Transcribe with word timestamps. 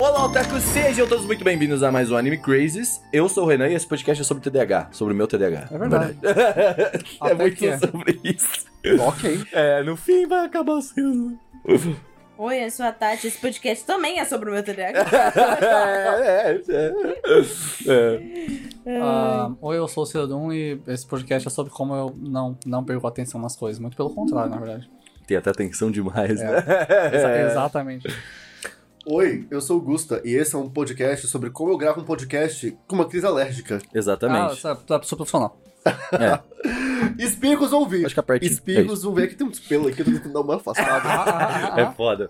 Olá, 0.00 0.24
Otaku, 0.24 0.58
sejam 0.60 1.06
todos 1.06 1.26
muito 1.26 1.44
bem-vindos 1.44 1.82
a 1.82 1.92
mais 1.92 2.10
um 2.10 2.16
Anime 2.16 2.38
Crazes. 2.38 3.02
Eu 3.12 3.28
sou 3.28 3.44
o 3.44 3.46
Renan 3.46 3.68
e 3.68 3.74
esse 3.74 3.86
podcast 3.86 4.22
é 4.22 4.24
sobre 4.24 4.42
TDAH, 4.42 4.88
sobre 4.92 5.12
o 5.12 5.16
meu 5.16 5.26
TDAH. 5.28 5.68
É 5.70 5.78
verdade. 5.78 6.18
é 6.24 7.00
Até 7.20 7.34
muito 7.34 7.64
é. 7.66 7.76
sobre 7.78 8.18
isso. 8.24 8.64
ok. 8.98 9.42
É, 9.52 9.82
no 9.82 9.96
fim 9.98 10.26
vai 10.26 10.46
acabar 10.46 10.80
sendo. 10.80 11.38
Oi, 12.38 12.64
eu 12.64 12.70
sou 12.70 12.86
a 12.86 12.92
Tati. 12.92 13.26
Esse 13.26 13.38
podcast 13.38 13.84
também 13.84 14.18
é 14.18 14.24
sobre 14.24 14.48
o 14.48 14.54
meu 14.54 14.62
TDAH. 14.62 15.04
é, 16.24 16.60
é, 16.66 16.92
é. 18.86 19.00
Ah, 19.02 19.52
Oi, 19.60 19.76
eu 19.76 19.86
sou 19.86 20.04
o 20.04 20.06
Cirodum 20.06 20.50
e 20.50 20.80
esse 20.86 21.06
podcast 21.06 21.46
é 21.46 21.50
sobre 21.50 21.70
como 21.70 21.94
eu 21.94 22.14
não, 22.16 22.58
não 22.64 22.82
perco 22.82 23.06
a 23.06 23.10
atenção 23.10 23.38
nas 23.38 23.54
coisas. 23.54 23.78
Muito 23.78 23.98
pelo 23.98 24.08
contrário, 24.14 24.50
na 24.50 24.56
verdade. 24.56 24.90
Tem 25.26 25.36
até 25.36 25.50
atenção 25.50 25.90
demais, 25.90 26.40
né? 26.40 26.64
Exa- 27.12 27.40
Exatamente. 27.50 28.08
Oi, 29.06 29.46
eu 29.50 29.62
sou 29.62 29.78
o 29.78 29.80
Gusta 29.80 30.20
e 30.24 30.34
esse 30.34 30.54
é 30.54 30.58
um 30.58 30.68
podcast 30.68 31.26
sobre 31.26 31.48
como 31.48 31.72
eu 31.72 31.78
gravo 31.78 32.02
um 32.02 32.04
podcast 32.04 32.76
com 32.86 32.96
uma 32.96 33.06
crise 33.06 33.24
alérgica. 33.24 33.78
Ah, 33.82 33.88
Exatamente. 33.94 34.60
você 34.60 34.68
é 34.68 34.74
tu 34.74 34.92
é 34.94 34.98
pessoa 34.98 35.16
profissional. 35.16 35.58
É, 36.12 36.38
Espirros 37.18 37.70
vão 37.70 37.88
vir. 37.88 38.04
Acho 38.04 38.14
que 38.14 38.20
apertinho. 38.20 38.52
Espirros 38.52 39.02
vão 39.02 39.14
vir. 39.14 39.24
Aqui 39.24 39.34
tem 39.34 39.46
uns 39.46 39.58
pelos 39.58 39.86
aqui, 39.88 40.02
eu 40.02 40.04
tô 40.04 40.10
tentando 40.12 40.34
dar 40.34 40.40
uma 40.42 40.56
afastada. 40.56 41.80
é 41.80 41.90
foda. 41.92 42.28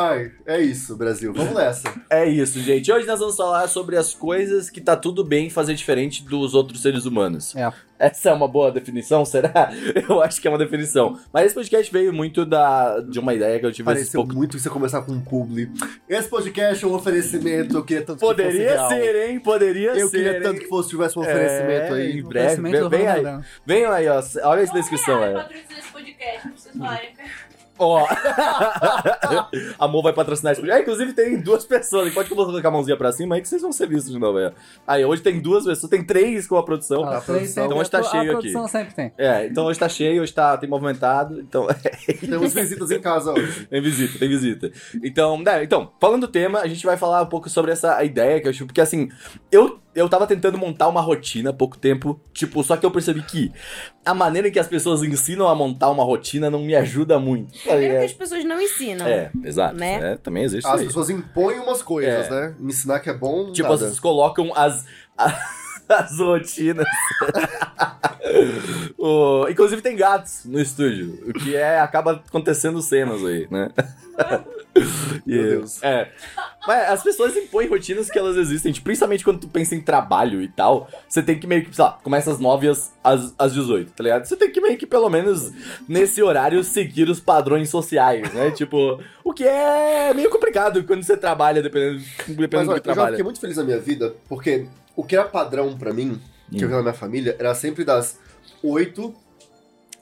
Ai, 0.00 0.32
é 0.46 0.60
isso, 0.60 0.96
Brasil. 0.96 1.32
Vamos 1.32 1.54
nessa. 1.54 1.94
É 2.10 2.28
isso, 2.28 2.58
gente. 2.60 2.90
Hoje 2.90 3.06
nós 3.06 3.20
vamos 3.20 3.36
falar 3.36 3.68
sobre 3.68 3.96
as 3.96 4.12
coisas 4.12 4.68
que 4.68 4.80
tá 4.80 4.96
tudo 4.96 5.22
bem 5.24 5.48
fazer 5.48 5.74
diferente 5.74 6.24
dos 6.24 6.54
outros 6.54 6.82
seres 6.82 7.04
humanos. 7.04 7.54
É. 7.54 7.72
Essa 8.00 8.30
é 8.30 8.32
uma 8.32 8.48
boa 8.48 8.72
definição, 8.72 9.26
será? 9.26 9.70
Eu 10.08 10.22
acho 10.22 10.40
que 10.40 10.48
é 10.48 10.50
uma 10.50 10.56
definição. 10.56 11.18
Mas 11.30 11.46
esse 11.46 11.54
podcast 11.54 11.92
veio 11.92 12.12
muito 12.14 12.46
da, 12.46 12.98
de 13.00 13.18
uma 13.20 13.34
ideia 13.34 13.60
que 13.60 13.66
eu 13.66 13.70
tive 13.72 13.84
Pareceu 13.84 14.22
pouco. 14.22 14.34
muito 14.34 14.56
que 14.56 14.62
você 14.62 14.70
começar 14.70 15.02
com 15.02 15.12
um 15.12 15.20
publi. 15.20 15.70
Esse 16.08 16.26
podcast 16.28 16.82
é 16.82 16.88
um 16.88 16.94
oferecimento. 16.94 17.76
Eu 17.76 17.84
queria 17.84 18.02
tanto 18.02 18.18
que 18.18 18.24
fosse 18.24 18.36
Poderia 18.36 18.70
real. 18.70 18.88
ser, 18.88 19.28
hein? 19.28 19.38
Poderia 19.40 19.90
Eu 19.90 20.08
ser. 20.08 20.16
queria 20.16 20.36
hein? 20.38 20.42
tanto 20.42 20.60
que 20.60 20.66
fosse 20.66 20.88
tivesse 20.88 21.18
um 21.18 21.22
oferecimento 21.22 21.94
É, 21.94 21.98
aí. 21.98 22.18
Em 22.18 22.22
breve. 22.22 22.46
Oferecimento 22.54 22.88
Vem, 22.88 22.98
vem 23.00 23.08
aí. 23.08 23.40
Venham 23.66 23.92
aí, 23.92 24.08
ó. 24.08 24.22
Olha 24.44 24.60
essa 24.62 24.72
descrição, 24.72 25.22
é. 25.22 25.30
é. 25.30 25.34
patrocina 25.34 25.78
esse 25.78 25.92
podcast, 25.92 26.40
pra 26.40 26.50
vocês 26.56 26.76
falarem. 26.76 27.10
Ó. 27.80 28.06
Amor 29.78 30.02
vai 30.02 30.12
patrocinar 30.12 30.52
esse 30.52 30.60
podcast. 30.60 30.80
Ah, 30.80 30.82
inclusive 30.82 31.12
tem 31.14 31.40
duas 31.40 31.64
pessoas. 31.64 32.12
Pode 32.12 32.28
colocar 32.28 32.68
a 32.68 32.70
mãozinha 32.70 32.96
pra 32.96 33.10
cima 33.10 33.34
aí 33.34 33.40
que 33.40 33.48
vocês 33.48 33.62
vão 33.62 33.72
ser 33.72 33.88
vistos 33.88 34.12
de 34.12 34.18
novo. 34.18 34.38
É. 34.38 34.52
Aí, 34.86 35.04
hoje 35.04 35.22
tem 35.22 35.40
duas 35.40 35.64
pessoas, 35.64 35.88
tem 35.90 36.04
três 36.04 36.46
com 36.46 36.56
a 36.56 36.62
produção. 36.62 37.04
Ah, 37.04 37.16
a 37.18 37.20
produção. 37.20 37.64
Então 37.64 37.78
hoje 37.78 37.90
tá 37.90 38.00
a, 38.00 38.02
cheio 38.02 38.20
a 38.20 38.24
aqui. 38.24 38.32
produção 38.32 38.68
sempre 38.68 38.94
tem. 38.94 39.12
É, 39.16 39.46
então 39.46 39.64
hoje 39.64 39.78
tá 39.78 39.88
cheio, 39.88 40.22
hoje 40.22 40.32
tá, 40.32 40.56
tem 40.58 40.68
movimentado, 40.68 41.40
então 41.40 41.66
Temos 42.20 42.52
visitas 42.52 42.90
em 42.90 43.00
casa 43.00 43.32
hoje. 43.32 43.66
tem 43.66 43.80
visita, 43.80 44.18
tem 44.18 44.28
visita. 44.28 44.70
Então, 45.02 45.38
né, 45.42 45.64
então, 45.64 45.92
falando 45.98 46.22
do 46.22 46.28
tema, 46.28 46.60
a 46.60 46.68
gente 46.68 46.84
vai 46.84 46.96
falar 46.96 47.22
um 47.22 47.26
pouco 47.26 47.48
sobre 47.48 47.72
essa 47.72 48.02
ideia 48.04 48.40
que 48.40 48.46
eu 48.46 48.50
acho, 48.50 48.66
porque 48.66 48.80
assim, 48.80 49.08
eu, 49.50 49.80
eu 49.94 50.08
tava 50.08 50.26
tentando 50.26 50.58
montar 50.58 50.88
uma 50.88 51.00
rotina 51.00 51.50
há 51.50 51.52
pouco 51.52 51.78
tempo, 51.78 52.20
tipo, 52.32 52.62
só 52.62 52.76
que 52.76 52.84
eu 52.84 52.90
percebi 52.90 53.22
que 53.22 53.50
a 54.10 54.14
maneira 54.14 54.48
em 54.48 54.50
que 54.52 54.58
as 54.58 54.66
pessoas 54.66 55.02
ensinam 55.02 55.46
a 55.48 55.54
montar 55.54 55.90
uma 55.90 56.04
rotina 56.04 56.50
não 56.50 56.60
me 56.62 56.74
ajuda 56.74 57.18
muito. 57.18 57.56
Primeiro 57.62 57.98
que 58.00 58.04
as 58.06 58.12
pessoas 58.12 58.44
não 58.44 58.60
ensinam. 58.60 59.06
é 59.06 59.30
exato, 59.44 59.76
Né? 59.76 60.12
é, 60.12 60.16
também 60.16 60.42
existe 60.44 60.66
As 60.66 60.82
pessoas 60.82 61.08
impõem 61.10 61.58
umas 61.58 61.82
coisas, 61.82 62.26
É. 62.26 62.30
né? 62.30 62.54
Me 62.58 62.70
ensinar 62.72 63.00
que 63.00 63.08
é 63.08 63.14
bom. 63.14 63.52
Tipo, 63.52 63.68
nada. 63.68 63.78
vocês 63.86 64.00
colocam 64.00 64.52
as. 64.54 64.84
As 65.16 65.59
rotinas. 66.18 66.86
O- 68.96 69.46
Inclusive 69.48 69.82
tem 69.82 69.96
gatos 69.96 70.42
no 70.44 70.60
estúdio, 70.60 71.18
o 71.26 71.32
que 71.32 71.56
é 71.56 71.80
acaba 71.80 72.12
acontecendo 72.26 72.80
cenas 72.82 73.24
aí, 73.24 73.48
né? 73.50 73.70
Meu 75.26 75.42
Deus. 75.42 75.82
É. 75.82 76.08
Mas 76.66 76.90
as 76.90 77.02
pessoas 77.02 77.36
impõem 77.36 77.66
rotinas 77.68 78.08
que 78.10 78.18
elas 78.18 78.36
existem, 78.36 78.72
tipo, 78.72 78.84
principalmente 78.84 79.24
quando 79.24 79.40
tu 79.40 79.48
pensa 79.48 79.74
em 79.74 79.80
trabalho 79.80 80.40
e 80.42 80.48
tal. 80.48 80.88
Você 81.08 81.22
tem 81.22 81.38
que 81.38 81.46
meio 81.46 81.64
que, 81.64 81.74
sei 81.74 81.84
lá, 81.84 81.98
começa 82.04 82.30
às 82.30 82.38
9 82.38 82.68
às, 82.68 82.92
às, 83.02 83.34
às 83.38 83.52
18, 83.54 83.92
tá 83.92 84.04
ligado? 84.04 84.24
Você 84.26 84.36
tem 84.36 84.50
que 84.50 84.60
meio 84.60 84.76
que, 84.78 84.86
pelo 84.86 85.08
menos, 85.08 85.50
nesse 85.88 86.22
horário, 86.22 86.62
seguir 86.62 87.08
os 87.08 87.18
padrões 87.18 87.68
sociais, 87.68 88.32
né? 88.32 88.50
Tipo, 88.54 89.02
o 89.24 89.32
que 89.32 89.44
é 89.44 90.12
meio 90.14 90.30
complicado 90.30 90.84
quando 90.84 91.02
você 91.02 91.16
trabalha, 91.16 91.62
dependendo, 91.62 92.02
Mas 92.28 92.36
dependendo 92.36 92.70
olha, 92.70 92.80
do 92.80 92.82
que 92.84 92.90
eu 92.90 92.94
trabalha. 92.94 93.12
fiquei 93.16 93.24
muito 93.24 93.40
feliz 93.40 93.56
na 93.56 93.64
minha 93.64 93.80
vida, 93.80 94.14
porque 94.28 94.66
o 94.96 95.04
que 95.04 95.16
era 95.16 95.24
padrão 95.28 95.76
pra 95.78 95.92
mim, 95.92 96.20
que 96.50 96.62
eu 96.64 96.66
Hum. 96.68 96.70
vi 96.70 96.76
na 96.76 96.82
minha 96.82 96.94
família, 96.94 97.36
era 97.38 97.54
sempre 97.54 97.84
das 97.84 98.18
8 98.62 99.14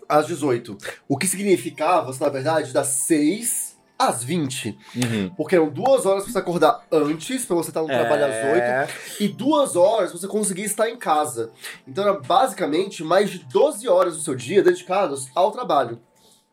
às 0.08 0.26
18. 0.26 0.76
O 1.08 1.16
que 1.16 1.26
significava, 1.26 2.14
na 2.20 2.28
verdade, 2.28 2.72
das 2.72 2.86
6 3.06 3.76
às 3.98 4.22
20. 4.22 4.78
Uhum. 4.96 5.30
Porque 5.36 5.56
eram 5.56 5.68
duas 5.68 6.06
horas 6.06 6.22
pra 6.22 6.32
você 6.32 6.38
acordar 6.38 6.86
antes, 6.90 7.44
pra 7.44 7.56
você 7.56 7.70
estar 7.70 7.80
no 7.82 7.88
trabalho 7.88 8.24
às 8.26 8.30
8, 8.52 8.62
É. 8.62 8.88
e 9.20 9.26
duas 9.28 9.74
horas 9.74 10.10
pra 10.12 10.20
você 10.20 10.28
conseguir 10.28 10.62
estar 10.64 10.88
em 10.88 10.96
casa. 10.96 11.50
Então 11.86 12.04
era 12.04 12.14
basicamente 12.18 13.02
mais 13.02 13.28
de 13.30 13.40
12 13.40 13.88
horas 13.88 14.14
do 14.14 14.22
seu 14.22 14.34
dia 14.36 14.62
dedicados 14.62 15.28
ao 15.34 15.50
trabalho. 15.50 16.00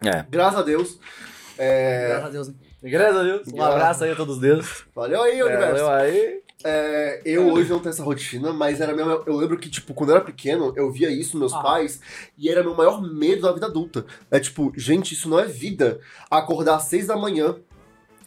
É. 0.04 0.26
Graças 0.30 0.60
a 0.60 0.64
Deus. 0.64 1.00
É... 1.58 2.08
Graças 2.10 2.26
a 2.26 2.30
Deus. 2.30 2.48
hein? 2.50 2.56
Graças 2.84 3.18
a 3.18 3.24
Deus. 3.24 3.48
Um 3.54 3.62
abraço 3.64 4.04
aí 4.04 4.12
a 4.12 4.16
todos 4.16 4.40
Deus. 4.40 4.84
Valeu 4.94 5.22
aí, 5.22 5.42
universo. 5.42 5.86
Valeu 5.86 5.90
aí. 5.90 6.42
É, 6.68 7.22
eu 7.24 7.48
hoje 7.52 7.70
não 7.70 7.80
tenho 7.80 7.92
essa 7.92 8.04
rotina, 8.04 8.52
mas 8.52 8.82
era 8.82 8.92
meu, 8.94 9.24
eu 9.28 9.38
lembro 9.38 9.56
que, 9.58 9.70
tipo, 9.70 9.94
quando 9.94 10.10
eu 10.10 10.16
era 10.16 10.26
pequeno, 10.26 10.74
eu 10.76 10.92
via 10.92 11.12
isso 11.12 11.38
meus 11.38 11.54
Ah. 11.54 11.60
pais 11.62 12.02
e 12.38 12.50
era 12.50 12.64
meu 12.64 12.74
maior 12.74 13.00
medo 13.02 13.44
da 13.44 13.52
vida 13.52 13.68
adulta. 13.68 14.04
É 14.32 14.40
tipo, 14.40 14.74
gente, 14.76 15.14
isso 15.14 15.30
não 15.30 15.40
é 15.40 15.46
vida. 15.46 16.00
Acordar 16.30 16.78
às 16.78 16.84
seis 16.86 17.06
da 17.06 17.16
manhã 17.16 17.56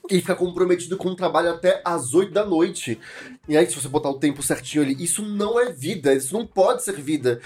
e 0.09 0.21
ficar 0.21 0.37
comprometido 0.37 0.97
com 0.97 1.09
o 1.09 1.17
trabalho 1.17 1.51
até 1.51 1.83
às 1.85 2.15
oito 2.15 2.33
da 2.33 2.45
noite. 2.45 2.99
E 3.49 3.57
aí, 3.57 3.67
se 3.67 3.75
você 3.75 3.89
botar 3.89 4.09
o 4.11 4.19
tempo 4.19 4.43
certinho 4.43 4.85
ali, 4.85 4.97
isso 5.03 5.21
não 5.23 5.59
é 5.59 5.73
vida, 5.73 6.15
isso 6.15 6.33
não 6.33 6.47
pode 6.47 6.85
ser 6.85 6.93
vida. 6.95 7.41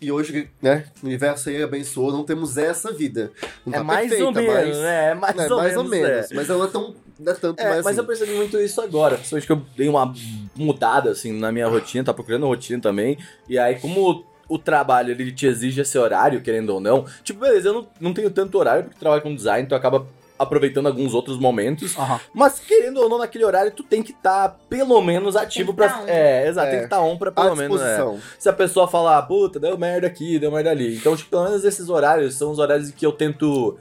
E 0.00 0.10
hoje, 0.10 0.48
né, 0.62 0.86
o 1.02 1.06
universo 1.06 1.50
aí 1.50 1.62
abençoou, 1.62 2.10
não 2.10 2.24
temos 2.24 2.56
essa 2.56 2.90
vida. 2.90 3.30
Não 3.66 3.74
É 3.74 3.76
tá 3.76 3.84
mais 3.84 4.08
perfeita, 4.08 4.24
ou 4.24 4.32
menos, 4.32 4.54
mas, 4.54 4.78
né? 4.78 5.10
É 5.10 5.14
mais, 5.14 5.36
é, 5.36 5.42
ou, 5.52 5.56
mais 5.58 5.68
menos, 5.76 5.84
ou 5.84 5.90
menos. 5.90 6.30
é. 6.30 6.34
Mas 6.34 6.48
ela 6.48 6.64
é 6.64 6.68
tão, 6.68 6.94
não 7.20 7.32
é 7.32 7.36
tanto 7.36 7.60
É, 7.60 7.76
mas 7.76 7.86
assim. 7.86 7.98
eu 7.98 8.04
percebi 8.04 8.32
muito 8.32 8.58
isso 8.58 8.80
agora. 8.80 9.16
Principalmente 9.16 9.46
que 9.46 9.52
eu 9.52 9.62
dei 9.76 9.88
uma 9.88 10.12
mudada, 10.56 11.10
assim, 11.10 11.32
na 11.32 11.52
minha 11.52 11.68
rotina, 11.68 12.04
tá 12.04 12.14
procurando 12.14 12.46
rotina 12.46 12.80
também. 12.80 13.18
E 13.48 13.58
aí, 13.58 13.78
como 13.78 14.24
o 14.48 14.58
trabalho, 14.58 15.12
ele 15.12 15.30
te 15.30 15.46
exige 15.46 15.80
esse 15.80 15.96
horário, 15.96 16.40
querendo 16.42 16.70
ou 16.70 16.80
não. 16.80 17.04
Tipo, 17.22 17.40
beleza, 17.40 17.68
eu 17.68 17.74
não, 17.74 17.88
não 18.00 18.12
tenho 18.12 18.30
tanto 18.30 18.58
horário 18.58 18.84
porque 18.84 18.98
trabalho 18.98 19.22
com 19.22 19.34
design, 19.34 19.64
então 19.64 19.78
acaba 19.78 20.06
aproveitando 20.40 20.86
alguns 20.86 21.12
outros 21.14 21.38
momentos. 21.38 21.96
Aham. 21.96 22.18
Mas, 22.32 22.58
querendo 22.58 22.98
ou 23.00 23.08
não, 23.08 23.18
naquele 23.18 23.44
horário, 23.44 23.70
tu 23.70 23.82
tem 23.82 24.02
que 24.02 24.12
estar, 24.12 24.58
pelo 24.68 25.00
menos, 25.02 25.36
ativo 25.36 25.74
pra... 25.74 25.88
tá. 25.88 26.04
É, 26.06 26.48
exato, 26.48 26.68
É. 26.68 26.70
tem 26.70 26.78
que 26.80 26.84
estar 26.86 27.00
on 27.00 27.16
pra, 27.18 27.30
pelo 27.30 27.54
menos... 27.54 27.80
é, 27.80 27.98
se 28.38 28.48
a 28.48 28.52
pessoa 28.52 28.88
falar, 28.88 29.20
puta, 29.22 29.60
deu 29.60 29.76
merda 29.76 30.06
aqui, 30.06 30.38
deu 30.38 30.50
merda 30.50 30.70
ali. 30.70 30.96
Então, 30.96 31.14
tipo, 31.14 31.30
pelo 31.30 31.44
menos 31.44 31.64
esses 31.64 31.88
horários 31.88 32.34
são 32.34 32.50
os 32.50 32.58
horários 32.58 32.88
em 32.88 32.92
que 32.92 33.04
eu 33.04 33.12
tento 33.12 33.78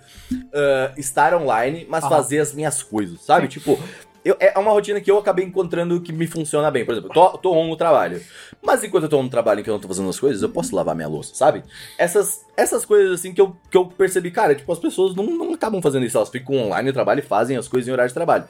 ah, 0.53 0.91
estar 0.97 1.33
online, 1.33 1.85
mas 1.89 2.03
Aham. 2.03 2.15
fazer 2.15 2.39
as 2.39 2.53
minhas 2.53 2.83
coisas, 2.83 3.21
sabe? 3.21 3.47
Tipo, 3.47 3.79
eu- 4.23 4.35
é 4.39 4.57
uma 4.59 4.71
rotina 4.71 4.99
que 5.01 5.09
eu 5.09 5.17
acabei 5.17 5.45
encontrando 5.45 5.99
que 6.01 6.11
me 6.11 6.27
funciona 6.27 6.69
bem. 6.69 6.85
Por 6.85 6.91
exemplo, 6.93 7.09
eu 7.09 7.13
tô, 7.13 7.37
tô 7.37 7.51
on 7.53 7.67
no 7.67 7.75
trabalho. 7.75 8.21
Mas 8.61 8.83
enquanto 8.83 9.03
eu 9.03 9.09
tô 9.09 9.21
no 9.23 9.29
trabalho 9.29 9.59
em 9.61 9.63
que 9.63 9.69
eu 9.69 9.73
não 9.73 9.79
tô 9.79 9.87
fazendo 9.87 10.09
as 10.09 10.19
coisas, 10.19 10.41
eu 10.41 10.49
posso 10.49 10.75
lavar 10.75 10.95
minha 10.95 11.07
louça, 11.07 11.33
sabe? 11.35 11.63
Essas, 11.97 12.45
essas 12.57 12.83
coisas 12.85 13.19
assim 13.19 13.33
que 13.33 13.39
eu, 13.41 13.55
que 13.71 13.77
eu 13.77 13.85
percebi, 13.85 14.31
cara, 14.31 14.53
tipo, 14.55 14.71
as 14.71 14.79
pessoas 14.79 15.15
não, 15.15 15.25
não 15.25 15.53
acabam 15.53 15.81
fazendo 15.81 16.05
isso. 16.05 16.17
Elas 16.17 16.29
ficam 16.29 16.55
online 16.55 16.87
no 16.89 16.93
trabalho 16.93 17.19
e 17.19 17.23
fazem 17.23 17.55
as 17.57 17.67
coisas 17.67 17.87
em 17.87 17.91
horário 17.91 18.09
de 18.09 18.13
trabalho. 18.13 18.45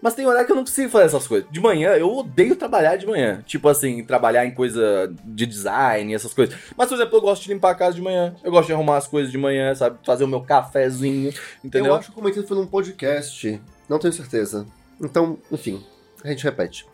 Mas 0.00 0.14
tem 0.14 0.26
horário 0.26 0.46
que 0.46 0.52
eu 0.52 0.56
não 0.56 0.64
consigo 0.64 0.90
fazer 0.90 1.04
essas 1.06 1.26
coisas. 1.26 1.48
De 1.50 1.60
manhã, 1.60 1.90
eu 1.90 2.12
odeio 2.16 2.56
trabalhar 2.56 2.96
de 2.96 3.06
manhã. 3.06 3.42
Tipo 3.46 3.68
assim, 3.68 4.04
trabalhar 4.04 4.44
em 4.44 4.50
coisa 4.52 5.12
de 5.24 5.46
design, 5.46 6.12
essas 6.14 6.34
coisas. 6.34 6.54
Mas, 6.76 6.88
por 6.88 6.94
exemplo, 6.96 7.16
eu 7.16 7.20
gosto 7.20 7.42
de 7.44 7.52
limpar 7.52 7.70
a 7.70 7.74
casa 7.74 7.94
de 7.94 8.02
manhã. 8.02 8.34
Eu 8.42 8.50
gosto 8.50 8.66
de 8.66 8.72
arrumar 8.72 8.96
as 8.96 9.06
coisas 9.06 9.30
de 9.30 9.38
manhã, 9.38 9.74
sabe? 9.74 9.98
Fazer 10.04 10.24
o 10.24 10.28
meu 10.28 10.40
cafezinho, 10.40 11.32
entendeu? 11.64 11.92
Eu 11.92 11.94
acho 11.98 12.06
que 12.06 12.12
eu 12.12 12.16
comentei 12.16 12.42
foi 12.42 12.56
num 12.56 12.66
podcast, 12.66 13.60
não 13.88 13.98
tenho 13.98 14.12
certeza. 14.12 14.66
Então, 15.02 15.38
enfim, 15.50 15.84
a 16.24 16.28
gente 16.28 16.44
repete. 16.44 16.86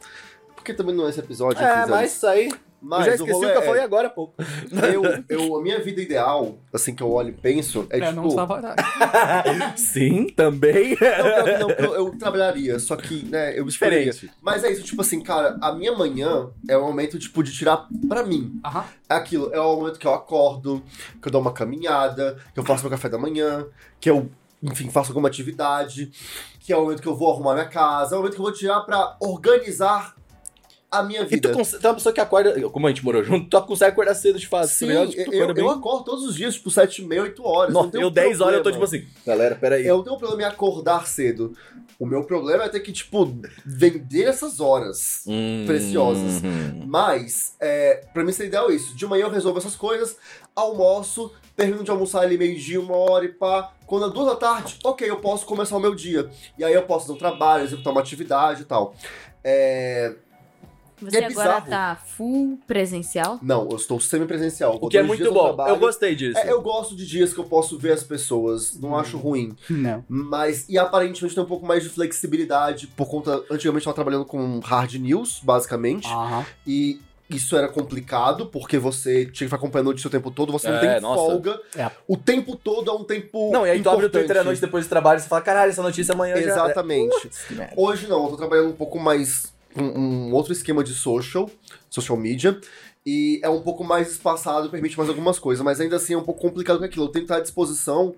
Porque 0.55 0.73
também 0.75 0.95
não 0.95 1.07
é 1.07 1.11
esse 1.11 1.21
episódio. 1.21 1.63
É, 1.63 1.87
mas 1.87 2.15
isso 2.15 2.27
aí. 2.27 2.53
mas 2.81 3.01
eu 3.01 3.05
já 3.05 3.11
o 3.11 3.15
esqueci 3.15 3.31
o 3.33 3.35
rolê 3.35 3.53
que 3.53 3.59
eu 3.59 3.63
falei 3.63 3.81
é, 3.81 3.85
agora 3.85 4.09
há 4.09 4.11
pouco. 4.11 4.35
eu, 4.93 5.25
eu, 5.29 5.57
a 5.57 5.63
minha 5.63 5.79
vida 5.81 6.01
ideal, 6.03 6.59
assim 6.73 6.95
que 6.95 7.03
eu 7.03 7.11
olho 7.11 7.31
e 7.31 7.33
penso, 7.33 7.87
é, 7.91 7.99
É, 7.99 8.09
tipo. 8.09 8.23
não 8.23 8.29
trabalhar. 8.29 8.75
Sim, 9.79 10.27
também. 10.29 10.91
Não, 10.91 11.45
que 11.45 11.59
não, 11.59 11.71
eu, 11.71 11.95
eu 11.95 12.19
trabalharia, 12.19 12.79
só 12.79 12.97
que, 12.97 13.25
né, 13.27 13.59
eu 13.59 13.67
escolheria. 13.69 14.13
Diferente. 14.13 14.37
Mas 14.43 14.65
é 14.65 14.73
isso, 14.73 14.83
tipo 14.83 15.01
assim, 15.01 15.23
cara, 15.23 15.57
a 15.61 15.73
minha 15.73 15.93
manhã 15.97 16.51
é 16.69 16.77
o 16.77 16.83
momento, 16.83 17.19
tipo, 17.19 17.43
de 17.43 17.53
tirar 17.53 17.87
pra 18.09 18.23
mim. 18.25 18.61
Aham. 18.65 18.85
É 19.09 19.15
aquilo, 19.15 19.51
é 19.55 19.61
o 19.61 19.77
momento 19.77 19.99
que 19.99 20.07
eu 20.07 20.13
acordo, 20.13 20.83
que 21.23 21.29
eu 21.29 21.33
dou 21.33 21.41
uma 21.41 21.53
caminhada, 21.53 22.37
que 22.53 22.61
eu 22.61 22.65
faço 22.65 22.83
meu 22.83 22.91
café 22.91 23.09
da 23.09 23.17
manhã, 23.17 23.67
que 24.01 24.11
eu, 24.11 24.29
enfim, 24.63 24.91
faço 24.91 25.11
alguma 25.11 25.29
atividade, 25.29 26.11
que 26.69 26.73
é 26.75 26.77
o 26.77 26.83
momento 26.83 27.01
que 27.01 27.09
eu 27.09 27.17
vou 27.17 27.33
arrumar 27.33 27.55
minha 27.55 27.65
casa, 27.67 28.15
é 28.15 28.19
o 28.19 28.21
momento 28.21 28.35
que 28.35 28.41
eu 28.41 28.45
vou 28.45 28.53
tirar 28.53 28.81
pra 28.83 29.17
organizar 29.21 30.15
a 30.91 31.03
minha 31.03 31.23
E 31.23 31.41
tu, 31.41 31.49
vida. 31.49 31.53
tu 31.81 31.87
é 31.87 31.89
uma 31.89 31.95
pessoa 31.95 32.13
que 32.13 32.21
acorda, 32.21 32.69
como 32.69 32.87
a 32.87 32.91
gente 32.91 33.03
morou 33.03 33.25
junto, 33.25 33.49
tu 33.49 33.63
consegue 33.67 33.93
acordar 33.93 34.15
cedo 34.15 34.39
de 34.39 34.47
fato, 34.47 34.69
Sim, 34.69 34.87
tá 34.87 34.93
ligado? 34.93 35.11
Tipo, 35.11 35.21
eu, 35.33 35.43
acorda 35.45 35.61
eu 35.61 35.67
bem. 35.67 35.75
acordo 35.79 36.05
todos 36.05 36.25
os 36.27 36.35
dias, 36.35 36.55
tipo, 36.57 36.71
7 36.71 37.01
e 37.01 37.07
meia, 37.07 37.23
8 37.23 37.43
horas. 37.43 37.73
Nossa, 37.73 37.89
tenho 37.91 38.03
eu 38.03 38.11
10 38.11 38.41
horas 38.43 38.59
eu 38.59 38.63
tô 38.63 38.71
tipo 38.71 38.85
assim, 38.85 39.07
galera, 39.27 39.55
peraí. 39.55 39.87
Eu 39.87 39.97
não 39.97 40.05
tenho 40.05 40.19
problema 40.19 40.43
em 40.43 40.45
acordar 40.53 41.07
cedo. 41.07 41.55
O 41.99 42.05
meu 42.05 42.23
problema 42.25 42.65
é 42.65 42.69
ter 42.69 42.81
que, 42.81 42.93
tipo, 42.93 43.35
vender 43.65 44.25
essas 44.25 44.61
horas. 44.61 45.23
Hum, 45.27 45.65
preciosas. 45.67 46.43
hum. 46.45 46.85
Mas, 46.87 47.55
é, 47.59 48.05
pra 48.13 48.23
mim 48.23 48.31
seria 48.31 48.49
ideal 48.49 48.71
isso. 48.71 48.95
De 48.95 49.07
manhã 49.07 49.25
eu 49.25 49.31
resolvo 49.31 49.59
essas 49.59 49.75
coisas, 49.75 50.17
almoço, 50.59 51.33
termino 51.57 51.83
de 51.85 51.91
almoçar 51.91 52.21
ali 52.23 52.37
meio-dia, 52.39 52.81
uma 52.81 52.97
hora 52.97 53.25
e 53.25 53.29
pá. 53.29 53.73
Quando 53.87 54.07
é 54.07 54.11
duas 54.13 54.27
da 54.27 54.37
tarde, 54.37 54.79
ok, 54.85 55.09
eu 55.09 55.17
posso 55.17 55.47
começar 55.47 55.77
o 55.77 55.81
meu 55.81 55.95
dia. 55.95 56.31
E 56.59 56.65
aí 56.65 56.75
eu 56.75 56.83
posso 56.83 57.09
dar 57.09 57.15
um 57.15 57.19
trabalho, 57.19 57.65
executar 57.65 57.93
uma 57.93 58.01
atividade 58.01 58.63
e 58.63 58.65
tal. 58.65 58.95
É, 59.43 60.15
Você 61.01 61.19
É 61.19 61.27
agora 61.27 61.61
tá 61.61 61.97
full 61.97 62.59
presencial? 62.67 63.39
Não, 63.41 63.69
eu 63.71 63.77
estou 63.77 63.99
semi-presencial. 64.01 64.79
O 64.81 64.89
que 64.89 64.99
é 64.99 65.03
muito 65.03 65.33
bom. 65.33 65.45
trabalho. 65.45 65.71
Eu 65.71 65.79
gostei 65.79 66.15
disso. 66.15 66.37
É, 66.39 66.51
eu 66.51 66.61
gosto 66.61 66.95
de 66.97 67.07
dias 67.07 67.33
que 67.33 67.39
eu 67.39 67.45
posso 67.45 67.79
ver 67.79 67.93
as 67.93 68.03
pessoas, 68.03 68.79
não 68.79 68.97
acho 68.97 69.17
ruim. 69.17 69.55
Não. 69.71 70.05
Mas, 70.09 70.69
e 70.69 70.77
aparentemente 70.77 71.35
tem 71.35 71.45
um 71.45 71.47
pouco 71.47 71.65
mais 71.65 71.83
de 71.85 71.89
flexibilidade, 71.89 72.89
por 72.89 73.09
conta. 73.09 73.43
Antigamente 73.51 73.87
eu 73.87 73.93
tava 73.93 73.95
trabalhando 73.95 74.27
com 74.27 74.59
hard 74.59 74.95
news, 74.95 75.41
basicamente. 75.43 76.09
Aham. 76.09 76.45
E 76.67 77.01
isso 77.31 77.57
era 77.57 77.69
complicado, 77.69 78.47
porque 78.47 78.79
você 78.79 79.25
tinha 79.25 79.33
que 79.33 79.45
ficar 79.45 79.57
acompanhando 79.57 79.89
a 79.89 79.91
notícia 79.91 80.09
o 80.09 80.11
tempo 80.11 80.31
todo, 80.31 80.51
você 80.51 80.69
não 80.69 80.77
É, 80.79 80.93
tem 80.95 81.01
nossa. 81.01 81.21
folga. 81.21 81.61
É. 81.77 81.91
O 82.07 82.17
tempo 82.17 82.57
todo 82.57 82.91
é 82.91 82.95
um 82.95 83.05
tempo. 83.05 83.51
Não, 83.53 83.67
e 83.67 83.71
aí 83.71 83.83
tu 83.83 83.89
abre 83.91 84.05
o 84.05 84.09
importante. 84.09 84.25
Twitter 84.27 84.41
à 84.41 84.45
noite 84.45 84.61
depois 84.61 84.87
do 84.87 84.89
trabalho 84.89 85.19
e 85.19 85.23
você 85.23 85.29
fala, 85.29 85.43
caralho, 85.43 85.71
essa 85.71 85.83
notícia 85.83 86.15
amanhã 86.15 86.35
já... 86.37 86.43
Exatamente. 86.43 87.21
Putz, 87.21 87.45
merda. 87.51 87.75
Hoje 87.77 88.07
não, 88.07 88.25
eu 88.25 88.31
tô 88.31 88.37
trabalhando 88.37 88.71
um 88.71 88.77
pouco 88.77 88.99
mais. 88.99 89.53
Um, 89.77 90.29
um 90.29 90.33
outro 90.33 90.53
esquema 90.53 90.83
de 90.83 90.95
social, 90.95 91.51
social 91.91 92.17
media. 92.17 92.59
E 93.07 93.41
é 93.43 93.49
um 93.49 93.63
pouco 93.63 93.85
mais 93.85 94.11
espaçado, 94.11 94.69
permite 94.69 94.97
mais 94.99 95.09
algumas 95.09 95.39
coisas, 95.39 95.65
mas 95.65 95.81
ainda 95.81 95.97
assim 95.97 96.15
é 96.15 96.19
um 96.19 96.23
pouco 96.23 96.41
complicado 96.41 96.79
com 96.79 96.85
aquilo. 96.85 97.05
Eu 97.07 97.09
tenho 97.09 97.25
que 97.25 97.31
estar 97.31 97.41
à 97.41 97.43
disposição 97.43 98.15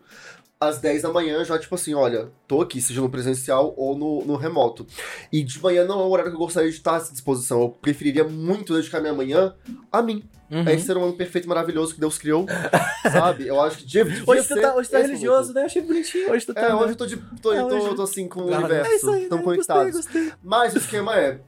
às 0.61 0.79
10 0.79 1.03
da 1.03 1.09
manhã, 1.11 1.43
já 1.43 1.59
tipo 1.59 1.75
assim, 1.75 1.95
olha, 1.95 2.31
tô 2.47 2.61
aqui, 2.61 2.83
seja 2.83 3.01
no 3.01 3.09
presencial 3.09 3.73
ou 3.79 3.97
no, 3.97 4.23
no 4.27 4.37
remoto. 4.37 4.87
E 5.33 5.43
de 5.43 5.59
manhã 5.63 5.87
não 5.87 5.99
é 6.01 6.05
o 6.05 6.09
horário 6.11 6.31
que 6.31 6.37
eu 6.37 6.41
gostaria 6.41 6.69
de 6.69 6.77
estar 6.77 6.97
à 6.97 6.99
disposição. 6.99 7.63
Eu 7.63 7.71
preferiria 7.71 8.25
muito 8.25 8.75
dedicar 8.75 9.01
minha 9.01 9.15
manhã 9.15 9.55
a 9.91 10.03
mim. 10.03 10.23
Uhum. 10.51 10.69
É 10.69 10.75
esse 10.75 10.85
ser 10.85 10.99
humano 10.99 11.15
perfeito 11.15 11.47
e 11.47 11.49
maravilhoso 11.49 11.95
que 11.95 12.01
Deus 12.01 12.19
criou, 12.19 12.45
sabe? 13.11 13.47
Eu 13.47 13.59
acho 13.63 13.79
que 13.79 13.87
devia, 13.87 14.23
Hoje 14.27 14.47
tu 14.49 14.61
tá, 14.61 14.75
hoje 14.75 14.91
tá 14.91 14.99
religioso, 14.99 15.41
momento. 15.49 15.55
né? 15.55 15.65
Achei 15.65 15.81
bonitinho. 15.81 16.31
Hoje 16.31 16.45
tu 16.45 16.53
tá... 16.53 16.61
É, 16.61 16.75
hoje 16.75 16.93
eu 16.93 16.97
tô, 16.97 17.07
de, 17.07 17.17
tô, 17.41 17.53
É, 17.55 17.65
hoje- 17.65 17.95
tô 17.97 18.03
assim 18.03 18.29
com 18.29 18.41
o 18.43 18.53
universo. 18.55 18.91
É 18.91 18.97
isso 18.97 19.11
aí, 19.11 19.23
Estamos 19.23 19.47
né? 19.47 19.51
conectados. 19.53 19.93
Gostei, 19.95 20.23
gostei. 20.25 20.39
Mas 20.43 20.75
o 20.75 20.79
esquema 20.79 21.17
é. 21.19 21.41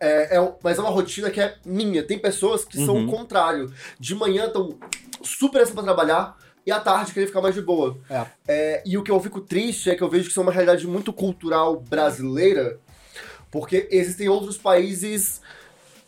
É, 0.00 0.36
é 0.36 0.52
mas 0.64 0.78
é 0.78 0.80
uma 0.80 0.90
rotina 0.90 1.30
que 1.30 1.40
é 1.40 1.56
minha. 1.64 2.02
Tem 2.02 2.18
pessoas 2.18 2.64
que 2.64 2.76
são 2.84 2.96
Uhum. 2.96 3.06
o 3.06 3.10
contrário. 3.10 3.72
De 4.00 4.14
manhã 4.16 4.46
estão 4.46 4.76
super 5.22 5.60
assim 5.62 5.74
pra 5.74 5.82
trabalhar 5.84 6.36
e 6.66 6.72
à 6.72 6.80
tarde 6.80 7.12
querem 7.12 7.28
ficar 7.28 7.40
mais 7.40 7.54
de 7.54 7.62
boa. 7.62 7.96
É. 8.10 8.26
É, 8.48 8.82
e 8.84 8.98
o 8.98 9.02
que 9.02 9.10
eu 9.10 9.20
fico 9.20 9.40
triste 9.40 9.88
é 9.88 9.94
que 9.94 10.02
eu 10.02 10.10
vejo 10.10 10.24
que 10.24 10.30
isso 10.30 10.40
é 10.40 10.42
uma 10.42 10.52
realidade 10.52 10.86
muito 10.86 11.12
cultural 11.12 11.78
brasileira, 11.78 12.78
porque 13.50 13.88
existem 13.90 14.28
outros 14.28 14.58
países 14.58 15.40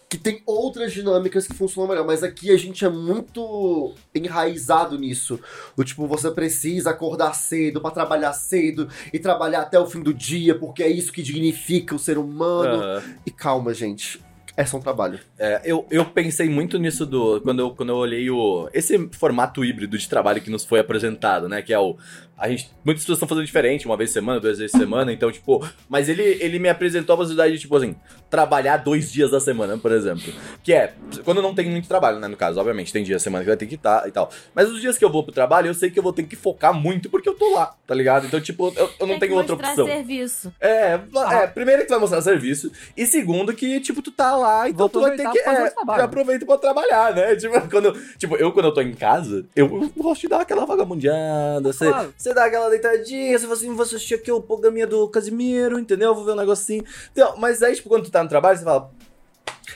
que 0.08 0.16
tem 0.16 0.42
outras 0.46 0.92
dinâmicas 0.92 1.46
que 1.46 1.54
funcionam 1.54 1.90
melhor, 1.90 2.06
mas 2.06 2.22
aqui 2.22 2.50
a 2.50 2.56
gente 2.56 2.82
é 2.82 2.88
muito 2.88 3.94
enraizado 4.14 4.98
nisso. 4.98 5.38
Do 5.76 5.84
tipo, 5.84 6.06
você 6.06 6.30
precisa 6.30 6.90
acordar 6.90 7.34
cedo 7.34 7.80
pra 7.80 7.90
trabalhar 7.90 8.32
cedo 8.32 8.88
e 9.12 9.18
trabalhar 9.18 9.60
até 9.60 9.78
o 9.78 9.86
fim 9.86 10.00
do 10.00 10.14
dia, 10.14 10.54
porque 10.54 10.82
é 10.82 10.88
isso 10.88 11.12
que 11.12 11.22
dignifica 11.22 11.94
o 11.94 11.98
ser 11.98 12.16
humano. 12.16 12.82
Aham. 12.82 13.02
E 13.26 13.30
calma, 13.30 13.74
gente. 13.74 14.18
É 14.58 14.64
só 14.64 14.76
um 14.76 14.80
trabalho. 14.80 15.20
É, 15.38 15.62
eu, 15.64 15.86
eu 15.88 16.04
pensei 16.04 16.48
muito 16.48 16.80
nisso 16.80 17.06
do 17.06 17.40
quando 17.42 17.60
eu, 17.60 17.70
quando 17.70 17.90
eu 17.90 17.96
olhei 17.96 18.28
o 18.28 18.68
esse 18.74 19.08
formato 19.12 19.64
híbrido 19.64 19.96
de 19.96 20.08
trabalho 20.08 20.40
que 20.40 20.50
nos 20.50 20.64
foi 20.64 20.80
apresentado, 20.80 21.48
né? 21.48 21.62
Que 21.62 21.72
é 21.72 21.78
o 21.78 21.96
a 22.38 22.48
gente 22.48 22.70
muitas 22.84 23.02
pessoas 23.02 23.16
estão 23.16 23.28
fazendo 23.28 23.44
diferente, 23.44 23.86
uma 23.86 23.96
vez 23.96 24.10
por 24.10 24.14
semana, 24.14 24.40
duas 24.40 24.58
vezes 24.58 24.72
por 24.72 24.78
semana, 24.78 25.12
então 25.12 25.30
tipo, 25.32 25.66
mas 25.88 26.08
ele 26.08 26.22
ele 26.22 26.58
me 26.58 26.68
apresentou 26.68 27.14
a 27.14 27.16
possibilidade 27.16 27.54
de 27.54 27.58
tipo 27.60 27.76
assim 27.76 27.96
trabalhar 28.30 28.76
dois 28.78 29.10
dias 29.10 29.30
da 29.30 29.40
semana, 29.40 29.76
por 29.78 29.90
exemplo, 29.92 30.32
que 30.62 30.72
é 30.72 30.92
quando 31.24 31.40
não 31.42 31.54
tem 31.54 31.68
muito 31.70 31.88
trabalho, 31.88 32.18
né? 32.18 32.28
No 32.28 32.36
caso, 32.36 32.58
obviamente 32.60 32.92
tem 32.92 33.02
dia 33.02 33.16
da 33.16 33.20
semana 33.20 33.42
que 33.44 33.48
vai 33.48 33.56
ter 33.56 33.66
que 33.66 33.74
estar 33.74 34.06
e 34.08 34.12
tal, 34.12 34.30
mas 34.54 34.70
os 34.70 34.80
dias 34.80 34.96
que 34.98 35.04
eu 35.04 35.10
vou 35.10 35.22
pro 35.24 35.32
trabalho 35.32 35.66
eu 35.68 35.74
sei 35.74 35.90
que 35.90 35.98
eu 35.98 36.02
vou 36.02 36.12
ter 36.12 36.22
que 36.24 36.36
focar 36.36 36.72
muito 36.72 37.08
porque 37.10 37.28
eu 37.28 37.34
tô 37.34 37.54
lá, 37.54 37.74
tá 37.86 37.94
ligado? 37.94 38.26
Então 38.26 38.40
tipo 38.40 38.72
eu, 38.76 38.90
eu 39.00 39.06
não 39.06 39.18
Tem 39.18 39.28
tenho 39.28 39.34
outra 39.36 39.54
mostrar 39.56 39.70
opção. 39.70 39.86
serviço. 39.86 40.52
É, 40.60 41.00
é, 41.32 41.46
primeiro 41.46 41.82
que 41.82 41.88
tu 41.88 41.90
vai 41.90 41.98
mostrar 42.00 42.20
serviço, 42.22 42.70
e 42.96 43.06
segundo 43.06 43.52
que, 43.54 43.80
tipo, 43.80 44.00
tu 44.02 44.10
tá 44.10 44.36
lá, 44.36 44.68
então 44.68 44.78
Vou 44.80 44.88
tu 44.88 45.00
vai 45.00 45.16
ter 45.16 45.28
que. 45.30 45.42
pra 45.42 45.52
É, 45.66 45.70
trabalho. 45.70 46.02
aproveito 46.04 46.46
pra 46.46 46.58
trabalhar, 46.58 47.14
né? 47.14 47.34
Tipo, 47.48 47.68
quando, 47.70 47.92
tipo, 48.18 48.36
eu 48.36 48.52
quando 48.52 48.66
eu 48.66 48.72
tô 48.74 48.80
em 48.80 48.92
casa, 48.92 49.44
eu 49.56 49.68
gosto 49.96 50.22
de 50.22 50.28
dar 50.28 50.40
aquela 50.40 50.64
vagabundeada, 50.66 51.72
você 51.72 51.86
Claro. 51.88 52.14
você 52.16 52.27
dá 52.34 52.44
aquela 52.44 52.68
deitadinha, 52.70 53.38
você 53.38 53.44
fala 53.44 53.56
assim, 53.56 53.74
vou 53.74 53.82
assistir 53.82 54.14
aqui 54.14 54.30
o 54.32 54.40
programinha 54.40 54.86
do 54.86 55.08
Casimiro, 55.08 55.78
entendeu? 55.78 56.14
Vou 56.14 56.24
ver 56.24 56.32
um 56.32 56.36
negocinho. 56.36 56.84
Então, 57.12 57.36
mas 57.36 57.62
aí, 57.62 57.74
tipo, 57.74 57.88
quando 57.88 58.04
tu 58.04 58.10
tá 58.10 58.22
no 58.22 58.28
trabalho, 58.28 58.58
você 58.58 58.64
fala. 58.64 58.90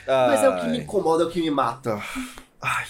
Mas 0.07 0.43
é 0.43 0.49
o 0.49 0.57
que 0.57 0.67
me 0.67 0.79
"Ai, 0.79 0.83
incomoda, 0.85 1.25
é 1.25 1.27
o 1.27 1.31
que 1.31 1.41
me 1.41 1.51
mata. 1.51 2.03
Ai. 2.61 2.87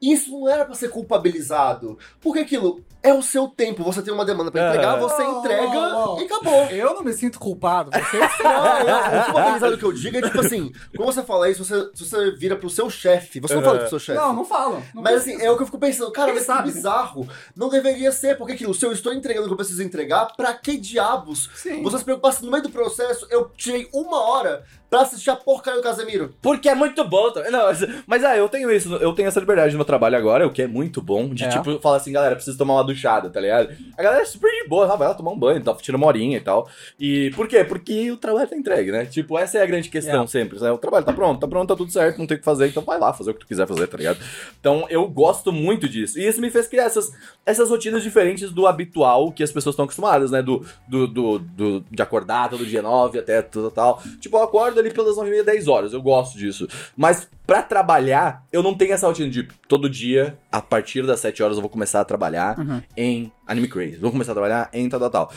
Isso 0.00 0.30
não 0.30 0.48
era 0.48 0.64
pra 0.64 0.74
ser 0.74 0.88
culpabilizado. 0.90 1.98
Porque 2.20 2.40
aquilo 2.40 2.84
é 3.02 3.12
o 3.14 3.22
seu 3.22 3.46
tempo. 3.48 3.82
Você 3.84 4.02
tem 4.02 4.12
uma 4.12 4.24
demanda 4.24 4.50
pra 4.50 4.68
entregar, 4.68 4.96
É. 4.96 5.00
você 5.00 5.22
Oh, 5.22 5.38
entrega 5.38 5.96
oh, 5.96 6.14
oh. 6.16 6.20
e 6.20 6.24
acabou. 6.24 6.64
Eu 6.66 6.94
não 6.94 7.02
me 7.02 7.12
sinto 7.12 7.38
culpado. 7.38 7.90
Você 7.92 8.18
Não, 8.42 8.84
não, 8.84 9.20
o 9.20 9.24
culpabilizado 9.24 9.78
que 9.78 9.84
eu 9.84 9.92
digo 9.92 10.16
é 10.16 10.22
tipo 10.22 10.40
assim, 10.40 10.72
quando 10.96 11.12
você 11.12 11.22
fala 11.22 11.48
isso, 11.48 11.64
você, 11.64 11.90
se 11.94 12.04
você 12.08 12.30
vira 12.32 12.56
pro 12.56 12.68
seu 12.70 12.88
chefe, 12.90 13.40
você 13.40 13.54
não 13.54 13.62
fala 13.62 13.78
pro 13.80 13.88
seu 13.88 13.98
chefe. 13.98 14.18
Não, 14.18 14.32
não 14.32 14.44
falo. 14.44 14.82
Não 14.94 15.02
Mas 15.02 15.16
assim, 15.22 15.40
é 15.40 15.50
o 15.50 15.56
que 15.56 15.62
eu 15.62 15.66
fico 15.66 15.78
pensando, 15.78 16.10
cara, 16.12 16.32
mas 16.32 16.44
sabe, 16.44 16.68
que 16.70 16.74
bizarro. 16.74 17.28
Não 17.56 17.68
deveria 17.68 18.10
ser, 18.12 18.36
porque 18.36 18.52
aquilo, 18.54 18.74
se 18.74 18.84
eu 18.84 18.92
estou 18.92 19.12
entregando 19.12 19.44
o 19.46 19.48
que 19.48 19.52
eu 19.54 19.56
preciso 19.58 19.82
entregar, 19.82 20.28
pra 20.36 20.52
que 20.54 20.76
diabos? 20.76 21.48
Sim. 21.54 21.82
Você 21.82 21.98
se 21.98 22.04
preocupar 22.04 22.32
se 22.32 22.44
no 22.44 22.50
meio 22.50 22.62
do 22.62 22.70
processo 22.70 23.26
eu 23.30 23.50
tirei 23.56 23.88
uma 23.92 24.20
hora 24.20 24.64
pra 24.90 25.02
assistir 25.02 25.28
a 25.30 25.36
porcaria 25.36 25.80
do 25.80 25.84
Casemiro. 25.84 26.34
Porque 26.40 26.66
é 26.68 26.74
muito 26.74 27.04
bom 27.04 27.30
também. 27.30 27.50
Não, 27.50 27.64
mas, 27.64 27.78
mas 28.06 28.24
ah, 28.24 28.36
eu 28.36 28.48
tenho 28.48 28.70
isso, 28.72 28.94
eu 28.96 29.12
tenho 29.12 29.28
essa 29.28 29.38
liberdade 29.38 29.72
no 29.72 29.78
meu 29.78 29.84
trabalho 29.84 30.16
agora, 30.16 30.46
o 30.46 30.50
que 30.50 30.62
é 30.62 30.66
muito 30.66 31.02
bom, 31.02 31.28
de 31.34 31.44
É. 31.44 31.48
tipo, 31.48 31.78
falar 31.78 31.98
assim, 31.98 32.10
galera, 32.10 32.34
preciso 32.34 32.56
tomar 32.56 32.74
uma 32.74 32.84
duchada, 32.88 33.30
tá 33.30 33.40
ligado? 33.40 33.70
A 33.96 34.02
galera 34.02 34.22
é 34.22 34.26
super 34.26 34.50
de 34.50 34.68
boa, 34.68 34.92
ah, 34.92 34.96
vai 34.96 35.08
lá 35.08 35.14
tomar 35.14 35.30
um 35.30 35.38
banho, 35.38 35.62
tá, 35.62 35.72
tira 35.74 35.96
uma 35.96 36.06
horinha 36.06 36.36
e 36.36 36.40
tal. 36.40 36.68
E 36.98 37.30
por 37.36 37.46
quê? 37.46 37.62
Porque 37.64 38.10
o 38.10 38.16
trabalho 38.16 38.48
tá 38.48 38.56
entregue, 38.56 38.90
né? 38.90 39.06
Tipo, 39.06 39.38
essa 39.38 39.58
é 39.58 39.62
a 39.62 39.66
grande 39.66 39.88
questão 39.88 40.24
É. 40.24 40.26
sempre. 40.26 40.58
né? 40.60 40.70
O 40.72 40.78
trabalho 40.78 41.04
tá 41.04 41.12
pronto, 41.12 41.40
tá 41.40 41.46
pronto, 41.46 41.68
tá 41.68 41.76
tudo 41.76 41.90
certo, 41.92 42.18
não 42.18 42.26
tem 42.26 42.36
o 42.36 42.38
que 42.40 42.44
fazer, 42.44 42.68
então 42.68 42.82
vai 42.82 42.98
lá 42.98 43.12
fazer 43.12 43.30
o 43.30 43.34
que 43.34 43.40
tu 43.40 43.46
quiser 43.46 43.66
fazer, 43.66 43.86
tá 43.86 43.96
ligado? 43.96 44.18
Então 44.60 44.86
eu 44.90 45.06
gosto 45.08 45.52
muito 45.52 45.88
disso. 45.88 46.18
E 46.18 46.26
isso 46.26 46.40
me 46.40 46.50
fez 46.50 46.66
criar 46.66 46.84
essas, 46.84 47.12
essas 47.46 47.70
rotinas 47.70 48.02
diferentes 48.02 48.50
do 48.50 48.66
habitual 48.66 49.30
que 49.32 49.42
as 49.42 49.52
pessoas 49.52 49.74
estão 49.74 49.84
acostumadas, 49.84 50.30
né? 50.30 50.42
Do, 50.42 50.64
do, 50.88 51.06
do, 51.06 51.38
do- 51.38 51.84
de 51.90 52.02
acordar 52.02 52.48
todo 52.50 52.64
dia 52.66 52.82
9 52.82 53.18
até 53.18 53.42
tudo 53.42 53.70
tal. 53.70 54.02
Tipo, 54.20 54.36
eu 54.38 54.42
acordo 54.42 54.78
ali 54.80 54.90
pelas 54.92 55.16
9 55.16 55.28
e 55.28 55.30
meia, 55.32 55.44
10 55.44 55.68
horas. 55.68 55.92
Eu 55.92 56.02
gosto 56.02 56.36
disso. 56.38 56.66
Mas 56.96 57.28
pra 57.48 57.62
trabalhar, 57.62 58.44
eu 58.52 58.62
não 58.62 58.74
tenho 58.74 58.92
essa 58.92 59.06
rotina 59.06 59.30
de 59.30 59.42
todo 59.66 59.88
dia, 59.88 60.38
a 60.52 60.60
partir 60.60 61.06
das 61.06 61.18
7 61.20 61.42
horas, 61.42 61.56
eu 61.56 61.62
vou 61.62 61.70
começar 61.70 61.98
a 61.98 62.04
trabalhar 62.04 62.58
Uhum. 62.58 62.82
em 62.94 63.32
Anime 63.46 63.66
Crazy. 63.68 63.96
Vou 63.96 64.10
começar 64.12 64.32
a 64.32 64.34
trabalhar 64.34 64.68
em 64.70 64.86
tal, 64.86 65.00
tal, 65.00 65.08
tal. 65.10 65.32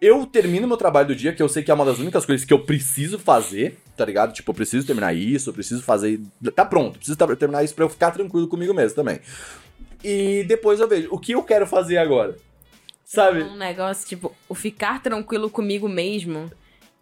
Eu 0.00 0.26
termino 0.26 0.66
meu 0.66 0.76
trabalho 0.76 1.06
do 1.06 1.14
dia, 1.14 1.32
que 1.32 1.40
eu 1.40 1.48
sei 1.48 1.62
que 1.62 1.70
é 1.70 1.74
uma 1.74 1.84
das 1.84 2.00
únicas 2.00 2.26
coisas 2.26 2.44
que 2.44 2.52
eu 2.52 2.64
preciso 2.64 3.16
fazer, 3.16 3.78
tá 3.96 4.04
ligado? 4.04 4.32
Tipo, 4.32 4.50
eu 4.50 4.54
preciso 4.56 4.84
terminar 4.84 5.14
isso, 5.14 5.50
eu 5.50 5.54
preciso 5.54 5.84
fazer. 5.84 6.20
Tá 6.52 6.64
pronto, 6.64 6.98
preciso 6.98 7.16
terminar 7.36 7.62
isso 7.62 7.76
pra 7.76 7.84
eu 7.84 7.88
ficar 7.88 8.10
tranquilo 8.10 8.48
comigo 8.48 8.74
mesmo 8.74 8.96
também. 8.96 9.20
E 10.02 10.42
depois 10.48 10.80
eu 10.80 10.88
vejo 10.88 11.06
o 11.12 11.18
que 11.20 11.30
eu 11.30 11.44
quero 11.44 11.64
fazer 11.64 11.96
agora. 11.98 12.36
Sabe? 13.04 13.44
Um 13.44 13.56
negócio, 13.56 14.08
tipo, 14.08 14.34
o 14.48 14.54
ficar 14.56 15.00
tranquilo 15.00 15.48
comigo 15.48 15.88
mesmo, 15.88 16.50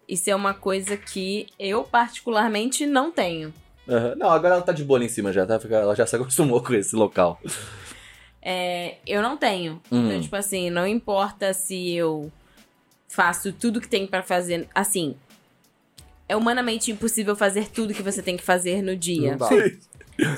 isso 0.07 0.29
é 0.29 0.35
uma 0.35 0.53
coisa 0.53 0.95
que 0.95 1.47
eu 1.57 1.83
particularmente 1.83 2.85
não 2.85 3.09
tenho. 3.09 3.51
Aham. 3.91 4.15
Não, 4.15 4.29
agora 4.29 4.55
ela 4.55 4.63
tá 4.63 4.71
de 4.71 4.85
boa 4.85 4.97
ali 4.97 5.07
em 5.07 5.09
cima 5.09 5.33
já, 5.33 5.45
tá? 5.45 5.59
Ela 5.69 5.95
já 5.95 6.05
se 6.05 6.15
acostumou 6.15 6.63
com 6.63 6.73
esse 6.73 6.95
local. 6.95 7.39
É, 8.41 8.95
eu 9.05 9.21
não 9.21 9.35
tenho. 9.35 9.81
Hum. 9.91 10.07
Então, 10.07 10.21
tipo 10.21 10.35
assim, 10.35 10.69
não 10.69 10.87
importa 10.87 11.53
se 11.53 11.93
eu 11.93 12.31
faço 13.07 13.51
tudo 13.51 13.81
que 13.81 13.87
tem 13.87 14.07
pra 14.07 14.23
fazer. 14.23 14.67
Assim, 14.73 15.15
é 16.27 16.35
humanamente 16.35 16.89
impossível 16.89 17.35
fazer 17.35 17.67
tudo 17.69 17.93
que 17.93 18.01
você 18.01 18.21
tem 18.21 18.37
que 18.37 18.43
fazer 18.43 18.81
no 18.81 18.95
dia. 18.95 19.31
Não 19.31 19.37
dá. 19.37 19.49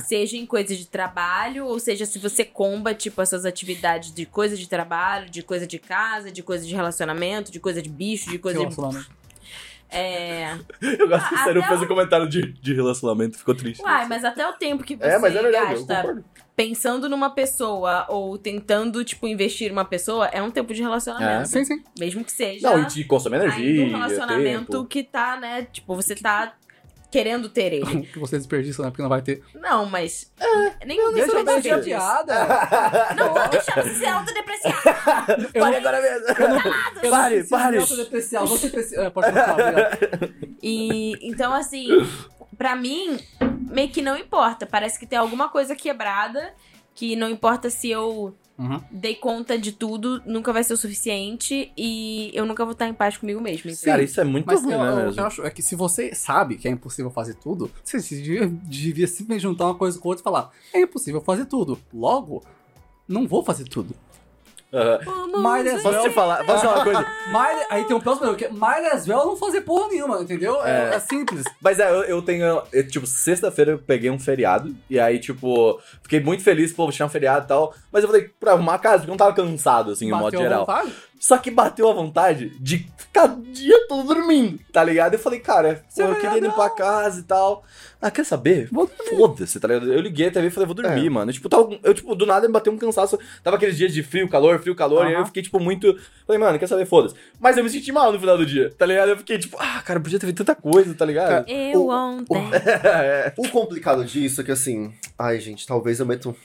Seja 0.06 0.38
em 0.38 0.46
coisa 0.46 0.76
de 0.76 0.88
trabalho, 0.88 1.66
ou 1.66 1.78
seja, 1.78 2.06
se 2.06 2.18
você 2.18 2.44
comba, 2.46 2.94
tipo, 2.94 3.22
as 3.22 3.30
suas 3.30 3.46
atividades 3.46 4.14
de 4.14 4.26
coisa 4.26 4.56
de 4.56 4.68
trabalho, 4.68 5.30
de 5.30 5.44
coisa 5.44 5.68
de 5.68 5.78
casa, 5.78 6.32
de 6.32 6.42
coisa 6.42 6.66
de 6.66 6.74
relacionamento, 6.74 7.52
de 7.52 7.60
coisa 7.60 7.82
de 7.82 7.90
bicho, 7.90 8.30
de 8.30 8.40
coisa 8.40 8.66
de. 8.66 8.76
É. 9.94 10.58
Eu 10.82 11.08
gosto 11.08 11.30
que 11.30 11.36
o 11.36 11.38
Sério 11.40 11.64
fez 11.64 11.82
o- 11.82 11.84
um 11.84 11.88
comentário 11.88 12.28
de, 12.28 12.52
de 12.54 12.74
relacionamento, 12.74 13.38
ficou 13.38 13.56
triste. 13.56 13.82
Uai, 13.82 14.08
mas 14.08 14.24
até 14.26 14.48
o 14.48 14.54
tempo 14.54 14.84
que 14.84 14.96
você 14.96 15.06
é, 15.08 15.18
mas 15.20 15.36
é 15.36 15.42
verdade, 15.42 15.84
gasta 15.86 16.24
pensando 16.56 17.10
numa 17.10 17.32
pessoa 17.32 18.06
ou 18.10 18.38
tentando, 18.38 19.04
tipo, 19.04 19.28
investir 19.28 19.70
em 19.70 19.72
uma 19.72 19.86
pessoa, 19.86 20.28
é 20.28 20.42
um 20.42 20.52
tempo 20.52 20.74
de 20.74 20.82
relacionamento. 20.82 21.50
Sim, 21.50 21.66
sim. 21.66 21.84
Mesmo 22.00 22.24
que 22.24 22.32
seja. 22.32 22.70
Não, 22.70 22.84
e 22.84 22.86
de 22.86 23.04
consome 23.06 23.38
energia, 23.38 23.84
um 23.86 23.90
relacionamento 23.90 24.72
tempo. 24.72 24.86
que 24.86 25.04
tá, 25.04 25.36
né? 25.38 25.64
Tipo, 25.72 25.96
você 25.96 26.14
tá 26.16 26.54
querendo 27.14 27.48
ter 27.48 27.72
ele. 27.74 28.02
Que 28.08 28.18
você 28.18 28.38
desperdiça, 28.38 28.82
né? 28.82 28.90
Porque 28.90 29.04
não 29.04 29.10
vai 29.10 29.22
ter. 29.22 29.44
Não, 29.54 29.86
mas. 29.86 30.32
nem 30.84 30.98
Deixa 31.14 31.32
eu 31.32 31.44
necessariamente 31.44 31.62
deixar 31.62 31.76
a 31.76 31.80
isso. 31.80 31.86
piada. 31.88 33.16
Não 33.16 33.34
tô 33.36 33.48
deixando 33.50 33.84
você 33.84 33.94
ser 34.00 34.06
autodepreciado. 34.08 34.78
Eu 35.54 35.62
Pare 35.62 35.72
não- 35.72 35.78
agora 35.78 36.02
mesmo. 36.02 36.28
eu 36.28 36.50
não 36.50 37.12
Pare, 37.12 37.34
preciso 37.36 37.50
pare. 37.50 37.72
de 37.78 37.82
autodepreciar, 37.84 38.46
Você 38.48 38.70
precisa. 38.70 39.02
É, 39.04 39.10
pode 39.12 39.28
obrigado. 39.30 40.34
E 40.62 41.18
então, 41.28 41.54
assim, 41.54 41.88
pra 42.58 42.76
mim, 42.76 43.20
meio 43.70 43.90
que 43.90 44.02
não 44.02 44.18
importa. 44.18 44.66
Parece 44.66 45.00
que 45.00 45.06
tem 45.06 45.20
alguma 45.20 45.50
coisa 45.50 45.76
quebrada 45.76 46.54
que 46.96 47.16
não 47.16 47.30
importa 47.30 47.70
se 47.70 47.90
eu 47.92 48.36
Uhum. 48.58 48.80
dei 48.92 49.16
conta 49.16 49.58
de 49.58 49.72
tudo, 49.72 50.22
nunca 50.28 50.54
vai 50.54 50.64
ser 50.64 50.74
o 50.74 50.78
suficiente 50.78 51.72
e 51.76 52.30
eu 52.36 52.46
nunca 52.46 52.64
vou 52.64 52.74
estar 52.74 52.88
em 52.88 52.94
paz 52.94 53.18
comigo 53.18 53.42
mesmo. 53.42 53.72
Então, 53.72 53.84
Cara, 53.86 54.04
isso 54.04 54.22
é 54.22 54.24
muito 54.24 54.46
Mas 54.46 54.62
ruim, 54.64 54.74
eu, 54.74 54.80
né, 54.80 54.90
eu- 54.92 55.06
mesmo? 55.06 55.22
eu 55.22 55.26
acho 55.26 55.44
é 55.44 55.50
que 55.50 55.62
se 55.64 55.76
você 55.76 56.14
sabe 56.14 56.58
que 56.58 56.68
é 56.68 56.72
impossível 56.72 57.10
fazer 57.10 57.34
tudo, 57.34 57.72
você 57.84 57.98
devia, 58.00 58.48
devia 58.48 59.08
simplesmente 59.08 59.42
juntar 59.42 59.66
uma 59.66 59.76
coisa 59.76 59.98
com 60.00 60.08
outra 60.10 60.22
e 60.22 60.24
falar: 60.24 60.52
é 60.72 60.82
impossível 60.82 61.20
fazer 61.22 61.46
tudo. 61.46 61.80
Logo, 61.92 62.44
não 63.08 63.28
vou 63.28 63.44
fazer 63.44 63.64
tudo. 63.64 63.96
Might 65.38 65.68
as 65.70 65.84
Posso 65.84 66.00
te 66.00 66.04
well, 66.06 66.12
falar, 66.14 66.44
posso 66.46 66.62
falar 66.64 66.76
uma 66.78 66.84
coisa? 66.84 67.00
might- 67.32 67.66
aí 67.70 67.84
tem 67.86 67.96
um 67.96 68.00
próximo 68.00 68.34
que 68.36 68.46
é 68.46 68.50
might 68.50 68.86
as 68.92 69.08
well 69.08 69.26
não 69.26 69.38
fazer 69.38 69.62
porra 69.62 69.88
nenhuma, 69.90 70.22
entendeu? 70.22 70.64
É, 70.66 70.96
é 70.96 71.00
simples. 71.00 71.44
Mas 71.62 71.80
é, 71.80 71.90
eu, 71.90 72.04
eu 72.04 72.22
tenho. 72.22 72.62
eu, 72.72 72.88
tipo, 72.88 73.06
sexta-feira 73.06 73.72
eu 73.74 73.80
peguei 73.80 74.10
um 74.10 74.18
feriado. 74.20 74.76
E 74.90 75.00
aí, 75.00 75.20
tipo, 75.20 75.80
fiquei 76.02 76.20
muito 76.20 76.44
feliz, 76.44 76.74
pô, 76.74 76.90
tinha 76.92 77.06
um 77.06 77.10
feriado 77.10 77.46
e 77.46 77.48
tal. 77.48 77.74
Mas 77.92 78.04
eu 78.04 78.10
falei, 78.10 78.30
pra 78.40 78.54
arrumar 78.54 78.76
a 78.76 78.80
casa, 78.80 78.98
porque 79.00 79.10
eu 79.12 79.14
não 79.14 79.18
tava 79.18 79.34
cansado, 79.34 79.92
assim, 79.92 80.10
no 80.10 80.18
modo 80.18 80.26
Bateu 80.26 80.40
à 80.40 80.44
geral. 80.44 80.60
vontade. 80.66 80.94
Só 81.20 81.38
que 81.38 81.50
bateu 81.50 81.90
a 81.90 81.94
vontade 81.94 82.50
de 82.60 82.80
ficar 82.98 83.30
o 83.30 83.42
dia 83.44 83.88
todo 83.88 84.14
dormindo, 84.14 84.60
tá 84.74 84.84
ligado? 84.84 85.14
Eu 85.14 85.20
falei, 85.20 85.40
cara, 85.40 85.82
pô, 85.96 86.02
eu 86.02 86.16
queria 86.16 86.40
limpar 86.40 86.66
a 86.66 86.70
casa 86.70 87.22
e 87.22 87.24
tal. 87.24 87.64
Ah, 88.06 88.12
quer 88.12 88.26
saber? 88.26 88.70
Foda-se, 89.10 89.58
tá 89.62 89.68
ligado? 89.70 89.94
Eu 89.94 90.02
liguei 90.02 90.28
a 90.28 90.32
TV 90.32 90.48
e 90.48 90.50
falei, 90.52 90.66
vou 90.68 90.76
dormir, 90.76 91.08
É. 91.08 91.10
mano. 91.10 91.30
Eu, 91.30 91.34
tipo, 91.34 91.48
tava, 91.48 91.70
eu, 91.82 91.94
tipo, 91.94 92.14
do 92.16 92.26
nada 92.26 92.46
me 92.46 92.52
bateu 92.54 92.74
um 92.74 92.78
cansaço. 92.78 93.18
Tava 93.42 93.56
aqueles 93.56 93.78
dias 93.78 93.94
de 93.94 94.04
frio, 94.04 94.28
calor, 94.28 94.60
frio, 94.60 94.76
calor. 94.76 95.06
E 95.06 95.08
aí 95.08 95.14
eu 95.14 95.26
fiquei, 95.26 95.42
tipo, 95.42 95.58
muito. 95.58 95.98
Falei, 96.28 96.38
mano, 96.38 96.60
quer 96.60 96.68
saber? 96.68 96.86
Foda-se. 96.86 97.16
Mas 97.40 97.56
eu 97.56 97.64
me 97.64 97.70
senti 97.70 97.94
mal 97.94 98.12
no 98.12 98.20
final 98.20 98.38
do 98.38 98.46
dia, 98.46 98.70
tá 98.78 98.86
ligado? 98.86 99.08
Eu 99.10 99.18
fiquei, 99.18 99.38
tipo, 99.40 99.56
ah, 99.58 99.82
cara, 99.86 100.02
podia 100.02 100.20
ter 100.20 100.26
feito 100.26 100.44
tanta 100.44 100.54
coisa, 100.54 100.94
tá 100.94 101.06
ligado? 101.06 101.48
Eu 101.50 101.86
O- 101.86 101.90
ontem. 101.92 102.44
É. 102.84 103.32
O 103.38 103.48
complicado 103.48 104.04
disso 104.04 104.42
é 104.42 104.44
que 104.44 104.52
assim. 104.52 104.94
Ai, 105.18 105.40
gente, 105.40 105.66
talvez 105.66 106.02
eu 106.02 106.06
meta 106.06 106.28
um. 106.28 106.36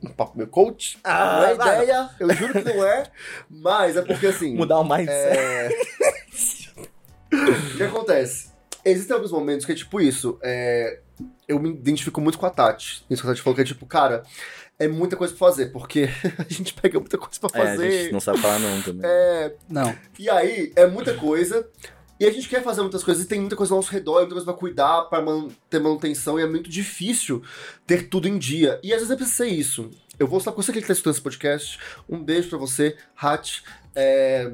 Um 0.00 0.10
papo 0.10 0.38
meu 0.38 0.46
coach. 0.46 0.96
Ah, 1.02 1.40
não 1.40 1.46
é 1.48 1.54
ideia, 1.54 2.10
eu 2.20 2.32
juro 2.32 2.52
que 2.52 2.62
não 2.62 2.86
é. 2.86 3.02
Mas 3.50 3.96
é 3.96 4.02
porque 4.02 4.28
assim. 4.28 4.54
Mudar 4.56 4.78
o 4.78 4.84
mindset. 4.84 5.36
É... 5.36 5.68
o 7.34 7.76
que 7.76 7.82
acontece? 7.82 8.56
Existem 8.84 9.14
alguns 9.14 9.32
momentos 9.32 9.66
que 9.66 9.72
é 9.72 9.74
tipo 9.74 10.00
isso. 10.00 10.38
é, 10.42 11.00
Eu 11.46 11.58
me 11.58 11.70
identifico 11.70 12.20
muito 12.20 12.38
com 12.38 12.46
a 12.46 12.50
Tati. 12.50 13.04
Isso 13.10 13.22
que 13.22 13.28
a 13.28 13.30
Tati 13.32 13.42
falou 13.42 13.54
que 13.54 13.62
é 13.62 13.64
tipo, 13.64 13.84
cara, 13.86 14.22
é 14.78 14.86
muita 14.86 15.16
coisa 15.16 15.34
pra 15.34 15.48
fazer, 15.48 15.66
porque 15.72 16.08
a 16.38 16.44
gente 16.52 16.72
pega 16.74 16.98
muita 17.00 17.18
coisa 17.18 17.38
pra 17.40 17.50
É, 17.60 17.62
a 17.62 17.66
fazer. 17.66 17.90
gente 18.02 18.12
não 18.12 18.20
sabe 18.20 18.38
falar 18.38 18.58
não 18.60 18.80
também. 18.82 19.02
É, 19.04 19.54
Não. 19.68 19.94
e 20.18 20.30
aí, 20.30 20.72
é 20.76 20.86
muita 20.86 21.14
coisa. 21.14 21.68
E 22.20 22.26
a 22.26 22.32
gente 22.32 22.48
quer 22.48 22.64
fazer 22.64 22.80
muitas 22.80 23.04
coisas, 23.04 23.24
e 23.24 23.28
tem 23.28 23.38
muita 23.40 23.54
coisa 23.54 23.72
ao 23.72 23.78
nosso 23.78 23.92
redor, 23.92 24.14
muita 24.20 24.30
coisa 24.34 24.44
pra 24.44 24.54
cuidar, 24.54 25.02
pra 25.02 25.22
man- 25.22 25.48
ter 25.70 25.78
manutenção, 25.78 26.38
e 26.38 26.42
é 26.42 26.46
muito 26.46 26.68
difícil 26.68 27.42
ter 27.86 28.08
tudo 28.08 28.26
em 28.26 28.36
dia. 28.38 28.80
E 28.82 28.92
às 28.92 28.98
vezes 28.98 29.10
é 29.12 29.16
preciso 29.16 29.36
ser 29.36 29.46
isso. 29.46 29.90
Eu 30.18 30.26
vou 30.26 30.40
falar 30.40 30.56
com 30.56 30.62
você 30.62 30.72
que 30.72 30.80
tá 30.80 30.92
escutando 30.92 31.12
esse 31.14 31.22
podcast. 31.22 31.78
Um 32.08 32.22
beijo 32.22 32.48
pra 32.48 32.58
você, 32.58 32.96
Hat. 33.16 33.62
É, 33.94 34.50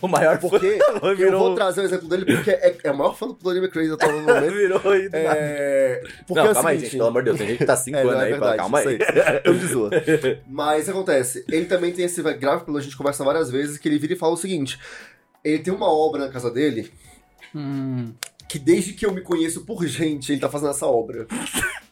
O 0.00 0.06
maior 0.06 0.38
porque 0.38 0.78
eu 1.02 1.16
virou... 1.16 1.40
vou 1.40 1.54
trazer 1.54 1.80
o 1.80 1.84
exemplo 1.84 2.08
dele, 2.08 2.24
porque 2.26 2.50
é, 2.50 2.76
é 2.84 2.90
o 2.92 2.96
maior 2.96 3.16
fã 3.16 3.26
do 3.26 3.34
Plurima 3.34 3.68
Crazy 3.68 3.92
atual 3.92 4.12
no 4.12 4.22
momento. 4.26 4.52
virou 4.54 4.80
aí 4.92 5.08
do. 5.08 5.16
É, 5.16 6.02
porque 6.26 6.34
Não, 6.42 6.50
é 6.50 6.54
calma 6.54 6.70
aí, 6.70 6.76
seguinte- 6.76 6.90
gente, 6.92 6.98
pelo 6.98 7.08
amor 7.08 7.22
de 7.22 7.24
Deus. 7.26 7.38
Tem 7.38 7.48
gente 7.48 7.58
que 7.58 7.64
tá 7.64 7.76
5 7.76 7.96
É, 7.98 8.00
anos 8.02 8.14
é 8.14 8.24
aí, 8.24 8.30
verdade, 8.30 8.56
calma 8.56 8.78
aí. 8.78 8.94
isso 8.96 9.04
Eu 9.44 9.54
de 9.54 9.66
zoa. 9.66 9.90
Mas 10.48 10.88
acontece, 10.88 11.44
ele 11.48 11.66
também 11.66 11.92
tem 11.92 12.04
esse 12.04 12.22
grave 12.22 12.58
problema, 12.62 12.78
a 12.78 12.82
gente 12.82 12.96
conversa 12.96 13.24
várias 13.24 13.50
vezes, 13.50 13.78
que 13.78 13.88
ele 13.88 13.98
vira 13.98 14.12
e 14.12 14.16
fala 14.16 14.34
o 14.34 14.36
seguinte: 14.36 14.78
ele 15.42 15.58
tem 15.60 15.72
uma 15.74 15.88
obra 15.92 16.26
na 16.26 16.28
casa 16.30 16.50
dele 16.50 16.92
Hum. 17.54 18.12
que 18.48 18.58
desde 18.60 18.92
que 18.92 19.06
eu 19.06 19.12
me 19.12 19.20
conheço 19.22 19.64
por 19.64 19.84
gente, 19.86 20.30
ele 20.32 20.40
tá 20.40 20.48
fazendo 20.48 20.70
essa 20.70 20.86
obra. 20.86 21.26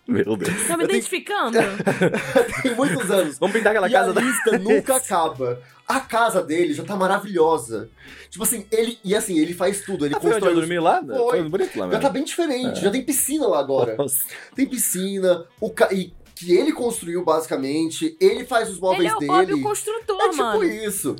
Meu 0.06 0.36
Deus. 0.36 0.66
Tá 0.66 0.76
me 0.76 0.84
identificando? 0.84 1.58
Tem 2.62 2.74
muitos 2.74 3.10
anos. 3.10 3.38
Vamos 3.38 3.54
pintar 3.56 3.70
aquela 3.70 3.88
e 3.88 3.92
casa 3.92 4.10
a 4.10 4.12
da... 4.12 4.20
lista 4.20 4.58
nunca 4.60 4.96
acaba. 4.96 5.60
A 5.86 6.00
casa 6.00 6.42
dele 6.42 6.72
já 6.74 6.82
tá 6.84 6.96
maravilhosa. 6.96 7.88
Tipo 8.30 8.44
assim, 8.44 8.66
ele. 8.70 8.98
E 9.04 9.14
assim, 9.14 9.38
ele 9.38 9.54
faz 9.54 9.82
tudo. 9.82 10.04
Ele 10.06 10.14
Ah, 10.14 10.20
foi 10.20 10.30
onde 10.30 10.36
eu 10.38 10.40
constrói. 10.40 10.54
dormi 10.66 10.78
lá? 10.80 11.02
Foi. 11.04 11.38
Foi 11.40 11.48
bonito 11.48 11.78
lá 11.78 11.84
Já 11.84 11.90
mesmo. 11.90 12.02
tá 12.02 12.08
bem 12.10 12.24
diferente, 12.24 12.80
já 12.80 12.90
tem 12.90 13.02
piscina 13.04 13.46
lá 13.46 13.60
agora. 13.60 13.94
Nossa. 13.96 14.24
Tem 14.56 14.66
piscina, 14.66 15.44
o 15.60 15.70
ca... 15.70 15.92
e 15.92 16.12
que 16.34 16.52
ele 16.56 16.72
construiu 16.72 17.24
basicamente, 17.24 18.16
ele 18.20 18.44
faz 18.44 18.68
os 18.70 18.80
móveis 18.80 19.00
Ele 19.04 19.08
é 19.08 19.14
o 19.14 19.18
dele. 19.20 19.30
Bob 19.32 19.54
o 19.54 19.62
construtor, 19.62 20.20
É 20.22 20.28
tipo 20.30 20.42
mano. 20.42 20.64
isso. 20.64 21.14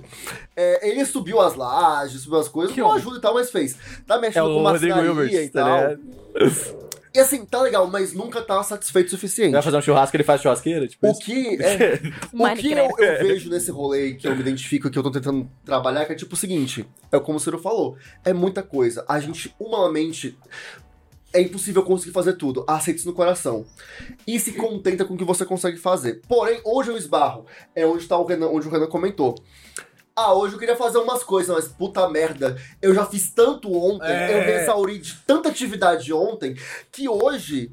É, 0.57 0.89
ele 0.89 1.05
subiu 1.05 1.41
as 1.41 1.55
lajes, 1.55 2.23
subiu 2.23 2.41
as 2.41 2.49
coisas, 2.49 2.75
Que 2.75 2.81
não 2.81 2.89
homem. 2.89 3.01
ajuda 3.01 3.19
e 3.19 3.21
tal, 3.21 3.35
mas 3.35 3.51
fez. 3.51 3.77
Tá 4.07 4.17
É 4.17 4.21
mexendo 4.21 4.47
o 4.47 4.63
com 4.65 4.77
Hilbert, 5.05 5.33
e 5.33 5.49
tá 5.51 5.61
tal. 5.65 5.77
ligado? 5.77 6.83
E 7.15 7.19
assim, 7.19 7.45
tá 7.45 7.61
legal, 7.61 7.87
mas 7.87 8.13
nunca 8.13 8.41
tá 8.41 8.63
satisfeito 8.63 9.09
o 9.09 9.11
suficiente. 9.11 9.53
Vai 9.53 9.63
fazer 9.63 9.77
um 9.77 9.83
churrasco, 9.83 10.17
ele 10.17 10.25
faz 10.25 10.41
churrasqueira, 10.41 10.89
tipo 10.89 11.07
O 11.07 11.19
que, 11.19 11.63
é, 11.63 12.01
o 12.33 12.57
que 12.57 12.73
eu, 12.73 12.91
eu 12.99 13.27
vejo 13.27 13.51
nesse 13.51 13.71
rolê 13.71 14.15
que 14.15 14.27
eu 14.27 14.35
me 14.35 14.41
identifico, 14.41 14.91
que 14.91 14.99
eu 14.99 15.03
tô 15.03 15.11
tentando 15.11 15.49
trabalhar, 15.65 16.07
que 16.07 16.13
é 16.13 16.17
tipo 16.17 16.35
o 16.35 16.37
seguinte: 16.37 16.89
é 17.11 17.19
como 17.21 17.37
o 17.39 17.41
Ciro 17.41 17.59
falou, 17.59 17.97
é 18.25 18.33
muita 18.33 18.63
coisa. 18.63 19.05
A 19.07 19.21
gente, 19.21 19.55
humanamente, 19.59 20.39
é 21.33 21.41
impossível 21.41 21.83
conseguir 21.83 22.13
fazer 22.13 22.35
tudo. 22.35 22.65
Aceita 22.67 23.01
isso 23.01 23.09
no 23.09 23.15
coração. 23.15 23.65
E 24.27 24.39
se 24.39 24.53
contenta 24.53 25.05
com 25.05 25.15
o 25.15 25.17
que 25.17 25.25
você 25.25 25.45
consegue 25.45 25.79
fazer. 25.79 26.21
Porém, 26.29 26.61
hoje 26.65 26.91
eu 26.91 26.97
esbarro. 26.97 27.47
É 27.75 27.87
onde 27.87 28.07
tá 28.07 28.19
o 28.19 28.25
Renan, 28.25 28.49
onde 28.49 28.69
o 28.69 28.71
Renan 28.71 28.87
comentou. 28.87 29.35
Ah, 30.15 30.35
hoje 30.35 30.55
eu 30.55 30.59
queria 30.59 30.77
fazer 30.77 30.99
umas 30.99 31.23
coisas, 31.25 31.55
mas 31.55 31.69
puta 31.69 32.09
merda, 32.09 32.57
eu 32.83 32.95
já 32.95 33.07
fiz 33.07 33.31
tanto 33.31 33.73
ontem, 33.73 34.07
É. 34.13 34.35
eu 34.41 34.47
me 34.47 34.63
exauri 34.63 34.99
de 34.99 35.15
tanta 35.27 35.49
atividade 35.49 36.13
ontem, 36.13 36.55
que 36.91 37.09
hoje 37.09 37.73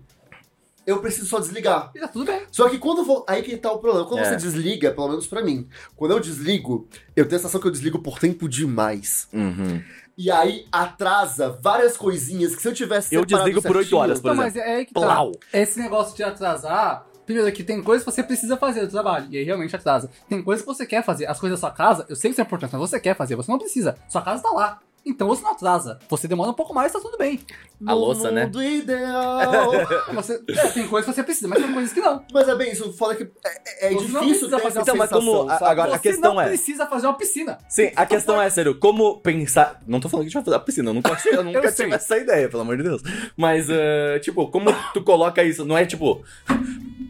eu 0.88 1.00
preciso 1.02 1.28
só 1.28 1.40
desligar. 1.40 1.92
E 1.94 2.00
tá 2.00 2.08
tudo 2.08 2.26
bem. 2.26 2.42
Só 2.52 2.68
que 2.70 2.78
quando 2.80 3.00
eu 3.00 3.06
vou. 3.06 3.26
Aí 3.28 3.44
que 3.44 3.56
tá 3.58 3.72
o 3.72 3.78
problema. 3.80 4.08
Quando 4.08 4.22
É. 4.22 4.30
você 4.30 4.36
desliga, 4.38 4.92
pelo 4.92 5.10
menos 5.10 5.28
pra 5.28 5.44
mim, 5.44 5.68
quando 5.96 6.12
eu 6.12 6.20
desligo, 6.20 6.88
eu 7.16 7.26
tenho 7.28 7.36
a 7.36 7.40
sensação 7.40 7.60
que 7.62 7.68
eu 7.68 7.72
desligo 7.72 8.00
por 8.00 8.18
tempo 8.18 8.48
demais. 8.50 9.28
Uhum. 9.34 9.84
E 10.18 10.32
aí 10.32 10.66
atrasa 10.72 11.50
várias 11.62 11.96
coisinhas 11.96 12.56
que 12.56 12.62
se 12.62 12.68
eu 12.68 12.74
tivesse. 12.74 13.14
Eu 13.14 13.24
desligo 13.26 13.62
por 13.62 13.76
oito 13.78 13.84
certinho- 13.90 14.02
horas, 14.02 14.20
por 14.20 14.34
Não, 14.34 14.44
exemplo. 14.46 14.60
mas 14.62 14.70
é 14.74 14.76
aí 14.78 14.86
que 14.86 14.94
tá. 14.94 15.02
Plau. 15.02 15.32
Esse 15.54 15.78
negócio 15.80 16.16
de 16.16 16.24
atrasar. 16.24 17.06
Primeiro, 17.30 17.52
que 17.52 17.64
tem 17.64 17.80
coisas 17.84 18.04
que 18.04 18.12
você 18.12 18.24
precisa 18.24 18.58
fazer 18.58 18.82
do 18.82 18.90
trabalho, 18.90 19.28
e 19.30 19.38
aí 19.38 19.44
realmente 19.44 19.76
atrasa. 19.76 20.10
Tem 20.28 20.42
coisas 20.42 20.66
que 20.66 20.68
você 20.68 20.84
quer 20.84 21.04
fazer. 21.04 21.28
As 21.28 21.40
coisas 21.40 21.60
da 21.60 21.68
sua 21.68 21.72
casa, 21.72 22.04
eu 22.10 22.16
sei 22.16 22.32
que 22.32 22.34
isso 22.34 22.42
é 22.42 22.44
importante, 22.44 22.72
mas 22.72 22.82
você 22.90 23.00
quer 23.00 23.16
fazer, 23.16 23.36
você 23.36 23.52
não 23.52 23.60
precisa. 23.60 23.96
Sua 24.08 24.24
casa 24.24 24.42
tá 24.42 24.50
lá. 24.50 24.82
Então 25.06 25.28
você 25.28 25.42
não 25.42 25.52
atrasa. 25.52 25.98
Você 26.10 26.28
demora 26.28 26.52
um 26.52 26.54
pouco 26.54 26.74
mais, 26.74 26.92
tá 26.92 27.00
tudo 27.00 27.18
bem. 27.18 27.40
A 27.88 27.94
louça, 27.94 28.30
né? 28.32 28.46
Mundo 28.46 28.62
ideal. 28.62 29.72
Você, 30.14 30.34
é, 30.50 30.68
tem 30.68 30.86
coisas 30.88 31.10
que 31.10 31.16
você 31.16 31.24
precisa, 31.24 31.48
mas 31.48 31.64
tem 31.64 31.72
coisas 31.74 31.94
que 31.94 32.02
não. 32.02 32.22
mas 32.34 32.48
é 32.50 32.56
bem 32.56 32.72
isso. 32.74 32.92
Fala 32.94 33.16
que 33.16 33.24
é, 33.46 33.88
é 33.88 33.94
Você 33.94 34.08
não 34.10 34.22
difícil 34.22 34.50
ter 34.50 34.60
fazer 34.60 34.82
Então, 34.82 34.96
mas 34.98 35.10
como- 35.10 35.50
a- 35.50 35.58
sabe? 35.58 35.72
agora- 35.72 35.92
você 35.92 36.00
questão 36.00 36.34
não 36.34 36.42
é- 36.42 36.48
precisa 36.48 36.86
fazer 36.88 37.08
uma 37.08 37.14
piscina. 37.18 37.58
Sim, 37.70 37.92
a 37.96 38.06
questão 38.06 38.42
é, 38.42 38.50
sério, 38.50 38.76
como 38.78 39.22
pensar. 39.22 39.80
Não 39.88 40.00
tô 40.02 40.10
falando 40.10 40.26
que 40.26 40.28
a 40.28 40.30
gente 40.30 40.34
vai 40.34 40.44
fazer 40.44 40.58
a 40.58 40.60
piscina, 40.60 40.90
eu 40.90 40.94
nunca, 40.96 41.18
eu 41.32 41.44
nunca 41.44 41.60
Eu 41.60 41.72
sei. 41.72 41.86
tive 41.86 41.96
essa 41.96 42.18
ideia, 42.18 42.50
pelo 42.50 42.62
amor 42.64 42.76
de 42.76 42.84
Deus. 42.84 43.02
Mas, 43.38 43.68
eh, 43.70 44.20
tipo, 44.20 44.48
como 44.52 44.70
tu 44.94 45.02
coloca 45.02 45.42
isso? 45.42 45.64
Não 45.64 45.78
é 45.78 45.86
tipo. 45.86 46.22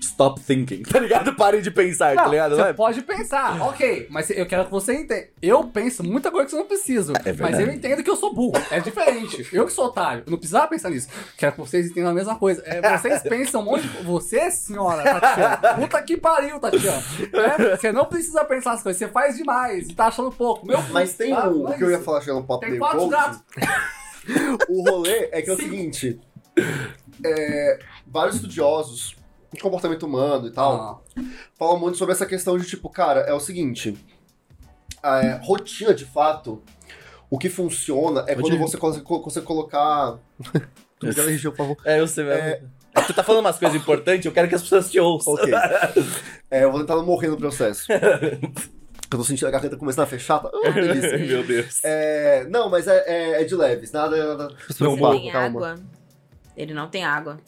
Stop 0.02 0.40
thinking, 0.42 0.84
tá 0.84 0.98
ligado? 1.00 1.36
Pare 1.36 1.62
de 1.62 1.70
pensar, 1.72 2.16
tá 2.16 2.24
Não, 2.24 2.32
ligado? 2.32 2.56
você 2.56 2.62
Não 2.62 2.68
é- 2.70 2.74
pode 2.74 3.02
pensar, 3.02 3.62
ok, 3.62 4.08
mas 4.10 4.30
eu 4.30 4.46
quero 4.46 4.64
que 4.66 4.72
você 4.72 4.94
entenda. 4.94 5.28
Eu 5.42 5.64
penso 5.66 6.04
muita 6.04 6.32
coisa 6.32 6.48
que 6.48 6.56
eu 6.56 6.60
não 6.60 6.66
preciso, 6.68 7.12
É 7.12 7.34
verdade. 7.34 7.42
mas 7.42 7.60
eu 7.60 7.74
entendo 7.80 8.04
que 8.04 8.10
eu 8.10 8.16
sou 8.16 8.34
burro. 8.34 8.54
É 8.70 8.80
diferente. 8.80 9.48
Eu 9.52 9.66
que 9.66 9.72
sou 9.74 9.86
otário, 9.86 10.24
eu 10.26 10.32
não 10.32 10.38
precisava 10.38 10.68
pensar 10.68 10.90
nisso. 10.90 11.08
Quero 11.38 11.54
que 11.54 11.60
vocês 11.60 11.88
entendam 11.90 12.12
a 12.12 12.14
mesma 12.14 12.36
coisa. 12.38 12.62
É, 12.66 12.98
vocês 12.98 13.22
pensam 13.28 13.62
um 13.62 13.66
monte 13.66 13.88
de... 13.88 14.04
Você, 14.04 14.52
senhora 14.52 15.04
Tatiana, 15.04 15.58
puta 15.76 16.02
que 16.04 16.18
pariu, 16.18 16.60
Tatiana. 16.60 17.04
É, 17.34 17.76
você 17.78 17.92
não 17.92 18.06
precisa 18.06 18.44
pensar 18.46 18.74
as 18.74 18.84
coisas, 18.84 19.00
você 19.00 19.08
faz 19.08 19.36
demais 19.38 19.90
e 19.90 19.96
tá 19.96 20.08
achando 20.08 20.32
pouco. 20.32 20.66
Meu, 20.68 20.82
Mas 20.92 21.14
tem 21.14 21.34
Ah, 21.34 21.48
um 21.50 21.64
mas 21.64 21.78
que 21.78 21.84
eu 21.84 21.92
ia 21.92 22.00
falar 22.00 22.22
chegando 22.22 22.40
um 22.42 22.46
papo 22.46 22.60
Tem 22.62 22.70
meio 22.70 22.82
quatro 22.82 23.08
gatos. 23.08 23.42
O 24.70 24.84
rolê 24.88 25.30
é 25.32 25.42
que 25.42 25.50
é 25.50 25.54
o 25.54 25.58
Cinco. 25.58 25.70
seguinte: 25.70 26.20
é, 27.26 27.80
vários 28.06 28.36
estudiosos 28.36 29.16
de 29.52 29.60
comportamento 29.60 30.06
humano 30.06 30.48
e 30.48 30.52
tal 30.52 31.02
Ah, 31.18 31.24
falam 31.58 31.80
muito 31.80 31.98
sobre 31.98 32.14
essa 32.14 32.26
questão 32.26 32.58
de 32.58 32.68
tipo, 32.68 32.90
cara, 32.90 33.22
é 33.22 33.34
o 33.34 33.40
seguinte: 33.40 33.98
é, 35.04 35.40
rotina 35.42 35.94
de 35.94 36.06
fato, 36.06 36.62
o 37.30 37.38
que 37.38 37.50
funciona 37.50 38.22
é 38.22 38.34
quando 38.34 38.44
Rotina. 38.46 38.60
você 38.68 38.78
consegue, 38.78 39.06
consegue 39.06 39.46
colocar. 39.46 40.18
Tu 41.00 41.06
me 41.08 41.40
por 41.40 41.56
favor. 41.56 41.78
É, 41.86 42.00
eu 42.00 42.08
sei 42.08 42.26
mesmo. 42.26 42.42
É... 42.42 42.62
Tu 43.06 43.14
tá 43.14 43.24
falando 43.24 43.42
umas 43.46 43.58
coisas 43.58 43.80
importantes, 43.80 44.26
eu 44.26 44.32
quero 44.32 44.50
que 44.50 44.56
as 44.56 44.62
pessoas 44.62 44.90
te 44.92 45.00
ouçam. 45.00 45.34
Ok. 45.34 45.52
É, 46.52 46.64
eu 46.64 46.72
vou 46.72 46.80
tentar 46.82 46.96
não 46.96 47.06
morrer 47.06 47.28
no 47.28 47.38
processo. 47.38 47.86
Eu 49.12 49.18
tô 49.18 49.24
sentindo 49.24 49.48
a 49.48 49.52
garganta 49.52 49.76
começando 49.76 50.04
a 50.04 50.08
fechar. 50.08 50.40
Tá? 50.40 50.50
Delícia. 50.72 51.18
Meu 51.18 51.44
Deus. 51.44 51.80
É, 51.84 52.46
não, 52.48 52.70
mas 52.70 52.88
é, 52.88 53.04
é- 53.08 53.42
é 53.42 53.44
de 53.44 53.56
leves, 53.56 53.92
nada. 53.92 54.16
nada 54.36 54.56
Não 54.80 54.96
Calma, 54.98 55.12
Tem 55.20 55.32
calma. 55.32 55.48
água. 55.48 55.76
Ele 56.56 56.74
não 56.74 56.88
tem 56.90 57.04
água. 57.04 57.40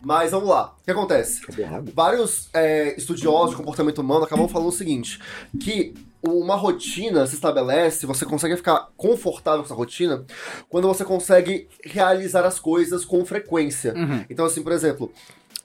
Mas 0.00 0.30
vamos 0.30 0.48
lá. 0.48 0.74
O 0.80 0.84
que 0.84 0.90
acontece? 0.90 1.40
Cadê 1.42 1.64
a 1.64 1.76
água? 1.76 1.92
Vários 1.94 2.48
é, 2.54 2.96
estudiosos 2.96 3.50
de 3.50 3.56
comportamento 3.56 3.98
humano 3.98 4.24
acabam 4.24 4.48
falando 4.48 4.68
o 4.68 4.72
seguinte: 4.72 5.18
que 5.60 5.94
uma 6.22 6.54
rotina 6.54 7.26
se 7.26 7.34
estabelece, 7.34 8.06
você 8.06 8.24
consegue 8.24 8.56
ficar 8.56 8.88
confortável 8.96 9.60
com 9.60 9.66
essa 9.66 9.74
rotina 9.74 10.24
quando 10.68 10.86
você 10.86 11.04
consegue 11.04 11.68
realizar 11.84 12.44
as 12.44 12.58
coisas 12.58 13.04
com 13.04 13.24
frequência. 13.24 13.94
Uhum. 13.94 14.24
Então, 14.28 14.44
assim, 14.44 14.62
por 14.62 14.72
exemplo, 14.72 15.12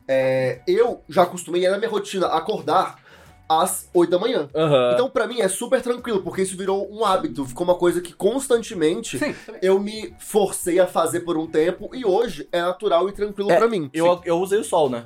é, 0.07 0.61
eu 0.67 1.01
já 1.09 1.23
acostumei, 1.23 1.67
na 1.67 1.77
minha 1.77 1.89
rotina, 1.89 2.27
acordar 2.27 3.03
às 3.47 3.89
8 3.93 4.09
da 4.09 4.19
manhã. 4.19 4.49
Aham. 4.55 4.91
Então, 4.93 5.09
pra 5.09 5.27
mim, 5.27 5.39
é 5.39 5.47
super 5.47 5.81
tranquilo, 5.81 6.21
porque 6.23 6.41
isso 6.41 6.57
virou 6.57 6.91
um 6.91 7.05
hábito, 7.05 7.45
ficou 7.45 7.63
uma 7.65 7.75
coisa 7.75 8.01
que 8.01 8.13
constantemente 8.13 9.19
Sim, 9.19 9.35
eu 9.61 9.79
me 9.79 10.13
forcei 10.19 10.79
a 10.79 10.87
fazer 10.87 11.21
por 11.21 11.37
um 11.37 11.45
tempo 11.45 11.89
e 11.93 12.05
hoje 12.05 12.47
é 12.51 12.61
natural 12.61 13.07
e 13.07 13.11
tranquilo 13.11 13.51
É, 13.51 13.57
pra 13.57 13.67
mim. 13.67 13.89
eu, 13.93 14.19
eu 14.25 14.39
usei 14.39 14.59
o 14.59 14.63
sol, 14.63 14.89
né? 14.89 15.05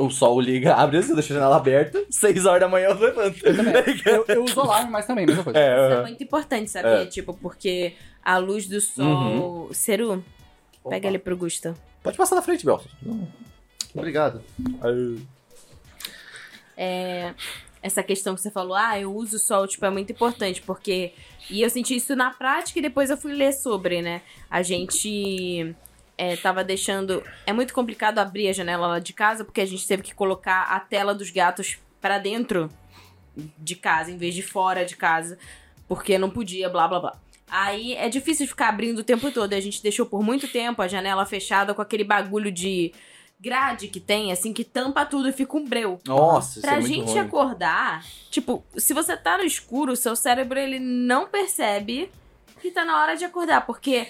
O 0.00 0.10
sol 0.10 0.40
liga, 0.40 0.74
abre 0.74 0.98
assim, 0.98 1.14
deixa 1.14 1.34
a 1.34 1.36
janela 1.36 1.56
aberta, 1.56 2.04
6 2.10 2.46
horas 2.46 2.60
da 2.60 2.68
manhã 2.68 2.88
eu 2.88 2.98
levanto. 2.98 3.44
Eu 3.44 3.56
também. 3.56 3.72
Eu, 4.04 4.24
eu 4.28 4.44
uso 4.44 4.60
alarme, 4.60 4.90
mas 4.90 5.06
também, 5.06 5.26
mesma 5.26 5.44
coisa. 5.44 5.58
É, 5.58 5.86
Isso 5.86 5.94
é 5.94 6.02
muito 6.02 6.24
importante, 6.24 6.70
sabia? 6.70 7.02
É. 7.02 7.06
Tipo, 7.06 7.34
porque 7.34 7.94
a 8.22 8.38
luz 8.38 8.66
do 8.66 8.80
sol. 8.80 9.04
Uhum. 9.04 9.72
Ceru, 9.72 10.24
pega 10.88 11.08
ele 11.08 11.18
pro 11.18 11.36
Gusta. 11.36 11.74
Pode 12.02 12.16
passar 12.16 12.34
na 12.34 12.42
frente, 12.42 12.64
Belson. 12.64 12.88
Obrigado. 13.94 14.42
É, 16.76 17.34
essa 17.82 18.02
questão 18.02 18.34
que 18.34 18.40
você 18.40 18.50
falou, 18.50 18.74
ah, 18.74 18.98
eu 18.98 19.14
uso 19.14 19.36
o 19.36 19.38
sol, 19.38 19.66
tipo, 19.66 19.84
é 19.84 19.90
muito 19.90 20.12
importante, 20.12 20.62
porque. 20.62 21.12
E 21.50 21.62
eu 21.62 21.70
senti 21.70 21.96
isso 21.96 22.14
na 22.14 22.30
prática 22.30 22.78
e 22.78 22.82
depois 22.82 23.10
eu 23.10 23.16
fui 23.16 23.32
ler 23.32 23.52
sobre, 23.52 24.00
né? 24.00 24.22
A 24.50 24.62
gente 24.62 25.74
é, 26.20 26.36
tava 26.36 26.62
deixando. 26.62 27.24
É 27.46 27.52
muito 27.52 27.72
complicado 27.72 28.18
abrir 28.18 28.48
a 28.48 28.52
janela 28.52 28.86
lá 28.86 28.98
de 28.98 29.14
casa, 29.14 29.42
porque 29.42 29.62
a 29.62 29.66
gente 29.66 29.86
teve 29.88 30.02
que 30.02 30.14
colocar 30.14 30.64
a 30.64 30.78
tela 30.78 31.14
dos 31.14 31.30
gatos 31.30 31.78
pra 31.98 32.18
dentro 32.18 32.68
de 33.56 33.74
casa, 33.74 34.10
em 34.10 34.18
vez 34.18 34.34
de 34.34 34.42
fora 34.42 34.84
de 34.84 34.96
casa, 34.96 35.38
porque 35.88 36.18
não 36.18 36.28
podia, 36.28 36.68
blá 36.68 36.86
blá 36.86 37.00
blá. 37.00 37.16
Aí 37.48 37.94
é 37.94 38.08
difícil 38.10 38.46
ficar 38.46 38.68
abrindo 38.68 38.98
o 38.98 39.04
tempo 39.04 39.30
todo. 39.32 39.54
A 39.54 39.60
gente 39.60 39.82
deixou 39.82 40.04
por 40.04 40.22
muito 40.22 40.46
tempo 40.46 40.82
a 40.82 40.86
janela 40.88 41.24
fechada 41.24 41.72
com 41.72 41.80
aquele 41.80 42.04
bagulho 42.04 42.52
de 42.52 42.92
grade 43.40 43.88
que 43.88 43.98
tem, 43.98 44.30
assim, 44.30 44.52
que 44.52 44.62
tampa 44.62 45.06
tudo 45.06 45.26
e 45.26 45.32
fica 45.32 45.56
um 45.56 45.64
breu. 45.66 45.98
Nossa, 46.06 46.58
isso 46.58 46.60
Pra 46.60 46.76
é 46.76 46.80
muito 46.80 46.92
gente 46.94 47.08
ruim. 47.12 47.18
acordar, 47.20 48.04
tipo, 48.30 48.62
se 48.76 48.92
você 48.92 49.16
tá 49.16 49.38
no 49.38 49.44
escuro, 49.44 49.92
o 49.92 49.96
seu 49.96 50.14
cérebro 50.14 50.58
ele 50.58 50.78
não 50.78 51.26
percebe 51.26 52.10
que 52.60 52.70
tá 52.70 52.84
na 52.84 53.00
hora 53.00 53.16
de 53.16 53.24
acordar, 53.24 53.62
porque 53.64 54.06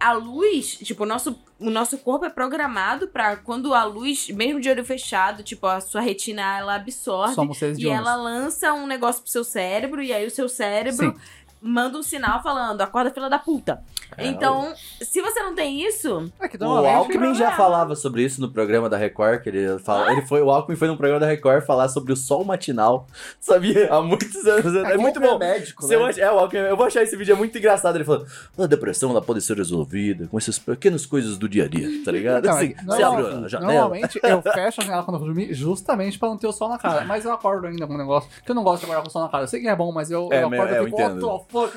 a 0.00 0.12
luz, 0.12 0.78
tipo, 0.78 1.02
o 1.02 1.06
nosso, 1.06 1.38
o 1.58 1.70
nosso 1.70 1.98
corpo 1.98 2.24
é 2.24 2.30
programado 2.30 3.08
pra 3.08 3.36
quando 3.36 3.74
a 3.74 3.84
luz, 3.84 4.28
mesmo 4.30 4.60
de 4.60 4.70
olho 4.70 4.84
fechado, 4.84 5.42
tipo, 5.42 5.66
a 5.66 5.80
sua 5.80 6.00
retina 6.00 6.58
ela 6.58 6.74
absorve 6.76 7.34
Somos 7.34 7.58
seres 7.58 7.76
e 7.76 7.80
diurnos. 7.80 8.00
ela 8.00 8.16
lança 8.16 8.72
um 8.72 8.86
negócio 8.86 9.22
pro 9.22 9.30
seu 9.30 9.42
cérebro 9.44 10.00
e 10.02 10.12
aí 10.12 10.26
o 10.26 10.30
seu 10.30 10.48
cérebro 10.48 11.18
manda 11.60 11.98
um 11.98 12.02
sinal 12.02 12.42
falando, 12.42 12.80
acorda 12.80 13.10
fila 13.10 13.28
da 13.28 13.38
puta. 13.38 13.82
É, 14.16 14.26
então, 14.26 14.72
se 15.00 15.20
você 15.20 15.40
não 15.42 15.54
tem 15.54 15.86
isso, 15.86 16.32
É 16.40 16.48
que 16.48 16.56
O 16.62 16.66
Alckmin 16.86 17.34
já 17.34 17.52
falava 17.52 17.94
sobre 17.94 18.22
isso 18.24 18.40
no 18.40 18.50
programa 18.50 18.88
da 18.88 18.96
Record, 18.96 19.42
que 19.42 19.48
ele 19.50 19.78
fala, 19.80 20.10
ele 20.12 20.22
foi, 20.22 20.40
o 20.42 20.50
Alckmin 20.50 20.76
foi 20.76 20.88
num 20.88 20.96
programa 20.96 21.20
da 21.20 21.26
Record 21.26 21.64
falar 21.66 21.88
sobre 21.88 22.12
o 22.12 22.16
sol 22.16 22.44
matinal, 22.44 23.06
sabia? 23.38 23.92
Há 23.92 24.00
muitos 24.00 24.44
anos, 24.46 24.74
é, 24.74 24.96
muito 24.96 25.20
bom. 25.20 25.38
médico, 25.38 25.84
Se 25.84 25.94
eu, 25.94 26.00
né? 26.00 26.10
ach- 26.10 26.18
é, 26.18 26.30
o 26.32 26.38
Alckmin, 26.38 26.62
eu 26.62 26.76
vou 26.76 26.86
achar 26.86 27.02
esse 27.02 27.16
vídeo 27.16 27.32
é 27.34 27.36
muito 27.36 27.56
engraçado, 27.58 27.96
ele 27.96 28.04
falando, 28.04 28.26
a 28.58 28.66
depressão 28.66 29.10
ela 29.10 29.20
pode 29.22 29.40
ser 29.42 29.56
resolvida 29.56 30.26
com 30.28 30.38
essas 30.38 30.58
pequenas 30.58 31.04
coisas 31.04 31.36
do 31.38 31.48
dia 31.48 31.64
a 31.64 31.68
dia, 31.68 31.88
tá 32.04 32.10
ligado? 32.10 32.38
Então, 32.44 32.56
assim, 32.56 32.74
é, 32.78 32.82
você 32.84 33.02
abre 33.02 33.22
a 33.44 33.48
janela. 33.48 33.72
Normalmente 33.72 34.20
eu 34.22 34.42
fecho 34.42 34.80
a 34.80 34.84
janela 34.84 35.02
quando 35.04 35.16
eu 35.16 35.20
vou 35.20 35.28
dormir 35.28 35.52
justamente 35.54 36.18
pra 36.18 36.28
não 36.28 36.36
ter 36.38 36.46
o 36.46 36.52
sol 36.52 36.68
na 36.68 36.78
cara. 36.78 37.04
Mas 37.04 37.24
eu 37.24 37.32
acordo 37.32 37.66
ainda 37.66 37.86
com 37.86 37.94
um 37.94 37.98
negócio 37.98 38.28
que 38.44 38.50
eu 38.50 38.54
não 38.54 38.62
gosto 38.64 38.80
de 38.80 38.84
acordar 38.86 39.02
com 39.02 39.08
o 39.08 39.12
sol 39.12 39.22
na 39.22 39.28
cara. 39.28 39.44
Eu 39.44 39.48
sei 39.48 39.60
que 39.60 39.68
é 39.68 39.76
bom, 39.76 39.92
mas 39.92 40.10
eu, 40.10 40.28
É, 40.32 40.42
eu 40.42 40.48
acordo 40.48 40.74
eu 40.74 40.82
e 40.82 40.86
fico, 40.86 40.96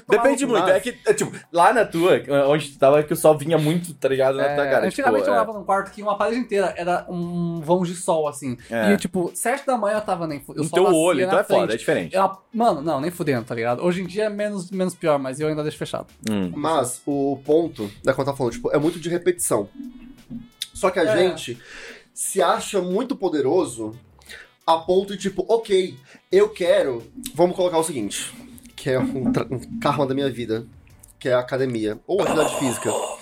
Depende 0.10 0.46
muito, 0.46 0.68
é 0.70 0.80
que, 0.80 0.98
é, 1.08 1.14
tipo, 1.14 1.32
lá 1.52 1.72
na 1.74 1.86
tua, 1.86 2.22
onde 2.48 2.70
tu 2.72 2.78
tava, 2.80 3.02
que 3.04 3.14
o 3.14 3.16
sol 3.16 3.38
vinha 3.38 3.58
muito, 3.58 3.94
tá 3.94 4.08
ligado, 4.10 4.36
na 4.38 4.44
É, 4.44 4.56
tua 4.56 4.66
cara. 4.66 4.86
antigamente 4.88 5.24
tipo, 5.24 5.30
eu 5.30 5.34
é. 5.34 5.40
morava 5.40 5.58
num 5.58 5.64
quarto 5.66 5.92
que 5.92 6.02
uma 6.02 6.18
parede 6.18 6.40
inteira 6.40 6.74
era 6.78 7.06
um 7.10 7.62
vão 7.62 7.84
de 7.84 7.96
sol, 7.96 8.28
assim. 8.28 8.58
É. 8.70 8.92
E, 8.94 8.98
tipo, 8.98 9.32
sete 9.34 9.66
da 9.66 9.78
manhã 9.78 9.98
eu 9.98 10.02
tava 10.02 10.28
nem 10.28 10.40
fu- 10.40 10.52
o 10.54 10.56
No 10.64 10.70
teu 10.70 10.84
olho, 10.86 11.22
então 11.26 11.40
é 11.40 11.44
foda, 11.44 11.64
é 11.64 11.68
frente. 11.68 11.80
diferente. 11.80 12.16
Eu- 12.16 12.38
mano, 12.54 12.82
não, 12.82 13.00
nem 13.00 13.12
fudendo, 13.12 13.46
tá 13.46 13.56
ligado? 13.56 13.84
Hoje 13.84 14.02
em 14.02 14.06
dia 14.08 14.26
é 14.26 14.30
menos, 14.30 14.70
menos 14.72 14.94
pior, 14.96 15.18
mas 15.18 15.40
eu 15.40 15.48
ainda 15.48 15.64
deixo 15.64 15.78
fechado. 15.78 16.08
Hum. 16.30 16.52
Mas 16.56 17.02
o 17.06 17.40
ponto 17.46 17.90
da 18.04 18.14
conta 18.14 18.34
falando, 18.34 18.54
tipo, 18.54 18.72
é 18.72 18.78
muito 18.78 19.00
de 19.00 19.10
repetição. 19.10 19.70
Só 20.74 20.90
que 20.90 21.00
a 21.00 21.04
É. 21.04 21.18
gente 21.18 21.58
se 22.14 22.42
acha 22.42 22.82
muito 22.82 23.16
poderoso 23.16 23.94
a 24.66 24.78
ponto 24.78 25.16
de, 25.16 25.22
tipo, 25.24 25.46
ok, 25.48 25.96
eu 26.32 26.50
quero. 26.50 27.04
Vamos 27.34 27.56
colocar 27.56 27.78
o 27.78 27.84
seguinte: 27.84 28.34
que 28.82 28.90
é 28.90 29.00
um, 29.00 29.28
um 29.52 29.80
karma 29.80 30.08
da 30.08 30.16
minha 30.16 30.28
vida, 30.32 30.66
que 31.20 31.30
é 31.30 31.34
a 31.34 31.40
academia, 31.40 32.00
ou 32.08 32.20
atividade 32.20 32.58
física. 32.58 32.90
Não 32.90 33.18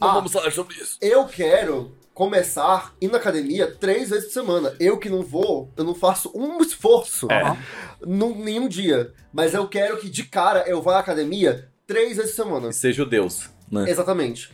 Ah, 0.00 0.14
vamos 0.14 0.32
falar 0.32 0.50
sobre 0.50 0.74
isso. 0.74 0.98
eu 1.00 1.24
quero 1.26 1.92
começar 2.12 2.92
ir 3.00 3.08
na 3.08 3.18
academia 3.18 3.70
três 3.78 4.10
vezes 4.10 4.24
por 4.26 4.32
semana. 4.32 4.74
Eu 4.80 4.98
que 4.98 5.08
não 5.08 5.22
vou, 5.22 5.70
eu 5.76 5.84
não 5.84 5.94
faço 5.94 6.32
um 6.34 6.60
esforço 6.60 7.28
É. 7.30 7.56
num, 8.04 8.34
nenhum 8.42 8.66
dia. 8.68 9.12
Mas 9.32 9.54
eu 9.54 9.68
quero 9.68 9.98
que 9.98 10.10
de 10.10 10.24
cara 10.24 10.64
eu 10.66 10.82
vá 10.82 10.96
à 10.96 10.98
academia 10.98 11.68
três 11.86 12.16
vezes 12.16 12.34
por 12.34 12.42
semana. 12.44 12.68
Que 12.68 12.74
seja 12.74 13.04
o 13.04 13.06
Deus, 13.06 13.48
né? 13.70 13.88
Exatamente. 13.88 14.50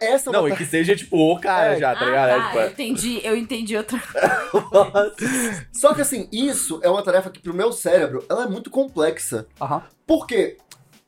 Essa 0.00 0.28
é 0.28 0.32
uma 0.32 0.38
Não, 0.40 0.48
e 0.48 0.56
que 0.56 0.64
seja, 0.64 0.94
tipo, 0.96 1.16
o 1.16 1.38
cara 1.38 1.74
É. 1.74 1.78
já, 1.78 1.94
tá 1.94 2.00
ah, 2.00 2.04
ligado? 2.04 2.28
É, 2.28 2.36
tá, 2.36 2.46
tipo, 2.46 2.58
eu 2.58 2.68
entendi, 2.70 3.20
eu 3.24 3.36
entendi 3.36 3.76
outra 3.76 4.02
Só 5.72 5.94
que 5.94 6.00
assim, 6.00 6.28
isso 6.32 6.80
é 6.82 6.88
uma 6.88 7.02
tarefa 7.02 7.30
que 7.30 7.40
pro 7.40 7.54
meu 7.54 7.72
cérebro, 7.72 8.24
ela 8.28 8.44
é 8.44 8.48
muito 8.48 8.70
complexa. 8.70 9.46
Aham. 9.60 9.82
Porque 10.06 10.56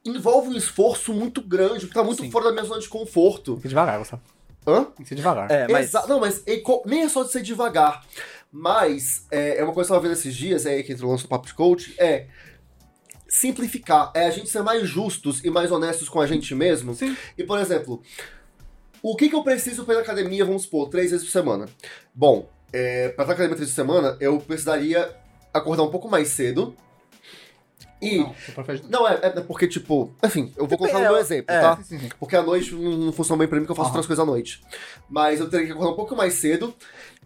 envolve 0.04 0.48
um 0.48 0.56
esforço 0.56 1.12
muito 1.12 1.40
grande, 1.40 1.86
que 1.86 1.94
tá 1.94 2.02
muito 2.02 2.22
Sim. 2.22 2.30
fora 2.30 2.46
da 2.46 2.52
minha 2.52 2.64
zona 2.64 2.80
de 2.80 2.88
conforto. 2.88 3.52
Tem 3.52 3.56
que 3.56 3.62
ser 3.62 3.68
devagar, 3.68 3.98
Gustavo. 3.98 4.22
Hã? 4.66 4.84
Tem 4.84 5.02
que 5.02 5.08
ser 5.08 5.14
devagar. 5.14 5.50
É, 5.50 5.68
mas... 5.68 5.86
Exa- 5.88 6.06
Não, 6.06 6.20
mas 6.20 6.42
nem 6.86 7.02
é 7.02 7.08
só 7.08 7.22
de 7.22 7.32
ser 7.32 7.42
devagar. 7.42 8.02
Mas 8.50 9.26
é, 9.30 9.58
é 9.58 9.64
uma 9.64 9.72
coisa 9.72 9.88
que 9.88 9.92
eu 9.92 9.96
tava 9.96 10.08
vendo 10.08 10.16
esses 10.16 10.34
dias, 10.34 10.64
é 10.64 10.74
aí 10.74 10.82
que 10.82 10.92
entra 10.92 11.04
o 11.06 11.10
lance 11.10 11.24
do 11.24 11.28
papo 11.28 11.46
de 11.46 11.54
coach, 11.54 11.94
é 11.98 12.26
simplificar, 13.38 14.12
é 14.14 14.26
a 14.26 14.30
gente 14.30 14.48
ser 14.48 14.62
mais 14.62 14.88
justos 14.88 15.44
e 15.44 15.50
mais 15.50 15.72
honestos 15.72 16.08
com 16.08 16.20
a 16.20 16.26
gente 16.26 16.54
mesmo. 16.54 16.94
Sim. 16.94 17.16
E, 17.36 17.42
por 17.42 17.58
exemplo, 17.58 18.00
o 19.02 19.16
que, 19.16 19.28
que 19.28 19.34
eu 19.34 19.42
preciso 19.42 19.84
pra 19.84 19.94
ir 19.94 19.96
na 19.96 20.02
academia, 20.04 20.44
vamos 20.44 20.62
supor, 20.62 20.88
três 20.88 21.10
vezes 21.10 21.26
por 21.26 21.32
semana? 21.32 21.66
Bom, 22.14 22.48
é, 22.72 23.08
pra 23.08 23.24
ir 23.24 23.26
na 23.26 23.32
academia 23.34 23.56
três 23.56 23.70
vezes 23.70 23.74
por 23.74 23.92
semana, 23.92 24.16
eu 24.20 24.38
precisaria 24.38 25.12
acordar 25.52 25.82
um 25.82 25.90
pouco 25.90 26.08
mais 26.08 26.28
cedo. 26.28 26.76
E. 28.00 28.18
Não, 28.18 28.34
Não, 28.88 29.08
é, 29.08 29.14
é 29.22 29.30
porque, 29.40 29.66
tipo, 29.66 30.14
enfim, 30.22 30.52
eu 30.56 30.66
vou 30.66 30.78
colocar 30.78 30.98
É, 31.00 31.02
no 31.04 31.10
meu 31.10 31.18
exemplo, 31.18 31.52
é. 31.54 31.60
tá? 31.60 31.76
Sim, 31.82 31.98
sim. 31.98 32.08
Porque 32.20 32.36
à 32.36 32.42
noite 32.42 32.72
não, 32.74 32.92
não 32.98 33.12
funciona 33.12 33.38
bem 33.40 33.48
pra 33.48 33.58
mim, 33.58 33.64
porque 33.64 33.72
eu 33.72 33.76
faço 33.76 33.88
Aham. 33.88 33.96
outras 33.98 34.06
coisas 34.06 34.22
à 34.22 34.26
noite. 34.26 34.62
Mas 35.08 35.40
eu 35.40 35.50
teria 35.50 35.66
que 35.66 35.72
acordar 35.72 35.90
um 35.92 35.96
pouco 35.96 36.14
mais 36.14 36.34
cedo 36.34 36.72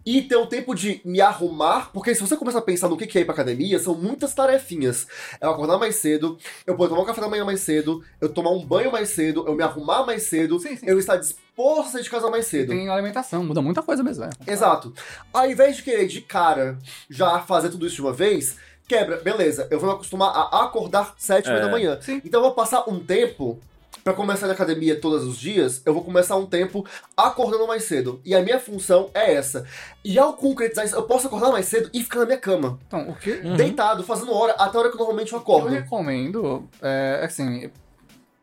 e 0.05 0.21
ter 0.21 0.35
o 0.37 0.45
tempo 0.47 0.73
de 0.73 1.01
me 1.05 1.21
arrumar, 1.21 1.89
porque 1.93 2.13
se 2.15 2.21
você 2.21 2.35
começa 2.37 2.57
a 2.59 2.61
pensar 2.61 2.87
no 2.89 2.97
que 2.97 3.05
que 3.07 3.17
é 3.17 3.21
ir 3.21 3.25
pra 3.25 3.33
academia, 3.33 3.77
são 3.79 3.95
muitas 3.95 4.33
tarefinhas. 4.33 5.07
Eu 5.41 5.49
acordar 5.51 5.77
mais 5.77 5.95
cedo, 5.95 6.37
eu 6.65 6.75
poder 6.75 6.89
tomar 6.89 7.01
um 7.01 7.05
café 7.05 7.21
da 7.21 7.27
manhã 7.29 7.45
mais 7.45 7.59
cedo, 7.61 8.03
eu 8.19 8.29
tomar 8.29 8.51
um 8.51 8.65
banho 8.65 8.91
mais 8.91 9.09
cedo, 9.09 9.45
eu 9.47 9.55
me 9.55 9.63
arrumar 9.63 10.05
mais 10.05 10.23
cedo, 10.23 10.59
Sim, 10.59 10.75
sim. 10.77 10.85
eu 10.87 10.97
estar 10.99 11.17
disposto 11.17 11.87
a 11.87 11.91
sair 11.91 12.03
de 12.03 12.09
casa 12.09 12.29
mais 12.29 12.45
cedo. 12.45 12.69
Tem 12.69 12.89
alimentação, 12.89 13.43
muda 13.43 13.61
muita 13.61 13.81
coisa 13.81 14.01
mesmo, 14.03 14.23
é. 14.25 14.29
Exato. 14.47 14.93
Ao 15.33 15.49
invés 15.49 15.75
de 15.77 15.83
querer 15.83 16.07
de 16.07 16.21
cara 16.21 16.77
já 17.09 17.39
fazer 17.41 17.69
tudo 17.69 17.85
isso 17.85 17.95
de 17.95 18.01
uma 18.01 18.13
vez, 18.13 18.55
quebra, 18.87 19.17
beleza, 19.17 19.67
eu 19.69 19.79
vou 19.79 19.89
me 19.89 19.95
acostumar 19.95 20.29
a 20.35 20.63
acordar 20.63 21.13
sete 21.17 21.49
É. 21.49 21.59
da 21.59 21.67
manhã. 21.69 21.99
Sim. 22.01 22.21
Então 22.25 22.39
eu 22.39 22.45
vou 22.45 22.53
passar 22.55 22.83
um 22.89 22.99
tempo 22.99 23.59
pra 24.03 24.13
começar 24.13 24.47
na 24.47 24.53
academia 24.53 24.99
todos 24.99 25.23
os 25.25 25.37
dias, 25.37 25.81
eu 25.85 25.93
vou 25.93 26.03
começar 26.03 26.35
um 26.35 26.45
tempo 26.45 26.85
acordando 27.15 27.67
mais 27.67 27.83
cedo. 27.83 28.21
E 28.25 28.33
a 28.35 28.41
minha 28.41 28.59
função 28.59 29.09
é 29.13 29.33
essa. 29.33 29.65
E 30.03 30.17
ao 30.17 30.33
concretizar 30.33 30.85
isso, 30.85 30.95
eu 30.95 31.03
posso 31.03 31.27
acordar 31.27 31.51
mais 31.51 31.65
cedo 31.65 31.89
e 31.93 32.03
ficar 32.03 32.19
na 32.19 32.25
minha 32.25 32.37
cama, 32.37 32.79
Então, 32.87 33.09
o 33.09 33.15
que 33.15 33.31
Uhum. 33.31 33.55
deitado, 33.55 34.03
fazendo 34.03 34.33
hora 34.33 34.53
até 34.53 34.77
a 34.77 34.81
hora 34.81 34.91
que 34.91 34.97
normalmente 34.97 35.31
eu 35.33 35.37
eu 35.37 35.41
acordo. 35.41 35.67
recomendo, 35.69 36.67
é 36.81 37.21
assim, 37.23 37.69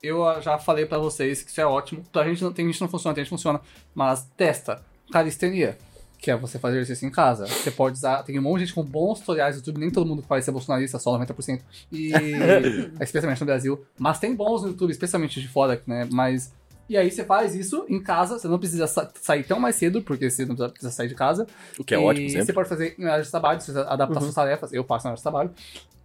eu 0.02 0.24
já 0.42 0.58
falei 0.58 0.86
pra 0.86 0.98
vocês 0.98 1.42
que 1.42 1.50
isso 1.50 1.60
é 1.60 1.66
ótimo. 1.66 2.02
Pra 2.12 2.24
gente 2.24 2.42
não 2.44 2.52
tem 2.52 2.66
gente 2.66 2.76
que 2.76 2.80
não 2.82 2.88
funciona, 2.88 3.14
tem 3.14 3.24
gente 3.24 3.30
que 3.30 3.36
funciona, 3.36 3.60
mas 3.94 4.26
testa 4.36 4.82
calistenia. 5.10 5.76
Que 6.18 6.30
é 6.30 6.36
você 6.36 6.58
fazer 6.58 6.78
exercício 6.78 7.06
em 7.06 7.10
casa. 7.10 7.46
Você 7.46 7.70
pode 7.70 7.96
usar. 7.96 8.22
Tem 8.22 8.38
um 8.38 8.42
monte 8.42 8.60
de 8.60 8.66
gente 8.66 8.74
com 8.74 8.82
bons 8.82 9.20
tutoriais 9.20 9.54
no 9.54 9.60
YouTube, 9.60 9.78
nem 9.78 9.90
todo 9.90 10.06
mundo 10.06 10.22
que 10.22 10.28
parece 10.28 10.46
ser 10.46 10.52
bolsonarista, 10.52 10.98
só 10.98 11.18
90%. 11.18 11.60
E. 11.92 12.12
especialmente 13.00 13.40
no 13.40 13.46
Brasil. 13.46 13.84
Mas 13.98 14.18
tem 14.18 14.34
bons 14.34 14.62
no 14.62 14.68
YouTube, 14.68 14.90
especialmente 14.90 15.40
de 15.40 15.48
fora, 15.48 15.80
né? 15.86 16.08
Mas 16.10 16.52
E 16.88 16.96
aí 16.96 17.10
você 17.10 17.24
faz 17.24 17.54
isso 17.54 17.84
em 17.88 18.00
casa, 18.02 18.38
você 18.38 18.46
não 18.48 18.58
precisa 18.58 18.86
sa- 18.86 19.10
sair 19.20 19.42
tão 19.44 19.58
mais 19.58 19.74
cedo, 19.76 20.02
porque 20.02 20.30
você 20.30 20.44
não 20.44 20.54
precisa- 20.54 20.90
sair 20.90 21.08
de 21.08 21.14
casa. 21.14 21.46
O 21.78 21.84
que 21.84 21.94
é 21.94 21.98
E 21.98 22.00
ótimo 22.04 22.28
sempre. 22.28 22.46
Você 22.46 22.52
pode 22.52 22.68
fazer 22.68 22.94
em 22.98 23.04
área 23.06 23.24
de 23.24 23.30
trabalho, 23.30 23.60
você 23.60 23.72
adaptar 23.72 24.20
suas 24.20 24.34
tarefas, 24.34 24.72
eu 24.72 24.84
faço 24.84 25.04
na 25.06 25.10
área 25.10 25.16
de 25.16 25.22
trabalho. 25.22 25.50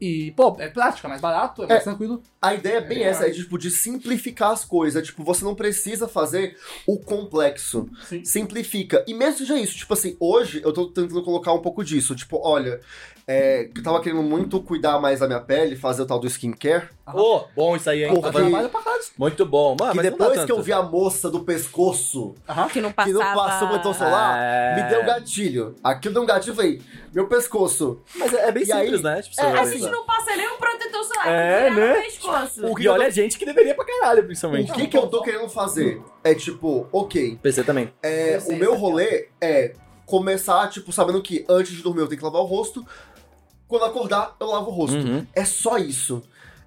E, 0.03 0.31
pô, 0.31 0.55
é 0.57 0.67
prático, 0.67 1.05
é 1.05 1.09
mais 1.11 1.21
barato, 1.21 1.61
é 1.63 1.67
mais 1.67 1.83
tranquilo. 1.83 2.23
A 2.41 2.55
ideia 2.55 2.77
é 2.77 2.81
bem 2.81 2.97
melhor. 2.97 3.11
essa, 3.11 3.27
é 3.27 3.29
de, 3.29 3.43
tipo, 3.43 3.55
de 3.55 3.69
simplificar 3.69 4.49
as 4.49 4.65
coisas. 4.65 5.05
Tipo, 5.05 5.23
você 5.23 5.45
não 5.45 5.53
precisa 5.53 6.07
fazer 6.07 6.57
o 6.87 6.97
complexo. 6.97 7.87
Sim. 8.07 8.25
Simplifica. 8.25 9.03
E 9.07 9.13
mesmo 9.13 9.37
seja 9.37 9.59
isso, 9.59 9.77
tipo 9.77 9.93
assim, 9.93 10.17
hoje 10.19 10.59
eu 10.65 10.73
tô 10.73 10.87
tentando 10.87 11.21
colocar 11.23 11.53
um 11.53 11.61
pouco 11.61 11.83
disso. 11.83 12.15
Tipo, 12.15 12.39
olha, 12.43 12.79
é, 13.27 13.69
eu 13.75 13.83
tava 13.83 14.01
querendo 14.01 14.23
muito 14.23 14.59
cuidar 14.63 14.99
mais 14.99 15.19
da 15.19 15.27
minha 15.27 15.39
pele, 15.39 15.75
fazer 15.75 16.01
o 16.01 16.05
tal 16.07 16.17
do 16.19 16.25
skincare. 16.25 16.89
Ô, 17.13 17.43
bom 17.55 17.75
isso 17.75 17.87
aí, 17.87 18.03
hein? 18.03 18.09
Porque- 18.09 18.21
Tá 18.31 18.69
pra 18.69 18.81
caralho. 18.81 19.01
Muito 19.19 19.45
bom. 19.45 19.75
Mano, 19.79 19.91
que 19.91 19.97
mas 19.97 20.05
não 20.09 20.17
dá 20.17 20.25
depois 20.29 20.45
que 20.45 20.51
eu 20.51 20.61
vi 20.63 20.70
a 20.73 20.81
moça 20.81 21.29
do 21.29 21.41
pescoço 21.41 22.35
Que 22.71 22.81
não 22.81 22.89
que 22.89 22.95
passava... 22.95 23.13
não 23.13 23.33
passou 23.35 23.67
protetor 23.67 23.95
solar, 23.95 24.37
É. 24.39 24.75
me 24.83 24.89
deu 24.89 25.05
gatilho. 25.05 25.75
Aquilo 25.83 26.13
deu 26.13 26.23
um 26.23 26.25
gatilho, 26.25 26.51
eu 26.51 26.55
falei, 26.55 26.81
meu 27.13 27.27
pescoço. 27.27 28.01
Mas 28.15 28.33
é 28.33 28.47
é 28.47 28.51
bem 28.51 28.63
E 28.65 28.71
aí- 28.71 28.83
simples, 28.85 29.01
né? 29.01 29.21
Tipo, 29.21 29.41
É, 29.41 29.51
vai 29.51 29.59
A 29.61 29.65
gente 29.65 29.89
não 29.89 30.05
passa 30.05 30.35
nem 30.35 30.47
um 30.51 30.57
protetor 30.57 31.03
solar. 31.03 31.27
É, 31.27 31.69
que 31.69 31.75
né? 31.75 31.87
no 31.95 32.01
pescoço. 32.03 32.65
O 32.67 32.75
que 32.75 32.83
E 32.83 32.87
olha 32.87 33.07
a 33.07 33.09
gente 33.09 33.37
que 33.37 33.45
deveria 33.45 33.75
pra 33.75 33.85
caralho, 33.85 34.23
principalmente. 34.25 34.71
O 34.71 34.75
que, 34.75 34.87
que 34.87 34.97
eu 34.97 35.07
tô 35.07 35.21
querendo 35.21 35.47
fazer? 35.49 36.01
É 36.23 36.33
tipo, 36.35 36.87
ok, 36.91 37.37
PC 37.41 37.63
também. 37.63 37.93
é, 38.03 38.39
o 38.47 38.53
meu 38.55 38.71
essa 38.73 38.79
rolê 38.81 39.29
é 39.39 39.73
começar, 40.05 40.67
tipo, 40.69 40.91
sabendo 40.91 41.21
que 41.21 41.45
antes 41.49 41.73
de 41.75 41.81
dormir 41.83 42.01
eu 42.01 42.07
tenho 42.07 42.19
que 42.19 42.25
lavar 42.25 42.41
o 42.41 42.45
rosto. 42.45 42.85
Quando 43.67 43.85
acordar, 43.85 44.35
eu 44.39 44.47
lavo 44.47 44.69
o 44.69 44.73
rosto. 44.73 44.97
Uhum. 44.97 45.25
É 45.33 45.45
só 45.45 45.77
isso. 45.77 46.21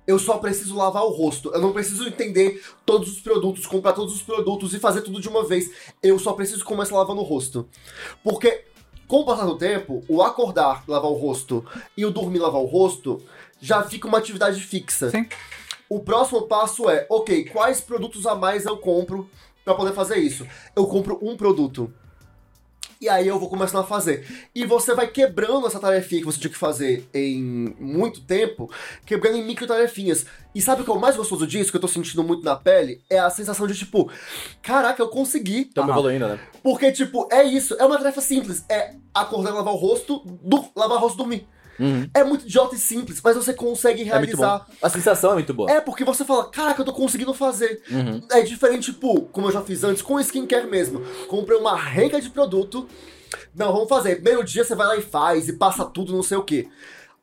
Eu 0.06 0.18
só 0.18 0.38
preciso 0.38 0.76
lavar 0.76 1.04
o 1.04 1.10
rosto. 1.10 1.50
Eu 1.54 1.60
não 1.60 1.72
preciso 1.72 2.06
entender 2.06 2.62
todos 2.84 3.10
os 3.10 3.20
produtos, 3.20 3.66
comprar 3.66 3.92
todos 3.92 4.14
os 4.14 4.22
produtos 4.22 4.74
e 4.74 4.78
fazer 4.78 5.02
tudo 5.02 5.20
de 5.20 5.28
uma 5.28 5.44
vez. 5.44 5.70
Eu 6.02 6.18
só 6.18 6.32
preciso 6.32 6.64
começar 6.64 6.96
lavando 6.96 7.20
o 7.20 7.24
rosto. 7.24 7.66
Porque, 8.22 8.64
com 9.08 9.20
o 9.20 9.24
passar 9.24 9.46
do 9.46 9.56
tempo, 9.56 10.04
o 10.08 10.22
acordar, 10.22 10.84
lavar 10.86 11.10
o 11.10 11.14
rosto 11.14 11.64
e 11.96 12.04
o 12.04 12.10
dormir, 12.10 12.38
lavar 12.38 12.60
o 12.60 12.66
rosto, 12.66 13.22
já 13.60 13.82
fica 13.82 14.06
uma 14.06 14.18
atividade 14.18 14.60
fixa. 14.60 15.10
Sim. 15.10 15.26
O 15.88 16.00
próximo 16.00 16.42
passo 16.42 16.88
é, 16.88 17.06
ok, 17.08 17.46
quais 17.46 17.80
produtos 17.80 18.26
a 18.26 18.34
mais 18.34 18.66
eu 18.66 18.76
compro 18.76 19.28
pra 19.64 19.74
poder 19.74 19.92
fazer 19.92 20.18
isso? 20.18 20.46
Eu 20.74 20.86
compro 20.86 21.18
um 21.22 21.36
produto. 21.36 21.92
E 23.00 23.08
aí 23.08 23.26
eu 23.26 23.38
vou 23.38 23.48
começando 23.48 23.82
a 23.82 23.86
fazer. 23.86 24.48
E 24.54 24.64
você 24.64 24.94
vai 24.94 25.06
quebrando 25.08 25.66
essa 25.66 25.78
tarefinha 25.80 26.20
que 26.20 26.26
você 26.26 26.38
tinha 26.38 26.50
que 26.50 26.58
fazer 26.58 27.08
em 27.12 27.74
muito 27.78 28.20
tempo, 28.22 28.70
quebrando 29.04 29.36
em 29.36 29.44
micro 29.44 29.66
tarefinhas. 29.66 30.26
E 30.54 30.62
sabe 30.62 30.82
o 30.82 30.84
que 30.84 30.90
é 30.90 30.94
o 30.94 31.00
mais 31.00 31.16
gostoso 31.16 31.46
disso, 31.46 31.70
que 31.70 31.76
eu 31.76 31.80
tô 31.80 31.88
sentindo 31.88 32.22
muito 32.22 32.44
na 32.44 32.54
pele? 32.56 33.02
É 33.10 33.18
a 33.18 33.28
sensação 33.30 33.66
de 33.66 33.74
tipo, 33.74 34.10
caraca, 34.62 35.02
eu 35.02 35.08
consegui. 35.08 35.62
Estamos 35.62 35.90
Aham. 35.90 35.98
evoluindo, 35.98 36.28
né? 36.28 36.38
Porque, 36.62 36.92
tipo, 36.92 37.28
é 37.30 37.42
isso, 37.42 37.74
é 37.78 37.84
uma 37.84 37.98
tarefa 37.98 38.20
simples. 38.20 38.64
É 38.68 38.94
acordar 39.12 39.52
lavar 39.52 39.74
o 39.74 39.76
rosto, 39.76 40.22
lavar 40.76 40.98
o 40.98 41.00
rosto 41.00 41.16
e 41.16 41.18
dormir. 41.18 41.48
Uhum. 41.78 42.08
É 42.14 42.22
muito 42.22 42.44
idiota 42.44 42.74
e 42.74 42.78
simples, 42.78 43.20
mas 43.22 43.36
você 43.36 43.52
consegue 43.52 44.02
É 44.02 44.04
realizar. 44.04 44.66
A 44.82 44.88
sensação 44.88 45.32
é 45.32 45.34
muito 45.34 45.52
boa. 45.52 45.70
É, 45.70 45.80
porque 45.80 46.04
você 46.04 46.24
fala, 46.24 46.48
caraca, 46.50 46.80
eu 46.80 46.84
tô 46.84 46.92
conseguindo 46.92 47.34
fazer. 47.34 47.82
Uhum. 47.90 48.22
É 48.30 48.42
diferente, 48.42 48.92
tipo, 48.92 49.22
como 49.26 49.48
eu 49.48 49.52
já 49.52 49.62
fiz 49.62 49.84
antes, 49.84 50.02
com 50.02 50.18
skincare 50.20 50.66
mesmo. 50.68 51.00
Comprei 51.28 51.58
uma 51.58 51.76
renca 51.76 52.20
de 52.20 52.30
produto. 52.30 52.88
Não, 53.54 53.72
vamos 53.72 53.88
fazer. 53.88 54.16
Primeiro 54.16 54.44
dia 54.44 54.64
você 54.64 54.74
vai 54.74 54.86
lá 54.86 54.96
e 54.96 55.02
faz, 55.02 55.48
e 55.48 55.54
passa 55.54 55.84
tudo, 55.84 56.12
não 56.12 56.22
sei 56.22 56.36
o 56.36 56.42
quê. 56.42 56.68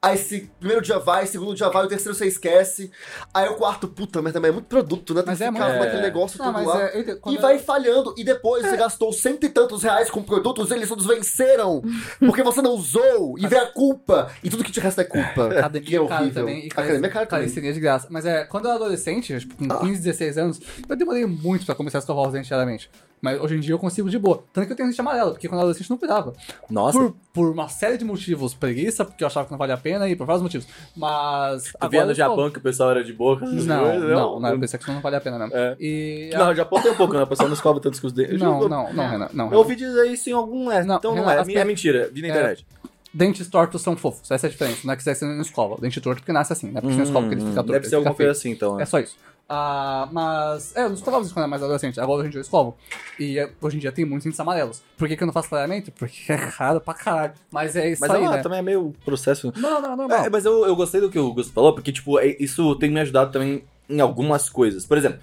Aí 0.04 0.16
esse 0.16 0.50
primeiro 0.60 0.82
dia 0.82 0.98
vai, 0.98 1.28
segundo 1.28 1.54
dia 1.54 1.70
vai, 1.70 1.86
o 1.86 1.88
terceiro 1.88 2.16
você 2.18 2.26
esquece. 2.26 2.90
Aí 3.32 3.48
o 3.50 3.54
quarto, 3.54 3.88
puta, 3.88 4.20
mas 4.20 4.34
também 4.34 4.50
é 4.50 4.52
muito 4.52 4.66
produto, 4.66 5.14
né? 5.14 5.22
Tem 5.22 5.28
Mas 5.28 5.38
que 5.38 5.44
é 5.44 5.52
ficar 5.52 5.68
muito- 5.68 5.80
naquele 5.80 6.00
é. 6.00 6.02
negócio 6.02 6.40
Não, 6.40 6.46
tudo 6.48 6.56
mas 6.56 6.66
lá. 6.68 6.82
é, 6.82 6.98
eu 6.98 7.20
E 7.32 7.36
eu- 7.36 7.42
vai 7.42 7.60
falhando, 7.60 8.16
e 8.18 8.24
depois 8.24 8.66
você 8.66 8.76
gastou 8.78 9.14
cento 9.14 9.46
e 9.46 9.50
tantos 9.50 9.84
reais 9.84 10.10
com 10.10 10.24
produtos, 10.24 10.72
eles 10.72 10.90
todos 10.90 11.06
venceram. 11.06 11.84
Porque 12.20 12.42
você 12.42 12.64
não 12.64 12.72
usou, 12.72 13.38
e 13.38 13.46
vem 13.46 13.60
a 13.60 13.68
culpa. 13.68 14.32
E 14.44 14.50
tudo 14.50 14.64
que 14.64 14.72
te 14.72 14.80
resta 14.80 15.02
é 15.02 15.06
culpa. 15.06 15.50
que 15.50 15.58
Academia 15.60 16.00
é 16.00 16.04
é 16.04 16.08
caro 16.08 16.22
horrível. 16.24 16.42
também. 16.46 16.64
E 16.64 16.68
Academia 16.72 16.98
é 16.98 17.10
caro 17.12 17.28
também. 17.28 17.28
Calistenia 17.44 17.74
de 17.74 17.80
graça. 17.80 18.08
Mas 18.10 18.26
é, 18.26 18.44
quando 18.46 18.66
eu 18.66 18.72
era 18.72 18.80
adolescente, 18.80 19.38
tipo, 19.40 19.56
com 19.56 19.68
15, 19.86 20.02
16 20.02 20.36
anos, 20.36 20.60
eu 20.90 20.96
demorei 20.96 21.28
muito 21.28 21.64
pra 21.64 21.76
começar 21.76 22.00
a 22.00 22.02
escovar 22.02 22.26
os 22.26 22.34
dentes 22.34 22.48
diariamente. 22.48 22.90
Mas 23.22 23.40
hoje 23.40 23.56
em 23.56 23.60
dia 23.60 23.74
eu 23.74 23.80
consigo 23.80 24.10
de 24.10 24.18
boa. 24.18 24.44
Tanto 24.52 24.66
que 24.66 24.74
eu 24.74 24.76
tenho 24.76 24.90
dente 24.90 25.00
amarelo, 25.00 25.32
porque 25.32 25.48
quando 25.48 25.60
eu 25.60 25.60
era 25.60 25.66
adolescente 25.70 25.90
não 25.90 25.98
cuidava. 25.98 26.34
Nossa. 26.70 26.98
Por, 26.98 27.16
por 27.32 27.52
uma 27.52 27.70
série 27.70 27.98
de 27.98 28.04
motivos. 28.04 28.54
Preguiça, 28.54 29.06
porque 29.06 29.24
eu 29.24 29.28
achava 29.28 29.46
que 29.46 29.52
não 29.52 29.60
valia 29.60 29.76
a 29.76 29.78
pena, 29.78 30.10
e 30.10 30.16
por 30.16 30.26
vários 30.26 30.42
motivos. 30.42 30.68
Mas. 30.96 31.72
Tu 31.80 31.90
via 31.90 32.06
no 32.06 32.14
Japão 32.14 32.50
que 32.50 32.58
o 32.58 32.62
pessoal 32.62 32.92
era 32.92 33.04
de 33.04 33.12
essas 33.12 33.66
Não, 33.66 33.84
coisas, 33.84 34.10
não, 34.10 34.40
não, 34.40 34.50
eu 34.50 34.60
pensei 34.60 34.78
que 34.80 34.84
isso 34.86 34.94
não 34.94 35.02
valia 35.02 35.20
a 35.20 35.22
pena 35.22 35.38
mesmo. 35.38 35.56
É. 35.56 35.76
E. 35.80 36.30
Não, 36.34 36.48
no 36.48 36.56
Japão 36.56 36.82
tem 36.82 36.92
um 36.92 36.96
pouco, 36.96 37.14
né? 37.14 37.22
O 37.22 37.28
pessoal 37.28 37.48
não 37.48 37.56
escova 37.56 37.80
tanto 37.80 38.02
com 38.02 38.08
os 38.08 38.14
dentes. 38.14 38.40
Não, 38.40 38.68
não, 38.68 38.92
não, 38.92 39.08
Renan. 39.08 39.30
Não, 39.34 39.52
Eu 39.52 39.60
ouvi 39.60 39.76
dizer 39.76 40.06
isso 40.08 40.30
em 40.30 40.34
algum. 40.34 40.72
É, 40.72 40.84
Não, 40.84 40.96
então 40.96 41.16
não 41.16 41.24
Renan, 41.24 41.34
é. 41.36 41.40
as 41.42 41.48
É 41.48 41.64
mentira. 41.64 42.10
Vi 42.12 42.22
na 42.22 42.30
internet. 42.30 42.66
Dentes 43.14 43.50
tortos 43.50 43.82
são 43.82 43.98
fofos, 43.98 44.32
essa 44.32 44.48
é 44.48 44.50
a 44.50 44.52
diferença. 44.52 44.80
Não 44.86 44.94
é 44.94 44.96
que 44.98 45.04
você 45.04 45.26
não 45.26 45.42
escova. 45.42 45.76
Dente 45.82 46.00
torto 46.00 46.22
porque 46.22 46.32
nasce 46.32 46.54
assim, 46.54 46.72
não 46.72 46.78
é 46.78 46.82
porque 46.82 46.94
você 46.94 46.98
não 47.00 47.06
escova 47.06 47.28
porque 47.28 47.42
ele 47.42 47.50
fica 47.50 47.56
torto. 47.56 47.70
Hum, 47.70 47.74
Deve 47.74 47.84
ele 47.86 47.90
ser 47.90 47.96
alguma 47.98 48.16
feio. 48.16 48.28
coisa 48.30 48.40
assim, 48.40 48.52
então. 48.52 48.76
né? 48.78 48.84
É 48.84 48.86
só 48.86 49.00
isso. 49.00 49.18
Ah, 49.54 50.08
mas. 50.14 50.74
É, 50.78 50.84
eu 50.84 50.88
não 50.88 50.96
escovava 50.96 51.26
isso 51.26 51.34
quando 51.34 51.44
era 51.44 51.50
mais 51.50 51.62
adolescente. 51.62 52.00
Agora 52.00 52.20
hoje 52.20 52.28
em 52.30 52.32
dia 52.32 52.40
eu 52.40 52.44
escovo. 52.44 52.78
E 53.20 53.38
é, 53.38 53.52
hoje 53.60 53.76
em 53.76 53.80
dia 53.82 53.92
tem 53.92 54.06
muitos 54.06 54.24
dentes 54.24 54.40
amarelos. 54.40 54.82
Por 54.98 55.10
que, 55.10 55.18
que 55.18 55.24
eu 55.24 55.26
não 55.26 55.34
faço 55.34 55.50
clareamento? 55.50 55.92
Porque 55.92 56.32
é 56.32 56.38
caro 56.38 56.80
pra 56.80 56.94
caralho. 56.94 57.34
Mas 57.52 57.76
é 57.76 57.90
isso 57.92 58.00
Mas 58.00 58.12
aí, 58.12 58.24
ela 58.24 58.38
né? 58.38 58.42
também 58.44 58.60
é 58.60 58.62
meio 58.62 58.96
processo. 59.04 59.52
Não, 59.58 59.82
não, 59.82 59.98
normal. 59.98 60.26
É, 60.26 60.30
mas 60.30 60.46
eu, 60.46 60.66
eu 60.66 60.74
gostei 60.74 61.02
do 61.02 61.10
que 61.12 61.20
o 61.20 61.34
Gusto 61.34 61.52
falou, 61.52 61.74
porque, 61.76 61.92
tipo, 61.92 62.18
é- 62.18 62.38
isso 62.40 62.76
tem 62.76 62.90
me 62.90 63.02
ajudado 63.02 63.30
também 63.30 63.66
em 63.90 64.00
algumas 64.00 64.50
coisas. 64.50 64.86
Por 64.86 64.98
exemplo, 64.98 65.20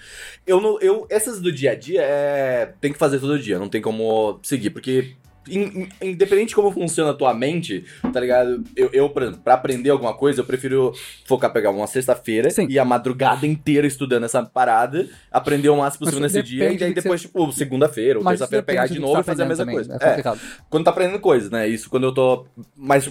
eu 0.46 0.60
não. 0.60 0.78
Eu, 0.80 1.06
essas 1.08 1.40
do 1.40 1.50
dia 1.50 1.70
a 1.70 1.74
dia 1.74 2.02
é. 2.02 2.74
Tem 2.82 2.92
que 2.92 2.98
fazer 2.98 3.18
todo 3.20 3.38
dia, 3.38 3.58
não 3.58 3.68
tem 3.70 3.80
como 3.80 4.38
seguir, 4.42 4.68
porque. 4.70 5.16
In- 5.46 5.88
in- 6.02 6.10
independente 6.10 6.48
de 6.48 6.54
como 6.54 6.70
funciona 6.70 7.10
a 7.10 7.14
tua 7.14 7.32
mente, 7.34 7.84
tá 8.12 8.20
ligado? 8.20 8.62
Eu, 8.76 8.90
eu, 8.92 9.10
pra 9.10 9.54
aprender 9.54 9.90
alguma 9.90 10.14
coisa, 10.14 10.40
eu 10.40 10.44
prefiro 10.44 10.92
focar, 11.24 11.52
pegar 11.52 11.70
uma 11.70 11.86
sexta-feira 11.86 12.48
e 12.68 12.78
a 12.78 12.84
madrugada 12.84 13.46
inteira 13.46 13.86
estudando 13.86 14.24
essa 14.24 14.42
parada, 14.44 15.08
aprender 15.30 15.68
o 15.68 15.76
máximo 15.76 16.00
possível 16.00 16.20
nesse 16.22 16.42
dia, 16.42 16.64
e 16.64 16.84
aí 16.84 16.94
depois, 16.94 17.20
tipo, 17.22 17.52
segunda-feira 17.52 18.18
ou 18.18 18.24
terça-feira 18.38 18.62
pegar 18.64 18.86
de 18.86 19.00
novo 19.00 19.14
você 19.14 19.20
e 19.20 19.24
fazer 19.24 19.42
a 19.42 19.44
tá 19.44 19.48
mesma 19.48 19.62
aprendendo 19.64 19.88
coisa. 19.88 19.98
também, 19.98 20.14
É 20.16 20.20
É 20.20 20.62
quando 20.68 20.84
tá 20.84 20.90
aprendendo 20.90 21.20
coisas, 21.20 21.50
né? 21.50 21.68
Isso 21.68 21.88
quando 21.88 22.04
eu 22.04 22.12
tô. 22.12 22.46
Mas 22.76 23.10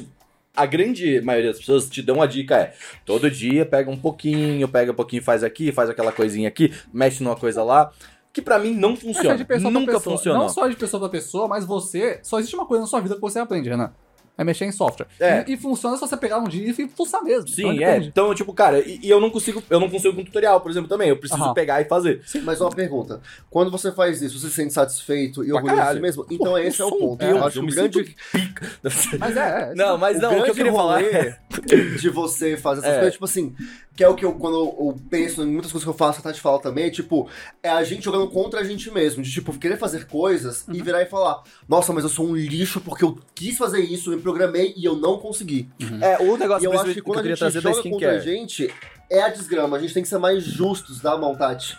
a 0.55 0.65
grande 0.65 1.21
maioria 1.21 1.51
das 1.51 1.59
pessoas 1.59 1.87
te 1.89 2.01
dão 2.01 2.15
uma 2.15 2.27
dica 2.27 2.55
é: 2.55 2.73
todo 3.05 3.29
dia 3.29 3.65
pega 3.65 3.89
um 3.91 3.97
pouquinho, 3.97 4.67
pega 4.67 4.91
um 4.91 4.95
pouquinho, 4.95 5.21
faz 5.21 5.43
aqui, 5.43 5.71
faz 5.71 5.89
aquela 5.89 6.11
coisinha 6.11 6.47
aqui, 6.47 6.73
mexe 6.93 7.23
numa 7.23 7.35
coisa 7.35 7.63
lá. 7.63 7.91
Que 8.37 8.41
pra 8.43 8.59
mim 8.59 8.75
não 8.75 8.93
é 8.93 8.95
funciona. 8.95 9.35
de 9.35 9.43
pessoa 9.43 9.71
Nunca 9.71 9.93
pessoa. 9.93 10.15
funcionou. 10.15 10.41
Não 10.43 10.49
só 10.49 10.67
de 10.67 10.75
pessoa 10.75 10.99
pra 11.01 11.09
pessoa, 11.09 11.47
mas 11.47 11.65
você. 11.65 12.19
Só 12.21 12.37
existe 12.37 12.55
uma 12.55 12.67
coisa 12.67 12.81
na 12.81 12.87
sua 12.87 12.99
vida 13.01 13.15
que 13.15 13.21
você 13.21 13.39
aprende, 13.39 13.67
Renan. 13.67 13.91
É 14.37 14.43
mexer 14.43 14.65
em 14.65 14.71
software. 14.71 15.07
É. 15.19 15.43
E, 15.47 15.53
e 15.53 15.57
funciona 15.57 15.95
se 15.95 16.01
você 16.01 16.15
pegar 16.15 16.37
um 16.37 16.43
dia 16.43 16.69
e 16.69 16.87
fuçar 16.89 17.23
mesmo. 17.23 17.47
Sim, 17.47 17.71
Então 17.71 17.87
é. 17.87 17.97
Então, 17.97 18.35
tipo, 18.35 18.53
cara, 18.53 18.79
e, 18.87 18.99
e 19.01 19.09
eu 19.09 19.19
não 19.19 19.31
consigo. 19.31 19.63
Eu 19.67 19.79
não 19.79 19.89
consigo 19.89 20.15
com 20.15 20.23
tutorial, 20.23 20.61
por 20.61 20.69
exemplo, 20.69 20.87
também. 20.87 21.09
Eu 21.09 21.17
preciso 21.17 21.41
Aham. 21.43 21.55
pegar 21.55 21.81
e 21.81 21.85
fazer. 21.85 22.21
Mas 22.43 22.61
uma 22.61 22.69
pergunta. 22.69 23.19
Quando 23.49 23.71
você 23.71 23.91
faz 23.91 24.21
isso, 24.21 24.37
você 24.37 24.49
se 24.49 24.53
sente 24.53 24.71
satisfeito 24.75 25.43
e 25.43 25.51
orgulhoso 25.51 25.81
de 25.87 25.93
si 25.93 25.99
mesmo? 25.99 26.25
Então 26.29 26.51
Pô, 26.51 26.57
esse 26.59 26.79
é 26.79 26.85
o 26.85 26.89
um 26.89 26.91
ponto. 26.99 27.17
deus, 27.17 27.31
eu 27.31 27.43
acho 27.43 27.51
que 27.53 27.57
eu 27.57 27.63
o 27.63 27.65
me 27.65 27.71
grande, 27.71 28.15
pica. 28.31 28.71
Mas 29.17 29.35
é, 29.35 29.71
é. 29.71 29.73
Não, 29.75 29.97
mas 29.97 30.17
o 30.19 30.21
não, 30.21 30.37
o 30.39 30.43
que 30.43 30.51
eu 30.51 30.55
queria 30.55 30.71
falar 30.71 31.03
é. 31.03 31.39
de 31.99 32.09
você 32.11 32.55
fazer 32.57 32.81
essas 32.81 32.91
É. 32.93 32.95
coisas, 32.97 33.13
tipo 33.13 33.25
assim, 33.25 33.55
que 33.97 34.03
é 34.03 34.07
o 34.07 34.13
que 34.13 34.23
eu, 34.23 34.33
quando 34.33 34.55
eu, 34.55 34.95
penso 35.09 35.41
em 35.41 35.47
muitas 35.47 35.71
coisas 35.71 35.83
que 35.83 35.89
eu 35.89 35.97
faço, 35.97 36.21
que 36.21 36.27
a 36.27 36.31
Tati 36.31 36.39
fala 36.39 36.61
também, 36.61 36.85
é 36.85 36.89
tipo, 36.91 37.27
é 37.63 37.69
a 37.69 37.83
gente 37.83 38.05
jogando 38.05 38.29
contra 38.29 38.59
a 38.59 38.63
gente 38.63 38.91
mesmo, 38.91 39.23
de 39.23 39.31
tipo, 39.31 39.51
querer 39.57 39.77
fazer 39.77 40.05
coisas 40.05 40.67
Uhum. 40.67 40.75
e 40.75 40.81
virar 40.83 41.01
e 41.01 41.07
falar, 41.07 41.41
nossa, 41.67 41.91
mas 41.91 42.03
eu 42.03 42.09
sou 42.09 42.27
um 42.27 42.35
lixo 42.35 42.79
porque 42.79 43.03
eu 43.03 43.17
quis 43.33 43.57
fazer 43.57 43.79
isso, 43.79 44.11
eu 44.11 44.17
me 44.17 44.21
programei 44.21 44.73
e 44.77 44.85
eu 44.85 44.95
não 44.95 45.17
consegui. 45.17 45.67
É, 45.99 46.21
o 46.21 46.37
negócio 46.37 46.63
E 46.63 46.65
eu 46.65 46.79
acho 46.79 46.93
que 46.93 47.01
quando 47.01 47.25
eu 47.25 47.33
a 47.33 47.35
gente 47.35 47.39
da 47.39 47.49
joga 47.49 47.89
contra 47.89 48.11
a 48.11 48.19
gente, 48.19 48.71
é 49.09 49.21
a 49.23 49.29
desgrama. 49.29 49.77
A 49.77 49.79
gente 49.79 49.95
tem 49.95 50.03
que 50.03 50.09
ser 50.09 50.19
mais 50.19 50.43
justos, 50.43 50.99
tá, 50.99 51.17
mão, 51.17 51.35
Tati? 51.35 51.75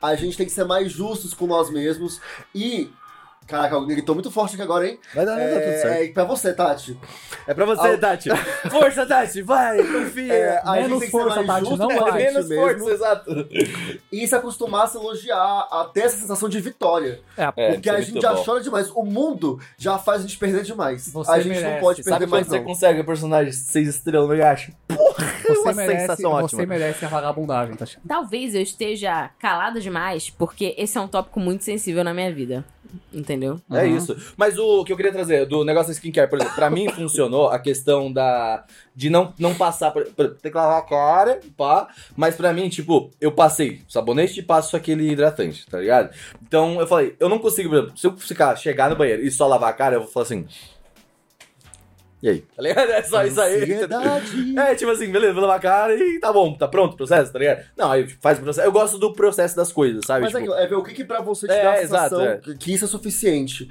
A 0.00 0.16
gente 0.16 0.36
tem 0.36 0.46
que 0.46 0.52
ser 0.52 0.64
mais 0.64 0.90
justos 0.90 1.32
com 1.32 1.46
nós 1.46 1.70
mesmos 1.70 2.20
e... 2.52 2.90
Caraca, 3.52 3.74
alguém 3.74 3.96
gritou 3.96 4.14
muito 4.14 4.30
forte 4.30 4.54
aqui 4.54 4.62
agora, 4.62 4.88
hein? 4.88 4.98
Vai 5.14 5.26
dar, 5.26 5.36
vai 5.36 5.44
dar 5.50 5.60
tudo 5.60 5.72
certo. 5.82 5.86
É, 5.92 6.04
é 6.06 6.08
pra 6.12 6.24
você, 6.24 6.52
Tati. 6.54 6.98
É 7.46 7.52
pra 7.54 7.64
você, 7.66 7.86
Al- 7.88 7.98
Tati. 7.98 8.28
Força, 8.70 9.04
Tati, 9.06 9.42
vai, 9.42 9.76
confia. 9.84 10.32
É, 10.32 10.62
a 10.64 10.74
gente 10.76 10.82
Menos 10.84 10.88
tem 10.90 10.98
que 11.00 11.04
ser 11.04 11.10
força, 11.10 11.42
mais 11.42 11.46
Tati, 11.46 11.64
justo 11.68 11.76
não 11.78 11.90
a 11.90 12.10
vai. 12.10 12.20
gente 12.20 12.32
Menos 12.32 12.48
mesmo. 12.48 12.64
força, 12.78 12.90
exato. 12.94 13.48
e 14.10 14.26
se 14.26 14.34
acostumar 14.34 14.84
a 14.84 14.86
se 14.86 14.96
elogiar, 14.96 15.68
a 15.70 15.90
ter 15.92 16.00
essa 16.00 16.16
sensação 16.16 16.48
de 16.48 16.58
vitória. 16.60 17.20
É, 17.36 17.42
É, 17.44 17.72
Porque 17.74 17.88
isso 17.88 17.90
a 17.90 17.98
é 17.98 18.02
gente 18.02 18.12
muito 18.12 18.22
já 18.22 18.32
bom. 18.32 18.42
chora 18.44 18.60
demais. 18.62 18.90
O 18.90 19.02
mundo 19.02 19.60
já 19.76 19.98
faz 19.98 20.20
a 20.20 20.22
gente 20.22 20.38
perder 20.38 20.62
demais. 20.62 21.08
Você 21.12 21.30
a 21.30 21.38
gente 21.40 21.54
não 21.56 21.62
merece. 21.62 21.80
pode 21.80 21.96
perder 22.02 22.10
Sabe 22.10 22.24
quando 22.24 22.30
mais, 22.32 22.46
você 22.46 22.56
não. 22.58 22.64
consegue 22.64 23.00
o 23.00 23.04
personagem 23.04 23.52
seis 23.52 23.88
estrelas 23.88 24.28
no 24.30 24.36
gacho? 24.36 24.72
você 24.88 25.58
uma 25.60 25.72
merece, 25.74 26.00
sensação 26.00 26.30
você 26.32 26.44
ótima. 26.56 26.66
merece 26.66 27.04
a 27.04 27.08
vagabundagem, 27.08 27.74
tá? 27.74 27.84
Talvez 28.08 28.54
eu 28.54 28.62
esteja 28.62 29.30
calada 29.38 29.80
demais, 29.80 30.30
porque 30.30 30.74
esse 30.78 30.96
é 30.96 31.00
um 31.00 31.08
tópico 31.08 31.38
muito 31.38 31.64
sensível 31.64 32.02
na 32.02 32.14
minha 32.14 32.32
vida. 32.32 32.64
Entendeu? 33.12 33.60
É 33.70 33.84
Uhum. 33.84 33.96
isso. 33.96 34.16
Mas 34.36 34.58
o 34.58 34.84
que 34.84 34.92
eu 34.92 34.96
queria 34.96 35.12
trazer 35.12 35.46
do 35.46 35.64
negócio 35.64 35.88
da 35.88 35.92
skincare, 35.94 36.28
por 36.28 36.38
exemplo, 36.38 36.54
pra 36.54 36.70
mim 36.70 36.88
funcionou 36.94 37.48
a 37.48 37.58
questão 37.58 38.12
da. 38.12 38.64
de 38.94 39.08
não, 39.10 39.32
não 39.38 39.54
passar. 39.54 39.90
Por, 39.90 40.04
por, 40.06 40.30
tem 40.34 40.50
que 40.52 40.56
lavar 40.58 40.78
a 40.78 40.82
cara, 40.82 41.40
pá. 41.56 41.88
Mas 42.16 42.34
pra 42.36 42.52
mim, 42.52 42.68
tipo, 42.68 43.10
eu 43.20 43.32
passei 43.32 43.82
sabonete 43.88 44.40
e 44.40 44.42
passo 44.42 44.76
aquele 44.76 45.10
hidratante, 45.10 45.66
tá 45.66 45.78
ligado? 45.78 46.10
Então 46.46 46.80
eu 46.80 46.86
falei, 46.86 47.14
eu 47.18 47.28
não 47.28 47.38
consigo, 47.38 47.68
por 47.70 47.76
exemplo, 47.78 47.98
se 47.98 48.06
eu 48.06 48.16
ficar, 48.16 48.54
chegar 48.56 48.90
no 48.90 48.96
banheiro 48.96 49.22
e 49.22 49.30
só 49.30 49.46
lavar 49.46 49.70
a 49.70 49.72
cara, 49.72 49.96
eu 49.96 50.00
vou 50.00 50.08
falar 50.10 50.24
assim. 50.24 50.46
E 52.22 52.28
aí? 52.28 52.40
Tá 52.54 52.62
ligado? 52.62 52.88
É 52.90 53.02
só 53.02 53.24
isso 53.24 53.40
aí. 53.40 53.62
Ansiedade. 53.62 54.54
É, 54.56 54.74
tipo 54.76 54.90
assim, 54.90 55.10
beleza, 55.10 55.32
vou 55.32 55.42
lavar 55.42 55.56
a 55.56 55.60
cara 55.60 55.94
e 55.94 56.20
tá 56.20 56.32
bom, 56.32 56.54
tá 56.56 56.68
pronto 56.68 56.94
o 56.94 56.96
processo, 56.96 57.32
tá 57.32 57.38
ligado? 57.38 57.64
Não, 57.76 57.90
aí 57.90 58.06
faz 58.20 58.38
o 58.38 58.42
processo. 58.42 58.66
Eu 58.66 58.70
gosto 58.72 58.96
do 58.98 59.12
processo 59.12 59.56
das 59.56 59.72
coisas, 59.72 60.02
sabe? 60.06 60.20
Mas 60.24 60.34
é, 60.34 60.38
Tipo, 60.38 60.52
aquilo, 60.52 60.64
é 60.64 60.68
ver 60.68 60.74
o 60.76 60.82
que, 60.84 60.94
que 60.94 61.04
pra 61.04 61.20
você 61.20 61.46
te 61.48 61.52
É, 61.52 61.62
dá 61.64 61.70
a 61.72 61.82
exato, 61.82 62.14
sensação 62.16 62.24
é. 62.30 62.36
que- 62.38 62.54
que 62.56 62.72
isso 62.74 62.84
é 62.84 62.88
suficiente. 62.88 63.68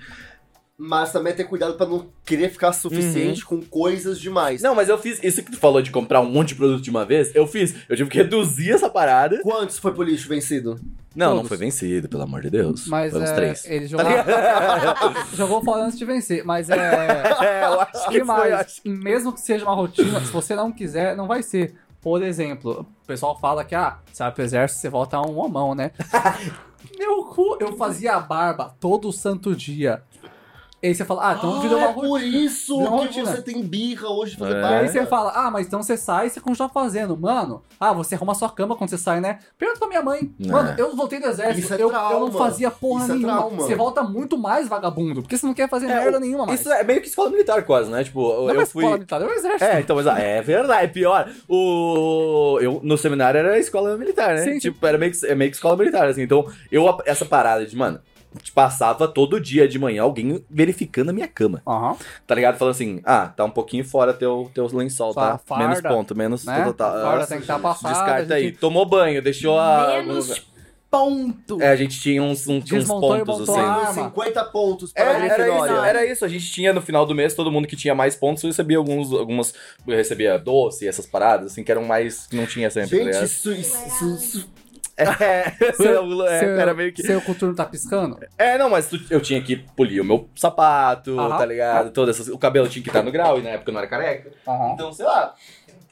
Mas 0.83 1.11
também 1.11 1.31
ter 1.31 1.43
cuidado 1.43 1.75
pra 1.75 1.85
não 1.85 2.07
querer 2.25 2.49
ficar 2.49 2.73
suficiente 2.73 3.45
com 3.45 3.61
coisas 3.61 4.19
demais. 4.19 4.61
Uhum. 4.63 4.69
Não, 4.69 4.75
mas 4.75 4.89
eu 4.89 4.97
fiz 4.97 5.23
isso 5.23 5.43
que 5.43 5.51
tu 5.51 5.57
falou 5.59 5.79
de 5.79 5.91
comprar 5.91 6.21
um 6.21 6.25
monte 6.31 6.49
de 6.49 6.55
produto 6.55 6.81
de 6.81 6.89
uma 6.89 7.05
vez, 7.05 7.35
eu 7.35 7.45
fiz. 7.45 7.75
Eu 7.87 7.95
tive 7.95 8.09
que 8.09 8.17
reduzir 8.17 8.71
essa 8.71 8.89
parada. 8.89 9.39
Quantos 9.43 9.77
foi 9.77 9.93
pro 9.93 10.01
lixo 10.01 10.27
vencido? 10.27 10.79
Não, 11.15 11.27
não 11.27 11.35
Todos. 11.35 11.49
foi 11.49 11.57
vencido, 11.57 12.09
pelo 12.09 12.23
amor 12.23 12.41
de 12.41 12.49
Deus. 12.49 12.87
Mas 12.87 13.11
foi 13.11 13.21
uns 13.21 13.29
é, 13.29 13.35
três. 13.35 13.65
ele 13.65 13.85
jogou, 13.87 14.07
jogou 15.35 15.63
fora 15.63 15.83
antes 15.83 15.99
de 15.99 16.05
vencer, 16.05 16.43
mas 16.43 16.67
é. 16.69 16.75
é, 17.61 17.65
eu 17.65 17.79
acho 17.81 18.05
que 18.05 18.11
que 18.13 18.17
foi. 18.19 18.23
mais? 18.25 18.53
acho- 18.53 18.81
Mesmo 18.85 19.33
que 19.33 19.41
seja 19.41 19.63
uma 19.65 19.75
rotina, 19.75 20.19
se 20.21 20.31
você 20.31 20.55
não 20.55 20.71
quiser, 20.71 21.15
não 21.15 21.27
vai 21.27 21.43
ser. 21.43 21.75
Por 22.01 22.23
exemplo, 22.23 22.87
o 23.03 23.05
pessoal 23.05 23.37
fala 23.39 23.63
que, 23.63 23.75
ah, 23.75 23.99
você 24.11 24.23
vai 24.23 24.31
pro 24.31 24.43
exército, 24.43 24.81
você 24.81 24.89
volta 24.89 25.21
um 25.21 25.37
homão, 25.37 25.75
né? 25.75 25.91
Meu 26.97 27.23
cu, 27.25 27.57
eu 27.59 27.77
fazia 27.77 28.15
a 28.15 28.19
barba 28.19 28.73
todo 28.79 29.11
santo 29.11 29.55
dia. 29.55 30.01
E 30.83 30.87
aí 30.87 30.95
você 30.95 31.05
fala, 31.05 31.29
ah, 31.29 31.35
então 31.37 31.61
virou 31.61 31.77
Ah, 31.77 31.81
uma 31.81 31.89
é 31.89 31.91
rotina. 31.91 32.09
por 32.09 32.21
isso 32.23 32.77
Virou 32.79 32.99
que 32.99 33.05
rotina. 33.05 33.25
você 33.27 33.41
tem 33.43 33.61
birra 33.61 34.09
hoje 34.09 34.31
de 34.31 34.37
fazer 34.37 34.55
É. 34.55 34.61
E 34.61 34.65
aí 34.79 34.87
você 34.89 35.05
fala, 35.05 35.31
ah, 35.35 35.51
mas 35.51 35.67
então 35.67 35.83
você 35.83 35.95
sai 35.95 36.25
e 36.25 36.29
você 36.31 36.41
continua 36.41 36.69
fazendo. 36.69 37.15
Mano, 37.15 37.61
ah, 37.79 37.93
você 37.93 38.15
arruma 38.15 38.33
sua 38.33 38.49
cama 38.49 38.75
quando 38.75 38.89
você 38.89 38.97
sai, 38.97 39.21
né? 39.21 39.37
Pergunta 39.59 39.77
pra 39.79 39.87
minha 39.87 40.01
mãe. 40.01 40.33
Não. 40.39 40.55
Mano, 40.55 40.73
eu 40.79 40.95
voltei 40.95 41.19
do 41.19 41.27
exército, 41.27 41.59
Isso 41.59 41.73
é 41.73 41.77
eu, 41.77 41.91
eu 41.91 42.19
não 42.19 42.31
fazia 42.31 42.71
porra 42.71 43.03
Isso 43.03 43.11
é 43.11 43.15
nenhuma. 43.15 43.49
Você 43.51 43.75
volta 43.75 44.01
muito 44.01 44.37
mais 44.39 44.67
vagabundo, 44.67 45.21
porque 45.21 45.37
você 45.37 45.45
não 45.45 45.53
quer 45.53 45.69
fazer 45.69 45.85
É, 45.85 45.99
merda 46.03 46.19
nenhuma 46.19 46.47
mais. 46.47 46.59
Isso 46.59 46.71
é 46.71 46.83
meio 46.83 46.99
que 46.99 47.07
escola 47.07 47.29
militar, 47.29 47.63
quase, 47.63 47.91
né? 47.91 48.03
Tipo, 48.03 48.19
não 48.47 48.49
eu 48.53 48.61
é 48.61 48.65
fui. 48.65 48.83
escola 48.83 48.97
militar, 48.97 49.21
é 49.21 49.25
o 49.25 49.31
exército. 49.31 49.63
É, 49.63 49.79
então, 49.81 49.95
mas 49.95 50.07
é 50.07 50.41
verdade, 50.41 50.83
é 50.85 50.87
pior. 50.87 51.29
O. 51.47 52.57
Eu, 52.59 52.79
no 52.83 52.97
seminário 52.97 53.37
era 53.37 53.59
escola 53.59 53.95
militar, 53.97 54.35
né? 54.35 54.43
Sim, 54.43 54.53
sim. 54.53 54.59
tipo, 54.59 54.85
era 54.85 54.97
meio 54.97 55.11
que, 55.11 55.25
é 55.27 55.35
meio 55.35 55.51
que 55.51 55.57
escola 55.57 55.77
militar, 55.77 56.07
assim. 56.07 56.23
Então, 56.23 56.45
eu, 56.71 56.97
essa 57.05 57.23
parada 57.25 57.65
de, 57.65 57.75
mano, 57.75 57.99
passava 58.53 59.07
todo 59.07 59.39
dia 59.39 59.67
de 59.67 59.77
manhã 59.77 60.03
alguém 60.03 60.43
verificando 60.49 61.09
a 61.09 61.13
minha 61.13 61.27
cama. 61.27 61.61
Aham. 61.67 61.95
Tá 62.25 62.35
ligado? 62.35 62.57
Falando 62.57 62.73
assim, 62.73 63.01
ah, 63.03 63.27
tá 63.27 63.43
um 63.43 63.49
pouquinho 63.51 63.83
fora 63.83 64.13
teu, 64.13 64.49
teu 64.53 64.65
lençol, 64.67 65.13
Sua 65.13 65.31
tá? 65.31 65.37
farda, 65.37 65.67
menos 65.67 65.81
ponto, 65.81 66.15
menos 66.15 66.45
né? 66.45 66.55
farda 66.55 66.93
Nossa, 67.17 67.27
tem 67.27 67.37
que 67.37 67.43
estar 67.43 67.59
passada, 67.59 67.93
Descarta 67.93 68.33
a 68.33 68.37
aí. 68.37 68.43
gente- 68.45 68.57
Tomou 68.57 68.85
banho, 68.85 69.21
deixou 69.21 69.59
a. 69.59 69.97
Menos 70.03 70.49
Ponto. 70.91 71.61
É, 71.61 71.69
a 71.69 71.75
gente 71.77 72.01
tinha 72.01 72.21
uns, 72.21 72.45
uns, 72.49 72.65
tinha 72.65 72.77
uns 72.77 72.83
Desmontou 72.83 73.17
pontos, 73.25 73.49
assim. 73.49 73.59
arma. 73.61 73.93
50 73.93 74.43
pontos 74.43 74.91
É, 74.93 75.01
para 75.01 75.11
a 75.11 75.25
era, 75.25 75.47
isso, 75.47 75.85
era 75.85 76.05
isso, 76.05 76.25
a 76.25 76.27
gente 76.27 76.51
tinha 76.51 76.73
no 76.73 76.81
final 76.81 77.05
do 77.05 77.15
mês, 77.15 77.33
todo 77.33 77.49
mundo 77.49 77.65
que 77.65 77.77
tinha 77.77 77.95
mais 77.95 78.13
pontos 78.13 78.43
recebia 78.43 78.77
alguns, 78.77 79.09
algumas, 79.13 79.53
recebia 79.87 80.37
doce, 80.37 80.85
essas 80.85 81.05
paradas, 81.05 81.53
assim, 81.53 81.63
que 81.63 81.71
eram 81.71 81.85
mais, 81.85 82.27
que 82.27 82.35
não 82.35 82.45
tinha 82.45 82.69
sempre, 82.69 83.05
tá 83.05 83.05
Gente, 83.13 83.23
isso, 83.23 83.51
isso- 83.53 84.15
isso- 84.15 84.49
É, 85.01 85.51
Seu, 85.73 86.23
é, 86.27 86.39
seu- 86.39 86.59
era 86.59 86.73
meio 86.73 86.93
que... 86.93 87.01
seu 87.03 87.21
coturno 87.21 87.55
tá 87.55 87.65
piscando? 87.65 88.17
É, 88.37 88.57
não, 88.57 88.69
mas 88.69 88.87
tu- 88.89 88.99
eu 89.09 89.19
tinha 89.21 89.41
que 89.41 89.57
polir 89.75 90.01
o 90.01 90.05
meu 90.05 90.29
sapato, 90.35 91.19
Aham. 91.19 91.37
tá 91.37 91.45
ligado? 91.45 91.91
Todas 91.91 92.15
essas, 92.19 92.27
o 92.33 92.37
cabelo 92.37 92.67
tinha 92.67 92.83
que 92.83 92.89
estar 92.89 93.03
no 93.03 93.11
grau, 93.11 93.39
e 93.39 93.41
na 93.41 93.49
época 93.51 93.69
eu 93.69 93.73
não 93.73 93.79
era 93.81 93.89
careca. 93.89 94.31
Aham. 94.47 94.73
Então, 94.73 94.91
sei 94.93 95.05
lá, 95.05 95.33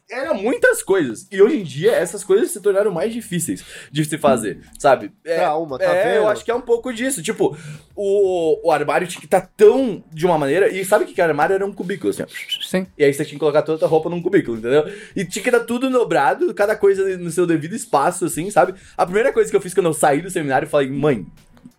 eram 0.10 0.36
muitas 0.36 0.82
coisas. 0.82 1.28
E 1.32 1.42
hoje 1.42 1.58
em 1.58 1.64
dia, 1.64 1.92
essas 1.92 2.24
coisas 2.24 2.52
se 2.52 2.60
tornaram 2.60 2.92
mais 2.92 3.14
difíceis 3.14 3.64
de 3.92 4.04
se 4.04 4.18
fazer, 4.18 4.60
sabe? 4.78 5.12
É, 5.24 5.36
Trauma, 5.36 5.78
tá 5.78 5.86
é, 5.86 6.04
vendo? 6.04 6.16
eu 6.16 6.28
acho 6.28 6.44
que 6.44 6.52
é 6.52 6.56
um 6.56 6.62
pouco 6.62 6.92
disso. 6.92 7.22
Tipo, 7.22 7.56
o, 7.96 8.68
o 8.68 8.72
armário 8.72 9.08
tinha 9.08 9.20
que 9.20 9.28
estar 9.28 9.42
tão 9.56 10.04
de 10.12 10.26
uma 10.26 10.38
maneira. 10.38 10.70
E 10.70 10.84
sabe 10.84 11.04
o 11.04 11.08
que 11.08 11.14
que 11.14 11.22
era 11.22 11.32
armário? 11.32 11.54
Era 11.54 11.66
um 11.66 11.74
cubículo, 11.74 12.10
assim, 12.10 12.24
ó. 12.24 12.28
Sim. 12.62 12.88
E 12.98 13.04
aí 13.04 13.14
você 13.14 13.24
tinha 13.24 13.36
que 13.36 13.40
colocar 13.40 13.62
toda 13.62 13.86
a 13.86 13.90
roupa 13.90 14.10
num 14.10 14.22
cubículo, 14.22 14.58
entendeu? 14.58 14.92
E 15.16 15.24
tinha 15.26 15.44
que 15.44 15.52
dar 15.52 15.62
tudo 15.62 15.90
dobrado, 15.90 16.54
cada 16.54 16.76
coisa 16.76 17.18
no 17.18 17.30
seu 17.30 17.46
devido 17.46 17.76
espaço, 17.76 18.26
assim, 18.26 18.50
sabe? 18.50 18.74
A 18.98 19.06
primeira 19.06 19.32
coisa 19.32 19.50
que 19.50 19.56
eu 19.56 19.62
fiz 19.62 19.74
quando 19.74 19.88
eu 19.88 19.94
saí 19.94 20.22
do 20.22 20.30
seminário, 20.30 20.66
eu 20.66 20.70
falei, 20.70 20.90
mãe, 20.90 21.26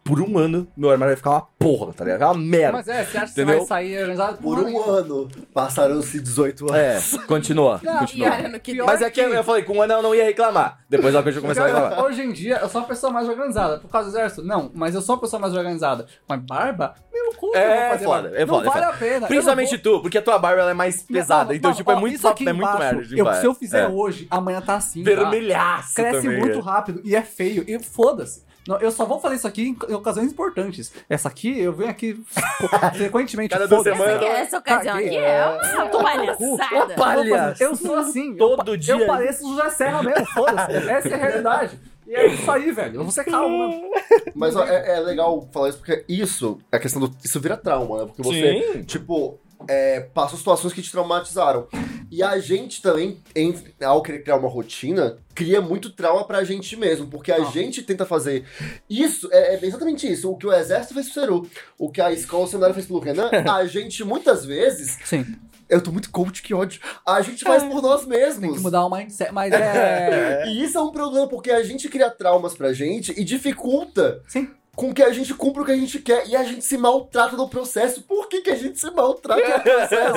por 0.03 0.21
um 0.21 0.38
ano, 0.38 0.66
meu 0.77 0.90
armário 0.90 1.11
vai 1.12 1.16
ficar 1.16 1.31
uma 1.31 1.47
porra, 1.59 1.93
tá 1.93 2.05
ligado? 2.05 2.23
Uma 2.23 2.35
merda. 2.35 2.73
Mas 2.79 2.88
é, 2.88 3.05
você 3.05 3.19
acha 3.19 3.27
que 3.27 3.40
Entendeu? 3.40 3.61
você 3.61 3.69
vai 3.69 3.85
sair 3.85 3.99
organizado 4.01 4.38
por 4.38 4.59
um 4.59 4.83
ano. 4.90 5.29
Passaram-se 5.55 6.21
18 6.21 6.75
É, 6.75 6.93
anos. 6.93 7.16
continua, 7.27 7.81
Não, 7.83 7.99
continua. 7.99 8.31
olha 8.33 8.59
Pior 8.61 8.87
Mas 8.87 9.03
é 9.03 9.11
que 9.11 9.21
eu 9.21 9.45
falei, 9.45 9.62
com 9.62 9.75
um 9.75 9.83
ano 9.83 9.93
eu 9.93 10.03
não 10.03 10.14
ia 10.14 10.25
reclamar. 10.25 10.79
Depois 10.88 11.14
ela 11.14 11.23
começou 11.23 11.62
a 11.64 11.66
reclamar. 11.66 12.05
Hoje 12.05 12.23
em 12.23 12.33
dia, 12.33 12.57
eu 12.57 12.69
sou 12.69 12.81
uma 12.81 12.87
pessoa 12.88 13.12
mais 13.12 13.29
organizada. 13.29 13.79
Por 13.79 13.88
causa 13.88 14.11
do 14.11 14.16
exército? 14.16 14.43
Não, 14.43 14.71
mas 14.75 14.95
eu 14.95 15.03
sou 15.03 15.14
uma 15.14 15.21
pessoa 15.21 15.38
mais 15.40 15.55
organizada. 15.55 16.07
Mas 16.29 16.40
barba, 16.40 16.95
meu 17.12 17.33
cu, 17.35 17.47
vou 17.49 17.57
É 17.57 17.99
foda, 17.99 17.99
é 17.99 17.99
foda. 17.99 18.29
Não 18.31 18.37
é 18.37 18.45
vale 18.47 18.71
foda. 18.71 18.87
a 18.88 18.93
pena. 18.95 19.27
Principalmente 19.27 19.73
não 19.75 19.79
tu, 19.83 20.01
porque 20.01 20.19
a 20.19 20.23
tua 20.23 20.38
barba 20.38 20.62
ela 20.62 20.71
é 20.71 20.75
mais 20.75 20.97
vou- 20.97 21.07
pesada. 21.09 21.45
Não, 21.51 21.55
então, 21.55 21.71
não, 21.71 21.77
tipo, 21.77 21.90
é 21.90 21.95
ó, 21.95 22.01
muito, 22.01 22.16
isso 22.16 22.27
aqui 22.29 22.49
é 22.49 22.53
muito 22.53 22.79
merda. 22.79 23.03
eu- 23.16 23.35
se 23.35 23.47
eu 23.47 23.55
fizer 23.55 23.83
É. 23.85 23.88
hoje, 23.88 24.27
amanhã 24.31 24.61
tá 24.61 24.75
assim. 24.77 25.05
tá? 25.05 25.11
Vermelhaço 25.11 25.95
Cresce 25.95 26.23
também, 26.23 26.38
muito 26.40 26.59
é. 26.59 26.62
rápido 26.62 27.01
e 27.05 27.14
é 27.14 27.23
feio. 27.23 27.64
E 27.69 27.79
foda-se. 27.79 28.49
Não, 28.68 28.79
Eu 28.79 28.90
só 28.90 29.05
vou 29.07 29.18
fazer 29.20 29.37
isso 29.37 29.46
aqui 29.46 29.75
em 29.88 29.94
ocasiões 29.94 30.31
importantes. 30.33 30.92
Essa 31.09 31.29
aqui, 31.29 31.59
eu 31.59 31.73
venho 31.73 31.90
aqui 31.90 32.23
frequentemente. 32.94 33.51
Cada 33.51 33.66
duas 33.66 33.83
semanas- 33.83 34.23
Essa, 34.23 34.27
essa 34.27 34.59
ocasião 34.59 34.94
Caguei. 34.94 35.09
aqui 35.09 35.16
é 35.18 35.46
uma 35.77 35.88
palhaçada. 35.88 36.94
palhaço. 36.94 37.62
Eu 37.62 37.75
sou 37.77 37.96
assim. 37.96 38.37
Todo 38.37 38.73
eu, 38.73 38.77
dia. 38.77 38.94
Eu 38.94 39.07
pareço 39.07 39.44
o 39.46 39.51
José 39.57 39.70
Serra 39.70 40.03
mesmo, 40.03 40.27
foda-se. 40.27 40.77
Essa 40.90 41.09
é 41.09 41.14
a 41.14 41.16
realidade. 41.16 41.81
E 42.07 42.14
é 42.14 42.27
isso 42.27 42.51
aí, 42.51 42.70
velho. 42.73 42.96
Eu 42.96 43.03
vou 43.05 43.12
ser 43.12 43.25
calmo 43.25 43.68
mesmo. 43.68 43.90
Mas 44.35 44.57
ó, 44.57 44.64
é, 44.64 44.96
é 44.96 45.01
legal 45.01 45.49
falar 45.53 45.68
isso 45.68 45.79
porque 45.79 46.05
isso, 46.09 46.59
a 46.70 46.79
questão 46.79 47.01
do. 47.01 47.14
Isso 47.25 47.38
vira 47.40 47.57
trauma, 47.57 48.01
né? 48.01 48.07
Porque 48.07 48.23
você, 48.23 48.73
Sim. 48.75 48.83
tipo, 48.83 49.38
é, 49.68 50.01
passa 50.01 50.37
situações 50.37 50.73
que 50.73 50.83
te 50.83 50.90
traumatizaram. 50.90 51.68
E 52.11 52.23
a 52.23 52.38
gente 52.40 52.83
também, 52.83 53.23
em- 53.37 53.55
ao 53.85 54.03
querer 54.03 54.20
criar 54.23 54.37
uma 54.37 54.49
rotina, 54.49 55.18
cria 55.35 55.61
muito 55.61 55.90
trauma 55.90 56.25
pra 56.27 56.42
gente 56.42 56.77
mesmo. 56.77 57.07
Porque 57.07 57.31
a 57.31 57.37
Ah. 57.37 57.44
gente 57.44 57.83
tenta 57.83 58.05
fazer. 58.05 58.44
Isso, 58.88 59.29
é, 59.33 59.55
é 59.55 59.64
exatamente 59.64 60.11
isso. 60.11 60.31
O 60.31 60.37
que 60.37 60.46
o 60.46 60.53
exército 60.53 60.94
fez 60.94 61.07
pro 61.11 61.14
Ceru, 61.20 61.51
o 61.79 61.90
que 61.90 62.01
a 62.01 62.11
escola 62.12 62.44
o 62.44 62.46
seminário 62.49 62.75
fez 62.75 62.87
pelo 62.87 62.99
Renan, 63.01 63.31
a 63.31 63.64
gente 63.66 64.03
muitas 64.05 64.44
vezes. 64.44 64.99
Sim. 65.05 65.25
Eu 65.68 65.81
tô 65.81 65.92
muito 65.92 66.11
coach, 66.11 66.42
que 66.42 66.53
ódio. 66.53 66.81
A 67.07 67.23
gente 67.23 67.44
faz 67.44 67.62
por 67.62 67.81
nós 67.81 68.05
mesmos. 68.05 68.40
Tem 68.40 68.55
que 68.55 68.61
mudar 68.61 68.85
o 68.85 68.90
mindset. 68.90 69.31
Mas 69.33 69.53
é. 69.55 70.46
E 70.49 70.64
isso 70.64 70.77
é 70.77 70.81
um 70.83 70.90
problema, 70.90 71.29
porque 71.29 71.53
a 71.53 71.62
gente 71.62 71.88
cria 71.88 72.11
traumas 72.11 72.55
pra 72.55 72.73
gente 72.73 73.12
e 73.16 73.23
dificulta 73.23 74.20
Sim. 74.27 74.51
Com 74.81 74.95
que 74.95 75.03
a 75.03 75.12
gente 75.12 75.35
cumpra 75.35 75.62
o 75.62 75.64
que 75.66 75.73
a 75.73 75.77
gente 75.77 75.99
quer. 75.99 76.27
E 76.27 76.35
a 76.35 76.43
gente 76.43 76.64
se 76.64 76.79
maltrata 76.79 77.37
no 77.37 77.49
processo. 77.49 78.03
Por 78.03 78.29
que, 78.29 78.40
que 78.40 78.51
a 78.51 78.57
gente 78.57 78.79
se 78.81 78.90
maltrata 78.90 79.40
no 79.59 79.62
processo? 79.62 80.16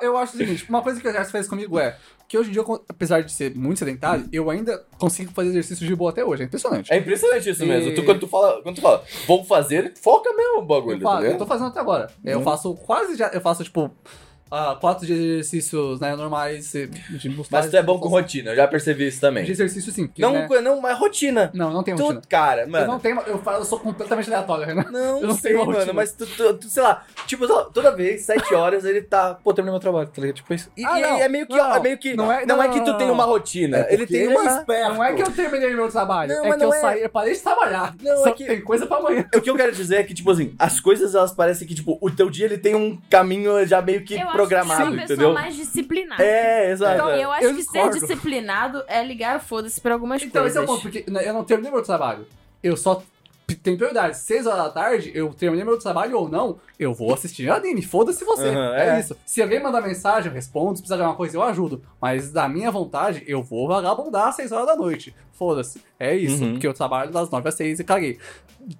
Eu, 0.00 0.08
eu 0.12 0.16
acho 0.16 0.34
o 0.34 0.36
seguinte, 0.38 0.64
uma 0.68 0.80
coisa 0.82 0.98
que 1.00 1.06
o 1.06 1.10
exército 1.10 1.32
fez 1.32 1.46
comigo 1.46 1.78
é 1.78 1.96
que 2.26 2.36
hoje 2.36 2.50
em 2.50 2.52
dia, 2.52 2.60
eu, 2.62 2.84
apesar 2.88 3.22
de 3.22 3.32
ser 3.32 3.54
muito 3.54 3.78
sedentário, 3.78 4.28
eu 4.32 4.50
ainda 4.50 4.84
consigo 4.98 5.32
fazer 5.32 5.48
exercício 5.50 5.86
de 5.86 5.94
boa 5.96 6.10
até 6.10 6.22
hoje. 6.24 6.42
É 6.42 6.46
impressionante. 6.46 6.92
É 6.92 6.96
impressionante 6.98 7.48
isso 7.48 7.64
E- 7.64 7.66
mesmo. 7.66 7.94
Tu, 7.94 8.02
quando, 8.04 8.20
tu 8.20 8.28
fala, 8.28 8.62
quando 8.62 8.76
tu 8.76 8.80
fala, 8.82 9.02
vou 9.26 9.44
fazer, 9.44 9.94
foca 9.96 10.30
mesmo 10.34 10.58
o 10.58 10.62
bagulho, 10.62 10.96
Eu, 10.96 11.00
tá 11.02 11.10
faço, 11.10 11.24
eu 11.26 11.38
tô 11.38 11.46
fazendo 11.46 11.66
até 11.68 11.80
agora. 11.80 12.10
Eu 12.24 12.38
Uhum. 12.38 12.44
faço 12.44 12.74
quase 12.74 13.16
já. 13.16 13.28
Eu 13.28 13.40
faço, 13.40 13.64
tipo, 13.64 13.90
ah, 14.50 14.76
quatro 14.80 15.06
de 15.06 15.12
exercícios 15.12 16.00
né, 16.00 16.14
normais 16.16 16.72
de 16.72 17.28
musculares. 17.28 17.66
Mas 17.66 17.70
tu 17.70 17.76
é 17.76 17.82
bom 17.82 17.98
com 17.98 18.08
rotina, 18.08 18.50
eu 18.50 18.56
já 18.56 18.66
percebi 18.68 19.06
isso 19.06 19.16
De 19.16 19.20
também. 19.20 19.48
exercício, 19.48 19.92
sim. 19.92 20.06
porque, 20.06 20.22
Não, 20.22 20.32
né, 20.32 20.48
não, 20.62 20.80
mas 20.80 20.98
rotina. 20.98 21.50
não, 21.54 21.72
não 21.72 21.82
tem 21.82 21.94
Tu, 21.94 22.02
rotina. 22.02 22.22
cara, 22.28 22.62
Eu 22.62 22.68
mano. 22.68 22.86
não 22.86 22.98
tenho. 22.98 23.20
Eu, 23.26 23.38
falo- 23.38 23.58
eu 23.58 23.64
sou 23.64 23.78
completamente 23.80 24.32
aleatório, 24.32 24.66
Renan. 24.66 24.84
Não, 24.90 25.20
Eu 25.20 25.26
não 25.28 25.34
sei, 25.34 25.52
tenho 25.52 25.64
mano, 25.64 25.72
rotina. 25.78 25.92
mas 25.92 26.12
tu, 26.12 26.26
tu- 26.26 26.54
tu, 26.54 26.68
sei 26.68 26.82
lá, 26.82 27.04
tipo, 27.26 27.46
toda 27.72 27.94
vez, 27.94 28.22
sete 28.22 28.54
horas, 28.54 28.84
ele 28.84 29.02
tá, 29.02 29.34
pô, 29.42 29.52
terminei 29.52 29.72
meu 29.72 29.80
trabalho, 29.80 30.08
tá 30.08 30.20
ligado? 30.20 30.36
Tipo 30.36 30.54
isso. 30.54 30.70
E, 30.76 30.84
Ah, 30.84 30.98
e 30.98 31.02
não, 31.02 31.18
é 31.20 31.28
meio 31.28 31.46
que, 31.46 31.56
não, 31.56 31.74
é 31.74 31.80
meio 31.80 31.98
que, 31.98 32.14
não 32.14 32.24
não 32.26 32.32
é, 32.32 32.42
é- 32.42 32.46
não, 32.46 32.70
que 32.70 32.80
tu 32.80 32.90
não, 32.90 32.98
tem 32.98 33.06
não. 33.06 33.14
uma 33.14 33.24
rotina, 33.24 33.78
É 33.78 33.94
ele 33.94 34.06
tem 34.06 34.24
é 34.24 34.28
uma... 34.28 34.58
esperto. 34.58 34.94
Não 34.94 35.04
é 35.04 35.14
que 35.14 35.22
eu 35.22 35.30
terminei 35.30 35.74
meu 35.74 35.88
trabalho, 35.90 36.34
Não, 36.34 36.44
é 36.44 36.48
mas 36.48 36.58
que 36.58 36.64
eu 36.64 36.72
é. 36.72 36.80
saí, 36.80 37.02
eu 37.02 37.10
parei 37.10 37.34
de 37.34 37.40
trabalhar. 37.40 37.94
Não, 38.02 38.16
Só 38.18 38.28
é 38.28 38.32
que- 38.32 38.44
tem 38.44 38.60
coisa 38.60 38.86
pra 38.86 38.98
amanhã. 38.98 39.26
O 39.34 39.40
que 39.40 39.50
eu 39.50 39.56
quero 39.56 39.72
dizer 39.72 39.96
é 39.96 40.02
que, 40.04 40.14
tipo 40.14 40.30
assim, 40.30 40.54
as 40.58 40.80
coisas, 40.80 41.14
elas 41.14 41.32
parecem 41.32 41.66
que, 41.66 41.74
tipo, 41.74 41.98
o 42.00 42.10
teu 42.10 42.28
dia, 42.30 42.46
ele 42.46 42.58
tem 42.58 42.74
um 42.74 42.98
caminho 43.10 43.64
já 43.66 43.80
meio 43.82 44.02
que 44.04 44.14
Eu 44.14 44.37
programado, 44.46 44.76
que 44.76 44.82
é 44.82 44.90
uma 44.90 44.96
pessoa 45.02 45.14
entendeu? 45.16 45.32
mais 45.34 45.56
disciplinada. 45.56 46.22
É, 46.22 46.70
exato. 46.70 46.94
Então, 46.94 47.10
é. 47.10 47.24
eu 47.24 47.32
acho 47.32 47.44
Eu 47.44 47.50
que 47.50 47.56
discordo. 47.58 47.92
ser 47.92 48.00
disciplinado 48.00 48.82
é 48.86 49.02
ligar 49.04 49.40
foda-se 49.40 49.80
pra 49.80 49.94
algumas 49.94 50.22
Então, 50.22 50.46
esse 50.46 50.56
coisas. 50.56 50.56
é 50.56 50.64
o 50.64 50.66
ponto, 50.66 50.82
porque 50.82 51.26
eu 51.26 51.34
não 51.34 51.44
terminei 51.44 51.70
meu 51.72 51.82
trabalho. 51.82 52.26
Eu 52.62 52.76
só 52.76 53.02
tem 53.54 53.76
prioridade. 53.76 54.16
6 54.18 54.46
horas 54.46 54.64
da 54.64 54.70
tarde, 54.70 55.10
eu 55.14 55.32
terminei 55.32 55.64
meu 55.64 55.78
trabalho 55.78 56.18
ou 56.18 56.28
não, 56.28 56.58
eu 56.78 56.92
vou 56.92 57.12
assistir 57.14 57.50
anime. 57.50 57.82
Foda-se 57.82 58.24
você. 58.24 58.48
Aham, 58.48 58.74
é. 58.76 58.96
é. 58.96 59.00
isso. 59.00 59.16
Se 59.24 59.40
alguém 59.42 59.62
mandar 59.62 59.80
mensagem, 59.80 60.30
eu 60.30 60.34
respondo. 60.34 60.76
Se 60.76 60.82
precisar 60.82 60.96
de 60.96 61.02
alguma 61.02 61.16
coisa, 61.16 61.36
eu 61.36 61.42
ajudo. 61.42 61.82
Mas 62.00 62.30
da 62.32 62.48
minha 62.48 62.70
vontade, 62.70 63.22
eu 63.26 63.42
vou 63.42 63.66
vagabundar 63.68 64.28
às 64.28 64.36
6 64.36 64.52
horas 64.52 64.66
da 64.66 64.76
noite. 64.76 65.14
Foda-se. 65.32 65.82
É 65.98 66.14
isso. 66.16 66.42
Uhum. 66.42 66.52
Porque 66.52 66.66
eu 66.66 66.74
trabalho 66.74 67.10
das 67.12 67.30
9 67.30 67.48
às 67.48 67.54
6 67.54 67.80
e 67.80 67.84
caguei. 67.84 68.18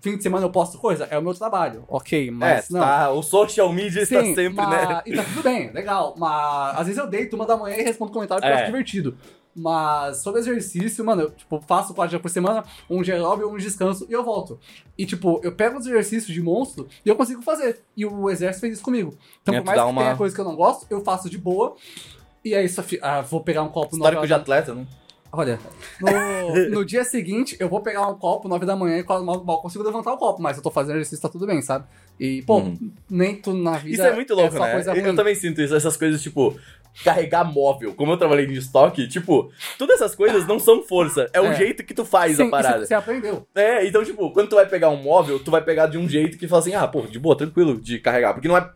Fim 0.03 0.17
de 0.19 0.23
semana 0.23 0.45
eu 0.45 0.51
posto 0.51 0.77
coisa, 0.77 1.07
é 1.11 1.17
o 1.17 1.23
meu 1.23 1.33
trabalho. 1.33 1.85
Ok, 1.89 2.29
É, 2.29 2.31
mas 2.31 2.69
não. 2.69 2.81
tá, 2.81 3.11
o 3.11 3.23
social 3.23 3.73
media 3.73 4.03
está 4.03 4.21
Sim, 4.23 4.35
sempre, 4.35 4.57
mas- 4.57 4.89
né? 4.89 5.03
E 5.07 5.15
tá 5.15 5.23
tudo 5.23 5.43
bem, 5.43 5.71
legal. 5.73 6.15
Mas 6.19 6.79
às 6.79 6.87
vezes 6.89 6.99
eu 6.99 7.07
deito 7.07 7.37
uma 7.37 7.47
da 7.47 7.57
manhã 7.57 7.77
e 7.77 7.83
respondo 7.83 8.13
comentário 8.13 8.43
porque 8.43 8.53
eu 8.53 8.59
É. 8.59 8.63
acho 8.65 8.71
divertido. 8.73 9.17
Mas 9.61 10.19
sobre 10.23 10.41
exercício, 10.41 11.05
mano, 11.05 11.23
eu 11.23 11.31
tipo, 11.31 11.61
faço 11.67 11.93
quatro 11.93 12.11
dias 12.11 12.23
por 12.23 12.29
semana, 12.31 12.65
um 12.89 13.03
dia 13.03 13.15
aeróbio, 13.15 13.51
um 13.53 13.57
descanso 13.57 14.07
e 14.09 14.13
eu 14.13 14.23
volto. 14.25 14.59
E 14.97 15.05
tipo, 15.05 15.41
eu 15.43 15.51
pego 15.53 15.79
os 15.79 15.87
exercícios 15.87 16.33
de 16.33 16.41
monstro 16.41 16.87
e 17.05 17.09
eu 17.09 17.17
consigo 17.17 17.43
fazer. 17.43 17.81
E 17.97 18.07
o 18.07 18.31
exército 18.31 18.61
fez 18.61 18.75
isso 18.75 18.83
comigo. 18.85 19.19
Então, 19.43 19.55
É, 19.55 19.59
por 19.59 19.65
tu 19.65 19.67
mais 19.67 19.81
que 19.83 19.87
uma- 19.91 20.03
tenha 20.03 20.17
coisa 20.17 20.35
que 20.35 20.41
eu 20.41 20.45
não 20.45 20.55
gosto, 20.55 20.87
eu 20.89 21.03
faço 21.03 21.29
de 21.29 21.37
boa. 21.39 21.75
E 22.45 22.55
aí, 22.55 22.69
só 22.69 22.83
fi- 22.83 23.01
ah, 23.03 23.21
vou 23.21 23.41
pegar 23.43 23.63
um 23.63 23.69
copo 23.69 23.97
nove 23.97 24.11
Histórico 24.11 24.27
de 24.27 24.33
atleta, 24.35 24.75
né? 24.75 24.87
Olha, 25.31 25.59
no, 26.01 26.09
no 26.81 26.85
dia 26.87 27.05
seguinte, 27.05 27.55
eu 27.61 27.69
vou 27.69 27.83
pegar 27.83 28.07
um 28.09 28.15
copo, 28.15 28.49
9 28.49 28.65
da 28.65 28.75
manhã, 28.75 28.97
e 28.97 29.03
quase 29.05 29.23
mal, 29.23 29.45
mal 29.45 29.61
consigo 29.61 29.85
levantar 29.85 30.15
o 30.15 30.17
copo, 30.17 30.41
mas 30.41 30.57
eu 30.57 30.63
tô 30.63 30.71
fazendo 30.71 30.95
exercício, 30.97 31.21
tá 31.21 31.29
tudo 31.29 31.47
bem, 31.47 31.61
sabe? 31.61 31.85
E, 32.19 32.41
pô, 32.43 32.57
Uhum. 32.61 32.91
nem 33.11 33.37
tudo 33.37 33.59
na 33.59 33.73
vida 33.73 33.91
Isso 33.95 34.03
é 34.03 34.15
muito 34.15 34.35
louco, 34.35 34.57
só 34.57 34.63
né? 34.65 34.83
Eu 34.97 35.15
também 35.15 35.35
sinto 35.35 35.61
isso, 35.61 35.75
essas 35.75 35.99
coisas, 35.99 36.23
tipo, 36.23 36.59
carregar 37.05 37.45
móvel. 37.45 37.95
Como 37.95 38.13
eu 38.13 38.17
trabalhei 38.17 38.47
de 38.47 38.59
estoque, 38.59 39.07
tipo, 39.09 39.51
todas 39.79 39.97
essas 39.97 40.15
coisas 40.15 40.47
não 40.47 40.59
são 40.59 40.83
força, 40.83 41.29
é 41.33 41.41
o 41.41 41.47
É. 41.47 41.55
jeito 41.55 41.85
que 41.85 41.95
tu 41.95 42.05
faz 42.05 42.37
Sim, 42.37 42.47
a 42.49 42.51
parada. 42.51 42.85
Você, 42.87 42.95
aprendeu. 42.95 43.47
É, 43.55 43.87
então, 43.87 44.05
tipo, 44.05 44.31
quando 44.33 44.49
tu 44.49 44.57
vai 44.57 44.67
pegar 44.67 44.89
um 44.91 44.97
móvel, 44.97 45.39
tu 45.43 45.51
vai 45.51 45.63
pegar 45.63 45.87
de 45.87 45.97
um 45.99 46.09
jeito 46.09 46.37
que 46.37 46.49
fala 46.49 46.61
assim, 46.61 46.75
ah, 46.75 46.87
pô, 46.87 47.03
de 47.03 47.19
boa, 47.19 47.37
tranquilo 47.37 47.81
de 47.81 47.99
carregar. 47.99 48.35
Porque 48.35 48.49
não 48.49 48.57
é. 48.57 48.71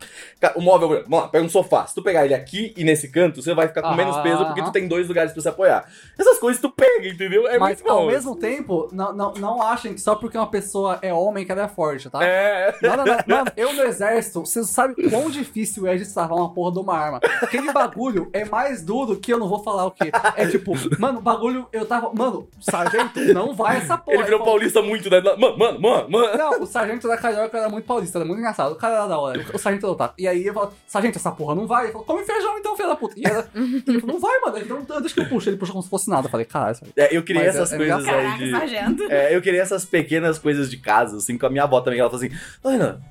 O 0.55 0.61
móvel, 0.61 0.89
vamos 0.89 1.09
lá, 1.09 1.27
pega 1.27 1.45
um 1.45 1.49
sofá. 1.49 1.85
Se 1.85 1.95
tu 1.95 2.01
pegar 2.01 2.25
ele 2.25 2.33
aqui 2.33 2.73
e 2.77 2.83
nesse 2.83 3.09
canto, 3.09 3.41
você 3.41 3.53
vai 3.53 3.67
ficar 3.67 3.81
com 3.81 3.87
Aham, 3.89 3.97
menos 3.97 4.17
peso 4.17 4.45
porque 4.45 4.61
tu 4.63 4.71
tem 4.71 4.87
dois 4.87 5.07
lugares 5.07 5.31
pra 5.31 5.41
se 5.41 5.49
apoiar. 5.49 5.85
Essas 6.17 6.39
coisas 6.39 6.61
tu 6.61 6.69
pega, 6.69 7.07
entendeu? 7.07 7.47
É 7.47 7.57
mas 7.57 7.81
muito 7.81 7.83
bom. 7.93 7.99
ao 8.01 8.07
mesmo 8.07 8.35
tempo, 8.35 8.89
não, 8.91 9.13
não, 9.13 9.33
não 9.33 9.61
achem 9.61 9.93
que 9.93 10.01
só 10.01 10.15
porque 10.15 10.37
uma 10.37 10.49
pessoa 10.49 10.99
é 11.01 11.13
homem 11.13 11.45
que 11.45 11.51
ela 11.51 11.63
é 11.63 11.67
forte, 11.67 12.09
tá? 12.09 12.23
É. 12.23 12.73
Não, 12.81 12.97
não, 12.97 13.05
não. 13.05 13.17
Mano, 13.27 13.51
eu 13.57 13.73
no 13.73 13.83
exército, 13.83 14.41
você 14.45 14.63
sabe 14.63 14.95
quão 15.09 15.29
difícil 15.29 15.87
é 15.87 15.93
de 15.93 16.03
destravar 16.03 16.37
uma 16.37 16.53
porra 16.53 16.71
de 16.73 16.79
uma 16.79 16.97
arma. 16.97 17.19
Aquele 17.41 17.71
bagulho 17.71 18.12
é 18.33 18.45
mais 18.45 18.81
duro 18.83 19.17
que 19.17 19.31
eu 19.33 19.37
não 19.37 19.47
vou 19.47 19.63
falar 19.63 19.85
o 19.85 19.91
quê. 19.91 20.11
É 20.35 20.47
tipo, 20.47 20.73
mano, 20.99 21.19
o 21.19 21.21
bagulho, 21.21 21.67
eu 21.71 21.85
tava. 21.85 22.11
Mano, 22.13 22.47
sargento, 22.59 23.19
não 23.33 23.53
vai 23.53 23.77
essa 23.77 23.97
porra. 23.97 24.15
Ele 24.17 24.23
virou 24.23 24.39
falou, 24.39 24.53
paulista 24.53 24.81
muito, 24.81 25.09
né? 25.09 25.21
Mano, 25.21 25.57
mano, 25.57 25.79
mano, 25.79 26.09
mano. 26.09 26.37
Não, 26.37 26.61
o 26.61 26.65
sargento 26.65 27.07
da 27.07 27.17
Carioca 27.17 27.57
era 27.57 27.69
muito 27.69 27.85
paulista, 27.85 28.17
era 28.19 28.25
muito 28.25 28.39
engraçado. 28.39 28.73
O 28.73 28.75
cara 28.75 28.95
era 28.95 29.07
da 29.07 29.17
hora. 29.17 29.45
O 29.53 29.57
sargento 29.57 29.85
era 29.85 29.93
otaku. 29.93 30.13
E 30.17 30.27
aí 30.27 30.45
eu 30.45 30.53
falo, 30.53 30.73
sargento, 30.87 31.17
essa 31.17 31.31
porra 31.31 31.55
não 31.55 31.67
vai. 31.67 31.85
Ele 31.85 31.91
falou, 31.91 32.05
come 32.05 32.23
feijão 32.23 32.57
então, 32.57 32.75
filho 32.75 32.89
da 32.89 32.95
puta. 32.95 33.13
E 33.17 33.25
ela, 33.25 33.47
ele 33.55 33.99
falou, 33.99 34.15
não 34.15 34.19
vai, 34.19 34.39
mano. 34.39 34.57
Então 34.81 34.99
deixa 35.01 35.15
que 35.15 35.21
eu 35.21 35.29
puxo. 35.29 35.49
Ele 35.49 35.57
puxou 35.57 35.73
como 35.73 35.83
se 35.83 35.89
fosse 35.89 36.09
nada. 36.09 36.27
Eu 36.27 36.31
falei, 36.31 36.45
caralho. 36.45 36.77
É, 36.95 37.15
eu 37.15 37.23
queria 37.23 37.43
Mas 37.45 37.55
é- 37.55 37.57
essas 37.59 37.73
é 37.73 37.77
coisas 37.77 37.99
engraçado. 38.01 38.19
aí 38.19 38.25
Caraca, 38.25 38.45
de. 38.45 38.51
sargento. 38.51 39.03
É, 39.11 39.35
eu 39.35 39.41
queria 39.41 39.61
essas 39.61 39.85
pequenas 39.85 40.39
coisas 40.39 40.69
de 40.69 40.77
casa, 40.77 41.17
assim, 41.17 41.37
com 41.37 41.45
a 41.45 41.49
minha 41.49 41.63
avó 41.63 41.81
também. 41.81 41.99
Ela 41.99 42.09
falou 42.09 42.25
assim: 42.25 42.35
Ana, 42.63 43.01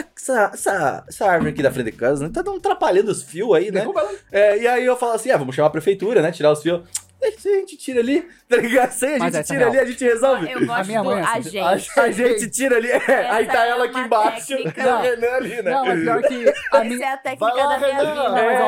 essa, 0.00 0.50
essa, 0.52 1.04
essa, 1.06 1.26
árvore 1.26 1.50
aqui 1.50 1.62
da 1.62 1.70
frente 1.70 1.90
de 1.90 1.92
casa, 1.92 2.26
né? 2.26 2.32
Tá 2.32 2.40
atrapalhando 2.40 3.10
os 3.10 3.22
fios 3.22 3.54
aí, 3.54 3.70
né? 3.70 3.84
É, 4.30 4.58
e 4.58 4.66
aí 4.66 4.84
eu 4.84 4.96
falo 4.96 5.12
assim: 5.12 5.30
ah, 5.30 5.36
vamos 5.36 5.54
chamar 5.54 5.68
a 5.68 5.72
prefeitura, 5.72 6.22
né? 6.22 6.32
Tirar 6.32 6.52
os 6.52 6.62
fios. 6.62 6.82
Deixa 7.20 7.48
a 7.48 7.52
gente 7.52 7.76
tira 7.76 8.00
ali, 8.00 8.28
tá 8.56 8.62
ligado? 8.62 8.90
Se 8.92 9.06
a 9.06 9.18
Mas 9.18 9.22
gente 9.32 9.40
essa 9.40 9.40
é 9.40 9.56
tira 9.56 9.66
ali, 9.68 9.78
a 9.78 9.84
gente 9.84 10.04
resolve. 10.04 10.50
Eu 10.52 10.66
gosto 10.66 10.86
minha 10.86 11.02
do 11.02 11.04
mãe 11.06 11.18
é 11.18 11.22
assim, 11.22 11.58
agente. 11.58 11.98
A, 11.98 12.02
a 12.02 12.10
gente 12.10 12.50
tira 12.50 12.76
ali, 12.76 12.90
é, 12.90 13.30
aí 13.30 13.46
tá 13.46 13.66
é 13.66 13.70
ela 13.70 13.84
aqui 13.84 13.98
embaixo, 13.98 14.46
técnica. 14.48 14.80
e 14.82 14.86
o 14.86 14.98
Renan 15.00 15.32
ali, 15.36 15.62
né? 15.62 15.70
Não, 15.70 15.84
mas 15.86 16.00
pior 16.00 16.22
que 16.22 16.48
a 16.48 16.50
Essa 16.78 16.84
minha. 16.84 17.06
é 17.06 17.12
a 17.12 17.16
técnica 17.16 17.44
Vai 17.54 17.64
lá, 17.64 17.66
da 17.76 17.78
minha 17.78 17.96
Renan. 17.96 18.10
vida, 18.10 18.22
Não, 18.24 18.32
mas, 18.32 18.60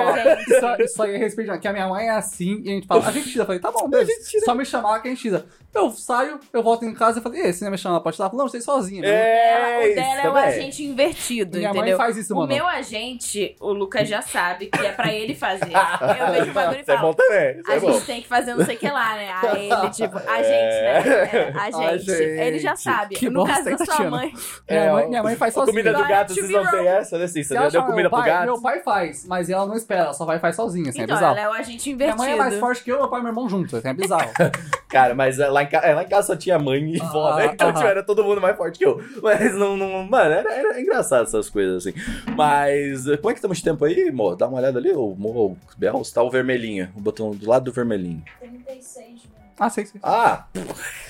ó, 0.62 0.72
gente. 0.76 0.82
isso 0.84 1.02
aí 1.02 1.14
é 1.14 1.18
respeito, 1.18 1.58
que 1.60 1.68
a 1.68 1.72
minha 1.72 1.88
mãe 1.88 2.06
é 2.06 2.10
assim 2.10 2.60
e 2.64 2.70
a 2.70 2.72
gente 2.74 2.86
fala, 2.86 3.06
a 3.06 3.12
gente 3.12 3.28
tira. 3.30 3.42
Eu 3.42 3.46
falei, 3.46 3.60
tá 3.60 3.70
bom, 3.70 3.88
beleza. 3.88 4.10
Só 4.44 4.54
me 4.54 4.64
chamar 4.64 5.00
que 5.02 5.08
a 5.08 5.10
gente 5.10 5.20
tira. 5.22 5.44
Eu 5.74 5.90
saio, 5.90 6.38
eu 6.52 6.62
volto 6.62 6.84
em 6.84 6.94
casa 6.94 7.18
e 7.18 7.22
falei, 7.22 7.40
e 7.40 7.46
aí, 7.46 7.52
você 7.52 7.64
não 7.64 7.72
me 7.72 7.78
chama 7.78 8.00
pra 8.00 8.12
tirar? 8.12 8.26
Eu 8.26 8.30
falei, 8.30 8.44
Não, 8.44 8.48
você 8.48 8.60
sozinha. 8.60 9.02
né? 9.02 9.08
É, 9.08 9.78
o 9.80 9.86
isso 9.86 9.94
dela 9.96 10.20
é 10.20 10.28
o 10.28 10.32
também. 10.32 10.44
agente 10.44 10.84
invertido, 10.84 11.58
Minha 11.58 11.70
mãe 11.70 11.78
entendeu? 11.80 11.96
faz 11.98 12.16
isso, 12.16 12.32
o 12.32 12.36
mano. 12.36 12.48
meu 12.54 12.66
agente, 12.66 13.56
o 13.60 13.72
Lucas 13.72 14.08
já 14.08 14.22
sabe 14.22 14.66
que 14.66 14.86
é 14.86 14.92
pra 14.92 15.12
ele 15.12 15.34
fazer. 15.34 15.72
Eu 16.20 16.32
vejo 16.32 16.50
o 16.50 16.54
bagulho 16.54 16.78
e 16.78 16.82
Isso 16.82 16.90
é 16.92 16.94
bom 16.96 17.00
falo, 17.12 17.14
também, 17.14 17.58
isso 17.60 17.70
a 17.70 17.74
é 17.74 17.80
bom. 17.80 17.92
gente 17.92 18.06
tem 18.06 18.22
que 18.22 18.28
fazer 18.28 18.54
não 18.54 18.64
sei 18.64 18.76
o 18.76 18.78
que 18.78 18.88
lá, 18.88 19.14
né? 19.16 19.32
Aí 19.42 19.68
ele, 19.82 19.90
tipo, 19.90 20.16
a 20.18 20.36
gente, 20.42 20.48
né? 20.48 20.98
É, 20.98 21.52
a 21.56 21.70
gente. 21.92 22.04
gente. 22.06 22.22
Ele 22.22 22.58
já 22.58 22.76
sabe. 22.76 23.14
Que 23.14 23.28
no 23.28 23.44
bosta, 23.44 23.54
caso 23.56 23.70
da 23.70 23.76
sua 23.78 23.86
Tatiana? 23.86 24.10
mãe. 24.10 24.32
Minha, 24.68 24.80
É, 24.80 24.92
mãe, 24.92 25.04
ó, 25.04 25.08
minha 25.08 25.22
mãe 25.22 25.36
faz 25.36 25.54
A 25.56 25.60
sozinha. 25.60 25.72
comida 25.84 25.92
do 26.02 26.08
gato, 26.08 26.28
to 26.28 26.34
vocês 26.34 26.50
não 26.50 26.70
têm 26.70 26.86
essa, 26.88 27.18
né? 27.18 27.26
Sim, 27.26 27.42
Você 27.42 27.56
acha 27.56 27.70
deu 27.70 27.82
comida 27.82 28.02
meu 28.02 28.10
pro 28.10 28.18
pai, 28.20 28.28
gato. 28.30 28.44
Meu 28.44 28.60
pai 28.62 28.80
faz, 28.80 29.26
mas 29.26 29.48
ela 29.50 29.66
não 29.66 29.74
espera, 29.76 30.02
ela 30.04 30.12
só 30.12 30.24
vai 30.24 30.36
e 30.36 30.40
faz 30.40 30.56
sozinha, 30.56 30.90
assim, 30.90 31.02
Então, 31.02 31.16
é 31.16 31.18
bizarro. 31.18 31.38
ela 31.38 31.46
é 31.46 31.50
o 31.50 31.52
agente 31.60 31.84
Minha 31.84 31.94
invertido. 31.94 32.18
mãe 32.22 32.32
é 32.32 32.36
mais 32.36 32.54
forte 32.58 32.82
que 32.84 32.90
eu, 32.92 32.98
meu 32.98 33.08
pai 33.08 33.20
e 33.20 33.22
meu 33.22 33.30
irmão 33.30 33.48
juntos, 33.48 33.74
assim, 33.74 33.88
é 33.88 33.94
bizarro. 33.94 34.30
Cara, 34.88 35.14
mas 35.14 35.38
é, 35.40 35.48
lá 35.48 35.62
em, 35.62 35.66
ca... 35.66 35.78
é, 35.78 35.92
lá 35.94 36.02
em 36.04 36.08
casa 36.08 36.28
só 36.28 36.36
tinha 36.36 36.58
mãe 36.58 36.80
e 36.94 36.98
vó, 36.98 37.32
Ah, 37.32 37.36
né? 37.36 37.50
Então, 37.52 37.68
aham. 37.68 37.76
tipo, 37.76 37.88
era 37.88 38.02
todo 38.02 38.22
mundo 38.22 38.40
mais 38.40 38.56
forte 38.56 38.78
que 38.78 38.86
eu. 38.86 39.02
Mas 39.22 39.54
não, 39.54 39.76
não 39.76 40.04
mano, 40.04 40.30
era, 40.32 40.52
era 40.52 40.80
engraçado 40.80 41.24
essas 41.24 41.50
coisas, 41.50 41.84
assim. 41.86 41.98
Mas, 42.36 43.06
eh, 43.08 43.16
como 43.16 43.30
é 43.30 43.32
que 43.32 43.38
estamos 43.38 43.58
de 43.58 43.64
tempo 43.64 43.84
aí, 43.84 44.08
amor? 44.08 44.36
Dá 44.36 44.46
uma 44.46 44.58
olhada 44.58 44.78
ali, 44.78 44.92
Mo, 44.92 45.56
Bel, 45.76 46.00
tá 46.12 46.22
o 46.22 46.30
vermelhinho, 46.30 46.90
o 46.96 47.00
botão 47.00 47.30
do 47.32 47.48
lado 47.48 47.64
do 47.64 47.72
vermelhinho. 47.72 48.22
36 48.38 49.06
minutos. 49.08 49.33
Ah, 49.58 49.70
sei, 49.70 49.86
sei. 49.86 50.00
Ah, 50.02 50.46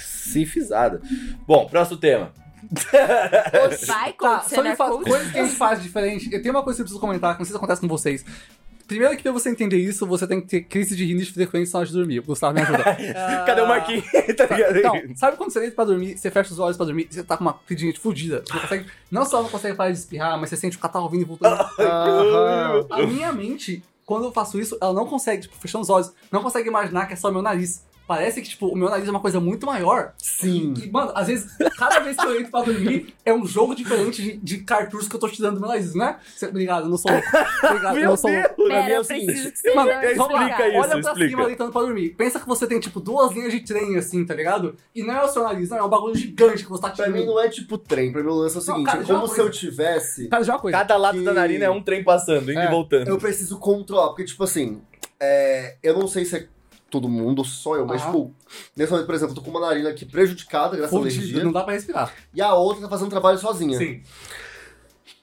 se 0.00 0.44
fisada. 0.46 1.00
Bom, 1.46 1.66
próximo 1.66 1.98
tema. 1.98 2.33
Vai, 3.87 4.12
Tá, 4.14 4.40
só 4.40 4.62
me 4.62 4.74
fala, 4.74 5.02
coisas 5.02 5.30
que 5.30 5.38
a 5.38 5.44
gente 5.44 5.57
faz 5.57 5.83
diferente. 5.83 6.33
Eu 6.33 6.40
tenho 6.42 6.54
uma 6.54 6.62
coisa 6.62 6.78
que 6.78 6.83
eu 6.83 6.85
preciso 6.85 7.00
comentar, 7.00 7.35
que 7.35 7.40
não 7.40 7.44
sei 7.44 7.52
se 7.52 7.57
acontece 7.57 7.80
com 7.80 7.88
vocês. 7.88 8.24
Primeiro 8.87 9.16
que 9.16 9.22
pra 9.22 9.33
você 9.33 9.48
entender 9.48 9.78
isso, 9.78 10.07
você 10.07 10.26
tem 10.26 10.42
que 10.42 10.46
ter 10.46 10.61
crise 10.62 10.94
de 10.94 11.07
rinite 11.07 11.33
frequente 11.33 11.72
na 11.72 11.78
hora 11.78 11.87
de 11.88 11.94
dormir. 11.94 12.18
O 12.18 12.22
Gustavo 12.22 12.52
me 12.54 12.61
ajuda. 12.61 12.85
Cadê 13.46 13.62
o 13.62 13.66
Marquinhos? 13.66 14.04
tá 14.37 14.44
ligado? 14.54 14.76
Então, 14.76 15.16
sabe 15.16 15.37
quando 15.38 15.50
você 15.50 15.61
deita 15.61 15.74
pra 15.74 15.85
dormir, 15.87 16.18
você 16.18 16.30
fecha 16.30 16.52
os 16.52 16.59
olhos 16.59 16.76
pra 16.76 16.85
dormir, 16.85 17.09
você 17.11 17.22
tá 17.22 17.37
com 17.38 17.44
uma 17.44 17.59
rinite 17.66 17.98
fudida. 17.98 18.42
Você 18.46 18.52
não 18.52 18.61
consegue, 18.61 18.87
não 19.11 19.24
só 19.24 19.42
não 19.42 19.48
consegue 19.48 19.74
parar 19.74 19.90
de 19.90 19.98
espirrar, 19.98 20.38
mas 20.38 20.50
você 20.50 20.57
sente 20.57 20.76
o 20.76 20.80
catarro 20.80 21.09
vindo 21.09 21.22
e 21.22 21.24
voltando. 21.24 21.57
A 22.90 23.07
minha 23.07 23.33
mente, 23.33 23.83
quando 24.04 24.24
eu 24.24 24.33
faço 24.33 24.61
isso, 24.61 24.76
ela 24.83 24.92
não 24.92 25.07
consegue, 25.07 25.42
tipo, 25.42 25.57
fechando 25.57 25.83
os 25.83 25.88
olhos, 25.90 26.12
não 26.30 26.42
consegue 26.42 26.68
imaginar 26.68 27.07
que 27.07 27.14
é 27.14 27.16
só 27.16 27.30
meu 27.30 27.40
nariz. 27.42 27.83
Parece 28.06 28.42
que, 28.42 28.48
tipo, 28.50 28.66
o 28.68 28.76
meu 28.76 28.90
nariz 28.90 29.08
é 29.08 29.10
uma 29.10 29.20
coisa 29.20 29.40
muito 29.40 29.64
maior. 29.66 30.12
Sim. 30.18 30.74
E, 30.82 30.90
mano, 30.90 31.10
às 31.14 31.26
vezes, 31.26 31.50
cada 31.78 32.00
vez 32.00 32.14
que 32.16 32.26
eu 32.26 32.38
entro 32.38 32.50
pra 32.50 32.60
dormir, 32.62 33.14
é 33.24 33.32
um 33.32 33.46
jogo 33.46 33.74
diferente 33.74 34.20
de, 34.22 34.36
de 34.36 34.58
cartuchos 34.58 35.08
que 35.08 35.16
eu 35.16 35.20
tô 35.20 35.26
tirando 35.28 35.54
do 35.54 35.60
meu 35.60 35.70
nariz, 35.70 35.94
né? 35.94 36.18
Cê- 36.36 36.46
Obrigado, 36.48 36.84
eu 36.84 36.90
não 36.90 36.98
sou 36.98 37.10
louco. 37.10 37.26
Obrigado, 37.64 37.94
eu 37.96 38.00
Meu 38.00 38.10
não 38.10 38.16
sou 38.16 38.30
louco. 38.30 38.54
Pra 38.54 38.66
Pera, 38.82 38.90
é 38.90 38.96
eu 38.96 39.00
o 39.00 39.04
seguinte, 39.04 39.52
Mano, 39.74 39.90
vamos 40.16 40.34
lá, 40.34 40.46
isso, 40.68 40.76
olha 40.78 40.88
pra 40.88 40.98
explica. 41.00 41.28
cima 41.30 41.46
deitando 41.46 41.72
pra 41.72 41.80
dormir. 41.80 42.10
Pensa 42.10 42.38
que 42.40 42.46
você 42.46 42.66
tem, 42.66 42.78
tipo, 42.78 43.00
duas 43.00 43.32
linhas 43.32 43.52
de 43.52 43.60
trem, 43.60 43.96
assim, 43.96 44.24
tá 44.26 44.34
ligado? 44.34 44.76
E 44.94 45.02
não 45.02 45.14
é 45.14 45.24
o 45.24 45.28
seu 45.28 45.42
nariz, 45.42 45.70
não, 45.70 45.78
é 45.78 45.82
um 45.82 45.88
bagulho 45.88 46.14
gigante 46.14 46.62
que 46.62 46.68
você 46.70 46.82
tá 46.82 46.88
Pra 46.90 47.06
tirando. 47.06 47.14
mim 47.20 47.26
não 47.26 47.40
é 47.40 47.48
tipo 47.48 47.78
trem, 47.78 48.12
pra 48.12 48.22
mim 48.22 48.28
o 48.28 48.34
lance 48.34 48.56
é 48.56 48.60
o 48.60 48.64
Não, 48.66 48.74
seguinte, 48.74 48.86
cara, 48.90 49.02
é 49.02 49.06
como 49.06 49.28
se 49.28 49.40
eu 49.40 49.50
tivesse... 49.50 50.28
Cara, 50.28 50.44
já 50.44 50.52
é 50.52 50.56
uma 50.56 50.60
coisa. 50.62 50.76
Cada 50.78 50.96
lado 50.98 51.18
Que- 51.18 51.24
da 51.24 51.32
narina 51.32 51.64
é 51.64 51.70
um 51.70 51.82
trem 51.82 52.04
passando, 52.04 52.50
indo 52.50 52.60
É, 52.60 52.66
e 52.66 52.70
voltando. 52.70 53.08
Eu 53.08 53.16
preciso 53.18 53.58
controlar, 53.58 54.08
porque, 54.08 54.24
tipo 54.24 54.44
assim, 54.44 54.82
é, 55.18 55.76
eu 55.82 55.98
não 55.98 56.06
sei 56.06 56.24
se 56.26 56.36
é 56.36 56.48
todo 56.94 57.09
mundo, 57.09 57.44
só 57.44 57.76
eu, 57.76 57.85
mas, 57.87 58.00
Aham. 58.02 58.11
tipo, 58.12 58.35
nesse 58.76 58.90
momento, 58.92 59.07
por 59.07 59.14
exemplo, 59.14 59.33
eu 59.33 59.37
tô 59.37 59.42
com 59.42 59.50
uma 59.50 59.61
narina 59.61 59.90
aqui 59.90 60.04
prejudicada, 60.07 60.76
graças 60.76 60.94
à 60.94 60.98
Fudido, 60.98 61.20
alergia, 61.20 61.44
não 61.44 61.52
dá 61.52 61.62
pra 61.64 61.74
respirar. 61.74 62.12
e 62.33 62.40
a 62.40 62.54
outra 62.54 62.83
tá 62.83 62.88
fazendo 62.88 63.11
trabalho 63.11 63.38
sozinha. 63.38 63.76
Sim. 63.76 64.02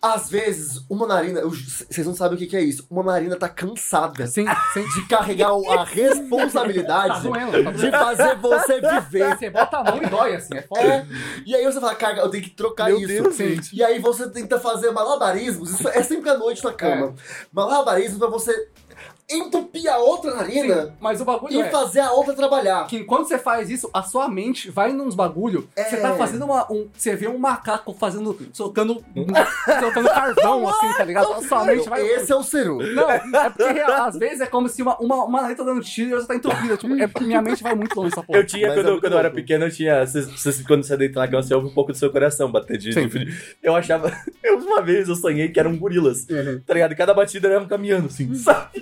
Às 0.04 0.32
vezes, 0.32 0.84
uma 0.90 1.06
narina, 1.06 1.42
vocês 1.44 2.08
não 2.08 2.16
sabem 2.16 2.36
o 2.36 2.38
que, 2.40 2.48
que 2.48 2.58
é 2.58 2.62
isso, 2.62 2.88
uma 2.90 3.04
narina 3.04 3.36
tá 3.36 3.48
cansada 3.48 4.26
Sim, 4.26 4.46
sim. 4.74 4.84
de 4.96 5.08
carregar 5.08 5.52
a 5.52 5.62
Tá 5.78 5.84
responsabilidade 5.84 7.22
doendo, 7.22 7.64
tá 7.64 7.72
de 7.72 7.78
doendo. 7.78 7.98
fazer 7.98 8.36
você 8.38 8.82
viver. 8.82 9.38
Você 9.38 9.50
bota 9.54 9.78
a 9.78 9.84
mão 9.84 10.02
e 10.02 10.08
dói, 10.08 10.36
assim, 10.36 10.56
é 10.58 10.62
foda. 10.64 10.82
É, 10.82 11.06
e 11.46 11.56
aí 11.56 11.64
você 11.64 11.80
fala, 11.80 11.94
cara, 11.94 12.18
eu 12.18 12.30
tenho 12.30 12.44
que 12.44 12.50
trocar 12.50 12.88
Meu 12.90 12.98
isso. 12.98 13.08
Deus, 13.08 13.38
gente. 13.38 13.76
E 13.76 13.84
aí 13.84 14.00
você 14.00 14.28
tenta 14.28 14.60
fazer 14.60 14.90
malabarismos, 14.90 15.70
isso 15.70 15.88
é 15.88 16.02
sempre 16.02 16.32
à 16.32 16.38
noite 16.38 16.64
na 16.64 16.74
cama. 16.74 17.14
Malabarismos 17.54 18.18
pra 18.18 18.28
você 18.28 18.70
entupir 19.30 19.71
a 19.88 19.98
outra 19.98 20.36
narina 20.36 20.86
Sim, 20.88 20.92
mas 21.00 21.22
o 21.22 21.26
bagulho 21.26 21.54
e 21.54 21.62
é... 21.62 21.70
fazer 21.70 22.00
a 22.00 22.12
outra 22.12 22.34
trabalhar. 22.34 22.88
Que 22.88 22.98
enquanto 22.98 23.28
você 23.28 23.38
faz 23.38 23.70
isso, 23.70 23.90
a 23.94 24.02
sua 24.04 24.28
mente 24.28 24.70
vai 24.70 24.92
nos 24.94 25.16
bagulho. 25.16 25.68
É. 25.76 25.84
Você 25.84 25.98
tá 25.98 26.16
fazendo 26.16 26.46
uma. 26.46 26.72
Um, 26.72 26.90
você 26.96 27.16
vê 27.16 27.28
um 27.28 27.38
macaco 27.38 27.94
fazendo. 27.94 28.38
soltando. 28.54 29.04
soltando 29.80 30.10
carvão, 30.10 30.68
assim, 30.68 30.94
tá 30.98 31.04
ligado? 31.04 31.34
A 31.34 31.42
sua 31.42 31.66
mente 31.66 31.90
vai. 31.90 32.02
Esse 32.06 32.32
é 32.32 32.36
o 32.36 32.44
Ceru. 32.44 32.78
Não, 32.94 33.10
é 33.10 33.50
porque 33.50 33.72
real, 33.72 34.04
às 34.06 34.18
vezes 34.18 34.42
é 34.42 34.46
como 34.46 34.68
se 34.70 34.82
uma, 34.82 34.98
uma, 34.98 35.26
uma 35.26 35.56
tá 35.56 35.64
dando 35.64 35.82
tiro 35.82 36.10
e 36.10 36.14
outra 36.14 36.28
tá 36.28 36.36
entupida. 36.36 36.78
Tipo, 36.78 36.96
é- 36.96 37.10
minha 37.26 37.42
mente 37.42 37.64
vai 37.64 37.76
muito 37.76 37.96
longe 37.96 38.10
nessa 38.10 38.24
porra. 38.24 38.40
Eu 38.40 38.46
tinha, 38.46 38.68
Mas 38.68 38.78
quando, 38.78 38.88
é 38.88 38.92
eu- 38.92 39.00
quando 39.02 39.14
eu 39.14 39.20
era 39.20 39.30
pequeno, 39.32 39.66
eu 39.66 39.72
tinha. 39.72 40.06
cês- 40.08 40.40
cês- 40.40 40.62
quando 40.66 40.84
você 40.84 40.96
deita 40.98 41.20
na 41.20 41.28
cama, 41.28 41.44
você 41.44 41.54
ouve 41.54 41.68
um 41.68 41.74
pouco 41.74 41.92
do 41.92 41.98
seu 41.98 42.12
coração 42.12 42.52
bater 42.52 42.78
de. 42.78 42.94
Sim. 42.94 43.08
de- 43.08 43.34
eu 43.62 43.76
achava. 43.76 44.12
Eu, 44.44 44.58
uma 44.58 44.82
vez 44.82 45.08
eu 45.08 45.16
sonhei 45.16 45.50
que 45.50 45.60
eram 45.60 45.78
gorilas. 45.78 46.26
Tá 46.66 46.74
ligado? 46.74 46.92
E 46.94 46.96
cada 46.96 47.14
batida 47.14 47.48
era 47.48 47.60
um 47.60 47.68
caminhando, 47.68 48.08
assim, 48.08 48.34
sabe? 48.36 48.82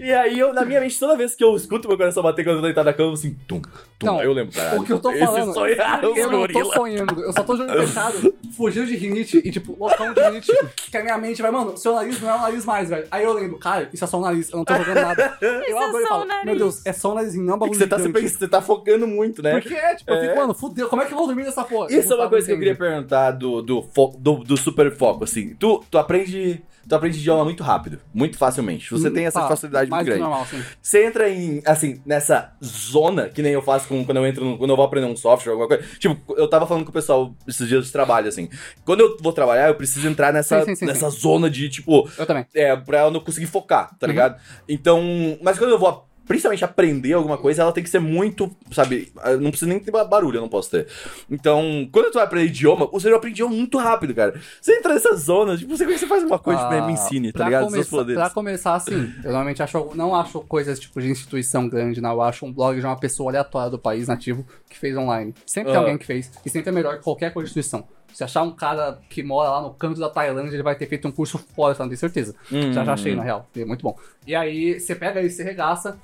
E 0.00 0.12
aí, 0.12 0.35
eu, 0.38 0.52
na 0.52 0.64
minha 0.64 0.80
mente, 0.80 0.98
toda 0.98 1.16
vez 1.16 1.34
que 1.34 1.42
eu 1.44 1.54
escuto 1.56 1.88
meu 1.88 1.96
coração 1.96 2.22
bater 2.22 2.44
quando 2.44 2.56
eu 2.56 2.60
tô 2.60 2.66
deitado 2.66 2.84
na 2.86 2.92
cama, 2.92 3.10
eu 3.10 3.14
assim, 3.14 3.36
tum, 3.46 3.60
tum. 3.98 4.06
Não, 4.06 4.18
aí 4.20 4.26
eu 4.26 4.32
lembro, 4.32 4.54
caralho. 4.54 4.80
O 4.80 4.84
que 4.84 4.92
eu 4.92 4.98
tô 4.98 5.10
esse 5.10 5.24
falando. 5.24 5.50
os 5.50 6.16
eu 6.18 6.30
não 6.30 6.46
tô 6.48 6.64
sonhando, 6.72 7.22
eu 7.22 7.32
só 7.32 7.42
tô 7.42 7.56
jogando 7.56 7.86
fechado, 7.86 8.34
fugindo 8.56 8.86
de 8.86 8.96
rinite 8.96 9.40
e, 9.44 9.50
tipo, 9.50 9.76
loucão 9.78 10.12
de 10.12 10.20
rinite. 10.22 10.52
Que 10.90 10.96
a 10.96 11.02
minha 11.02 11.18
mente 11.18 11.40
vai, 11.42 11.50
mano, 11.50 11.76
seu 11.76 11.94
nariz 11.94 12.20
não 12.20 12.30
é 12.30 12.34
o 12.36 12.40
nariz 12.40 12.64
mais, 12.64 12.88
velho. 12.88 13.06
Aí 13.10 13.24
eu 13.24 13.32
lembro, 13.32 13.58
cara, 13.58 13.88
isso 13.92 14.04
é 14.04 14.06
só 14.06 14.18
o 14.18 14.20
nariz, 14.22 14.50
eu 14.50 14.58
não 14.58 14.64
tô 14.64 14.74
jogando 14.74 14.94
nada. 15.00 15.36
Eu 15.66 15.78
é 15.78 15.84
abro 15.84 15.98
e 16.00 16.02
só 16.02 16.06
o 16.06 16.08
falo, 16.08 16.24
nariz. 16.26 16.44
meu 16.44 16.56
Deus, 16.56 16.86
é 16.86 16.92
só 16.92 17.12
o 17.12 17.14
narizinho, 17.14 17.44
não 17.44 17.52
é 17.52 17.54
um 17.54 17.56
É 17.56 17.60
bagulho 17.60 17.72
que 17.78 17.84
você 17.84 17.88
tá, 17.88 17.96
gigante. 17.98 18.14
sempre, 18.20 18.28
você 18.38 18.48
tá 18.48 18.62
focando 18.62 19.06
muito, 19.06 19.42
né? 19.42 19.52
Porque 19.60 19.74
é, 19.74 19.94
tipo, 19.94 20.10
eu 20.10 20.16
É. 20.16 20.20
fico, 20.28 20.36
mano, 20.36 20.54
fudeu, 20.54 20.88
como 20.88 21.02
é 21.02 21.06
que 21.06 21.12
eu 21.12 21.16
vou 21.18 21.26
dormir 21.26 21.44
nessa 21.44 21.64
porra? 21.64 21.92
Isso 21.92 22.12
é 22.12 22.16
uma 22.16 22.28
coisa 22.28 22.46
que 22.46 22.52
eu 22.52 22.58
queria 22.58 22.74
perguntar 22.76 23.32
do, 23.32 23.62
do, 23.62 23.82
fo- 23.82 24.14
do, 24.18 24.36
do 24.44 24.56
super 24.56 24.90
foco, 24.94 25.24
assim. 25.24 25.54
Tu, 25.58 25.84
tu 25.90 25.98
aprende. 25.98 26.62
Tu 26.88 26.94
aprende 26.94 27.18
idioma 27.18 27.42
muito 27.44 27.62
rápido, 27.64 27.98
muito 28.14 28.38
facilmente. 28.38 28.90
Você 28.90 29.08
Hum, 29.08 29.12
tem 29.12 29.26
essa 29.26 29.40
tá, 29.40 29.48
facilidade 29.48 29.90
muito 29.90 30.04
grande. 30.04 30.20
normal, 30.20 30.42
assim. 30.42 30.62
Você 30.80 31.04
entra 31.04 31.28
em, 31.28 31.60
assim, 31.66 32.00
nessa 32.06 32.52
zona, 32.64 33.28
que 33.28 33.42
nem 33.42 33.52
eu 33.52 33.60
faço 33.62 33.88
com, 33.88 34.04
quando 34.04 34.18
eu 34.18 34.26
entro, 34.26 34.44
no- 34.44 34.56
quando 34.56 34.70
eu 34.70 34.76
vou 34.76 34.84
aprender 34.84 35.06
um 35.06 35.16
software, 35.16 35.52
alguma 35.52 35.66
coisa. 35.68 35.82
Tipo, 35.98 36.34
eu 36.38 36.48
tava 36.48 36.66
falando 36.66 36.84
com 36.84 36.90
o 36.90 36.92
pessoal 36.92 37.34
esses 37.46 37.66
dias 37.68 37.86
de 37.86 37.92
trabalho, 37.92 38.28
assim. 38.28 38.48
Quando 38.84 39.00
eu 39.00 39.16
vou 39.20 39.32
trabalhar, 39.32 39.68
eu 39.68 39.74
preciso 39.74 40.06
entrar 40.06 40.32
nessa, 40.32 40.60
Sim, 40.60 40.66
sim, 40.66 40.74
sim, 40.76 40.86
nessa 40.86 41.10
zona 41.10 41.50
de, 41.50 41.68
tipo, 41.68 42.08
Eu 42.16 42.24
também. 42.26 42.46
é, 42.54 42.76
pra 42.76 43.00
eu 43.00 43.10
não 43.10 43.20
conseguir 43.20 43.46
focar, 43.46 43.88
tá 43.98 44.06
Uhum. 44.06 44.12
ligado? 44.12 44.40
Então, 44.68 45.02
mas 45.42 45.58
quando 45.58 45.70
eu 45.70 45.78
vou 45.78 46.06
principalmente 46.26 46.64
aprender 46.64 47.12
alguma 47.12 47.38
coisa, 47.38 47.62
ela 47.62 47.72
tem 47.72 47.82
que 47.84 47.90
ser 47.90 47.98
muito, 48.00 48.50
sabe, 48.72 49.12
não 49.40 49.50
precisa 49.50 49.68
nem 49.68 49.78
ter 49.78 49.90
barulho, 49.90 50.36
eu 50.38 50.40
não 50.42 50.48
posso 50.48 50.70
ter. 50.70 50.86
Então, 51.30 51.88
quando 51.92 52.10
tu 52.10 52.14
vai 52.14 52.24
aprender 52.24 52.46
idioma, 52.48 52.88
o 52.92 52.98
cérebro 53.00 53.18
aprende 53.18 53.42
muito 53.44 53.78
rápido, 53.78 54.14
cara. 54.14 54.40
Você 54.60 54.76
entra 54.78 54.94
nessa 54.94 55.14
zona, 55.14 55.56
tipo, 55.56 55.76
você, 55.76 55.86
você 55.86 56.06
faz 56.06 56.22
uma 56.24 56.38
coisa, 56.38 56.60
tipo, 56.68 56.86
me 56.86 56.92
ensine, 56.92 57.32
tá 57.32 57.44
Ah, 57.44 57.46
ligado? 57.46 57.66
Poderes. 57.88 58.14
pra 58.20 58.30
começar, 58.30 58.74
assim, 58.74 59.12
eu 59.18 59.24
normalmente 59.30 59.62
acho, 59.62 59.90
não 59.94 60.14
acho 60.14 60.40
coisas 60.40 60.78
tipo 60.78 61.00
de 61.00 61.08
instituição 61.10 61.68
grande, 61.68 62.00
não. 62.00 62.10
Eu 62.12 62.22
acho 62.22 62.44
um 62.46 62.52
blog 62.52 62.78
de 62.80 62.84
uma 62.86 62.96
pessoa 62.98 63.30
aleatória 63.30 63.70
do 63.70 63.78
país 63.78 64.08
nativo 64.08 64.44
que 64.68 64.78
fez 64.78 64.96
online. 64.96 65.34
Sempre 65.46 65.72
tem 65.72 65.76
Ah. 65.76 65.80
alguém 65.82 65.98
que 65.98 66.06
fez, 66.06 66.30
e 66.44 66.50
sempre 66.50 66.70
é 66.70 66.72
melhor 66.72 66.96
que 66.98 67.04
qualquer 67.04 67.32
coisa 67.32 67.46
de 67.46 67.50
instituição. 67.58 67.86
Se 68.16 68.24
achar 68.24 68.42
um 68.44 68.50
cara 68.50 68.98
que 69.10 69.22
mora 69.22 69.50
lá 69.50 69.60
no 69.60 69.74
canto 69.74 70.00
da 70.00 70.08
Tailândia, 70.08 70.56
ele 70.56 70.62
vai 70.62 70.74
ter 70.74 70.86
feito 70.86 71.06
um 71.06 71.12
curso 71.12 71.36
fora, 71.36 71.74
tá? 71.74 71.84
não 71.84 71.90
tenho 71.90 71.98
certeza. 71.98 72.34
Hum. 72.50 72.72
Já 72.72 72.82
já 72.82 72.94
achei, 72.94 73.14
na 73.14 73.22
real. 73.22 73.46
É 73.54 73.62
muito 73.62 73.82
bom. 73.82 73.94
E 74.26 74.34
aí, 74.34 74.80
você 74.80 74.94
pega 74.94 75.20
isso, 75.20 75.36
você 75.36 75.42
regaça, 75.42 75.98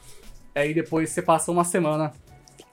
aí 0.55 0.75
depois 0.75 1.09
você 1.09 1.23
passa 1.23 1.51
uma 1.51 1.65
semana. 1.65 2.13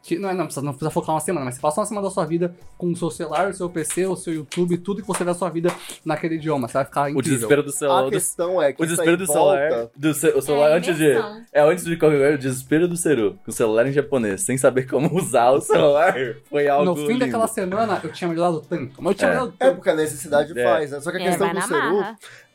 Que, 0.02 0.18
não, 0.18 0.30
é, 0.30 0.34
não, 0.34 0.45
precisa, 0.45 0.66
não 0.66 0.72
precisa 0.72 0.89
focar 0.89 1.14
uma 1.14 1.20
semana, 1.20 1.45
mas 1.45 1.56
você 1.56 1.62
passa 1.62 1.82
uma 1.82 1.86
semana 1.86 2.08
da 2.08 2.12
sua 2.14 2.26
vida 2.26 2.56
com 2.78 2.88
o 2.89 2.95
seu 2.95 3.12
celular, 3.12 3.50
o 3.50 3.54
seu 3.54 3.70
PC, 3.70 4.06
o 4.08 4.16
seu 4.16 4.34
YouTube, 4.34 4.78
tudo 4.78 5.02
que 5.02 5.08
você 5.08 5.20
vê 5.20 5.26
da 5.26 5.34
sua 5.34 5.50
vida 5.50 5.70
naquele 6.06 6.36
idioma. 6.36 6.68
Você 6.68 6.74
vai 6.76 6.86
ficar 6.86 7.02
O 7.04 7.10
incrível. 7.10 7.34
desespero 7.34 7.64
do 7.64 7.72
celular. 7.72 8.08
A 8.08 8.10
questão 8.10 8.62
é 8.62 8.72
que 8.74 8.82
O 8.82 8.86
desespero 8.86 9.18
do 9.18 9.28
celular. 9.28 9.70
volta- 9.70 9.91
Do 9.95 10.14
ce- 10.14 10.30
o 10.34 10.41
celular 10.41 10.70
É, 10.72 10.78
antes 10.78 10.97
de. 10.97 11.12
É 11.52 11.62
antes 11.62 11.84
de 11.84 11.97
qualquer 11.97 12.18
coisa, 12.18 12.36
o 12.36 12.38
desespero 12.38 12.88
do 12.88 12.95
Seru. 12.95 13.38
Com 13.43 13.52
o 13.52 13.54
celular 13.54 13.86
em 13.88 13.91
japonês, 13.91 14.41
sem 14.41 14.58
saber 14.58 14.88
como 14.88 15.14
usar 15.20 15.52
o 15.52 15.60
celular. 15.62 16.16
Foi 16.50 16.68
algo. 16.70 16.86
No 16.86 16.95
fim 16.95 17.08
lindo. 17.08 17.20
daquela 17.20 17.47
semana, 17.47 18.00
eu 18.04 18.12
tinha 18.12 18.28
melhorado 18.30 18.62
tanto. 18.62 18.93
Mas 19.04 19.12
eu 19.12 19.14
tinha 19.16 19.28
É. 19.28 19.32
melhorado 19.32 19.54
É 19.60 19.66
tanto. 19.66 19.76
porque 19.76 19.89
a 19.89 19.95
necessidade 19.95 20.58
É. 20.58 20.64
faz, 20.64 20.91
né? 20.91 21.02
Só 21.02 21.12
que 21.12 21.18
a 21.18 21.22
É, 21.22 21.26
questão 21.26 21.54
do 21.54 21.62
Seru 21.62 22.06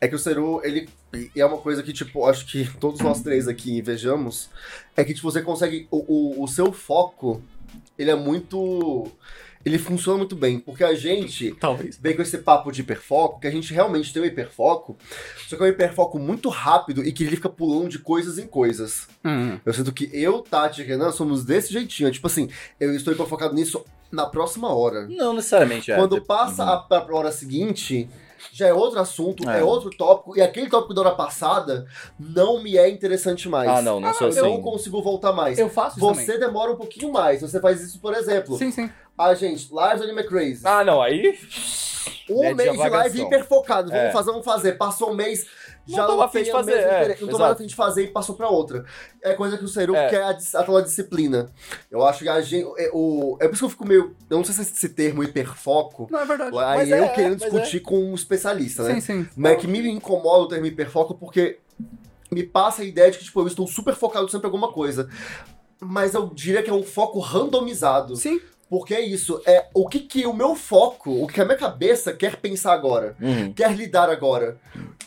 é 0.01 0.07
que 0.07 0.15
o 0.15 0.19
Seru, 0.19 0.61
ele. 0.63 0.89
E 1.15 1.31
é 1.39 1.45
uma 1.45 1.57
coisa 1.57 1.81
que, 1.83 1.93
tipo, 1.93 2.25
acho 2.25 2.45
que 2.45 2.69
todos 2.79 2.99
nós 3.01 3.21
três 3.21 3.47
aqui 3.47 3.81
vejamos. 3.81 4.49
É 4.95 5.03
que, 5.03 5.13
tipo, 5.13 5.29
você 5.31 5.41
consegue. 5.41 5.87
O, 5.91 6.39
o, 6.39 6.43
o 6.43 6.47
seu 6.47 6.71
foco, 6.71 7.41
ele 7.97 8.11
é 8.11 8.15
muito. 8.15 9.07
Ele 9.65 9.79
funciona 9.79 10.19
muito 10.19 10.35
bem. 10.35 10.59
Porque 10.59 10.83
a 10.83 10.93
gente 10.93 11.55
Talvez. 11.59 11.97
vem 11.97 12.15
com 12.15 12.21
esse 12.21 12.37
papo 12.37 12.71
de 12.71 12.81
hiperfoco, 12.81 13.39
que 13.39 13.47
a 13.47 13.51
gente 13.51 13.73
realmente 13.73 14.13
tem 14.13 14.21
um 14.21 14.25
hiperfoco, 14.25 14.95
só 15.47 15.57
que 15.57 15.63
é 15.63 15.65
um 15.65 15.69
hiperfoco 15.69 16.19
muito 16.19 16.49
rápido 16.49 17.03
e 17.03 17.11
que 17.11 17.23
ele 17.23 17.35
fica 17.35 17.49
pulando 17.49 17.89
de 17.89 17.97
coisas 17.97 18.37
em 18.37 18.45
coisas. 18.45 19.07
Hum. 19.25 19.57
Eu 19.65 19.73
sinto 19.73 19.91
que 19.91 20.07
eu, 20.13 20.43
Tati 20.43 20.81
e 20.81 20.85
Renan 20.85 21.11
somos 21.11 21.43
desse 21.43 21.73
jeitinho. 21.73 22.11
Tipo 22.11 22.27
assim, 22.27 22.47
eu 22.79 22.93
estou 22.95 23.11
hiperfocado 23.11 23.55
nisso 23.55 23.83
na 24.11 24.27
próxima 24.27 24.71
hora. 24.71 25.07
Não 25.07 25.33
necessariamente 25.33 25.91
é. 25.91 25.95
Quando 25.95 26.13
Dep- 26.17 26.27
passa 26.27 26.63
Uhum. 26.63 26.69
a, 26.69 26.77
pra 27.01 27.15
hora 27.15 27.31
seguinte, 27.31 28.07
já 28.51 28.67
é 28.67 28.73
outro 28.73 28.99
assunto, 28.99 29.49
é. 29.49 29.59
É. 29.59 29.63
outro 29.63 29.89
tópico, 29.89 30.37
e 30.37 30.41
aquele 30.41 30.69
tópico 30.69 30.93
da 30.93 31.01
hora 31.01 31.11
passada 31.15 31.85
não 32.19 32.61
me 32.61 32.77
é 32.77 32.89
interessante 32.89 33.47
mais. 33.49 33.69
Ah, 33.69 33.81
não, 33.81 33.99
não 33.99 34.13
sou 34.13 34.29
Eu 34.29 34.35
não 34.43 34.53
assim. 34.53 34.61
consigo 34.61 35.01
voltar 35.01 35.31
mais. 35.31 35.57
Eu 35.57 35.69
faço 35.69 35.97
isso 35.97 36.07
Você 36.07 36.37
demora 36.37 36.71
um 36.71 36.75
pouquinho 36.75 37.11
mais. 37.11 37.41
Você 37.41 37.59
faz 37.59 37.81
isso, 37.81 37.99
por 37.99 38.13
exemplo. 38.13 38.57
também. 38.57 38.71
Sim, 38.71 38.83
sim. 38.87 38.91
A 39.17 39.33
gente, 39.33 39.73
Live 39.73 40.03
Anime 40.03 40.23
Crazy. 40.25 40.61
Ah, 40.65 40.83
não, 40.83 41.01
aí. 41.01 41.37
um 42.29 42.43
é 42.43 42.49
de 42.49 42.55
mês 42.55 42.71
de 42.71 42.77
live 42.77 42.95
avagação. 42.95 43.25
hiperfocado. 43.25 43.89
Vamos 43.89 44.05
É. 44.05 44.11
fazer, 44.11 44.31
vamos 44.31 44.45
fazer. 44.45 44.71
Passou 44.73 45.11
um 45.11 45.15
mês. 45.15 45.45
Não 45.87 45.95
Já 45.95 46.01
tava 46.03 46.17
não, 46.17 46.23
afim 46.23 46.39
de 46.39 46.43
tem 46.45 46.53
a 46.53 46.57
fazer, 46.57 46.71
mesma 46.75 46.91
é. 46.91 47.17
Não 47.21 47.29
exato. 47.29 47.43
afim 47.43 47.65
de 47.67 47.75
fazer 47.75 48.03
e 48.03 48.07
passou 48.07 48.35
pra 48.35 48.49
outra. 48.49 48.85
É 49.21 49.33
coisa 49.33 49.57
que 49.57 49.63
o 49.63 49.67
Seru 49.67 49.95
É. 49.95 50.09
quer 50.09 50.23
a, 50.23 50.29
a 50.31 50.63
tal 50.63 50.81
disciplina. 50.81 51.51
Eu 51.91 52.05
acho 52.05 52.23
que 52.23 52.29
a 52.29 52.41
gente. 52.41 52.67
É, 52.77 52.89
o, 52.93 53.37
é 53.39 53.47
por 53.47 53.53
isso 53.53 53.61
que 53.61 53.65
eu 53.65 53.69
fico 53.69 53.87
meio. 53.87 54.15
Eu 54.29 54.37
não 54.37 54.43
sei 54.43 54.53
se 54.55 54.61
esse 54.61 54.89
termo 54.89 55.23
hiperfoco. 55.23 56.07
Não, 56.09 56.19
é 56.19 56.25
verdade. 56.25 56.57
Aí 56.57 56.77
Mas 56.77 56.89
eu 56.89 57.03
é, 57.03 57.09
querendo 57.09 57.39
mas 57.39 57.51
discutir 57.51 57.79
com 57.81 58.11
um 58.11 58.15
especialista, 58.15 58.83
né? 58.83 58.95
Sim, 58.95 59.01
sim. 59.01 59.27
Mas 59.35 59.51
é 59.53 59.55
que 59.57 59.67
me 59.67 59.79
incomoda 59.87 60.43
o 60.43 60.47
termo 60.47 60.65
hiperfoco 60.65 61.13
porque 61.13 61.59
me 62.31 62.43
passa 62.43 62.81
a 62.81 62.85
ideia 62.85 63.11
de 63.11 63.17
que, 63.19 63.23
tipo, 63.25 63.39
eu 63.39 63.47
estou 63.47 63.67
super 63.67 63.93
focado 63.95 64.29
sempre 64.29 64.47
em 64.47 64.51
alguma 64.51 64.71
coisa. 64.71 65.09
Mas 65.79 66.13
eu 66.13 66.27
diria 66.33 66.63
que 66.63 66.69
é 66.69 66.73
um 66.73 66.83
foco 66.83 67.19
randomizado. 67.19 68.15
Sim. 68.15 68.39
Porque 68.69 68.93
é 68.95 69.01
isso, 69.01 69.39
é 69.45 69.67
o 69.73 69.87
que 69.87 69.99
que 69.99 70.25
o 70.25 70.33
meu 70.33 70.55
foco, 70.55 71.23
o 71.23 71.27
que 71.27 71.39
a 71.39 71.45
minha 71.45 71.57
cabeça 71.57 72.11
quer 72.13 72.35
pensar 72.37 72.73
agora, 72.73 73.15
Uhum. 73.21 73.53
quer 73.53 73.71
lidar 73.75 74.09
agora. 74.09 74.57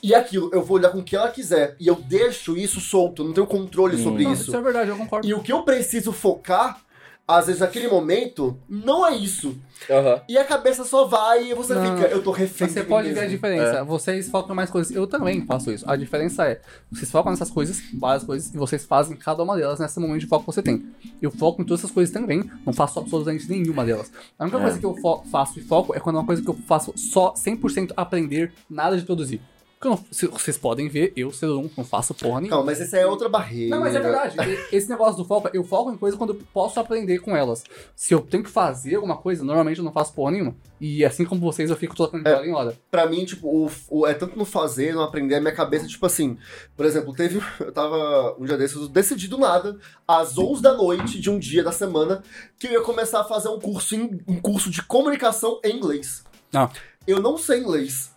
E 0.03 0.15
aquilo, 0.15 0.49
eu 0.53 0.63
vou 0.63 0.77
olhar 0.79 0.91
com 0.91 0.99
o 0.99 1.03
que 1.03 1.17
ela 1.17 1.29
quiser. 1.29 1.75
E 1.81 1.89
eu 1.89 1.97
deixo 1.97 2.57
isso 2.57 2.81
solto, 2.81 3.25
não 3.25 3.33
tenho 3.33 3.47
controle 3.49 4.01
sobre 4.01 4.23
Não, 4.23 4.33
isso. 4.33 4.43
isso 4.45 4.57
é 4.57 4.61
verdade, 4.61 4.91
eu 4.91 4.97
concordo. 4.97 5.27
E 5.27 5.35
o 5.35 5.43
que 5.43 5.53
eu 5.53 5.63
preciso 5.65 6.13
focar, 6.13 6.81
às 7.29 7.47
vezes 7.47 7.61
naquele 7.61 7.87
momento, 7.89 8.59
não 8.67 9.07
é 9.07 9.15
isso. 9.15 9.55
Aham. 9.91 10.23
E 10.29 10.37
a 10.39 10.45
cabeça 10.45 10.83
só 10.83 11.05
vai 11.07 11.51
e 11.51 11.55
você 11.55 11.75
Não. 11.75 11.97
fica, 11.97 12.09
eu 12.09 12.23
tô 12.23 12.31
refém 12.33 12.67
Você 12.67 12.75
de 12.81 12.81
mim 12.81 12.87
pode 12.89 13.13
ver 13.13 13.21
a 13.21 13.27
diferença. 13.29 13.79
É. 13.79 13.85
Vocês 13.85 14.29
focam 14.31 14.53
em 14.53 14.57
mais 14.57 14.71
coisas. 14.71 14.95
Eu 14.97 15.07
também 15.07 15.45
faço 15.47 15.71
isso. 15.71 15.85
A 15.89 15.95
diferença 15.95 16.45
é, 16.49 16.61
vocês 16.91 17.11
focam 17.11 17.31
nessas 17.31 17.51
coisas, 17.51 17.81
várias 17.95 18.25
coisas, 18.25 18.53
e 18.53 18.57
vocês 18.57 18.85
fazem 18.87 19.15
cada 19.17 19.43
uma 19.43 19.57
delas 19.57 19.79
nesse 19.79 20.01
momento 20.01 20.21
de 20.21 20.27
foco 20.27 20.47
que 20.47 20.53
você 20.55 20.63
tem. 20.63 20.85
Eu 21.23 21.31
foco 21.31 21.61
em 21.63 21.65
todas 21.65 21.81
essas 21.81 21.91
coisas 21.93 22.13
também, 22.13 22.51
não 22.67 22.73
faço 22.73 22.99
absolutamente 22.99 23.49
nenhuma 23.49 23.85
delas. 23.85 24.11
A 24.39 24.45
única 24.45 24.59
É. 24.59 24.63
coisa 24.63 24.79
que 24.79 24.87
eu 24.87 24.97
fo- 24.97 25.23
faço 25.31 25.59
e 25.61 25.63
foco 25.63 25.95
é 25.95 26.01
quando 26.01 26.17
é 26.17 26.19
uma 26.21 26.27
coisa 26.27 26.43
que 26.43 26.49
eu 26.49 26.57
faço 26.67 26.93
só 26.97 27.35
100% 27.37 27.93
aprender, 27.97 28.53
nada 28.71 28.97
de 28.97 29.05
produzir. 29.05 29.41
Não- 29.85 30.05
se- 30.11 30.27
vocês 30.27 30.59
podem 30.59 30.89
ver, 30.89 31.13
eu, 31.17 31.31
ser 31.33 31.47
um, 31.47 31.71
não 31.77 31.85
faço 31.85 32.13
porra 32.13 32.41
nenhuma. 32.41 32.57
Calma, 32.57 32.65
mas 32.67 32.81
essa 32.81 32.97
é 32.97 33.07
outra 33.07 33.29
barreira. 33.29 33.77
Não, 33.77 33.83
mas 33.85 33.95
é 33.95 34.01
verdade. 34.01 34.37
Esse 34.73 34.89
negócio 34.89 35.17
do 35.17 35.25
foco, 35.25 35.49
eu 35.55 35.63
foco 35.63 35.93
em 35.93 35.97
coisas 35.97 36.19
quando 36.19 36.33
eu 36.35 36.41
posso 36.53 36.81
aprender 36.81 37.21
com 37.21 37.37
elas. 37.37 37.63
Se 37.95 38.13
eu 38.13 38.21
tenho 38.21 38.43
que 38.43 38.51
fazer 38.51 38.97
alguma 38.97 39.17
coisa, 39.17 39.45
normalmente 39.45 39.79
eu 39.79 39.85
não 39.85 39.93
faço 39.93 40.13
porra 40.13 40.33
nenhuma. 40.33 40.57
E 40.81 41.05
assim 41.05 41.25
como 41.25 41.41
vocês, 41.41 41.71
eu 41.71 41.77
fico 41.77 41.95
trocando 41.95 42.25
de 42.25 42.31
É. 42.31 42.35
hora 42.35 42.47
em 42.47 42.53
hora. 42.53 42.77
Pra 42.91 43.07
mim, 43.07 43.25
tipo, 43.25 43.47
o, 43.49 43.71
o- 43.89 44.07
é 44.07 44.15
tanto 44.15 44.37
no 44.37 44.45
fazer, 44.45 44.93
no 44.95 45.01
aprender, 45.03 45.37
a 45.37 45.41
minha 45.41 45.55
cabeça, 45.55 45.87
tipo 45.87 46.05
assim, 46.07 46.37
por 46.77 46.85
exemplo, 46.85 47.15
teve. 47.15 47.39
Eu 47.61 47.73
tava 47.73 48.35
um 48.39 48.45
dia 48.45 48.57
desses, 48.57 48.77
eu 48.77 48.89
decidi 48.89 49.29
do 49.29 49.39
nada, 49.39 49.79
às 50.07 50.37
11 50.39 50.61
da 50.63 50.75
noite 50.75 51.21
de 51.21 51.31
um 51.31 51.39
dia 51.39 51.63
da 51.63 51.71
semana, 51.73 52.23
que 52.59 52.67
eu 52.67 52.73
ia 52.73 52.81
começar 52.81 53.21
a 53.21 53.25
fazer 53.25 53.49
um 53.49 53.61
curso, 53.61 53.95
em, 53.95 54.21
um 54.27 54.41
curso 54.41 54.71
de 54.71 54.83
comunicação 54.83 55.61
em 55.65 55.77
inglês. 55.77 56.25
Ah. 56.53 56.69
Eu 57.07 57.21
não 57.21 57.37
sei 57.39 57.61
inglês. 57.61 58.11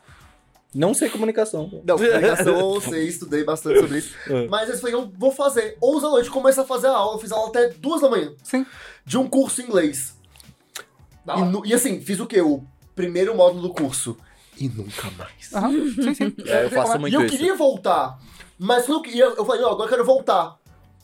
Não 0.73 0.93
sei 0.93 1.09
comunicação. 1.09 1.69
Não, 1.85 1.97
comunicação 1.97 2.73
eu 2.75 2.81
sei, 2.81 3.07
estudei 3.07 3.43
bastante 3.43 3.79
sobre 3.81 3.97
isso. 3.97 4.15
É. 4.29 4.47
Mas 4.47 4.69
eu 4.69 4.77
falei, 4.77 4.95
eu 4.95 5.11
vou 5.17 5.31
fazer. 5.31 5.77
11 5.83 6.01
da 6.01 6.09
noite, 6.09 6.29
começo 6.29 6.61
a 6.61 6.65
fazer 6.65 6.87
a 6.87 6.91
aula, 6.95 7.15
eu 7.15 7.19
fiz 7.19 7.31
aula 7.31 7.49
até 7.49 7.69
2 7.69 8.01
da 8.01 8.09
manhã, 8.09 8.33
Sim. 8.43 8.65
de 9.05 9.17
um 9.17 9.27
curso 9.27 9.61
em 9.61 9.65
inglês. 9.65 10.15
E, 11.37 11.41
nu- 11.43 11.65
e 11.65 11.73
assim, 11.73 12.01
fiz 12.01 12.19
o 12.19 12.25
quê? 12.25 12.41
O 12.41 12.63
primeiro 12.95 13.35
módulo 13.35 13.61
do 13.61 13.73
curso. 13.73 14.17
E 14.57 14.67
nunca 14.69 15.09
mais. 15.17 15.53
Aham, 15.53 15.71
sim, 16.01 16.13
sim. 16.13 16.35
É, 16.45 16.65
eu 16.65 16.69
faço 16.69 16.95
E 16.95 16.99
muito 16.99 17.13
eu 17.15 17.25
isso. 17.25 17.35
queria 17.35 17.55
voltar, 17.55 18.17
mas 18.57 18.87
eu 18.87 19.01
eu 19.05 19.45
falei, 19.45 19.61
não, 19.61 19.71
agora 19.71 19.85
eu 19.85 19.89
quero 19.89 20.05
voltar. 20.05 20.57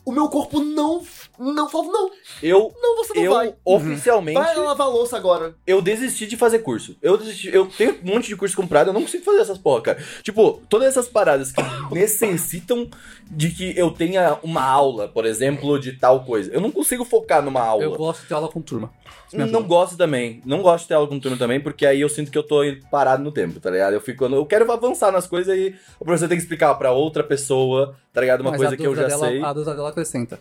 O 0.04 0.12
meu 0.12 0.28
corpo 0.28 0.60
não, 0.60 1.04
não 1.38 1.68
falou, 1.68 1.92
não, 1.92 2.10
Eu, 2.42 2.72
não, 2.80 2.96
você 2.96 3.14
não 3.14 3.22
eu 3.22 3.32
vai. 3.32 3.54
oficialmente, 3.64 4.38
Vai 4.38 4.56
lavar 4.56 4.88
louça 4.88 5.16
agora. 5.16 5.54
eu 5.66 5.80
desisti 5.80 6.26
de 6.26 6.36
fazer 6.36 6.60
curso. 6.60 6.96
Eu 7.00 7.16
desisti, 7.16 7.48
eu 7.54 7.66
tenho 7.66 7.98
um 8.02 8.14
monte 8.14 8.28
de 8.28 8.36
curso 8.36 8.56
comprado, 8.56 8.88
eu 8.88 8.92
não 8.92 9.02
consigo 9.02 9.24
fazer 9.24 9.40
essas 9.40 9.58
porra, 9.58 9.80
cara. 9.82 10.04
Tipo, 10.22 10.60
todas 10.68 10.88
essas 10.88 11.08
paradas 11.08 11.52
que 11.52 11.62
necessitam 11.92 12.88
de 13.30 13.50
que 13.50 13.78
eu 13.78 13.90
tenha 13.90 14.38
uma 14.42 14.62
aula, 14.62 15.08
por 15.08 15.24
exemplo, 15.26 15.78
de 15.78 15.92
tal 15.92 16.24
coisa. 16.24 16.50
Eu 16.52 16.60
não 16.60 16.70
consigo 16.70 17.04
focar 17.04 17.42
numa 17.42 17.60
aula. 17.60 17.84
Eu 17.84 17.96
gosto 17.96 18.22
de 18.22 18.28
ter 18.28 18.34
aula 18.34 18.48
com 18.48 18.60
turma. 18.60 18.90
Não 19.32 19.62
gosto 19.62 19.96
também. 19.96 20.40
Não 20.46 20.62
gosto 20.62 20.84
de 20.84 20.88
ter 20.88 20.94
aula 20.94 21.06
com 21.06 21.20
turno 21.20 21.36
também, 21.36 21.60
porque 21.60 21.84
aí 21.84 22.00
eu 22.00 22.08
sinto 22.08 22.30
que 22.30 22.38
eu 22.38 22.42
tô 22.42 22.62
parado 22.90 23.22
no 23.22 23.30
tempo, 23.30 23.60
tá 23.60 23.70
ligado? 23.70 23.92
Eu 23.92 24.00
fico. 24.00 24.24
Eu 24.24 24.46
quero 24.46 24.70
avançar 24.72 25.12
nas 25.12 25.26
coisas 25.26 25.54
e 25.56 25.74
o 26.00 26.04
professor 26.04 26.28
tem 26.28 26.36
que 26.38 26.42
explicar 26.42 26.74
pra 26.76 26.92
outra 26.92 27.22
pessoa, 27.22 27.94
tá 28.12 28.22
ligado? 28.22 28.40
Uma 28.40 28.52
Mas 28.52 28.60
coisa 28.60 28.76
que 28.76 28.86
eu 28.86 28.96
já 28.96 29.06
dela, 29.06 29.28
sei. 29.28 29.42
A 29.42 29.52
dúvida 29.52 29.74
dela 29.74 29.90
acrescenta. 29.90 30.38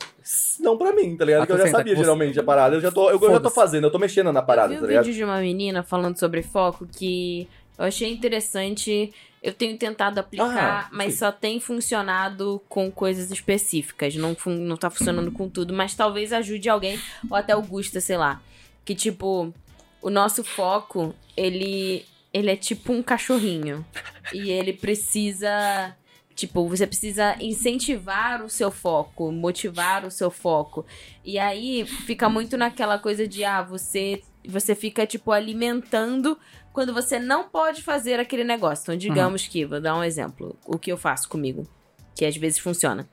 Não 0.62 0.78
pra 0.78 0.87
mim, 0.94 1.16
tá 1.18 1.26
ligado? 1.26 1.46
Que 1.46 1.52
eu 1.54 1.58
já 1.58 1.68
sabia 1.68 1.94
você- 1.96 2.02
geralmente 2.02 2.40
a 2.40 2.44
parada. 2.44 2.76
Eu 2.76 2.82
já 2.82 2.92
tô, 2.92 3.10
eu 3.10 3.20
já 3.20 3.40
tô 3.40 3.50
fazendo, 3.50 3.86
eu 3.86 3.92
tô 3.92 4.00
mexendo 4.00 4.32
na 4.32 4.42
parada, 4.42 4.74
Eu 4.74 4.76
vi 4.76 4.80
tá 4.80 4.86
um 4.86 4.88
ligado? 4.90 5.06
vídeo 5.06 5.18
de 5.18 5.24
uma 5.24 5.40
menina 5.40 5.84
falando 5.84 6.18
sobre 6.18 6.42
foco 6.42 6.88
que 6.88 7.48
Eu 7.80 7.86
achei 7.86 8.12
interessante. 8.12 9.14
Eu 9.44 9.54
tenho 9.54 9.78
tentado 9.78 10.20
aplicar, 10.20 10.86
Ah, 10.86 10.90
mas 10.92 11.14
sim. 11.14 11.20
só 11.20 11.32
tem 11.32 11.60
funcionado 11.60 12.60
com 12.68 12.90
coisas 12.90 13.30
específicas. 13.30 14.16
Não, 14.16 14.34
fun 14.36 14.50
não 14.56 14.76
tá 14.76 14.90
funcionando 14.90 15.32
com 15.32 15.48
tudo, 15.48 15.76
mas 15.76 15.94
talvez 15.94 16.34
ajude 16.34 16.68
alguém, 16.68 17.00
ou 17.30 17.38
até 17.38 17.56
o 17.56 17.62
Gusta, 17.62 18.02
sei 18.02 18.18
lá. 18.18 18.42
Que 18.84 18.96
tipo, 18.96 19.54
o 20.02 20.10
nosso 20.10 20.44
foco, 20.44 21.14
ele, 21.38 22.04
ele 22.34 22.50
é 22.50 22.56
tipo 22.56 22.92
um 22.92 23.04
cachorrinho. 23.04 23.86
e 24.34 24.50
ele 24.50 24.74
precisa. 24.74 25.96
Tipo, 26.38 26.70
você 26.70 26.86
precisa 26.86 27.36
incentivar 27.42 28.44
o 28.44 28.50
seu 28.50 28.70
foco, 28.70 29.32
motivar 29.32 30.06
o 30.06 30.12
seu 30.12 30.30
foco. 30.30 30.86
E 31.26 31.40
aí 31.40 31.84
fica 31.84 32.30
muito 32.30 32.56
naquela 32.56 33.00
coisa 33.00 33.28
de, 33.28 33.44
ah, 33.44 33.64
você, 33.64 34.22
você 34.48 34.76
fica, 34.76 35.08
tipo, 35.08 35.32
alimentando 35.32 36.38
quando 36.72 36.94
você 36.94 37.18
não 37.18 37.50
pode 37.50 37.82
fazer 37.82 38.20
aquele 38.20 38.44
negócio. 38.44 38.84
Então, 38.84 38.96
digamos 38.96 39.48
que, 39.48 39.66
vou 39.66 39.82
dar 39.82 39.96
um 39.96 40.04
exemplo, 40.04 40.56
o 40.64 40.78
que 40.78 40.92
eu 40.92 40.96
faço 40.96 41.28
comigo, 41.28 41.68
que 42.14 42.24
às 42.24 42.38
vezes 42.38 42.60
funciona. 42.60 43.10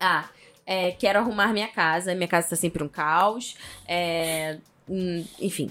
Ah, 0.00 0.30
é, 0.64 0.92
quero 0.92 1.18
arrumar 1.18 1.52
minha 1.52 1.68
casa, 1.68 2.14
minha 2.14 2.26
casa 2.26 2.48
tá 2.48 2.56
sempre 2.56 2.82
um 2.82 2.88
caos, 2.88 3.54
é, 3.86 4.60
enfim, 5.40 5.70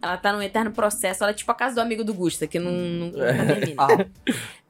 ela 0.00 0.16
tá 0.16 0.32
num 0.32 0.42
eterno 0.42 0.70
processo, 0.70 1.22
ela 1.22 1.30
é 1.30 1.34
tipo 1.34 1.50
a 1.50 1.54
casa 1.54 1.74
do 1.76 1.80
amigo 1.80 2.02
do 2.04 2.14
Gusta, 2.14 2.46
que 2.46 2.58
não, 2.58 2.72
não, 2.72 3.06
nunca 3.08 3.44
termina. 3.46 3.82
Ah, 3.82 4.06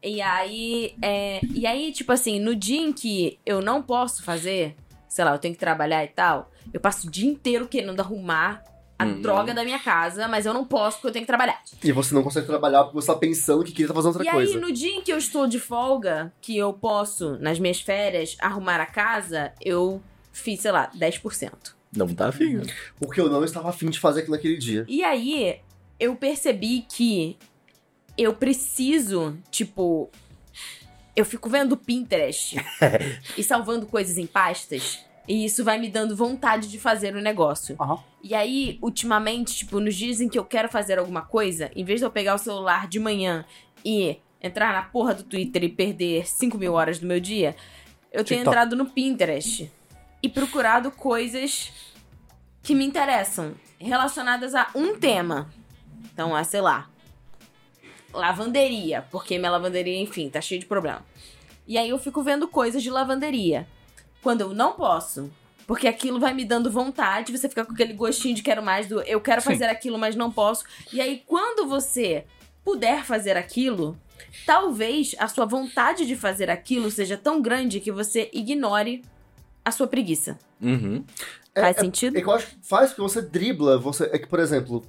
E 0.03 0.21
aí, 0.21 0.95
é, 1.03 1.41
e 1.55 1.67
aí, 1.67 1.93
tipo 1.93 2.13
assim, 2.13 2.39
no 2.39 2.55
dia 2.55 2.81
em 2.81 2.93
que 2.93 3.39
eu 3.45 3.61
não 3.61 3.83
posso 3.83 4.23
fazer, 4.23 4.77
sei 5.09 5.25
lá, 5.25 5.33
eu 5.33 5.39
tenho 5.39 5.55
que 5.55 5.61
trabalhar 5.61 6.05
e 6.05 6.09
tal, 6.09 6.51
eu 6.73 6.81
passo 6.81 7.09
o 7.09 7.11
dia 7.11 7.29
inteiro 7.29 7.67
querendo 7.67 7.99
arrumar 8.01 8.63
a 8.99 9.05
Uhum. 9.05 9.21
droga 9.21 9.53
da 9.53 9.63
minha 9.63 9.79
casa, 9.79 10.27
mas 10.27 10.47
eu 10.47 10.55
não 10.55 10.65
posso 10.65 10.97
porque 10.97 11.09
eu 11.09 11.13
tenho 11.13 11.25
que 11.25 11.27
trabalhar. 11.27 11.61
E 11.85 11.93
você 11.93 12.15
não 12.15 12.23
consegue 12.23 12.47
trabalhar 12.47 12.85
porque 12.85 12.95
você 12.95 13.07
tá 13.09 13.15
pensando 13.15 13.63
que 13.63 13.73
queria 13.73 13.89
tá 13.89 13.95
fazendo 13.95 14.13
outra 14.13 14.25
e 14.25 14.31
coisa. 14.31 14.55
aí, 14.55 14.61
no 14.61 14.73
dia 14.73 14.91
em 14.91 15.03
que 15.03 15.13
eu 15.13 15.19
estou 15.19 15.47
de 15.47 15.59
folga, 15.61 16.33
que 16.41 16.57
eu 16.57 16.73
posso, 16.73 17.37
nas 17.39 17.59
minhas 17.59 17.79
férias, 17.81 18.37
arrumar 18.41 18.81
a 18.81 18.87
casa, 18.87 19.53
eu 19.61 20.01
fiz, 20.33 20.61
sei 20.61 20.73
lá, 20.73 20.91
10%. 20.95 21.76
Não 21.97 22.07
tá 22.15 22.29
afim. 22.29 22.61
Porque 22.99 23.21
eu 23.21 23.31
não 23.31 23.43
estava 23.45 23.71
afim 23.71 23.89
de 23.89 23.99
fazer 23.99 24.21
aquilo 24.21 24.37
naquele 24.37 24.59
dia. 24.59 24.85
E 24.87 25.03
aí, 25.03 25.61
eu 25.99 26.15
percebi 26.15 26.85
que 26.89 27.37
eu 28.17 28.35
preciso, 28.35 29.37
tipo. 29.51 30.11
Eu 31.15 31.25
fico 31.25 31.49
vendo 31.49 31.77
Pinterest 31.77 32.57
e 33.39 33.43
salvando 33.43 33.87
coisas 33.87 34.19
em 34.19 34.27
pastas. 34.27 35.05
E 35.27 35.45
isso 35.45 35.65
vai 35.65 35.79
me 35.79 35.89
dando 35.89 36.15
vontade 36.15 36.69
de 36.69 36.79
fazer 36.79 37.17
o 37.17 37.21
negócio. 37.21 37.75
aham. 37.81 37.99
E 38.23 38.35
aí, 38.35 38.79
ultimamente, 38.83 39.57
tipo, 39.57 39.81
nos 39.81 39.95
dias 39.95 40.21
em 40.21 40.29
que 40.29 40.39
eu 40.39 40.45
quero 40.45 40.69
fazer 40.69 40.99
alguma 40.99 41.23
coisa, 41.23 41.71
em 41.75 41.85
vez 41.85 42.01
de 42.01 42.07
eu 42.07 42.11
pegar 42.11 42.35
o 42.35 42.39
celular 42.39 42.87
de 42.89 42.99
manhã 42.99 43.45
e 43.85 44.19
entrar 44.43 44.73
na 44.73 44.83
porra 44.83 45.15
do 45.15 45.23
Twitter 45.23 45.65
e 45.65 45.69
perder 45.69 46.27
5 46.27 46.59
mil 46.59 46.75
horas 46.75 46.99
do 46.99 47.07
meu 47.07 47.21
dia, 47.21 47.57
eu 48.13 48.25
tenho 48.25 48.41
TikTok. 48.41 48.49
entrado 48.49 48.77
no 48.77 48.87
Pinterest 48.87 49.71
e 50.27 50.29
procurado 50.29 50.91
coisas 50.91 51.73
que 52.63 52.75
me 52.75 52.85
interessam, 52.85 53.55
relacionadas 53.79 54.57
a 54.57 54.69
um 54.75 54.99
tema. 54.99 55.49
Então, 56.13 56.37
é, 56.37 56.43
sei 56.43 56.61
lá, 56.61 56.91
lavanderia, 58.13 59.07
porque 59.11 59.39
minha 59.39 59.53
lavanderia, 59.53 59.97
enfim, 60.01 60.29
tá 60.29 60.41
cheia 60.41 60.59
de 60.59 60.67
problema. 60.67 61.05
E 61.67 61.79
aí 61.79 61.89
eu 61.91 61.99
fico 61.99 62.23
vendo 62.25 62.49
coisas 62.49 62.83
de 62.83 62.91
lavanderia. 62.91 63.69
Quando 64.21 64.41
eu 64.41 64.53
não 64.53 64.73
posso, 64.73 65.31
porque 65.65 65.87
aquilo 65.87 66.19
vai 66.19 66.35
me 66.35 66.45
dando 66.45 66.71
vontade, 66.71 67.31
você 67.31 67.49
fica 67.49 67.65
com 67.65 67.73
aquele 67.73 67.93
gostinho 67.93 68.35
de 68.35 68.43
quero 68.43 68.63
mais, 68.63 68.89
do 68.89 69.01
eu 69.03 69.21
quero 69.21 69.41
Sim. 69.41 69.51
fazer 69.51 69.67
aquilo, 69.67 69.97
mas 69.97 70.17
não 70.17 70.33
posso. 70.33 70.65
E 70.93 71.01
aí, 71.01 71.23
quando 71.25 71.69
você 71.69 72.25
puder 72.65 73.05
fazer 73.05 73.37
aquilo, 73.37 73.97
talvez 74.45 75.15
a 75.21 75.29
sua 75.29 75.45
vontade 75.47 76.05
de 76.05 76.17
fazer 76.17 76.51
aquilo 76.51 76.91
seja 76.91 77.17
tão 77.17 77.41
grande 77.41 77.79
que 77.79 77.93
você 77.93 78.29
ignore 78.33 79.05
a 79.67 79.73
sua 79.73 79.89
preguiça. 79.89 80.39
Uhum. 80.63 81.05
É- 81.55 81.61
Faz 81.61 81.77
é- 81.77 81.81
sentido? 81.81 82.17
É 82.17 82.21
que 82.21 82.29
eu 82.29 82.33
acho 82.33 82.47
que 82.47 82.57
faz 82.63 82.91
porque 82.91 83.03
você 83.03 83.21
dribla, 83.21 83.77
você. 83.79 84.05
É 84.13 84.19
que, 84.19 84.27
por 84.29 84.39
exemplo, 84.39 84.85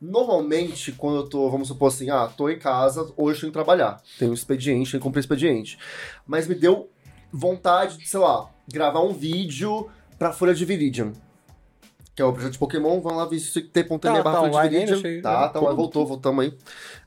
normalmente, 0.00 0.92
quando 0.92 1.16
eu 1.16 1.28
tô, 1.28 1.50
vamos 1.50 1.68
supor 1.68 1.88
assim, 1.88 2.10
ah, 2.10 2.26
tô 2.28 2.48
em 2.50 2.58
casa, 2.58 3.10
hoje 3.16 3.40
tenho 3.40 3.50
que 3.52 3.56
trabalhar. 3.56 4.00
Tenho 4.18 4.30
um 4.30 4.34
expediente, 4.34 4.90
tenho 4.90 5.00
que 5.00 5.04
cumprir 5.06 5.20
expediente. 5.20 5.78
Mas 6.26 6.46
me 6.46 6.54
deu 6.54 6.90
vontade 7.32 7.96
de, 7.96 8.06
sei 8.06 8.20
lá, 8.20 8.50
gravar 8.70 9.00
um 9.00 9.12
vídeo 9.14 9.88
pra 10.18 10.32
Folha 10.32 10.54
de 10.54 10.64
Viridian. 10.64 11.12
Que 12.14 12.22
é 12.22 12.24
o 12.24 12.32
projeto 12.32 12.52
de 12.52 12.58
Pokémon, 12.58 13.00
vamos 13.00 13.18
lá 13.18 13.24
ver 13.24 13.38
se 13.40 13.60
tem 13.62 13.84
ponto 13.84 14.02
Tá- 14.02 14.12
tá 14.14 14.22
barra 14.22 14.50
Folha 14.50 14.68
de 14.68 14.74
Viridian. 14.76 14.96
achei- 14.98 15.22
Tá, 15.22 15.48
tá, 15.48 15.58
online, 15.60 15.76
voltou, 15.76 16.06
voltamos 16.06 16.44
aí. 16.44 16.56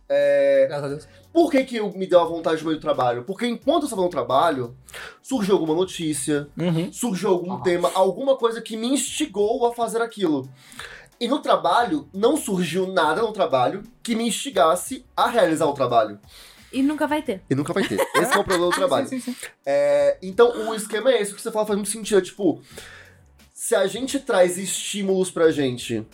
É, 0.09 0.65
Graças 0.67 0.85
a 0.85 0.87
Deus. 0.87 1.07
por 1.33 1.51
que, 1.51 1.63
que 1.65 1.75
eu 1.77 1.91
me 1.91 2.07
deu 2.07 2.21
a 2.21 2.25
vontade 2.25 2.61
no 2.61 2.67
meio 2.67 2.77
do 2.79 2.81
trabalho? 2.81 3.23
Porque 3.23 3.45
enquanto 3.45 3.81
eu 3.83 3.85
estava 3.87 4.01
no 4.01 4.09
trabalho, 4.09 4.75
surgiu 5.21 5.55
alguma 5.55 5.75
notícia, 5.75 6.47
Uhum. 6.57 6.91
surgiu 6.93 7.29
algum 7.29 7.53
Ah. 7.53 7.61
tema, 7.61 7.91
alguma 7.93 8.37
coisa 8.37 8.61
que 8.61 8.77
me 8.77 8.87
instigou 8.87 9.65
a 9.67 9.73
fazer 9.73 10.01
aquilo. 10.01 10.49
E 11.19 11.27
no 11.27 11.39
trabalho, 11.39 12.07
não 12.13 12.37
surgiu 12.37 12.87
nada 12.87 13.21
no 13.21 13.33
trabalho 13.33 13.83
que 14.03 14.15
me 14.15 14.27
instigasse 14.27 15.03
a 15.15 15.27
realizar 15.27 15.65
o 15.65 15.73
trabalho. 15.73 16.19
E 16.71 16.81
nunca 16.83 17.07
vai 17.07 17.21
ter. 17.21 17.41
E 17.49 17.55
nunca 17.55 17.73
vai 17.73 17.83
ter. 17.87 17.95
Esse 18.15 18.33
é 18.33 18.37
o 18.37 18.43
problema 18.43 18.69
do 18.69 18.75
trabalho. 18.75 19.07
Sim, 19.07 19.19
sim, 19.19 19.33
sim. 19.33 19.47
É, 19.65 20.17
então, 20.21 20.69
o 20.69 20.75
esquema 20.75 21.11
é 21.11 21.21
esse, 21.21 21.31
o 21.31 21.35
que 21.35 21.41
você 21.41 21.51
fala 21.51 21.65
faz 21.65 21.77
muito 21.77 21.89
sentido. 21.89 22.19
É 22.19 22.21
tipo, 22.21 22.61
se 23.53 23.73
a 23.73 23.87
gente 23.87 24.19
traz 24.19 24.57
estímulos 24.57 25.31
pra 25.31 25.49
gente 25.51 26.05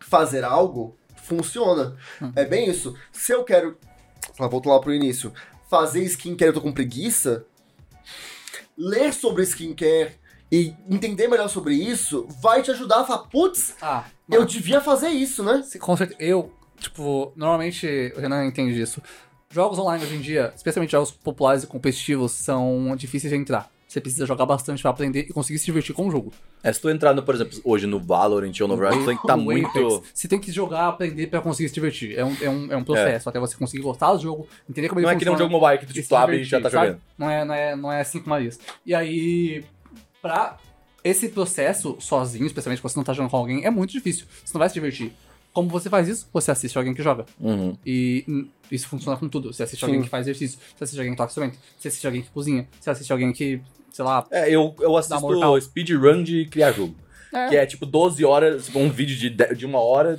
fazer 0.00 0.44
algo, 0.44 0.96
funciona. 1.36 1.96
Hum. 2.20 2.32
É 2.34 2.44
bem 2.44 2.68
isso. 2.68 2.94
Se 3.12 3.32
eu 3.32 3.44
quero, 3.44 3.76
lá, 4.38 4.48
volto 4.48 4.68
lá 4.68 4.80
pro 4.80 4.92
início, 4.92 5.32
fazer 5.70 6.02
skincare 6.04 6.48
eu 6.50 6.54
tô 6.54 6.60
com 6.60 6.72
preguiça, 6.72 7.46
ler 8.76 9.12
sobre 9.12 9.42
skincare 9.44 10.12
e 10.50 10.74
entender 10.88 11.28
melhor 11.28 11.48
sobre 11.48 11.74
isso 11.74 12.26
vai 12.40 12.62
te 12.62 12.70
ajudar 12.70 13.00
a 13.00 13.04
falar, 13.04 13.24
putz, 13.28 13.74
Ah, 13.80 14.04
eu 14.30 14.44
devia 14.44 14.80
fazer 14.80 15.08
isso, 15.10 15.42
né? 15.44 15.62
Se- 15.62 15.78
Com 15.78 15.96
certeza. 15.96 16.18
Eu, 16.20 16.52
tipo, 16.78 17.32
normalmente 17.36 18.12
o 18.16 18.20
Renan 18.20 18.44
entende 18.46 18.74
disso. 18.74 19.00
Jogos 19.50 19.78
online 19.78 20.04
hoje 20.04 20.16
em 20.16 20.20
dia, 20.20 20.52
especialmente 20.56 20.92
jogos 20.92 21.10
populares 21.10 21.62
e 21.62 21.66
competitivos, 21.66 22.32
são 22.32 22.94
difíceis 22.96 23.32
de 23.32 23.38
entrar. 23.38 23.70
Você 23.90 24.00
precisa 24.00 24.24
jogar 24.24 24.46
bastante 24.46 24.80
pra 24.82 24.92
aprender 24.92 25.26
e 25.28 25.32
conseguir 25.32 25.58
se 25.58 25.64
divertir 25.64 25.92
com 25.92 26.06
o 26.06 26.10
jogo. 26.12 26.32
É, 26.62 26.72
se 26.72 26.80
tu 26.80 26.88
entrar, 26.88 27.12
no, 27.12 27.24
por 27.24 27.34
exemplo, 27.34 27.58
hoje 27.64 27.88
no 27.88 27.98
Valorant 27.98 28.52
ou 28.60 28.68
no 28.68 28.74
Overwatch, 28.74 29.00
tu 29.00 29.04
tem 29.06 29.16
que 29.16 29.22
estar 29.22 29.36
No 29.36 29.42
muito... 29.42 29.66
Apex, 29.66 30.10
Você 30.14 30.28
tem 30.28 30.38
que 30.38 30.52
jogar, 30.52 30.86
aprender 30.86 31.26
pra 31.26 31.40
conseguir 31.40 31.68
se 31.70 31.74
divertir. 31.74 32.16
É 32.16 32.24
um, 32.24 32.36
é 32.40 32.48
um, 32.48 32.72
é 32.72 32.76
um 32.76 32.84
processo 32.84 33.28
até 33.28 33.40
você 33.40 33.56
conseguir 33.56 33.82
gostar 33.82 34.12
do 34.12 34.22
jogo, 34.22 34.46
entender 34.68 34.88
como 34.88 35.00
Não 35.00 35.08
ele 35.08 35.16
é 35.16 35.18
que 35.18 35.24
nem 35.24 35.34
um 35.34 35.36
funciona. 35.36 35.52
jogo 35.52 35.60
mobile 35.64 35.80
que 35.80 35.86
tu, 35.86 35.92
tipo, 35.92 36.08
tu 36.08 36.14
abre 36.14 36.36
e 36.40 36.44
já 36.44 36.60
tá 36.60 36.70
sabe? 36.70 36.86
jogando. 36.86 37.02
Não 37.18 37.28
é, 37.28 37.44
não, 37.44 37.54
é, 37.54 37.74
não 37.76 37.92
é 37.92 38.04
cinco 38.04 38.28
Marias. 38.28 38.60
E 38.86 38.94
aí, 38.94 39.64
pra 40.22 40.56
esse 41.02 41.28
processo 41.28 41.96
sozinho, 41.98 42.46
especialmente 42.46 42.80
quando 42.80 42.92
você 42.92 42.98
não 43.00 43.04
tá 43.04 43.12
jogando 43.12 43.30
com 43.32 43.38
alguém, 43.38 43.64
é 43.64 43.70
muito 43.70 43.90
difícil. 43.90 44.24
Você 44.44 44.54
não 44.54 44.60
vai 44.60 44.68
se 44.68 44.74
divertir. 44.74 45.12
Como 45.52 45.68
você 45.68 45.90
faz 45.90 46.06
isso? 46.06 46.28
Você 46.32 46.52
assiste 46.52 46.78
alguém 46.78 46.94
que 46.94 47.02
joga. 47.02 47.26
Uhum. 47.40 47.76
E 47.84 48.24
isso 48.70 48.86
funciona 48.86 49.18
com 49.18 49.28
tudo. 49.28 49.52
Você 49.52 49.64
assiste 49.64 49.80
Sim. 49.80 49.86
alguém 49.86 50.02
que 50.02 50.08
faz 50.08 50.28
exercício, 50.28 50.60
você 50.76 50.84
assiste 50.84 50.98
alguém 51.00 51.12
que 51.12 51.16
toca 51.16 51.28
instrumento, 51.30 51.58
você 51.76 51.88
assiste 51.88 52.06
alguém 52.06 52.22
que 52.22 52.30
cozinha, 52.30 52.68
você 52.80 52.88
assiste 52.90 53.10
alguém 53.12 53.32
que, 53.32 53.60
sei 54.00 54.04
lá. 54.04 54.26
É, 54.30 54.48
eu, 54.48 54.74
eu 54.80 54.96
assisto 54.96 55.60
speedrun 55.60 56.22
de 56.22 56.46
criar 56.46 56.72
jogo. 56.72 56.94
É. 57.32 57.48
Que 57.48 57.56
é 57.56 57.66
tipo 57.66 57.86
12 57.86 58.24
horas, 58.24 58.66
tipo, 58.66 58.78
um 58.80 58.90
vídeo 58.90 59.16
de, 59.16 59.54
de 59.54 59.64
uma 59.64 59.78
hora, 59.78 60.18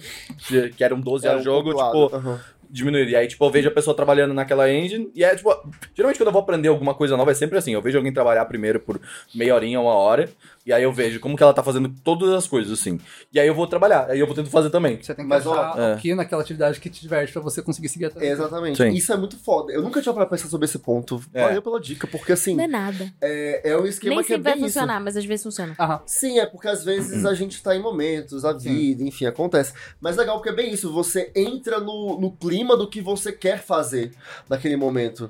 que 0.77 0.83
eram 0.83 1.01
12 1.01 1.25
É 1.25 1.29
horas 1.29 1.41
um 1.41 1.43
de 1.43 1.49
jogo, 1.49 1.69
tipo, 1.71 2.15
Aham. 2.15 2.39
Diminuir. 2.71 3.09
E 3.09 3.15
aí, 3.15 3.27
tipo, 3.27 3.43
eu 3.45 3.49
vejo 3.51 3.67
a 3.67 3.71
pessoa 3.71 3.95
trabalhando 3.95 4.33
naquela 4.33 4.71
engine, 4.71 5.11
e 5.13 5.23
é, 5.23 5.35
tipo, 5.35 5.49
geralmente 5.95 6.17
quando 6.17 6.27
eu 6.27 6.33
vou 6.33 6.41
aprender 6.41 6.69
alguma 6.69 6.93
coisa 6.93 7.17
nova, 7.17 7.31
é 7.31 7.33
sempre 7.33 7.57
assim, 7.57 7.73
eu 7.73 7.81
vejo 7.81 7.97
alguém 7.97 8.13
trabalhar 8.13 8.45
primeiro 8.45 8.79
por 8.79 8.99
meia 9.35 9.53
horinha, 9.55 9.79
uma 9.79 9.93
hora, 9.93 10.29
e 10.65 10.71
aí 10.71 10.83
eu 10.83 10.93
vejo 10.93 11.19
como 11.19 11.35
que 11.35 11.43
ela 11.43 11.53
tá 11.53 11.63
fazendo 11.63 11.89
todas 12.03 12.29
as 12.31 12.47
coisas, 12.47 12.71
assim. 12.79 12.99
E 13.33 13.39
aí 13.39 13.47
eu 13.47 13.55
vou 13.55 13.65
trabalhar, 13.67 14.09
aí 14.09 14.19
eu 14.19 14.25
vou 14.27 14.35
tentando 14.35 14.51
fazer 14.51 14.69
também. 14.69 15.01
Você 15.01 15.13
tem 15.15 15.25
que 15.25 15.29
Mas, 15.29 15.45
ó, 15.45 15.53
achar 15.53 15.79
é. 15.79 15.95
o 15.95 15.97
que 15.97 16.13
naquela 16.15 16.41
atividade 16.41 16.79
que 16.79 16.89
te 16.89 17.01
diverte 17.01 17.33
pra 17.33 17.41
você 17.41 17.61
conseguir 17.61 17.89
seguir 17.89 18.05
atrás. 18.05 18.27
Exatamente. 18.29 18.77
Sim. 18.77 18.89
Isso 18.89 19.11
é 19.11 19.17
muito 19.17 19.37
foda. 19.37 19.73
Eu 19.73 19.81
nunca 19.81 20.01
tinha 20.01 20.13
parado 20.13 20.29
pra 20.29 20.37
pensar 20.37 20.49
sobre 20.49 20.65
esse 20.65 20.77
ponto. 20.79 21.19
É. 21.33 21.41
Valeu 21.45 21.61
pela 21.61 21.79
dica, 21.81 22.05
porque 22.07 22.31
assim, 22.31 22.55
Não 22.55 22.63
é 22.63 22.67
nada. 22.67 23.11
é, 23.19 23.71
é 23.71 23.77
um 23.77 23.85
esquema 23.87 24.15
Nem 24.15 24.23
que 24.23 24.33
é 24.33 24.35
sempre 24.35 24.43
vai 24.43 24.53
bem 24.53 24.65
isso. 24.65 24.73
funcionar, 24.73 24.99
mas 25.01 25.17
às 25.17 25.25
vezes 25.25 25.43
funciona. 25.43 25.75
Aham. 25.79 26.01
Sim, 26.05 26.39
é 26.39 26.45
porque 26.45 26.67
às 26.67 26.83
vezes 26.83 27.25
a 27.25 27.33
gente 27.33 27.61
tá 27.63 27.75
em 27.75 27.81
momentos, 27.81 28.45
a 28.45 28.53
vida, 28.53 29.03
enfim, 29.03 29.25
acontece. 29.25 29.73
Mas 29.99 30.15
legal 30.15 30.35
porque 30.37 30.49
é 30.49 30.53
bem 30.53 30.71
isso, 30.71 30.91
você 30.93 31.31
entra 31.35 31.79
no, 31.79 32.19
no 32.19 32.31
clima 32.31 32.60
do 32.77 32.87
que 32.87 33.01
você 33.01 33.31
quer 33.31 33.61
fazer 33.61 34.11
naquele 34.49 34.75
momento. 34.75 35.29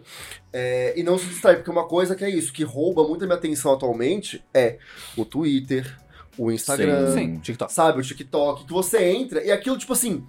É, 0.53 0.93
e 0.97 1.03
não 1.03 1.17
se 1.17 1.25
distrai, 1.25 1.55
porque 1.55 1.71
uma 1.71 1.87
coisa 1.87 2.15
que 2.15 2.23
é 2.23 2.29
isso, 2.29 2.51
que 2.53 2.63
rouba 2.63 3.03
muito 3.03 3.23
a 3.23 3.27
minha 3.27 3.37
atenção 3.37 3.73
atualmente 3.73 4.43
é 4.53 4.77
o 5.17 5.23
Twitter, 5.25 5.97
o 6.37 6.51
Instagram, 6.51 7.13
Sim, 7.13 7.39
TikTok. 7.39 7.71
sabe, 7.71 7.99
o 7.99 8.03
TikTok, 8.03 8.65
que 8.65 8.73
você 8.73 9.03
entra 9.05 9.43
e 9.43 9.51
aquilo, 9.51 9.77
tipo 9.77 9.93
assim. 9.93 10.25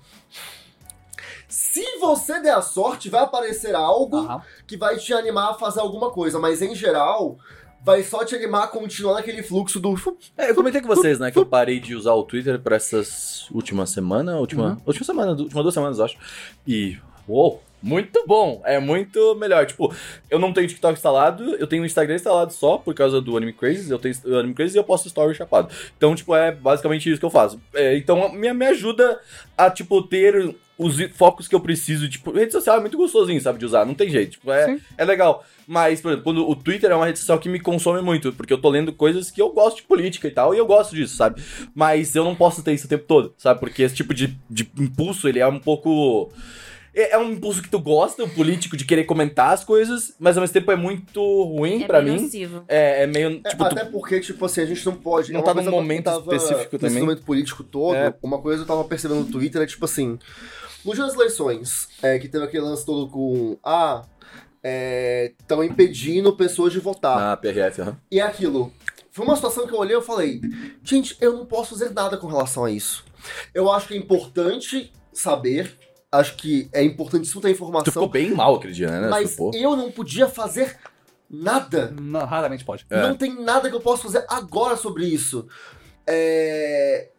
Se 1.49 1.99
você 1.99 2.41
der 2.41 2.55
a 2.55 2.63
sorte, 2.63 3.11
vai 3.11 3.23
aparecer 3.23 3.75
algo 3.75 4.17
Aham. 4.19 4.43
que 4.67 4.77
vai 4.77 4.97
te 4.97 5.13
animar 5.13 5.51
a 5.51 5.55
fazer 5.55 5.81
alguma 5.81 6.11
coisa, 6.11 6.39
mas 6.39 6.63
em 6.63 6.75
geral, 6.75 7.37
vai 7.85 8.03
só 8.03 8.25
te 8.25 8.35
animar 8.35 8.65
a 8.65 8.69
continuar 8.69 9.15
naquele 9.15 9.43
fluxo 9.43 9.81
do. 9.81 9.95
É, 10.37 10.51
eu 10.51 10.55
comentei 10.55 10.81
com 10.81 10.89
vocês, 10.89 11.19
né, 11.19 11.31
que 11.31 11.39
eu 11.39 11.47
parei 11.47 11.81
de 11.81 11.95
usar 11.95 12.15
o 12.15 12.23
Twitter 12.23 12.59
pra 12.61 12.77
essas 12.77 13.49
últimas 13.51 13.91
semanas, 13.91 14.37
última, 14.37 14.71
Uhum. 14.71 14.77
última 14.87 15.05
semana, 15.05 15.33
última 15.33 15.63
duas 15.63 15.75
semanas, 15.75 16.01
acho. 16.01 16.17
E 16.67 16.97
Uou, 17.29 17.63
muito 17.81 18.25
bom. 18.27 18.61
É 18.65 18.81
muito 18.81 19.35
melhor. 19.37 19.65
Tipo, 19.65 19.95
eu 20.29 20.41
não 20.41 20.53
tenho 20.53 20.67
TikTok 20.67 20.95
instalado, 20.95 21.55
eu 21.55 21.69
tenho 21.69 21.85
o 21.85 21.87
Instagram 21.87 22.17
instalado 22.17 22.53
só 22.53 22.79
por 22.79 22.95
causa 22.95 23.21
do 23.21 23.37
Anime 23.37 23.53
Crazy. 23.53 23.91
Eu 23.91 23.99
tenho 23.99 24.15
o 24.27 24.39
Anime 24.39 24.55
Crazy 24.55 24.77
e 24.77 24.79
eu 24.81 24.85
posto 24.85 25.07
story 25.07 25.33
chapado. 25.35 25.73
Então, 25.97 26.15
tipo, 26.17 26.35
é 26.35 26.51
basicamente 26.51 27.09
isso 27.09 27.21
que 27.21 27.25
eu 27.25 27.31
faço. 27.31 27.61
É, 27.73 27.97
então, 27.97 28.33
me, 28.33 28.53
me 28.53 28.67
ajuda 28.67 29.21
a, 29.57 29.71
tipo, 29.71 30.03
ter 30.03 30.53
os 30.79 30.97
focos 31.15 31.47
que 31.47 31.55
eu 31.55 31.61
preciso. 31.61 32.09
Tipo, 32.09 32.33
rede 32.33 32.53
social 32.53 32.77
é 32.77 32.81
muito 32.81 32.97
gostosinho, 32.97 33.41
sabe, 33.41 33.59
de 33.59 33.67
usar. 33.67 33.85
Não 33.85 33.95
tem 33.95 34.09
jeito. 34.11 34.33
Tipo, 34.33 34.51
é, 34.51 34.67
Sim. 34.67 34.81
é 34.99 35.05
legal. 35.05 35.45
Mas, 35.67 36.01
por 36.01 36.09
exemplo, 36.09 36.25
quando 36.25 36.49
o 36.49 36.57
Twitter 36.57 36.91
é 36.91 36.95
uma 36.97 37.07
rede 37.07 37.19
social 37.19 37.39
que 37.39 37.49
me 37.49 37.61
consome 37.61 38.03
muito, 38.03 38.33
porque 38.33 38.53
eu 38.53 38.59
tô 38.61 38.69
lendo 38.69 38.93
coisas 38.93 39.31
que 39.31 39.41
eu 39.41 39.51
gosto 39.51 39.77
de 39.77 39.83
política 39.85 40.27
e 40.27 40.31
tal, 40.31 40.55
e 40.55 40.59
eu 40.59 40.67
gosto 40.67 40.95
disso, 40.95 41.17
sabe? 41.17 41.41
Mas 41.75 42.15
eu 42.17 42.25
não 42.25 42.35
posso 42.35 42.63
ter 42.63 42.73
isso 42.73 42.87
o 42.87 42.89
tempo 42.89 43.05
todo, 43.07 43.33
sabe? 43.39 43.61
Porque 43.61 43.83
esse 43.83 43.95
tipo 43.95 44.13
de, 44.13 44.37
de 44.51 44.69
impulso, 44.79 45.29
ele 45.29 45.39
é 45.39 45.47
um 45.47 45.59
pouco. 45.61 46.31
É 46.95 47.15
é 47.15 47.19
um 47.19 47.33
impulso 47.33 47.63
que 47.63 47.71
tu 47.71 47.79
gosta, 47.79 48.23
o 48.23 48.29
político, 48.29 48.77
de 48.77 48.85
querer 48.85 49.05
comentar 49.05 49.55
as 49.55 49.65
coisas, 49.65 50.15
mas 50.21 50.37
ao 50.37 50.43
mesmo 50.43 50.53
tempo 50.53 50.71
é 50.73 50.77
muito 50.77 51.23
ruim 51.45 51.83
É 51.85 51.87
pra 51.87 52.03
bem 52.03 52.17
mim. 52.17 52.23
nocivo. 52.25 52.65
É, 52.69 53.05
é 53.05 53.07
meio. 53.07 53.41
É, 53.43 53.49
tipo, 53.49 53.65
tu- 53.65 53.73
até 53.73 53.85
porque, 53.87 54.21
tipo 54.21 54.45
assim, 54.45 54.61
a 54.61 54.67
gente 54.67 54.85
não 54.85 54.95
pode. 54.95 55.33
Não 55.33 55.41
é 55.41 55.43
uma 55.43 55.55
tá 55.55 55.63
num 55.63 55.71
momento 55.71 56.11
específico 56.11 56.69
nesse 56.73 56.79
também. 56.79 57.03
momento 57.03 57.23
político 57.23 57.65
todo, 57.65 57.95
É. 57.97 58.13
uma 58.23 58.39
coisa 58.43 58.59
que 58.59 58.65
eu 58.71 58.77
tava 58.77 58.87
percebendo 58.87 59.21
no 59.21 59.27
Twitter 59.27 59.63
é 59.63 59.67
tipo 59.67 59.85
assim. 59.87 60.19
No 60.85 60.95
dia 60.95 61.05
das 61.05 61.15
eleições, 61.15 61.89
é, 62.03 62.19
que 62.19 62.29
teve 62.29 62.45
aquele 62.45 62.65
lance 62.65 62.85
todo 62.85 63.09
com. 63.09 63.57
Ah, 63.63 64.05
estão 65.41 65.63
impedindo 65.63 66.37
pessoas 66.37 66.73
de 66.73 66.79
votar. 66.79 67.19
Na 67.19 67.37
PRF, 67.37 67.81
aham. 67.83 67.97
E 68.11 68.21
é 68.21 68.23
aquilo. 68.23 68.73
Foi 69.11 69.27
uma 69.27 69.37
situação 69.37 69.67
que 69.67 69.75
eu 69.75 69.79
olhei 69.79 69.95
e 69.95 69.99
eu 69.99 70.03
falei, 70.03 70.41
gente, 70.83 71.17
eu 71.21 71.35
não 71.35 71.45
posso 71.45 71.71
fazer 71.71 71.91
nada 71.91 72.17
com 72.17 72.27
relação 72.27 72.65
a 72.65 72.71
isso. 72.71 73.05
Eu 73.53 73.71
acho 73.71 73.89
que 73.89 73.95
é 73.95 73.97
importante 73.97 74.91
saber, 75.13 75.77
acho 76.11 76.35
que 76.37 76.69
é 76.73 76.83
importantíssimo 76.83 77.41
ter 77.41 77.49
Tu 77.49 77.53
informação, 77.53 77.93
ficou 77.93 78.09
bem 78.09 78.31
mal 78.31 78.57
aquele 78.57 78.73
dia, 78.73 78.91
né? 78.91 79.09
mas 79.09 79.37
eu 79.55 79.77
não 79.77 79.91
podia 79.91 80.27
fazer 80.29 80.79
nada. 81.29 81.95
Não, 82.01 82.25
raramente 82.25 82.65
pode. 82.65 82.87
É. 82.89 83.03
Não 83.03 83.15
tem 83.15 83.39
nada 83.43 83.69
que 83.69 83.77
eu 83.77 83.81
possa 83.81 84.05
fazer 84.05 84.25
agora 84.29 84.77
sobre 84.77 85.05
isso. 85.05 85.47
É... 86.07 87.11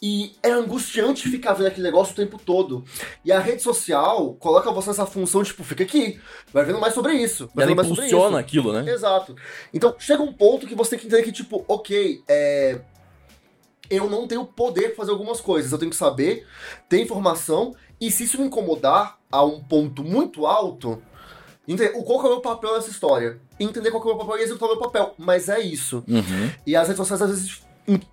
E 0.00 0.36
é 0.44 0.50
angustiante 0.50 1.28
ficar 1.28 1.54
vendo 1.54 1.66
aquele 1.66 1.82
negócio 1.82 2.12
o 2.12 2.16
tempo 2.16 2.38
todo. 2.38 2.84
E 3.24 3.32
a 3.32 3.40
rede 3.40 3.62
social 3.62 4.32
coloca 4.34 4.70
você 4.70 4.90
nessa 4.90 5.04
função, 5.04 5.42
tipo, 5.42 5.64
fica 5.64 5.82
aqui, 5.82 6.20
vai 6.52 6.64
vendo 6.64 6.78
mais 6.78 6.94
sobre 6.94 7.14
isso. 7.14 7.50
Vai 7.52 7.64
Ela 7.64 7.70
vendo 7.72 7.76
mais 7.76 7.88
sobre 7.88 8.06
impulsiona 8.06 8.38
aquilo, 8.38 8.72
né? 8.72 8.88
Exato. 8.88 9.34
Então, 9.74 9.94
chega 9.98 10.22
um 10.22 10.32
ponto 10.32 10.68
que 10.68 10.74
você 10.76 10.90
tem 10.90 11.00
que 11.00 11.06
entender 11.06 11.24
que, 11.24 11.32
tipo, 11.32 11.64
ok, 11.66 12.22
é... 12.28 12.78
eu 13.90 14.08
não 14.08 14.28
tenho 14.28 14.44
poder 14.44 14.88
pra 14.90 14.96
fazer 14.98 15.10
algumas 15.10 15.40
coisas. 15.40 15.72
Eu 15.72 15.78
tenho 15.78 15.90
que 15.90 15.96
saber, 15.96 16.46
ter 16.88 17.00
informação, 17.02 17.74
e 18.00 18.08
se 18.10 18.22
isso 18.22 18.38
me 18.40 18.46
incomodar 18.46 19.18
a 19.32 19.44
um 19.44 19.60
ponto 19.60 20.04
muito 20.04 20.46
alto, 20.46 21.02
entender 21.66 21.98
o- 21.98 22.04
qual 22.04 22.20
que 22.20 22.26
é 22.26 22.28
o 22.28 22.32
meu 22.34 22.40
papel 22.40 22.74
nessa 22.74 22.90
história. 22.90 23.40
Entender 23.58 23.90
qual 23.90 24.00
que 24.00 24.08
é 24.08 24.12
o 24.12 24.16
meu 24.16 24.24
papel 24.24 24.40
e 24.40 24.44
executar 24.44 24.68
o 24.68 24.72
meu 24.74 24.80
papel. 24.80 25.14
Mas 25.18 25.48
é 25.48 25.58
isso. 25.58 26.04
Uhum. 26.06 26.52
E 26.64 26.76
as 26.76 26.86
redes 26.86 26.98
sociais, 26.98 27.20
às 27.20 27.30
vezes, 27.30 27.62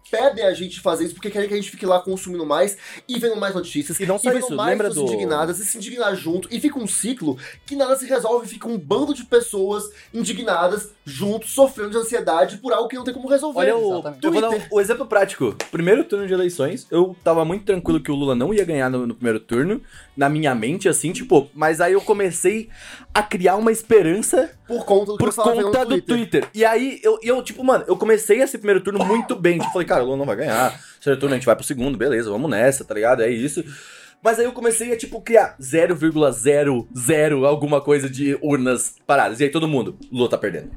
impedem 0.08 0.46
a 0.46 0.54
gente 0.54 0.76
de 0.76 0.82
fazer 0.82 1.06
isso 1.06 1.14
porque 1.16 1.30
querem 1.32 1.48
que 1.48 1.54
a 1.54 1.58
gente 1.58 1.72
fique 1.72 1.86
lá 1.86 2.00
consumindo 2.00 2.46
mais 2.46 2.78
e 3.08 3.18
vendo 3.20 3.36
mais 3.38 3.56
notícias. 3.56 4.00
E 4.00 4.06
não 4.06 4.18
só 4.18 4.30
vendo 4.30 4.40
isso, 4.44 4.56
mais 4.56 4.70
lembra 4.72 4.88
pessoas 4.90 5.10
do- 5.10 5.14
indignadas 5.14 5.60
e 5.60 5.66
se 5.66 5.78
indignar 5.78 6.16
junto. 6.16 6.48
E 6.52 6.60
fica 6.60 6.78
um 6.80 6.88
ciclo 6.88 7.38
que 7.66 7.76
nada 7.76 7.96
se 7.96 8.06
resolve. 8.06 8.48
Fica 8.48 8.68
um 8.68 8.78
bando 8.78 9.14
de 9.14 9.24
pessoas 9.26 9.84
indignadas 10.14 10.92
juntos, 11.06 11.52
sofrendo 11.52 11.92
de 11.92 11.98
ansiedade 11.98 12.58
por 12.58 12.74
algo 12.74 12.88
que 12.88 12.96
não 12.96 13.04
tem 13.04 13.14
como 13.14 13.28
resolver. 13.28 13.60
Olha 13.60 13.76
o, 13.78 14.04
eu 14.22 14.32
vou 14.32 14.42
dar 14.42 14.50
um- 14.50 14.62
o 14.72 14.82
exemplo 14.82 15.06
prático. 15.06 15.56
Primeiro 15.72 16.04
turno 16.04 16.28
de 16.28 16.34
eleições, 16.34 16.88
eu 16.90 17.16
tava 17.24 17.44
muito 17.46 17.66
tranquilo 17.66 18.00
que 18.02 18.12
o 18.12 18.16
Lula 18.16 18.36
não 18.36 18.54
ia 18.54 18.64
ganhar 18.66 18.90
no, 18.90 19.06
no 19.08 19.16
primeiro 19.16 19.40
turno, 19.40 19.82
na 20.16 20.30
minha 20.30 20.54
mente, 20.56 20.88
assim, 20.88 21.12
tipo, 21.12 21.50
mas 21.54 21.82
aí 21.82 21.94
eu 21.94 22.02
comecei 22.02 22.70
a 23.14 23.22
criar 23.24 23.56
uma 23.56 23.72
esperança 23.72 24.52
Por 24.68 24.84
conta 24.86 25.12
do 25.14 25.18
que 25.18 25.24
por 25.26 25.34
conta 25.34 25.62
no 25.62 25.72
do 25.72 26.02
Twitter. 26.02 26.04
Twitter. 26.18 26.50
E 26.54 26.66
aí, 26.66 27.00
eu, 27.04 27.18
eu, 27.22 27.42
tipo, 27.44 27.64
mano, 27.64 27.86
eu 27.88 27.96
comecei 27.96 28.42
esse 28.42 28.58
primeiro 28.58 28.82
turno 28.82 29.04
muito 29.06 29.36
bem. 29.36 29.58
Tipo, 29.60 29.72
falei, 29.72 29.88
cara, 29.96 30.04
o 30.04 30.06
Lula 30.06 30.18
não 30.18 30.26
vai 30.26 30.36
ganhar. 30.36 30.80
Segundo 31.00 31.20
turno 31.20 31.36
a 31.36 31.38
gente 31.38 31.46
vai 31.46 31.56
pro 31.56 31.66
segundo, 31.66 31.98
beleza, 31.98 32.30
vamos 32.30 32.50
nessa, 32.50 32.84
tá 32.84 32.94
ligado? 32.94 33.22
É 33.24 33.30
isso. 33.30 33.64
Mas 34.24 34.40
aí 34.40 34.46
eu 34.46 34.52
comecei 34.54 34.92
a, 34.92 34.98
tipo, 34.98 35.22
criar 35.22 35.56
0,00 35.62 37.46
alguma 37.46 37.82
coisa 37.82 38.10
de 38.10 38.38
urnas 38.42 38.96
paradas. 39.06 39.40
E 39.40 39.44
aí 39.44 39.50
todo 39.50 39.68
mundo, 39.68 39.98
Lula 40.12 40.30
tá 40.30 40.38
perdendo. 40.38 40.72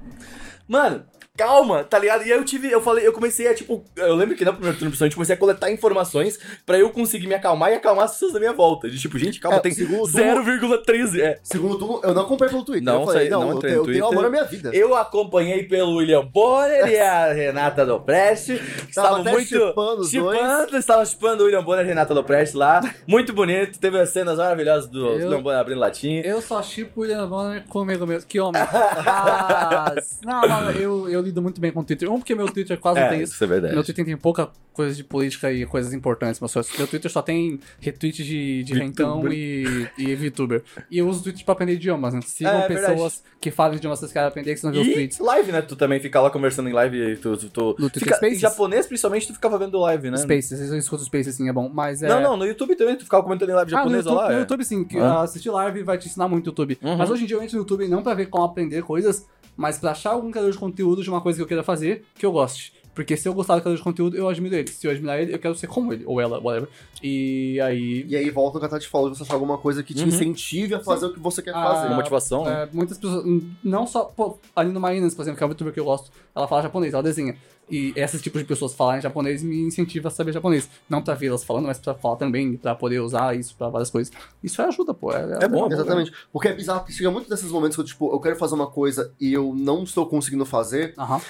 Mano, 0.66 1.04
calma, 1.34 1.82
tá 1.84 1.98
ligado? 1.98 2.22
E 2.26 2.32
aí 2.32 2.38
eu 2.38 2.44
tive, 2.44 2.70
eu 2.70 2.80
falei, 2.82 3.06
eu 3.06 3.12
comecei 3.12 3.46
a, 3.48 3.54
tipo, 3.54 3.82
eu 3.96 4.14
lembro 4.14 4.36
que 4.36 4.44
no 4.44 4.52
primeiro 4.52 4.76
turno, 4.76 4.90
principalmente, 4.90 5.14
comecei 5.14 5.34
a 5.34 5.38
coletar 5.38 5.70
informações 5.70 6.38
pra 6.66 6.78
eu 6.78 6.90
conseguir 6.90 7.26
me 7.28 7.34
acalmar 7.34 7.70
e 7.70 7.74
acalmar 7.76 8.04
as 8.04 8.12
pessoas 8.12 8.32
da 8.34 8.38
minha 8.40 8.52
volta. 8.52 8.90
De 8.90 8.98
tipo, 8.98 9.16
gente, 9.18 9.40
calma, 9.40 9.56
É, 9.58 9.60
tem 9.60 9.72
segundo 9.72 10.10
turno- 10.10 10.42
0,13. 10.82 11.20
É. 11.22 11.38
Segundo 11.42 11.78
turno, 11.78 12.00
eu 12.02 12.12
não 12.12 12.22
acompanhei 12.22 12.50
pelo 12.52 12.64
Twitter. 12.64 12.84
Não 12.84 13.00
eu 13.00 13.06
falei, 13.06 13.20
sei, 13.22 13.30
não, 13.30 13.40
não 13.40 13.62
eu, 13.62 13.68
eu 13.70 13.84
tenho 13.86 14.06
amor 14.06 14.22
na 14.24 14.28
minha 14.30 14.44
vida. 14.44 14.70
Eu 14.74 14.94
acompanhei 14.94 15.62
pelo 15.62 15.94
William 15.96 16.26
Bonner 16.26 16.86
e 16.88 16.98
a 16.98 17.32
Renata 17.32 17.82
Lopresti. 17.84 18.60
Estavam 18.88 19.24
muito 19.24 19.48
shippando, 19.48 20.76
estavam 20.76 21.04
chipando 21.04 21.42
o 21.42 21.46
William 21.46 21.62
Bonner 21.62 21.84
e 21.84 21.88
Renata 21.88 22.12
Lopresti 22.14 22.56
lá. 22.56 22.80
Muito 23.06 23.32
bonito. 23.32 23.78
Teve 23.78 23.98
as 24.00 24.10
cenas 24.10 24.38
maravilhosas 24.38 24.88
do 24.90 25.06
Eu- 25.06 25.14
William 25.28 25.42
Bonner 25.42 25.60
abrindo 25.60 25.78
latinha. 25.78 26.22
Eu 26.22 26.40
só 26.42 26.62
chipo 26.62 27.00
o 27.00 27.02
William 27.02 27.26
Bonner 27.28 27.64
comigo 27.68 28.06
mesmo. 28.06 28.28
Que 28.28 28.38
homem. 28.40 28.60
Mas, 29.04 30.20
não, 30.24 30.42
não, 30.42 30.70
eu, 30.72 31.08
eu 31.08 31.20
lido 31.20 31.40
muito 31.42 31.60
bem 31.60 31.72
com 31.72 31.80
o 31.80 31.84
Twitter. 31.84 32.10
Um, 32.10 32.18
porque 32.18 32.34
meu 32.34 32.46
Twitter 32.50 32.78
quase 32.78 33.00
não 33.00 33.06
É, 33.06 33.10
tem 33.10 33.22
isso. 33.22 33.34
isso 33.34 33.44
é 33.44 33.46
verdade. 33.46 33.74
Meu 33.74 33.84
Twitter 33.84 34.04
tem 34.04 34.16
pouca 34.16 34.48
coisa 34.72 34.94
de 34.94 35.02
política 35.02 35.50
e 35.52 35.66
coisas 35.66 35.92
importantes, 35.92 36.40
mas 36.40 36.50
só- 36.52 36.60
meu 36.78 36.86
Twitter 36.86 37.10
só 37.10 37.20
tem 37.20 37.58
retweet 37.80 38.22
de, 38.22 38.62
de 38.62 38.74
rentão 38.74 39.26
e, 39.32 39.88
e 39.98 40.14
VTuber. 40.14 40.62
E 40.90 40.98
eu 40.98 41.08
uso 41.08 41.20
o 41.20 41.22
Twitter 41.24 41.44
pra 41.44 41.52
aprender 41.54 41.72
idiomas, 41.72 42.14
né? 42.14 42.20
Sigam 42.24 42.52
É, 42.60 42.64
é 42.64 42.68
verdade. 42.68 42.92
pessoas 42.92 43.24
que 43.40 43.50
falam 43.50 43.74
idiomas 43.76 43.98
que 43.98 44.06
vocês 44.06 44.12
querem 44.12 44.28
aprender, 44.28 44.54
que 44.54 44.60
vocês 44.60 44.72
não 44.72 44.82
vê 44.82 44.88
os 44.88 44.94
tweets. 44.94 45.18
live, 45.18 45.52
né? 45.52 45.62
Tu 45.62 45.74
também 45.76 45.98
fica 46.00 46.20
lá 46.20 46.30
conversando 46.30 46.68
em 46.68 46.72
live 46.72 46.96
e 47.12 47.16
tu... 47.16 47.36
tu, 47.36 47.48
tu 47.50 47.76
No 47.78 47.90
Twitter 47.90 48.02
fica, 48.14 48.14
em 48.28 48.34
Spaces? 48.34 48.40
Japonês, 48.78 48.86
principalmente, 48.86 49.26
tu 49.26 49.32
ficava 49.34 49.58
vendo 49.58 49.78
live, 49.78 50.10
né? 50.10 50.16
Spaces, 50.18 50.70
eu 50.70 50.78
escuto 50.78 51.04
Spaces 51.04 51.34
sim, 51.34 51.48
é 51.48 51.52
bom, 51.52 51.70
mas 51.72 52.02
é... 52.02 52.08
Não, 52.08 52.20
não, 52.20 52.36
no 52.36 52.44
YouTube 52.46 52.74
também 52.76 52.96
tu 52.96 53.04
ficava 53.04 53.22
comentando 53.22 53.50
em 53.50 53.54
live 53.54 53.74
Ah, 53.74 53.78
japonesa 53.78 54.08
YouTube, 54.08 54.22
lá. 54.22 54.28
no 54.28 54.36
é. 54.36 54.40
YouTube 54.40 54.64
sim, 54.64 54.84
que 54.84 54.98
Ah. 54.98 55.22
assistir 55.22 55.50
live 55.50 55.82
vai 55.82 55.98
te 55.98 56.06
ensinar 56.08 56.28
muito 56.28 56.46
o 56.46 56.50
YouTube. 56.50 56.78
Uhum. 56.82 56.96
Mas 56.96 57.10
hoje 57.10 57.24
em 57.24 57.26
dia 57.26 57.36
eu 57.36 57.42
entro 57.42 57.56
no 57.56 57.62
YouTube 57.62 57.88
não 57.88 58.02
pra 58.02 58.14
ver 58.14 58.26
como 58.26 58.44
aprender 58.44 58.82
coisas, 58.82 59.26
mas 59.56 59.78
pra 59.78 59.90
achar 59.90 60.10
algum 60.10 60.30
criador 60.30 60.52
de 60.52 60.58
conteúdo 60.58 61.02
de 61.02 61.10
uma 61.10 61.20
coisa 61.20 61.36
que 61.38 61.42
eu 61.42 61.46
queira 61.46 61.62
fazer, 61.62 62.04
que 62.14 62.24
eu 62.24 62.32
goste. 62.32 62.72
Porque 62.98 63.16
se 63.16 63.28
eu 63.28 63.32
gostar 63.32 63.54
do 63.54 63.60
criador 63.60 63.76
de 63.76 63.84
conteúdo, 63.84 64.16
eu 64.16 64.28
admiro 64.28 64.56
ele. 64.56 64.66
Se 64.66 64.84
eu 64.84 64.90
admirar 64.90 65.20
ele, 65.22 65.32
eu 65.32 65.38
quero 65.38 65.54
ser 65.54 65.68
como 65.68 65.92
ele, 65.92 66.02
ou 66.04 66.20
ela, 66.20 66.40
whatever. 66.40 66.68
E 67.00 67.60
aí. 67.60 68.04
E 68.08 68.16
aí 68.16 68.28
volta 68.28 68.58
a 68.58 68.68
Tati 68.68 68.88
falou, 68.88 69.08
de 69.08 69.16
você 69.16 69.22
achar 69.22 69.34
alguma 69.34 69.56
coisa 69.56 69.84
que 69.84 69.94
te 69.94 70.02
Uhum. 70.02 70.08
incentive 70.08 70.74
a 70.74 70.80
fazer 70.80 71.06
o 71.06 71.12
que 71.12 71.20
você 71.20 71.40
quer 71.40 71.54
Ah, 71.54 71.62
fazer. 71.62 71.86
Uma 71.86 71.94
motivação, 71.94 72.44
né? 72.44 72.64
É, 72.64 72.68
muitas 72.74 72.98
pessoas, 72.98 73.24
não 73.62 73.86
só, 73.86 74.06
pô, 74.06 74.36
ali 74.56 74.72
no 74.72 74.80
Marinas, 74.80 75.14
por 75.14 75.22
exemplo, 75.22 75.38
que 75.38 75.44
é 75.44 75.46
uma 75.46 75.52
youtuber 75.52 75.72
que 75.72 75.78
eu 75.78 75.84
gosto, 75.84 76.10
ela 76.34 76.48
fala 76.48 76.60
japonês, 76.62 76.92
ela 76.92 77.04
desenha. 77.04 77.36
E 77.70 77.92
esses 77.94 78.20
tipos 78.20 78.40
de 78.40 78.48
pessoas 78.48 78.74
falarem 78.74 79.00
japonês 79.00 79.44
me 79.44 79.60
incentiva 79.60 80.08
a 80.08 80.10
saber 80.10 80.32
japonês. 80.32 80.68
Não 80.88 81.00
pra 81.00 81.14
vê-las 81.14 81.44
falando, 81.44 81.66
mas 81.66 81.78
pra 81.78 81.94
falar 81.94 82.16
também, 82.16 82.56
pra 82.56 82.74
poder 82.74 82.98
usar 82.98 83.36
isso 83.38 83.54
pra 83.56 83.68
várias 83.68 83.90
coisas. 83.90 84.12
Isso 84.42 84.60
ajuda, 84.60 84.92
pô. 84.92 85.12
É, 85.12 85.44
É 85.44 85.46
bom, 85.48 85.64
legal. 85.68 85.72
Exatamente. 85.72 86.10
Porque 86.32 86.48
é 86.48 86.52
bizarro, 86.52 86.80
porque 86.80 86.94
chega 86.94 87.10
muito 87.12 87.28
desses 87.28 87.52
momentos 87.52 87.76
que 87.76 87.80
eu, 87.82 87.84
tipo, 87.84 88.12
eu 88.12 88.18
quero 88.18 88.34
fazer 88.36 88.54
uma 88.56 88.66
coisa 88.66 89.12
e 89.20 89.32
eu 89.32 89.54
não 89.54 89.84
estou 89.84 90.04
conseguindo 90.06 90.44
fazer. 90.44 90.94
Aham. 90.98 91.20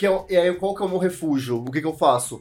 Que 0.00 0.06
é, 0.06 0.24
e 0.30 0.36
aí, 0.38 0.54
qual 0.54 0.74
que 0.74 0.82
é 0.82 0.86
o 0.86 0.88
meu 0.88 0.96
refúgio? 0.96 1.58
O 1.58 1.70
que, 1.70 1.78
que 1.78 1.86
eu 1.86 1.92
faço? 1.92 2.40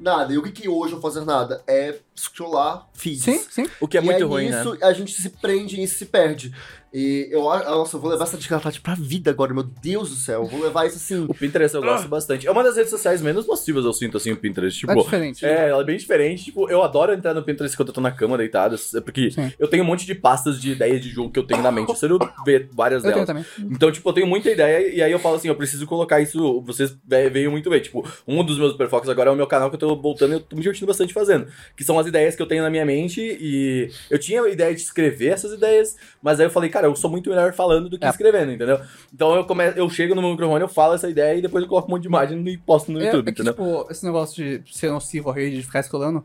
Nada. 0.00 0.32
E 0.32 0.38
o 0.38 0.42
que, 0.42 0.50
que 0.50 0.66
hoje 0.66 0.94
eu 0.94 0.98
vou 0.98 1.12
fazer 1.12 1.26
nada? 1.26 1.62
É 1.66 1.98
scrollar 2.16 2.88
feeds. 2.94 3.22
Sim, 3.22 3.40
sim. 3.50 3.66
O 3.80 3.86
que 3.88 3.98
é 3.98 4.00
e 4.00 4.04
muito 4.04 4.16
aí, 4.16 4.22
ruim, 4.22 4.48
né? 4.48 4.58
nisso, 4.64 4.76
a 4.82 4.92
gente 4.92 5.12
se 5.12 5.30
prende 5.30 5.80
e 5.80 5.86
se 5.86 6.06
perde. 6.06 6.52
E 6.94 7.28
eu 7.30 7.50
acho. 7.50 7.68
Nossa, 7.68 7.96
eu 7.96 8.00
vou 8.00 8.10
levar 8.10 8.24
essa 8.24 8.38
Tati 8.60 8.80
pra 8.80 8.94
vida 8.94 9.30
agora, 9.30 9.52
meu 9.52 9.64
Deus 9.64 10.08
do 10.08 10.16
céu. 10.16 10.44
Eu 10.44 10.46
vou 10.48 10.62
levar 10.62 10.86
isso 10.86 10.96
assim. 10.96 11.26
O 11.28 11.34
Pinterest 11.34 11.74
eu 11.76 11.82
gosto 11.82 12.08
bastante. 12.08 12.46
É 12.46 12.50
uma 12.50 12.62
das 12.62 12.76
redes 12.76 12.90
sociais 12.90 13.20
menos 13.20 13.46
nocivas, 13.46 13.84
eu 13.84 13.92
sinto, 13.92 14.16
assim, 14.16 14.32
o 14.32 14.36
Pinterest. 14.36 14.78
Tipo, 14.78 14.92
é 14.92 14.96
diferente. 14.96 15.44
É, 15.44 15.68
ela 15.68 15.82
é 15.82 15.84
bem 15.84 15.98
diferente. 15.98 16.44
Tipo, 16.44 16.70
eu 16.70 16.82
adoro 16.82 17.12
entrar 17.12 17.34
no 17.34 17.42
Pinterest 17.42 17.76
quando 17.76 17.88
eu 17.88 17.94
tô 17.94 18.00
na 18.00 18.10
cama 18.12 18.38
deitado, 18.38 18.76
é 18.94 19.00
porque 19.02 19.30
Sim. 19.30 19.52
eu 19.58 19.68
tenho 19.68 19.82
um 19.82 19.86
monte 19.86 20.06
de 20.06 20.14
pastas 20.14 20.58
de 20.58 20.70
ideias 20.70 21.02
de 21.02 21.10
jogo 21.10 21.30
que 21.30 21.38
eu 21.38 21.46
tenho 21.46 21.60
na 21.60 21.70
mente. 21.70 21.88
Você 21.88 22.08
não 22.08 22.18
vê 22.46 22.66
várias 22.72 23.04
Eu 23.04 23.12
tenho 23.12 23.26
delas. 23.26 23.44
também. 23.46 23.70
Então, 23.74 23.92
tipo, 23.92 24.08
eu 24.08 24.12
tenho 24.14 24.26
muita 24.26 24.50
ideia 24.50 24.88
e 24.88 25.02
aí 25.02 25.12
eu 25.12 25.18
falo 25.18 25.34
assim, 25.36 25.48
eu 25.48 25.56
preciso 25.56 25.84
colocar 25.86 26.20
isso. 26.22 26.62
Vocês 26.62 26.96
ve- 27.06 27.28
veio 27.28 27.50
muito 27.50 27.68
bem. 27.68 27.80
Tipo, 27.80 28.08
um 28.26 28.42
dos 28.42 28.58
meus 28.58 28.74
perfocos 28.74 29.10
agora 29.10 29.28
é 29.28 29.32
o 29.32 29.36
meu 29.36 29.46
canal 29.46 29.68
que 29.68 29.74
eu 29.74 29.80
tô 29.80 29.94
voltando 30.00 30.30
e 30.30 30.34
eu 30.36 30.40
tô 30.40 30.56
me 30.56 30.62
divertindo 30.62 30.86
bastante 30.86 31.12
fazendo. 31.12 31.46
Que 31.76 31.84
são 31.84 31.98
as 31.98 32.05
ideias 32.06 32.34
que 32.36 32.42
eu 32.42 32.46
tenho 32.46 32.62
na 32.62 32.70
minha 32.70 32.84
mente 32.86 33.20
e 33.20 33.90
eu 34.10 34.18
tinha 34.18 34.42
a 34.42 34.48
ideia 34.48 34.74
de 34.74 34.80
escrever 34.80 35.32
essas 35.32 35.52
ideias, 35.52 35.96
mas 36.22 36.38
aí 36.40 36.46
eu 36.46 36.50
falei, 36.50 36.70
cara, 36.70 36.86
eu 36.86 36.96
sou 36.96 37.10
muito 37.10 37.28
melhor 37.30 37.52
falando 37.52 37.88
do 37.88 37.98
que 37.98 38.04
É. 38.04 38.08
escrevendo, 38.08 38.52
entendeu? 38.52 38.80
Então 39.12 39.34
eu, 39.34 39.44
come... 39.44 39.64
eu 39.76 39.88
chego 39.90 40.14
no 40.14 40.22
meu 40.22 40.30
microfone, 40.30 40.62
eu 40.62 40.68
falo 40.68 40.94
essa 40.94 41.08
ideia 41.10 41.36
e 41.38 41.42
depois 41.42 41.62
eu 41.62 41.68
coloco 41.68 41.88
um 41.88 41.92
monte 41.92 42.02
de 42.02 42.08
imagem 42.08 42.46
e 42.48 42.56
posto 42.56 42.90
no 42.92 43.00
É, 43.00 43.06
YouTube, 43.06 43.28
é 43.28 43.32
que, 43.32 43.42
entendeu? 43.42 43.52
tipo, 43.54 43.90
esse 43.90 44.04
negócio 44.04 44.36
de 44.62 44.74
ser 44.76 44.90
nocivo 44.90 45.30
a 45.30 45.34
rede, 45.34 45.56
de 45.56 45.62
ficar 45.62 45.80
escolando, 45.80 46.22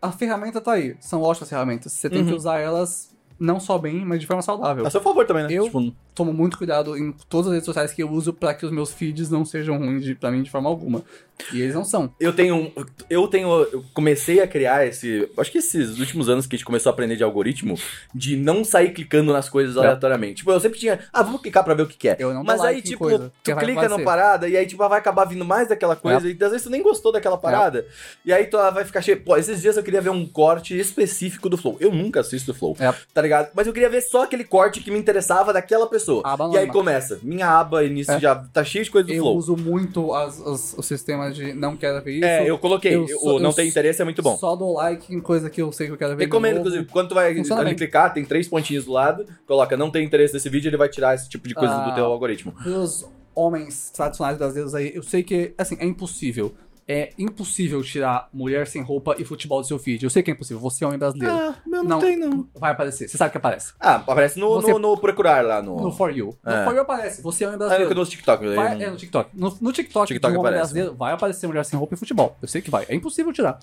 a 0.00 0.12
ferramenta 0.12 0.60
tá 0.60 0.72
aí. 0.72 0.94
São 1.00 1.22
ótimas 1.22 1.48
ferramentas. 1.48 1.92
Você 1.92 2.08
tem 2.10 2.20
Uhum. 2.20 2.26
que 2.28 2.34
usar 2.34 2.58
elas 2.60 3.14
não 3.38 3.58
só 3.58 3.76
bem, 3.78 4.04
mas 4.04 4.20
de 4.20 4.26
forma 4.26 4.42
saudável. 4.42 4.86
A 4.86 4.90
seu 4.90 5.00
favor 5.00 5.26
também, 5.26 5.44
né? 5.44 5.52
Eu- 5.52 5.64
Tipo, 5.64 5.92
tomo 6.16 6.32
muito 6.32 6.56
cuidado 6.56 6.96
em 6.96 7.12
todas 7.28 7.48
as 7.48 7.52
redes 7.52 7.66
sociais 7.66 7.92
que 7.92 8.02
eu 8.02 8.10
uso 8.10 8.32
pra 8.32 8.54
que 8.54 8.64
os 8.64 8.72
meus 8.72 8.92
feeds 8.92 9.30
não 9.30 9.44
sejam 9.44 9.78
ruins 9.78 10.12
pra 10.14 10.30
mim 10.30 10.42
de 10.42 10.50
forma 10.50 10.68
alguma. 10.68 11.04
E 11.52 11.60
eles 11.60 11.74
não 11.74 11.84
são. 11.84 12.12
Eu 12.18 12.32
tenho. 12.32 12.72
Eu 13.08 13.28
tenho. 13.28 13.48
Eu 13.70 13.84
comecei 13.92 14.40
a 14.40 14.48
criar 14.48 14.86
esse. 14.86 15.30
Acho 15.36 15.52
que 15.52 15.58
esses 15.58 15.98
últimos 15.98 16.28
anos 16.28 16.46
que 16.46 16.56
a 16.56 16.58
gente 16.58 16.64
começou 16.64 16.90
a 16.90 16.92
aprender 16.92 17.14
de 17.14 17.22
algoritmo, 17.22 17.78
de 18.14 18.36
não 18.36 18.64
sair 18.64 18.92
clicando 18.92 19.32
nas 19.32 19.48
coisas 19.48 19.76
aleatoriamente. 19.76 20.36
Tipo, 20.36 20.50
eu 20.50 20.60
sempre 20.60 20.78
tinha. 20.78 20.98
Ah, 21.12 21.22
vamos 21.22 21.42
clicar 21.42 21.62
pra 21.62 21.74
ver 21.74 21.82
o 21.82 21.86
que, 21.86 21.96
que 21.96 22.08
é. 22.08 22.16
Eu 22.18 22.32
não 22.32 22.42
Mas 22.42 22.60
aí, 22.62 22.76
like 22.76 22.88
em 22.88 22.90
tipo, 22.90 23.04
coisa, 23.04 23.32
tu 23.42 23.56
clica 23.56 23.88
na 23.88 23.98
parada 23.98 24.48
e 24.48 24.56
aí, 24.56 24.66
tipo, 24.66 24.88
vai 24.88 24.98
acabar 24.98 25.24
vindo 25.26 25.44
mais 25.44 25.68
daquela 25.68 25.94
coisa. 25.94 26.28
E 26.28 26.32
às 26.32 26.50
vezes 26.50 26.62
tu 26.62 26.70
nem 26.70 26.82
gostou 26.82 27.12
daquela 27.12 27.36
parada. 27.36 27.86
E 28.24 28.32
aí 28.32 28.46
tu 28.46 28.56
vai 28.56 28.84
ficar 28.84 29.02
cheio. 29.02 29.20
Pô, 29.20 29.36
esses 29.36 29.60
dias 29.60 29.76
eu 29.76 29.82
queria 29.82 30.00
ver 30.00 30.10
um 30.10 30.26
corte 30.26 30.76
específico 30.76 31.48
do 31.48 31.58
Flow. 31.58 31.76
Eu 31.78 31.92
nunca 31.92 32.20
assisto 32.20 32.50
o 32.50 32.54
Flow. 32.54 32.76
É. 32.80 32.92
Tá 33.12 33.20
ligado? 33.20 33.50
Mas 33.54 33.66
eu 33.66 33.72
queria 33.72 33.90
ver 33.90 34.00
só 34.00 34.24
aquele 34.24 34.44
corte 34.44 34.80
que 34.80 34.90
me 34.90 34.98
interessava 34.98 35.52
daquela 35.52 35.86
pessoa. 35.86 36.05
Aba 36.24 36.50
e 36.52 36.58
aí 36.58 36.66
começa. 36.66 37.18
Minha 37.22 37.48
aba, 37.48 37.84
início 37.84 38.12
É. 38.12 38.20
já 38.20 38.34
tá 38.34 38.64
cheio 38.64 38.84
de 38.84 38.90
coisa 38.90 39.06
do 39.06 39.12
Eu 39.14 39.22
Flow. 39.22 39.36
uso 39.36 39.56
muito 39.56 40.12
as, 40.14 40.40
as- 40.46 40.74
os 40.78 40.86
sistemas 40.86 41.34
de 41.36 41.52
não 41.52 41.76
quero 41.76 42.02
ver 42.04 42.12
isso. 42.16 42.24
É, 42.24 42.48
eu 42.48 42.58
coloquei. 42.58 42.94
Eu 42.94 43.04
o 43.04 43.08
sou- 43.08 43.40
não 43.40 43.50
eu 43.50 43.54
tem 43.54 43.68
interesse 43.68 44.00
é 44.00 44.04
muito 44.04 44.22
bom. 44.22 44.36
Só 44.36 44.54
dou 44.56 44.74
like 44.74 45.14
em 45.14 45.20
coisa 45.20 45.48
que 45.50 45.60
eu 45.62 45.70
sei 45.72 45.86
que 45.86 45.92
eu 45.92 45.96
quero 45.96 46.16
ver. 46.16 46.24
Recomendo, 46.24 46.58
inclusive, 46.58 46.84
quando 46.86 47.08
tu 47.08 47.14
vai 47.14 47.34
Funciona 47.34 47.60
ali 47.60 47.70
bem. 47.70 47.76
clicar, 47.78 48.12
tem 48.12 48.24
três 48.24 48.48
pontinhos 48.48 48.84
do 48.84 48.92
lado, 48.92 49.26
coloca 49.46 49.76
não 49.76 49.90
tem 49.90 50.04
interesse 50.04 50.34
nesse 50.34 50.48
vídeo, 50.48 50.68
ele 50.68 50.76
vai 50.76 50.88
tirar 50.88 51.14
esse 51.14 51.28
tipo 51.28 51.46
de 51.48 51.54
coisa 51.54 51.74
Ah. 51.74 51.88
do 51.88 51.94
teu 51.94 52.04
algoritmo. 52.04 52.54
Os 52.66 53.06
homens 53.34 53.90
tradicionais 53.94 54.38
brasileiros 54.38 54.74
aí, 54.74 54.92
eu 54.94 55.02
sei 55.02 55.22
que, 55.22 55.52
assim, 55.58 55.76
é 55.78 55.84
impossível. 55.84 56.54
É 56.88 57.12
impossível 57.18 57.82
tirar 57.82 58.28
mulher 58.32 58.64
sem 58.68 58.80
roupa 58.80 59.16
e 59.18 59.24
futebol 59.24 59.60
do 59.60 59.66
seu 59.66 59.76
feed. 59.76 60.04
Eu 60.04 60.10
sei 60.10 60.22
que 60.22 60.30
é 60.30 60.34
impossível. 60.34 60.60
Você 60.60 60.84
é 60.84 60.86
homem 60.86 60.98
brasileiro. 61.00 61.34
meu 61.66 61.82
não, 61.82 61.98
tem 61.98 62.16
não. 62.16 62.46
Vai 62.54 62.70
aparecer. 62.70 63.08
Você 63.08 63.16
sabe 63.18 63.32
que 63.32 63.38
aparece. 63.38 63.72
Ah, 63.80 63.96
aparece 63.96 64.38
no, 64.38 64.50
Você- 64.54 64.70
no, 64.72 64.78
no 64.78 64.96
procurar 64.96 65.44
lá 65.44 65.60
no... 65.60 65.74
No 65.80 65.90
For 65.90 66.16
You. 66.16 66.36
No 66.44 66.52
É. 66.52 66.64
For 66.64 66.74
You 66.74 66.82
aparece. 66.82 67.22
Você 67.22 67.42
é 67.42 67.48
homem 67.48 67.56
Ah, 67.56 67.64
no, 67.64 67.68
brasileiro. 67.68 67.94
no 68.00 68.06
TikTok. 68.06 68.54
Vai, 68.54 68.74
não- 68.76 68.82
é 68.82 68.90
no 68.90 68.96
TikTok. 68.96 69.30
No, 69.34 69.58
no 69.60 69.72
TikTok, 69.72 70.06
TikTok 70.06 70.32
de 70.32 70.38
um 70.38 70.40
homem 70.40 70.52
aparece. 70.52 70.58
brasileiro, 70.72 70.94
vai 70.94 71.12
aparecer 71.12 71.46
mulher 71.48 71.64
sem 71.64 71.76
roupa 71.76 71.94
e 71.94 71.98
futebol. 71.98 72.36
Eu 72.40 72.46
sei 72.46 72.62
que 72.62 72.70
vai. 72.70 72.86
É 72.88 72.94
impossível 72.94 73.32
tirar. 73.32 73.58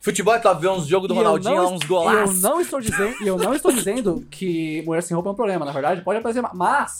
Futebol, 0.00 0.38
tu 0.38 0.54
vê 0.54 0.68
uns 0.68 0.86
jogos 0.86 1.08
do 1.08 1.14
E 1.14 1.16
Ronaldinho, 1.16 1.56
não 1.56 1.74
uns 1.74 1.82
golaços. 1.84 2.44
Eu 2.44 2.50
não 2.50 2.60
estou 2.60 2.80
dizendo, 2.80 3.12
e 3.20 3.26
eu 3.26 3.36
não 3.36 3.52
estou 3.52 3.72
dizendo 3.72 4.24
que 4.30 4.80
mulher 4.86 5.02
sem 5.02 5.12
roupa 5.16 5.30
é 5.30 5.32
um 5.32 5.34
problema. 5.34 5.64
Na 5.64 5.72
verdade, 5.72 6.02
pode 6.02 6.20
aparecer, 6.20 6.40
mas 6.54 6.96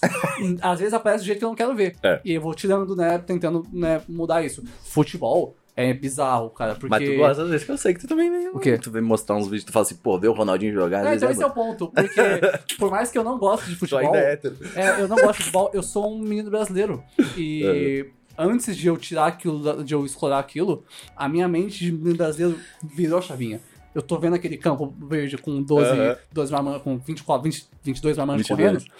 às 0.60 0.80
vezes 0.80 0.92
aparece 0.92 1.22
do 1.22 1.26
jeito 1.26 1.38
que 1.38 1.44
eu 1.44 1.48
não 1.50 1.54
quero 1.54 1.76
ver. 1.76 1.94
É. 2.02 2.20
E 2.24 2.32
eu 2.32 2.40
vou 2.40 2.52
tirando, 2.52 2.96
né, 2.96 3.18
tentando 3.18 3.64
né, 3.72 4.02
mudar 4.08 4.42
isso. 4.44 4.64
Futebol 4.82 5.54
é 5.80 5.94
bizarro, 5.94 6.50
cara, 6.50 6.74
porque 6.74 6.88
Mas 6.88 7.04
tu 7.08 7.14
gosta 7.16 7.42
às 7.44 7.48
vezes 7.50 7.64
que 7.64 7.70
eu 7.70 7.76
sei 7.78 7.94
que 7.94 8.00
tu 8.00 8.08
também... 8.08 8.28
meio- 8.28 8.56
O 8.56 8.58
quê? 8.58 8.76
Tu 8.76 8.90
vem 8.90 9.00
mostrar 9.00 9.36
uns 9.36 9.44
vídeos, 9.44 9.62
tu 9.64 9.72
fala 9.72 9.84
assim, 9.84 9.94
pô, 9.94 10.18
vê 10.18 10.26
o 10.26 10.32
Ronaldinho 10.32 10.72
jogar, 10.74 11.06
É, 11.06 11.14
então 11.14 11.28
é 11.28 11.32
esse 11.32 11.42
é 11.42 11.46
o 11.46 11.50
ponto, 11.50 11.86
porque 11.92 12.20
por 12.76 12.90
mais 12.90 13.12
que 13.12 13.16
eu 13.16 13.22
não 13.22 13.38
goste 13.38 13.70
de 13.70 13.76
futebol, 13.76 14.00
ainda 14.06 14.18
é 14.18 14.32
hétero. 14.32 14.56
É, 14.74 15.00
eu 15.00 15.06
não 15.06 15.16
gosto 15.16 15.38
de 15.38 15.44
futebol, 15.44 15.70
eu 15.72 15.82
sou 15.82 16.12
um 16.12 16.18
menino 16.18 16.50
brasileiro. 16.50 17.00
E 17.36 18.06
antes 18.36 18.76
de 18.76 18.88
eu 18.88 18.96
tirar 18.96 19.26
aquilo, 19.26 19.84
de 19.84 19.94
eu 19.94 20.04
explorar 20.04 20.40
aquilo, 20.40 20.82
a 21.16 21.28
minha 21.28 21.46
mente 21.46 21.78
de 21.84 21.92
menino 21.92 22.16
brasileiro 22.16 22.58
virou 22.82 23.20
a 23.20 23.22
chavinha. 23.22 23.60
Eu 23.98 24.02
tô 24.02 24.16
vendo 24.16 24.36
aquele 24.36 24.56
campo 24.56 24.94
verde 25.08 25.36
com 25.36 25.60
12, 25.60 25.90
Aham. 25.90 26.16
12 26.32 26.52
marmanjos, 26.52 26.82
com 26.82 26.96
24, 26.98 27.42
20, 27.42 27.68
22 27.82 28.16
marmanjos 28.16 28.46
22. 28.46 28.84
correndo. 28.84 28.92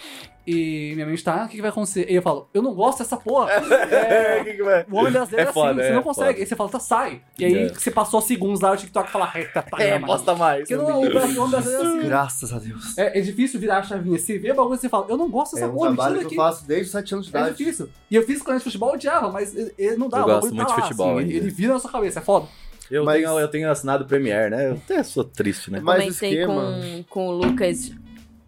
E 0.45 0.91
minha 0.95 1.05
mente 1.05 1.23
tá, 1.23 1.43
ah, 1.43 1.45
o 1.45 1.47
que, 1.47 1.55
que 1.55 1.61
vai 1.61 1.69
acontecer? 1.69 2.05
E 2.11 2.15
eu 2.15 2.21
falo, 2.21 2.49
eu 2.53 2.61
não 2.61 2.73
gosto 2.73 2.97
dessa 2.99 3.15
porra. 3.15 3.49
É, 3.89 4.43
que 4.43 4.53
que 4.55 4.63
vai? 4.63 4.85
O 4.91 4.97
homem 4.97 5.11
brasileiro 5.13 5.47
é, 5.47 5.51
É 5.51 5.53
foda, 5.53 5.69
assim, 5.71 5.81
você 5.83 5.87
é 5.87 5.93
não 5.93 6.03
consegue. 6.03 6.27
foda. 6.31 6.39
Aí 6.41 6.45
você 6.45 6.55
fala, 6.57 6.69
tá, 6.69 6.79
sai. 6.81 7.21
E 7.37 7.45
aí 7.45 7.53
É. 7.67 7.69
você 7.69 7.89
passou 7.91 8.19
segundos 8.19 8.59
lá, 8.59 8.71
o 8.73 8.75
TikTok 8.75 9.09
fala, 9.09 9.31
eita, 9.35 9.61
tá, 9.61 9.81
É, 9.81 9.93
mano." 9.93 10.07
posta 10.07 10.35
mais. 10.35 10.59
Porque 10.67 10.75
não, 10.75 10.85
o 10.85 10.97
homem 10.99 11.09
brasileiro 11.11 11.55
é 11.55 11.57
assim. 11.99 12.07
Graças 12.07 12.51
a 12.51 12.59
Deus. 12.59 12.97
É, 12.97 13.19
é 13.19 13.21
difícil 13.21 13.57
virar 13.57 13.77
a 13.77 13.83
chavinha. 13.83 14.17
Você 14.19 14.37
vê 14.37 14.51
o 14.51 14.55
bagulho 14.55 14.75
e 14.75 14.79
você 14.79 14.89
fala, 14.89 15.05
eu 15.07 15.15
não 15.15 15.29
gosto 15.29 15.55
É 15.55 15.61
dessa 15.61 15.71
um 15.71 15.75
porra, 15.75 15.91
me 15.91 15.95
trabalho 15.95 16.15
tira 16.17 16.29
que 16.29 16.35
daqui. 16.35 16.47
eu 16.49 16.53
faço 16.53 16.67
desde 16.67 16.85
os 16.87 16.91
7 16.91 17.13
anos 17.13 17.25
de 17.27 17.37
É 17.37 17.39
idade. 17.39 17.55
difícil. 17.57 17.89
E 18.11 18.15
eu 18.17 18.23
fiz 18.23 18.41
colégio 18.41 18.59
de 18.59 18.63
futebol, 18.65 18.89
eu 18.89 18.95
odiava, 18.95 19.31
mas 19.31 19.55
ele, 19.55 19.73
ele 19.77 19.95
não 19.95 20.09
dá. 20.09 20.17
Eu 20.19 20.25
gosto 20.25 20.53
muito 20.53 20.67
tá 20.67 20.73
de 20.75 20.81
lá, 20.81 20.87
futebol 20.87 21.17
assim, 21.19 21.29
ele 21.29 21.49
vira 21.49 21.73
na 21.73 21.79
sua 21.79 21.89
cabeça, 21.91 22.19
é 22.19 22.21
foda. 22.21 22.47
Eu, 22.89 23.03
Mas- 23.05 23.17
tenho, 23.21 23.39
eu 23.39 23.47
tenho 23.47 23.69
assinado 23.71 24.03
o 24.03 24.07
Premiere, 24.07 24.49
né? 24.49 24.67
Eu 24.69 24.73
até 24.73 25.01
sou 25.03 25.23
triste, 25.23 25.69
né? 25.71 25.79
Mas 25.81 26.03
Comentei 26.03 26.29
esquema- 26.41 26.79
com, 26.81 27.03
com 27.03 27.27
o 27.27 27.31
Lucas 27.31 27.91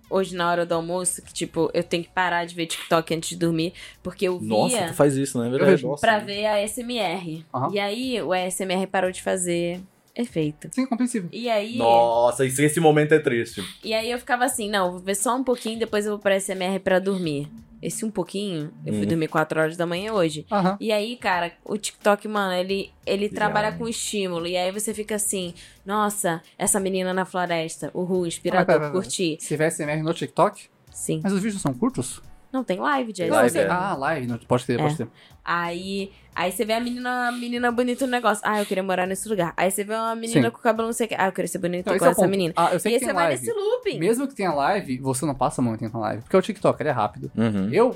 hoje 0.10 0.36
na 0.36 0.50
hora 0.52 0.66
do 0.66 0.74
almoço 0.76 1.22
que, 1.22 1.32
tipo, 1.34 1.70
eu 1.74 1.84
tenho 1.84 2.04
que 2.04 2.10
parar 2.10 2.44
de 2.46 2.54
ver 2.54 2.66
TikTok 2.66 3.14
antes 3.16 3.30
de 3.30 3.36
dormir, 3.38 3.74
porque 4.04 4.28
eu 4.28 4.39
Nossa, 4.42 4.78
via 4.78 4.88
tu 4.88 4.94
faz 4.94 5.16
isso, 5.16 5.39
né? 5.39 5.48
É 5.48 5.52
verdade. 5.52 5.84
Nossa. 5.86 6.02
pra 6.02 6.20
ver 6.20 6.46
a 6.48 6.60
SMR. 6.68 7.46
Aham. 7.54 7.70
E 7.74 7.80
aí 7.80 8.22
o 8.22 8.34
ASMR 8.34 8.88
parou 8.88 9.10
de 9.12 9.22
fazer 9.22 9.80
efeito. 10.14 10.68
Sim, 10.72 10.86
compreensível. 10.86 11.30
E 11.32 11.50
aí, 11.50 11.78
Nossa, 11.78 12.46
isso, 12.46 12.62
esse 12.62 12.80
momento 12.82 13.14
é 13.14 13.20
triste. 13.20 13.64
e 13.84 13.94
aí 13.94 14.12
eu 14.12 14.20
ficava 14.20 14.44
assim, 14.44 14.70
não, 14.70 14.92
vou 14.92 15.00
ver 15.00 15.16
só 15.16 15.34
um 15.36 15.44
pouquinho, 15.46 15.80
depois 15.80 16.06
eu 16.06 16.12
vou 16.14 16.20
pra 16.20 16.36
SMR 16.38 16.80
pra 16.80 17.00
dormir. 17.00 17.48
Esse 17.82 18.05
um 18.05 18.11
pouquinho, 18.11 18.71
eu 18.86 18.93
fui 18.93 19.03
Hum. 19.03 19.07
dormir 19.07 19.27
4 19.27 19.59
horas 19.59 19.75
da 19.75 19.86
manhã 19.86 20.13
hoje. 20.13 20.45
Aham. 20.51 20.77
E 20.79 20.91
aí, 20.91 21.15
cara, 21.17 21.51
o 21.65 21.77
TikTok, 21.77 22.27
mano, 22.27 22.53
ele, 22.53 22.91
ele 23.05 23.27
Já. 23.27 23.34
trabalha 23.36 23.71
com 23.71 23.88
estímulo. 23.88 24.45
E 24.45 24.55
aí 24.55 24.71
você 24.71 24.93
fica 24.93 25.15
assim, 25.15 25.53
nossa, 25.86 26.41
essa 26.57 26.79
menina 26.79 27.13
na 27.13 27.25
floresta, 27.25 27.89
uhul, 27.93 28.23
Ah, 28.23 28.27
inspirador, 28.27 28.65
pera, 28.65 28.79
pera, 28.79 28.91
pera. 28.91 29.01
curti. 29.01 29.38
Se 29.39 29.47
tiver 29.47 29.67
SMR 29.71 30.03
no 30.03 30.13
TikTok, 30.13 30.69
Sim. 30.91 31.21
mas 31.23 31.34
os 31.34 31.41
vídeos 31.41 31.61
são 31.61 31.73
curtos? 31.73 32.21
Não, 32.52 32.64
tem 32.64 32.80
live 32.80 33.14
de 33.14 33.26
Live, 33.30 33.58
é. 33.58 33.68
Ah, 33.70 33.95
live, 33.95 34.28
não- 34.28 34.38
pode 34.39 34.66
ter, 34.66 34.78
pode 34.78 34.93
É. 34.93 34.97
ter. 34.97 35.08
Aí, 35.43 36.12
aí 36.36 36.52
você 36.52 36.66
vê 36.66 36.74
a 36.74 36.80
menina, 36.80 37.30
a 37.30 37.32
menina 37.32 37.72
bonita 37.72 38.06
no 38.06 38.12
negócio. 38.12 38.43
Ah, 38.45 38.60
eu 38.60 38.66
queria 38.66 38.84
morar 38.84 39.08
nesse 39.08 39.28
lugar. 39.30 39.54
Aí 39.56 39.72
você 39.72 39.84
vê 39.84 39.93
uma 39.95 40.14
menina 40.16 40.47
Sim. 40.47 40.52
com 40.52 40.58
o 40.60 40.62
cabelo 40.62 40.88
não 40.88 40.93
sei 40.93 41.06
o 41.06 41.10
que. 41.10 41.16
Ah, 41.18 41.28
eu 41.28 41.32
queria 41.32 41.47
ser 41.47 41.60
bonita 41.60 41.82
Então, 41.82 41.95
igual 41.95 42.10
é 42.10 42.12
essa 42.12 42.22
ponto. 42.22 42.30
menina. 42.30 42.54
Ah, 42.58 42.74
eu 42.74 42.80
sei 42.80 42.91
E 42.91 42.95
aí 42.95 42.99
que 42.99 43.06
você 43.06 43.12
tem 43.12 43.16
vai 43.16 43.28
live. 43.30 43.41
nesse 43.47 43.58
looping. 43.60 43.99
Mesmo 43.99 44.28
que 44.28 44.36
tenha 44.36 44.54
live, 44.54 44.97
você 44.99 45.26
não 45.26 45.34
passa 45.36 45.62
muito 45.62 45.80
tempo 45.80 45.97
na 45.97 46.04
live. 46.08 46.24
Porque 46.24 46.36
o 46.38 46.41
TikTok, 46.41 46.82
ele 46.82 46.89
é 46.89 46.91
rápido. 46.91 47.32
Uhum. 47.38 47.70
Eu, 47.72 47.95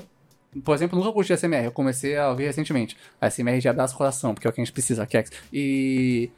por 0.64 0.74
exemplo, 0.74 0.98
nunca 0.98 1.12
curti 1.12 1.32
SMR. 1.34 1.66
Eu 1.66 1.72
comecei 1.72 2.16
a 2.16 2.30
ouvir 2.30 2.44
recentemente. 2.46 2.96
A 3.20 3.26
SMR 3.30 3.60
de 3.60 3.68
abraço 3.68 3.94
coração, 3.96 4.32
porque 4.32 4.46
é 4.46 4.50
o 4.50 4.52
que 4.52 4.60
a 4.60 4.64
gente 4.64 4.72
precisa, 4.72 5.04
Kex. 5.06 5.30
E. 5.52 6.30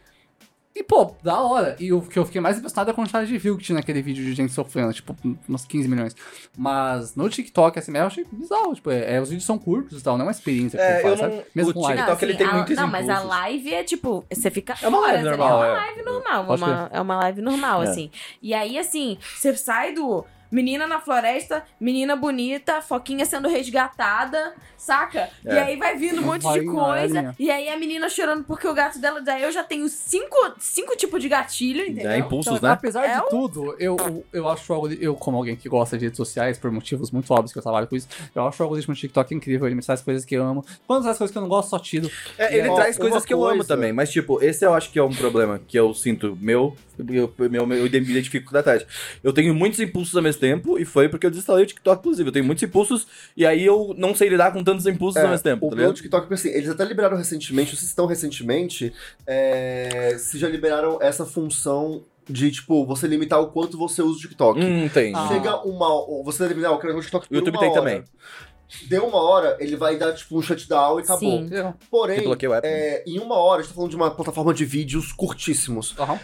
E, 0.74 0.82
pô, 0.84 1.12
da 1.24 1.40
hora. 1.40 1.76
E 1.80 1.92
o 1.92 2.00
que 2.00 2.16
eu 2.18 2.24
fiquei 2.24 2.40
mais 2.40 2.56
impressionado 2.56 2.90
é 2.90 2.92
a 2.92 2.94
quantidade 2.94 3.26
de 3.26 3.36
view 3.36 3.56
que 3.58 3.64
tinha 3.64 3.74
naquele 3.76 4.00
vídeo 4.00 4.24
de 4.24 4.32
gente 4.32 4.52
sofrendo, 4.52 4.92
tipo, 4.92 5.16
uns 5.48 5.64
15 5.64 5.88
milhões. 5.88 6.14
Mas 6.56 7.16
no 7.16 7.28
TikTok, 7.28 7.76
a 7.78 7.82
SMR 7.82 8.02
eu 8.02 8.06
achei 8.06 8.24
bizarro. 8.30 8.74
Tipo, 8.76 8.90
é, 8.92 9.14
é, 9.16 9.20
os 9.20 9.28
vídeos 9.28 9.44
são 9.44 9.58
curtos 9.58 10.00
e 10.00 10.04
tal, 10.04 10.16
não 10.16 10.24
é 10.24 10.26
uma 10.28 10.30
experiência 10.30 10.78
que 10.78 10.84
É, 10.84 10.96
você 10.96 11.02
faz, 11.02 11.20
eu 11.20 11.28
não- 11.28 11.36
sabe? 11.36 11.46
Mesmo 11.54 11.70
o 11.70 11.74
com 11.74 11.80
live. 11.80 11.98
TikTok, 12.02 12.24
ele 12.24 12.34
tem 12.36 12.46
a, 12.46 12.52
muitos 12.54 12.76
Não, 12.76 12.86
mas 12.86 13.08
a 13.08 13.12
impulsos. 13.14 13.28
live 13.30 13.74
é 13.74 13.82
tipo, 13.84 14.24
você 14.32 14.50
fica 14.52 14.74
É 14.80 14.86
uma 14.88 15.00
live 15.00 15.18
horas 15.18 15.26
ali, 15.26 15.36
normal, 15.36 15.64
é 15.64 15.66
é. 15.66 15.70
uma 15.72 15.78
live 15.80 16.02
normal, 16.02 16.44
Pode 16.46 16.62
uma, 16.62 16.90
é 16.92 17.00
uma 17.00 17.16
live 17.16 17.40
normal, 17.42 17.82
É. 17.82 17.88
assim. 17.88 18.10
E 18.40 18.54
aí, 18.54 18.78
assim, 18.78 19.18
você 19.36 19.56
sai 19.56 19.92
do 19.94 20.24
menina 20.50 20.86
na 20.86 21.00
floresta, 21.00 21.62
menina 21.80 22.16
bonita, 22.16 22.80
foquinha 22.80 23.24
sendo 23.26 23.48
resgatada, 23.48 24.54
saca? 24.76 25.28
E 25.44 25.48
É. 25.48 25.60
aí 25.62 25.76
vai 25.76 25.96
vindo 25.96 26.20
um 26.20 26.24
monte 26.24 26.42
Vai 26.42 26.60
de 26.60 26.66
coisa, 26.66 27.34
e 27.38 27.50
aí 27.50 27.68
a 27.68 27.76
menina 27.78 28.08
chorando 28.08 28.44
porque 28.44 28.66
o 28.66 28.74
gato 28.74 28.98
dela, 29.00 29.20
daí 29.20 29.42
eu 29.42 29.52
já 29.52 29.62
tenho 29.64 29.88
cinco, 29.88 30.36
cinco 30.58 30.96
tipos 30.96 31.20
de 31.20 31.28
gatilho, 31.28 31.82
entendeu? 31.82 32.10
É 32.10 32.18
impulsos, 32.18 32.56
Então, 32.56 32.68
né? 32.68 32.74
Apesar 32.74 33.04
É 33.04 33.16
de 33.16 33.20
o- 33.22 33.28
tudo, 33.28 33.76
eu, 33.78 34.24
eu 34.32 34.48
acho 34.48 34.72
o 34.72 34.74
algoritmo, 34.74 35.04
eu 35.04 35.14
como 35.14 35.36
alguém 35.36 35.56
que 35.56 35.68
gosta 35.68 35.98
de 35.98 36.04
redes 36.06 36.16
sociais, 36.16 36.58
por 36.58 36.70
motivos 36.70 37.10
muito 37.10 37.30
óbvios 37.32 37.52
que 37.52 37.58
eu 37.58 37.62
trabalho 37.62 37.86
com 37.86 37.96
isso, 37.96 38.08
eu 38.34 38.46
acho 38.46 38.62
o 38.62 38.64
algoritmo 38.64 38.94
do 38.94 38.98
TikTok 39.00 39.34
incrível, 39.34 39.66
ele 39.66 39.74
me 39.74 39.82
traz 39.82 40.00
coisas 40.00 40.24
que 40.24 40.34
eu 40.34 40.42
amo. 40.44 40.64
Quando 40.86 41.02
traz 41.02 41.18
coisas 41.18 41.32
que 41.32 41.38
eu 41.38 41.42
não 41.42 41.48
gosto, 41.48 41.70
só 41.70 41.78
tiro. 41.78 42.10
É, 42.38 42.56
ele 42.56 42.68
Ó, 42.68 42.74
traz 42.74 42.96
coisas 42.98 43.24
que 43.24 43.34
eu 43.34 43.44
amo 43.44 43.64
também, 43.64 43.92
mas 43.92 44.10
tipo, 44.10 44.42
esse 44.42 44.64
eu 44.64 44.72
acho 44.74 44.90
que 44.90 44.98
é 44.98 45.02
um 45.02 45.10
problema 45.14 45.58
que 45.66 45.78
eu 45.78 45.92
sinto 45.94 46.36
meu, 46.40 46.76
eu, 46.98 47.32
meu, 47.38 47.66
meu, 47.66 47.78
eu 47.86 47.90
me 47.90 48.10
identifico 48.10 48.50
com 48.50 48.56
a 48.56 48.62
Tati. 48.62 48.86
Eu 49.22 49.32
tenho 49.32 49.54
muitos 49.54 49.78
impulsos 49.80 50.14
ao 50.16 50.22
mesmo 50.22 50.37
tempo, 50.40 50.78
e 50.78 50.84
foi 50.84 51.08
porque 51.08 51.26
eu 51.26 51.30
desinstalei 51.30 51.64
o 51.64 51.66
TikTok, 51.66 52.00
inclusive. 52.00 52.28
Eu 52.28 52.32
tenho 52.32 52.44
muitos 52.44 52.62
impulsos, 52.62 53.06
e 53.36 53.44
aí 53.46 53.64
eu 53.64 53.94
não 53.96 54.14
sei 54.14 54.28
lidar 54.28 54.52
com 54.52 54.62
tantos 54.64 54.86
impulsos 54.86 55.16
É, 55.20 55.24
ao 55.24 55.30
mesmo 55.30 55.42
tempo, 55.44 55.66
o 55.66 55.70
tá 55.70 55.76
meu? 55.76 55.92
TikTok, 55.92 56.32
assim, 56.32 56.48
eles 56.50 56.68
até 56.70 56.84
liberaram 56.84 57.16
recentemente, 57.16 57.70
vocês 57.76 57.88
estão 57.88 58.06
recentemente, 58.06 58.92
é, 59.26 60.16
se 60.18 60.38
já 60.38 60.48
liberaram 60.48 60.98
essa 61.00 61.24
função 61.26 62.02
de, 62.28 62.50
tipo, 62.50 62.84
você 62.84 63.06
limitar 63.06 63.40
o 63.40 63.46
quanto 63.48 63.78
você 63.78 64.02
usa 64.02 64.18
o 64.18 64.20
TikTok. 64.20 64.60
Hum, 64.60 64.88
tem. 64.92 65.14
Ah. 65.14 65.28
Chega 65.28 65.56
uma. 65.66 65.88
Você 66.24 66.40
deve 66.42 66.54
limitar, 66.54 66.72
eu 66.72 66.78
quero 66.78 66.92
ver 66.92 66.98
o 66.98 67.02
TikTok 67.02 67.26
por 67.28 67.34
O 67.34 67.38
YouTube 67.38 67.54
uma 67.54 67.60
tem 67.60 67.70
hora. 67.70 67.80
também. 67.80 68.04
Deu 68.86 69.06
uma 69.06 69.22
hora, 69.22 69.56
ele 69.60 69.76
vai 69.76 69.96
dar, 69.96 70.12
tipo, 70.12 70.36
um 70.38 70.42
shutdown 70.42 71.00
e 71.00 71.02
acabou. 71.02 71.18
Sim. 71.38 71.48
Eu- 71.50 71.72
Porém, 71.90 72.20
é, 72.62 73.02
em 73.06 73.18
uma 73.18 73.36
hora, 73.36 73.60
a 73.60 73.62
gente 73.62 73.70
tá 73.70 73.74
falando 73.76 73.90
de 73.90 73.96
uma 73.96 74.10
plataforma 74.10 74.52
de 74.52 74.66
vídeos 74.66 75.10
curtíssimos. 75.10 75.94
Aham. 75.98 76.20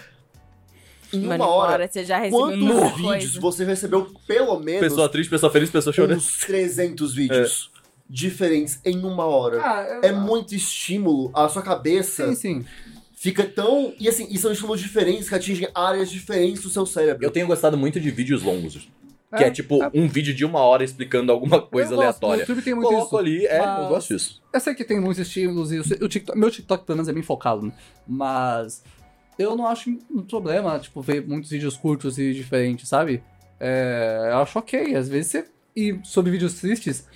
Em 1.15 1.27
uma 1.27 1.47
hora, 1.47 1.87
você 1.89 2.05
já 2.05 2.19
recebeu 2.19 2.39
quantos 2.41 2.59
vídeos 2.97 3.01
coisa. 3.03 3.41
você 3.41 3.65
recebeu, 3.65 4.13
pelo 4.27 4.59
menos, 4.61 4.81
Pessoa 4.81 5.09
triste, 5.09 5.31
pessoa 5.31 5.51
feliz, 5.53 5.71
pessoa 5.71 5.93
chorando. 5.93 6.19
uns 6.19 6.39
300 6.41 7.15
vídeos 7.15 7.71
diferentes 8.09 8.81
em 8.85 8.99
uma 9.05 9.25
hora? 9.25 9.61
Ah, 9.63 9.83
eu- 10.03 10.09
É 10.09 10.13
muito 10.13 10.55
estímulo, 10.55 11.31
a 11.35 11.49
sua 11.49 11.63
cabeça 11.63 12.29
Sim, 12.29 12.35
sim. 12.35 12.65
fica 13.15 13.45
tão. 13.45 13.95
E 13.99 14.09
assim, 14.09 14.27
e 14.31 14.39
são 14.39 14.53
estímulos 14.53 14.81
diferentes 14.81 15.29
que 15.29 15.35
atingem 15.35 15.69
áreas 15.75 16.11
diferentes 16.11 16.63
do 16.63 16.71
seu 16.71 16.85
cérebro. 16.87 17.25
Eu 17.25 17.31
tenho 17.31 17.47
gostado 17.47 17.77
muito 17.77 17.99
de 18.01 18.11
vídeos 18.11 18.43
longos. 18.43 18.89
Que 19.37 19.43
É, 19.43 19.47
é 19.49 19.51
tipo 19.51 19.81
um 19.93 20.07
vídeo 20.07 20.33
de 20.33 20.45
uma 20.45 20.61
hora 20.61 20.85
explicando 20.85 21.33
alguma 21.33 21.61
coisa 21.61 21.91
Eu 21.95 21.97
gosto, 21.97 22.03
aleatória. 22.03 22.37
No 22.37 22.41
YouTube 22.43 22.63
tem 22.63 22.73
muito 22.75 22.87
Coloco 22.87 23.07
isso. 23.07 23.17
ali, 23.19 23.45
é, 23.47 23.59
mas- 23.59 23.83
eu 23.83 23.89
gosto 23.89 24.15
disso. 24.15 24.41
Eu 24.53 24.61
sei 24.61 24.75
que 24.77 24.85
tem 24.85 25.01
muitos 25.01 25.19
estímulos 25.27 25.73
e 25.73 25.79
o 25.81 25.83
o 26.05 26.09
TikTok, 26.09 26.39
meu 26.39 26.51
TikTok 26.53 26.85
pelo 26.87 26.97
menos 26.99 27.09
é 27.09 27.13
bem 27.13 27.23
focado, 27.23 27.63
né? 27.67 27.73
Mas 28.07 28.85
eu 29.39 29.57
não 29.57 29.67
acho 29.67 29.91
um 30.11 30.23
problema, 30.23 30.79
tipo, 30.79 31.01
ver 31.03 31.27
muitos 31.27 31.51
vídeos 31.51 31.77
curtos 31.77 32.19
e 32.19 32.33
diferentes, 32.33 32.89
sabe? 32.89 33.23
É, 33.61 34.29
eu 34.33 34.39
acho 34.39 34.59
ok. 34.59 34.95
Às 34.95 35.09
vezes 35.09 35.31
você 35.31 35.45
E 35.77 35.99
sobre 36.05 36.31
vídeos 36.31 36.55
tristes, 36.55 37.07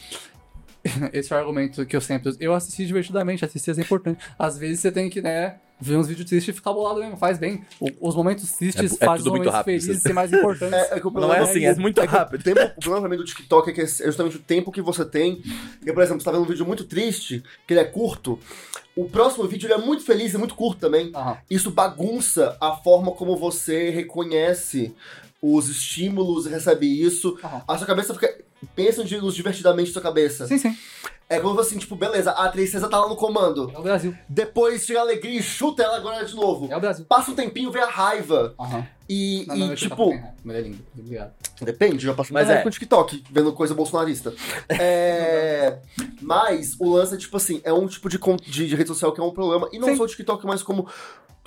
esse 1.13 1.33
é 1.33 1.37
o 1.37 1.39
argumento 1.39 1.85
que 1.87 1.95
eu 1.97 2.01
sempre. 2.01 2.35
Eu 2.41 2.55
assisti 2.55 2.87
divertidamente, 2.87 3.45
assistir 3.45 3.71
é 3.79 3.81
importante. 3.83 4.25
Às 4.39 4.57
vezes 4.59 4.81
você 4.81 4.91
tem 4.91 5.09
que, 5.11 5.21
né, 5.21 5.57
ver 5.81 5.97
uns 5.97 6.09
vídeos 6.09 6.29
tristes 6.29 6.53
e 6.55 6.57
ficar 6.57 6.73
bolado 6.73 6.99
mesmo, 7.01 7.17
faz 7.17 7.39
bem. 7.39 7.63
O- 7.79 8.09
os 8.09 8.17
momentos 8.17 8.51
tristes 8.53 8.93
É- 8.93 9.05
é 9.05 9.07
fazem 9.07 9.27
os 9.27 9.33
momentos 9.33 9.53
rápido, 9.53 9.81
felizes 9.81 10.03
ser 10.03 10.13
mais 10.13 10.33
importantes. 10.33 10.75
É, 10.75 10.97
é 10.97 11.01
que 11.01 11.07
o 11.07 11.11
Não 11.11 11.33
é 11.33 11.39
assim, 11.41 11.65
é 11.65 11.75
muito 11.77 12.01
que 12.01 12.07
rápido. 12.07 12.41
O, 12.41 12.45
tempo, 12.45 12.61
o 12.77 12.81
problema 12.81 13.01
pra 13.03 13.11
mim 13.11 13.17
do 13.17 13.25
TikTok 13.25 13.71
é 13.71 13.73
que 13.73 13.81
é 13.83 13.87
justamente 13.87 14.37
o 14.37 14.41
tempo 14.41 14.73
que 14.73 14.83
você 14.83 15.05
tem. 15.05 15.41
Porque, 15.79 15.93
por 15.93 16.03
exemplo, 16.03 16.21
você 16.21 16.25
tá 16.25 16.33
vendo 16.33 16.43
um 16.43 16.47
vídeo 16.49 16.67
muito 16.67 16.85
triste, 16.85 17.43
que 17.67 17.75
ele 17.75 17.81
é 17.81 17.85
curto. 17.85 18.39
O 18.99 19.09
próximo 19.09 19.47
vídeo 19.47 19.69
ele 19.69 19.75
é 19.75 19.79
muito 19.79 20.05
feliz 20.05 20.35
e 20.35 20.39
muito 20.39 20.57
curto 20.57 20.81
também. 20.81 21.13
Aham. 21.15 21.39
Isso 21.49 21.71
bagunça 21.71 22.57
a 22.61 22.73
forma 22.73 23.13
como 23.13 23.37
você 23.37 23.91
reconhece 23.91 24.93
os 25.41 25.69
estímulos 25.69 26.47
e 26.47 26.49
recebe 26.49 26.87
isso. 26.87 27.39
Aham. 27.45 27.63
A 27.69 27.79
sua 27.79 27.87
cabeça 27.87 28.13
fica. 28.13 28.37
Pensa 28.75 29.05
nos 29.05 29.35
divertidamente 29.35 29.89
na 29.89 29.93
sua 29.93 30.03
cabeça. 30.03 30.47
Sim, 30.47 30.59
sim. 30.59 30.77
É 31.31 31.39
como 31.39 31.61
assim, 31.61 31.77
tipo, 31.77 31.95
beleza, 31.95 32.31
a 32.31 32.49
tristeza 32.49 32.89
tá 32.89 32.99
lá 32.99 33.07
no 33.09 33.15
comando. 33.15 33.71
É 33.75 33.79
o 33.79 33.83
Brasil. 33.83 34.17
Depois 34.27 34.87
chega 34.87 35.01
a 35.01 35.03
alegria 35.03 35.39
e 35.39 35.43
chuta 35.43 35.83
ela 35.83 35.99
agora 35.99 36.25
de 36.25 36.35
novo. 36.35 36.73
É 36.73 36.77
o 36.77 36.81
Brasil. 36.81 37.05
Passa 37.05 37.31
um 37.31 37.35
tempinho, 37.35 37.71
vem 37.71 37.83
a 37.83 37.89
raiva. 37.89 38.55
Aham. 38.59 38.87
E, 39.07 39.45
Não, 39.47 39.57
e, 39.57 39.59
não, 39.61 39.75
tipo, 39.75 40.13
é 40.13 40.61
lindo. 40.61 40.79
Obrigado. 40.99 41.33
Depende, 41.63 42.05
já 42.05 42.15
passei 42.15 42.33
Mas 42.33 42.47
mais 42.47 42.59
é. 42.59 42.63
com 42.63 42.69
o 42.69 42.73
TikTok, 42.73 43.25
vendo 43.31 43.53
coisa 43.55 43.75
bolsonarista. 43.75 44.35
É, 44.69 45.79
mas 46.21 46.77
o 46.79 46.91
lance 46.91 47.15
é 47.15 47.19
tipo 47.19 47.37
assim, 47.37 47.61
é 47.65 47.73
um 47.73 47.87
tipo 47.87 48.09
de, 48.09 48.19
de, 48.19 48.67
de 48.69 48.77
rede 48.77 48.89
social 48.89 49.13
que 49.13 49.21
é 49.21 49.25
um 49.25 49.31
problema. 49.31 49.69
E 49.73 49.79
não 49.79 49.89
Sim. 49.89 49.97
só 49.97 50.05
o 50.05 50.07
TikTok, 50.07 50.47
mas 50.47 50.63
como 50.63 50.87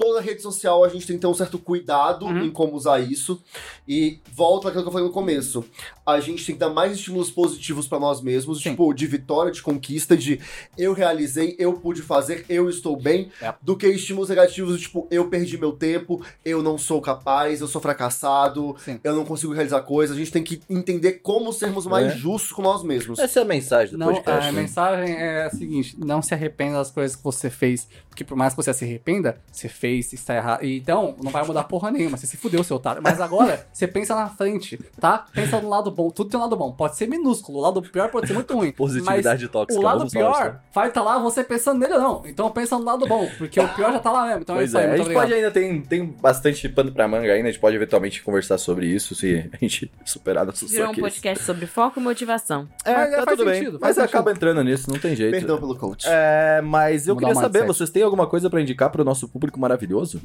toda 0.02 0.20
rede 0.20 0.41
social, 0.41 0.84
a 0.84 0.89
gente 0.89 1.06
tem 1.06 1.16
que 1.16 1.22
ter 1.22 1.28
um 1.28 1.34
certo 1.34 1.60
cuidado 1.60 2.26
Uhum. 2.26 2.45
em 2.45 2.49
como 2.52 2.74
usar 2.76 2.99
isso. 2.99 3.41
E 3.88 4.20
volta 4.34 4.70
àquilo 4.70 4.84
que 4.84 4.89
eu 4.89 4.91
falei 4.93 5.08
no 5.08 5.14
começo. 5.14 5.64
A 6.06 6.20
gente 6.20 6.45
tem 6.45 6.56
que 6.56 6.60
dar 6.60 6.70
mais 6.70 6.93
estímulos 6.93 7.30
positivos 7.30 7.88
pra 7.88 7.99
nós 7.99 8.22
mesmos, 8.22 8.62
Sim. 8.62 8.72
tipo, 8.72 8.91
de 8.93 9.06
vitória, 9.06 9.52
de 9.52 9.62
conquista, 9.62 10.18
de 10.18 10.39
eu 10.78 10.93
realizei, 10.93 11.56
eu 11.60 11.74
pude 11.74 12.02
fazer, 12.02 12.45
eu 12.49 12.70
estou 12.70 12.95
bem, 12.97 13.32
É. 13.41 13.54
do 13.62 13.78
que 13.78 13.88
estímulos 13.88 14.30
negativos, 14.30 14.82
tipo, 14.82 15.08
eu 15.12 15.28
perdi 15.30 15.58
meu 15.58 15.72
tempo, 15.74 16.24
eu 16.43 16.64
não 16.64 16.78
sou 16.78 16.99
capaz, 17.02 17.62
eu 17.62 17.68
sou 17.68 17.80
fracassado, 17.82 18.76
Sim. 18.84 18.99
eu 19.04 19.16
não 19.16 19.24
consigo 19.26 19.54
realizar 19.54 19.82
coisas. 19.82 20.16
A 20.16 20.20
gente 20.20 20.32
tem 20.32 20.43
que 20.43 20.62
entender 20.70 21.14
como 21.22 21.54
sermos 21.54 21.86
mais 21.86 22.08
É. 22.14 22.18
justos 22.18 22.52
com 22.52 22.62
nós 22.62 22.84
mesmos. 22.84 23.20
Essa 23.20 23.39
é 23.39 23.43
a 23.43 23.45
mensagem 23.45 23.91
do 23.93 23.97
Não, 23.99 24.08
podcast. 24.14 24.47
a 24.49 24.52
né? 24.52 24.62
mensagem 24.62 25.16
é 25.16 25.43
a 25.45 25.49
seguinte: 25.52 25.95
não 25.99 26.22
se 26.22 26.34
arrependa 26.34 26.78
das 26.78 26.89
coisas 26.91 27.16
que 27.16 27.24
você 27.24 27.49
fez. 27.49 27.88
Porque 28.10 28.24
por 28.26 28.36
mais 28.36 28.54
que 28.54 28.58
você 28.62 28.74
se 28.74 28.84
arrependa, 28.84 29.39
você 29.52 29.70
fez, 29.70 29.91
está 30.00 30.36
errado. 30.36 30.64
Então, 30.64 31.16
não 31.24 31.32
vai 31.32 31.44
mudar 31.46 31.64
porra 31.66 31.92
nenhuma. 31.92 32.18
Você 32.18 32.28
se 32.28 32.38
fudeu, 32.38 32.64
seu 32.64 32.78
otário. 32.78 33.02
Mas 33.02 33.20
agora, 33.22 33.66
você 33.72 33.88
pensa 33.88 34.16
na 34.16 34.28
frente, 34.30 34.80
tá? 35.00 35.26
Pensa 35.34 35.60
no 35.60 35.70
lado 35.70 35.92
bom. 35.92 36.10
Tudo 36.10 36.30
tem 36.30 36.39
um 36.39 36.44
lado 36.44 36.56
bom. 36.56 36.72
Pode 36.72 36.96
ser 36.96 37.08
minúsculo. 37.08 37.60
O 37.60 37.62
lado 37.62 37.82
pior 37.82 38.10
pode 38.10 38.28
ser 38.28 38.34
muito 38.34 38.54
ruim. 38.54 38.72
Positividade 38.72 39.44
mas 39.44 39.52
tóxica, 39.52 39.80
O 39.80 39.84
lado 39.84 40.10
pior 40.10 40.46
isso. 40.48 40.56
vai 40.74 40.88
estar 40.88 41.02
lá 41.02 41.20
você 41.20 41.44
pensando 41.44 41.80
nele 41.80 41.94
ou 41.94 42.00
não. 42.02 42.24
Então 42.26 42.50
pensa 42.52 42.78
no 42.78 42.86
lado 42.86 43.06
bom. 43.08 43.30
Porque 43.38 43.60
o 43.60 43.68
pior 43.70 43.92
já 43.92 44.00
tá 44.00 44.12
lá 44.12 44.26
mesmo. 44.28 44.42
Então 44.42 44.56
Pois 44.56 44.74
é 44.74 44.78
isso 44.78 44.78
aí. 44.78 44.84
é, 44.84 44.88
a 44.88 44.92
gente 44.92 45.02
obrigado. 45.02 45.24
pode 45.24 45.34
ainda 45.34 45.52
tem, 45.52 45.82
tem 45.82 46.06
bastante 46.06 46.68
pano 46.70 46.92
pra 46.92 47.08
manga 47.08 47.32
ainda, 47.32 47.48
a 47.50 47.52
gente 47.52 47.60
pode 47.62 47.76
eventualmente 47.76 48.22
conversar 48.24 48.58
sobre 48.58 48.86
isso 48.86 49.16
se 49.16 49.50
a 49.52 49.58
gente 49.58 49.92
superar 50.06 50.46
nossos 50.46 50.72
Virou 50.72 50.92
um 50.92 50.96
podcast 50.96 51.44
sobre 51.44 51.66
foco 51.66 52.00
e 52.00 52.04
motivação. 52.04 52.68
É, 52.86 52.94
Mas, 52.94 53.14
é, 53.14 53.16
tá 53.18 53.24
faz 53.24 53.38
tudo 53.38 53.50
sentido, 53.50 53.72
bem. 53.72 53.80
faz 53.80 53.82
Mas 53.82 53.96
sentido. 53.96 54.10
acaba 54.10 54.32
entrando 54.32 54.64
nisso, 54.64 54.89
não 54.92 55.00
tem 55.00 55.16
jeito. 55.16 55.32
Perdão 55.32 55.58
pelo 55.60 55.76
coach. 55.76 56.06
É, 56.08 56.62
mas 56.64 57.08
eu 57.08 57.16
queria 57.16 57.36
saber, 57.36 57.66
vocês 57.66 57.89
têm 57.89 58.04
alguma 58.04 58.28
coisa 58.28 58.50
pra 58.50 58.62
indicar 58.62 58.89
pro 58.89 59.04
nosso 59.04 59.28
público 59.28 59.60
maravilhoso? 59.60 59.81
maravilhoso? 59.82 60.22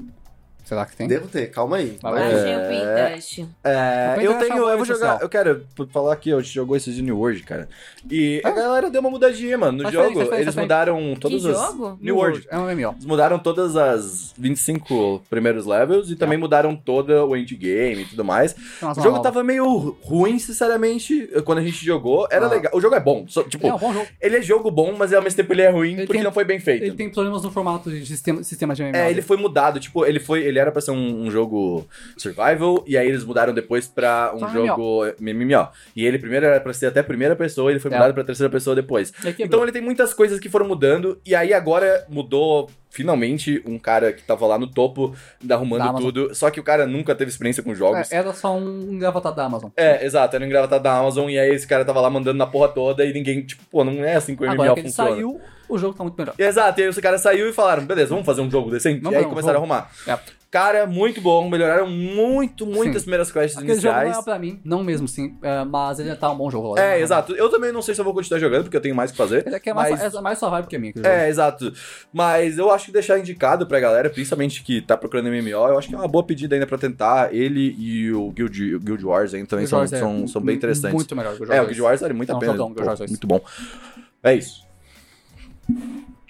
Será 0.66 0.84
que 0.84 0.96
tem? 0.96 1.06
Devo 1.06 1.28
ter, 1.28 1.46
calma 1.50 1.76
aí. 1.76 1.96
Vai 2.02 2.12
lá. 2.12 2.20
Achei 2.26 2.56
o 2.56 2.68
Pinterest. 2.68 3.48
É, 3.64 4.08
Depende 4.10 4.26
eu 4.26 4.34
tenho, 4.38 4.68
eu 4.68 4.76
vou 4.76 4.84
jogar, 4.84 4.98
social. 5.12 5.18
eu 5.22 5.28
quero 5.28 5.62
falar 5.92 6.12
aqui, 6.12 6.32
a 6.32 6.36
gente 6.40 6.52
jogou 6.52 6.76
esse 6.76 6.92
de 6.92 7.00
New 7.02 7.16
World, 7.18 7.42
cara. 7.44 7.68
E 8.10 8.40
a 8.44 8.50
galera 8.50 8.90
deu 8.90 9.00
uma 9.00 9.08
mudadinha, 9.10 9.56
mano, 9.56 9.78
no 9.78 9.82
Faz 9.84 9.94
jogo. 9.94 10.08
diferença, 10.08 10.30
faz 10.30 10.42
Eles 10.42 10.54
diferença. 10.54 10.60
mudaram 10.62 11.14
todas 11.20 11.42
Que 11.42 11.48
as... 11.48 11.56
jogo? 11.56 11.98
New 12.02 12.16
World. 12.16 12.46
É 12.50 12.58
um 12.58 12.64
MMO. 12.66 12.92
Eles 12.96 13.04
mudaram 13.04 13.38
todas 13.38 13.76
as 13.76 14.34
25 14.36 15.22
primeiros 15.30 15.66
levels 15.66 16.10
e 16.10 16.16
também 16.16 16.36
mudaram 16.36 16.74
toda 16.74 17.24
o 17.24 17.36
endgame 17.36 18.02
e 18.02 18.04
tudo 18.06 18.24
mais. 18.24 18.54
Umas 18.82 18.98
O 18.98 19.02
jogo 19.02 19.20
tava 19.22 19.44
meio 19.44 19.96
ruim, 20.02 20.38
sinceramente, 20.38 21.28
quando 21.44 21.58
a 21.58 21.62
gente 21.62 21.84
jogou. 21.84 22.26
Era 22.30 22.46
Ah. 22.46 22.50
legal. 22.50 22.72
O 22.74 22.80
jogo 22.80 22.94
é 22.94 23.00
bom. 23.00 23.24
só- 23.28 23.42
tipo, 23.44 23.66
É 23.66 23.74
um 23.74 23.78
bom 23.78 23.92
jogo. 23.92 24.06
ele 24.20 24.36
é 24.36 24.42
jogo 24.42 24.70
bom, 24.70 24.94
mas 24.98 25.12
ao 25.12 25.22
mesmo 25.22 25.36
tempo 25.36 25.52
ele 25.52 25.62
é 25.62 25.70
ruim 25.70 25.92
Ele 25.92 26.02
porque 26.06 26.14
tem- 26.14 26.22
não 26.24 26.32
foi 26.32 26.44
bem 26.44 26.58
feito. 26.58 26.84
Ele 26.84 26.94
tem 26.96 27.08
problemas 27.10 27.42
no 27.42 27.50
formato 27.50 27.90
de 27.90 28.04
sistema, 28.04 28.42
sistema 28.42 28.74
de 28.74 28.82
MMO. 28.82 28.96
É, 28.96 29.10
ele 29.10 29.22
foi 29.22 29.36
mudado, 29.36 29.78
tipo, 29.78 30.04
ele 30.04 30.18
foi, 30.20 30.42
ele 30.42 30.55
era 30.58 30.72
pra 30.72 30.80
ser 30.80 30.90
um, 30.90 31.24
um 31.26 31.30
jogo 31.30 31.86
survival, 32.16 32.82
e 32.86 32.96
aí 32.96 33.08
eles 33.08 33.24
mudaram 33.24 33.52
depois 33.52 33.86
pra 33.86 34.32
um 34.34 34.40
Só 34.40 34.48
jogo 34.48 35.04
MMO. 35.20 35.68
E 35.94 36.04
ele 36.04 36.18
primeiro 36.18 36.46
era 36.46 36.60
pra 36.60 36.72
ser 36.72 36.86
até 36.86 37.02
primeira 37.02 37.36
pessoa, 37.36 37.70
e 37.70 37.74
ele 37.74 37.80
foi 37.80 37.90
É. 37.90 37.94
mudado 37.94 38.14
pra 38.14 38.24
terceira 38.24 38.50
pessoa 38.50 38.74
depois. 38.76 39.12
Ele. 39.24 39.36
Então 39.40 39.62
ele 39.62 39.72
tem 39.72 39.82
muitas 39.82 40.12
coisas 40.14 40.38
que 40.40 40.48
foram 40.48 40.66
mudando, 40.66 41.18
e 41.24 41.34
aí 41.34 41.52
agora 41.52 42.04
mudou, 42.08 42.70
finalmente, 42.96 43.62
um 43.66 43.78
cara 43.78 44.10
que 44.10 44.22
tava 44.22 44.46
lá 44.46 44.58
no 44.58 44.66
topo, 44.66 45.14
arrumando 45.50 46.00
tudo, 46.00 46.34
só 46.34 46.50
que 46.50 46.58
o 46.58 46.62
cara 46.62 46.86
nunca 46.86 47.14
teve 47.14 47.30
experiência 47.30 47.62
com 47.62 47.74
jogos. 47.74 48.10
É, 48.10 48.16
era 48.16 48.32
só 48.32 48.56
um 48.56 48.94
engravatado 48.94 49.36
da 49.36 49.44
Amazon. 49.44 49.70
É, 49.76 50.02
exato, 50.02 50.34
era 50.34 50.42
um 50.42 50.48
engravatado 50.48 50.82
da 50.82 50.96
Amazon, 50.96 51.28
e 51.28 51.38
aí 51.38 51.54
esse 51.54 51.66
cara 51.66 51.84
tava 51.84 52.00
lá 52.00 52.08
mandando 52.08 52.38
na 52.38 52.46
porra 52.46 52.68
toda, 52.68 53.04
e 53.04 53.12
ninguém, 53.12 53.42
tipo, 53.42 53.62
pô, 53.70 53.84
não 53.84 54.02
é 54.02 54.14
assim 54.14 54.34
que 54.34 54.42
o 54.42 54.46
MMO 54.46 54.54
Agora 54.54 54.72
que 54.72 54.80
ele 54.80 54.88
funciona. 54.88 55.10
saiu, 55.10 55.40
o 55.68 55.76
jogo 55.76 55.94
tá 55.94 56.02
muito 56.04 56.16
melhor. 56.16 56.34
Exato, 56.38 56.80
e 56.80 56.84
aí 56.84 56.88
esse 56.88 57.02
cara 57.02 57.18
saiu 57.18 57.50
e 57.50 57.52
falaram, 57.52 57.84
beleza, 57.84 58.08
vamos 58.08 58.24
fazer 58.24 58.40
um 58.40 58.50
jogo 58.50 58.70
decente? 58.70 59.02
Vamos 59.02 59.16
e 59.16 59.18
aí 59.18 59.26
um 59.26 59.28
começaram 59.28 59.60
jogo. 59.60 59.70
a 59.70 59.76
arrumar. 59.76 59.90
É. 60.32 60.36
Cara, 60.56 60.86
muito 60.86 61.20
bom, 61.20 61.50
melhoraram 61.50 61.86
muito, 61.86 62.64
muito 62.64 62.92
Sim. 62.92 62.96
as 62.96 63.02
primeiras 63.02 63.30
quests 63.30 63.58
Aquele 63.58 63.78
jogo 63.78 63.94
não 63.94 64.02
iniciais. 64.04 64.26
é 64.26 64.30
pra 64.30 64.38
mim, 64.38 64.60
não 64.64 64.82
mesmo 64.82 65.06
sim, 65.08 65.36
é, 65.42 65.64
mas 65.64 65.98
ele 65.98 66.14
tá 66.14 66.30
um 66.30 66.36
bom 66.36 66.48
jogo. 66.50 66.68
agora. 66.68 66.82
É, 66.82 67.00
exato. 67.00 67.34
Eu 67.34 67.50
também 67.50 67.72
não 67.72 67.82
sei 67.82 67.94
se 67.94 68.00
eu 68.00 68.04
vou 68.06 68.14
continuar 68.14 68.38
jogando, 68.38 68.62
porque 68.62 68.76
eu 68.76 68.80
tenho 68.80 68.94
mais 68.94 69.10
o 69.10 69.12
que 69.12 69.18
fazer. 69.18 69.44
Ele 69.46 69.56
é, 69.56 69.60
que 69.60 69.68
é, 69.68 69.74
mais, 69.74 69.90
mas... 69.90 70.14
é 70.14 70.20
mais 70.20 70.38
sua 70.38 70.48
vibe 70.48 70.68
que 70.68 70.76
a 70.76 70.78
minha. 70.78 70.90
aquele. 70.90 71.06
É, 71.06 71.28
exato. 71.28 71.72
Mas 72.12 72.56
eu 72.56 72.70
acho 72.70 72.85
que 72.86 72.92
deixar 72.92 73.18
indicado 73.18 73.66
pra 73.66 73.78
galera, 73.78 74.08
principalmente 74.10 74.62
que 74.62 74.80
tá 74.80 74.96
procurando 74.96 75.28
MMO, 75.28 75.48
eu 75.68 75.78
acho 75.78 75.88
que 75.88 75.94
é 75.94 75.98
uma 75.98 76.08
boa 76.08 76.24
pedida 76.24 76.54
ainda 76.56 76.66
pra 76.66 76.78
tentar. 76.78 77.34
Ele 77.34 77.74
e 77.78 78.12
o 78.12 78.30
Guild, 78.30 78.74
o 78.76 78.80
Guild 78.80 79.04
Wars 79.04 79.34
hein, 79.34 79.44
também 79.44 79.64
Guild 79.66 79.70
são, 79.70 79.78
Wars 79.80 79.92
é 79.92 79.98
são, 79.98 80.26
são 80.28 80.42
bem 80.42 80.56
interessantes. 80.56 80.94
Muito 80.94 81.14
melhor. 81.14 81.36
que 81.36 81.52
é, 81.52 81.60
o 81.62 81.66
Guild 81.66 81.82
Wars 81.82 82.00
vale 82.00 82.14
muito 82.14 82.30
a 82.30 82.32
Não, 82.34 82.40
pena. 82.40 82.52
jogão, 82.52 82.68
Pô, 82.68 82.74
Guild 82.74 82.86
Wars 82.88 82.98
dois. 82.98 83.10
muito 83.10 83.26
bom. 83.26 83.40
É 84.22 84.34
isso. 84.34 84.64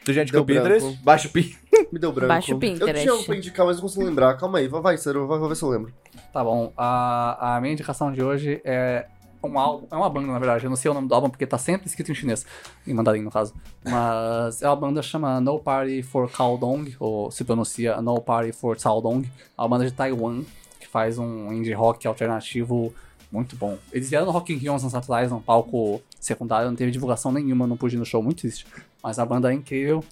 Tu 0.05 0.13
gente 0.13 0.29
com 0.31 0.35
Deu 0.37 0.43
o 0.43 0.47
Pinterest? 0.47 0.87
branco. 0.87 1.03
Baixa 1.03 1.29
o 1.29 1.31
Pin. 1.33 1.55
Me 1.93 1.99
deu 1.99 2.13
branco. 2.13 2.29
Baixa 2.29 2.55
o 2.55 2.59
Pinterest. 2.59 2.97
Eu 3.07 3.13
tinha 3.13 3.15
um 3.15 3.25
pra 3.25 3.37
indicar, 3.37 3.67
mas 3.67 3.77
não 3.77 3.83
consigo 3.83 4.05
lembrar. 4.05 4.35
Calma 4.37 4.59
aí, 4.59 4.69
vai, 4.69 4.81
vai, 4.81 4.97
vai 4.97 5.49
ver 5.49 5.57
se 5.57 5.63
eu 5.65 5.69
lembro. 5.69 5.93
Tá 6.33 6.45
bom. 6.45 6.73
A, 6.77 7.57
a 7.57 7.61
minha 7.61 7.73
indicação 7.73 8.13
de 8.13 8.23
hoje 8.23 8.61
é 8.65 9.07
um 9.47 9.59
álbum. 9.59 9.87
É 9.91 9.97
uma 9.97 10.09
banda, 10.09 10.27
na 10.29 10.39
verdade. 10.39 10.65
Eu 10.65 10.71
não 10.71 10.77
sei 10.77 10.91
o 10.91 10.95
nome 10.95 11.09
do 11.09 11.15
álbum 11.15 11.31
porque 11.31 11.47
tá 11.47 11.59
sempre 11.59 11.87
escrito 11.87 12.13
em 12.13 12.15
chinês. 12.15 12.45
Em 12.87 12.95
mandarim, 12.95 13.23
no 13.23 13.31
caso. 13.31 13.55
Mas 13.85 14.63
é 14.63 14.69
uma 14.69 14.77
banda 14.77 15.03
chama 15.03 15.41
No 15.41 15.59
Party 15.59 16.03
for 16.03 16.31
Kaodong, 16.31 16.95
ou 16.99 17.31
se 17.31 17.45
pronuncia 17.45 18.01
No 18.01 18.21
Party 18.21 18.53
for 18.53 18.79
Chaodong. 18.79 19.25
É 19.25 19.61
uma 19.61 19.69
banda 19.69 19.85
de 19.87 19.93
Taiwan 19.93 20.43
que 20.79 20.89
faz 20.89 21.19
um 21.19 21.53
indie 21.53 21.73
rock 21.73 22.07
alternativo 22.07 22.95
muito 23.31 23.57
bom. 23.57 23.77
Eles 23.93 24.09
vieram 24.09 24.27
no 24.27 24.33
Rock 24.33 24.53
in 24.53 24.57
Rio 24.57 24.73
uns 24.73 24.83
anos 24.83 24.95
atrás, 24.95 25.31
num 25.31 25.41
palco 25.41 26.01
secundário, 26.19 26.69
não 26.69 26.77
teve 26.77 26.91
divulgação 26.91 27.33
nenhuma, 27.33 27.67
não 27.67 27.77
pude 27.77 27.97
ir 27.97 27.99
no 27.99 28.05
show, 28.05 28.23
muito 28.23 28.41
triste. 28.41 28.67
Mas 29.03 29.19
a 29.19 29.25
banda 29.25 29.53
é 29.53 29.55
incrível. 29.55 30.03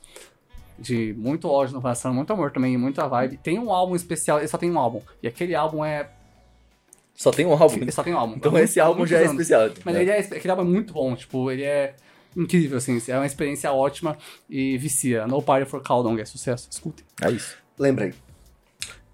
De 0.77 1.15
muito 1.17 1.49
ódio 1.49 1.75
no 1.75 1.81
coração, 1.81 2.13
muito 2.13 2.33
amor 2.33 2.51
também, 2.51 2.77
muita 2.77 3.07
vibe. 3.07 3.37
Tem 3.37 3.59
um 3.59 3.73
álbum 3.73 3.95
especial, 3.95 4.39
ele 4.39 4.49
só 4.49 4.59
tem 4.59 4.71
um 4.71 4.79
álbum. 4.79 5.01
E 5.23 5.29
aquele 5.29 5.55
álbum 5.55 5.85
é. 5.85 6.11
Só 7.15 7.31
tem 7.31 7.47
um 7.47 7.53
álbum. 7.53 7.77
Ele 7.77 7.93
só 7.93 8.03
tem 8.03 8.13
um 8.13 8.19
álbum. 8.19 8.35
Então 8.37 8.51
Muito- 8.53 8.65
esse 8.65 8.81
álbum 8.81 9.07
já 9.07 9.17
é 9.19 9.21
anos. 9.21 9.33
especial. 9.33 9.71
Mas 9.85 9.95
né? 9.95 10.03
ele 10.03 10.11
é, 10.11 10.19
aquele 10.19 10.51
álbum 10.51 10.63
é 10.63 10.67
muito 10.67 10.93
bom, 10.93 11.15
tipo, 11.15 11.51
ele 11.51 11.63
é 11.63 11.95
incrível, 12.37 12.79
assim, 12.79 13.01
é 13.07 13.17
uma 13.17 13.27
experiência 13.27 13.73
ótima 13.73 14.19
e 14.51 14.77
vicia. 14.77 15.25
No 15.27 15.41
Party 15.41 15.71
for 15.71 15.81
Caldong 15.81 16.21
é 16.21 16.25
sucesso, 16.25 16.69
escutem. 16.71 17.05
É 17.23 17.31
isso. 17.31 17.57
Lembrei. 17.79 18.13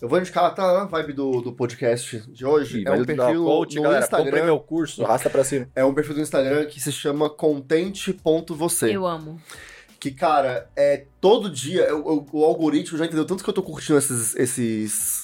Eu 0.01 0.09
vou 0.09 0.19
indicar, 0.19 0.55
tá 0.55 0.73
na 0.79 0.85
vibe 0.87 1.13
do, 1.13 1.43
do 1.43 1.53
podcast 1.53 2.21
de 2.33 2.47
hoje. 2.47 2.79
Ih, 2.81 2.85
é 2.89 2.91
um 2.93 3.05
perfil 3.05 3.45
coach, 3.45 3.77
no 3.77 3.83
galera. 3.83 4.03
Instagram. 4.03 4.45
meu 4.47 4.59
curso, 4.59 5.05
arrasta 5.05 5.29
pra 5.29 5.45
cima. 5.45 5.69
É 5.77 5.85
um 5.85 5.93
perfil 5.93 6.15
do 6.15 6.23
Instagram 6.23 6.65
que 6.65 6.81
se 6.81 6.91
chama 6.91 7.29
contente.você. 7.29 8.97
Eu 8.97 9.07
amo. 9.07 9.39
Que, 9.99 10.11
cara, 10.11 10.71
é 10.75 11.05
todo 11.21 11.51
dia. 11.51 11.83
eu- 11.83 11.99
eu- 11.99 12.27
o 12.33 12.45
algoritmo 12.45 12.97
já 12.97 13.05
entendeu 13.05 13.27
tanto 13.27 13.45
que 13.45 13.51
eu 13.51 13.55
tô 13.55 13.63
curtindo 13.63 13.99
esses, 13.99 14.35
esses 14.37 15.20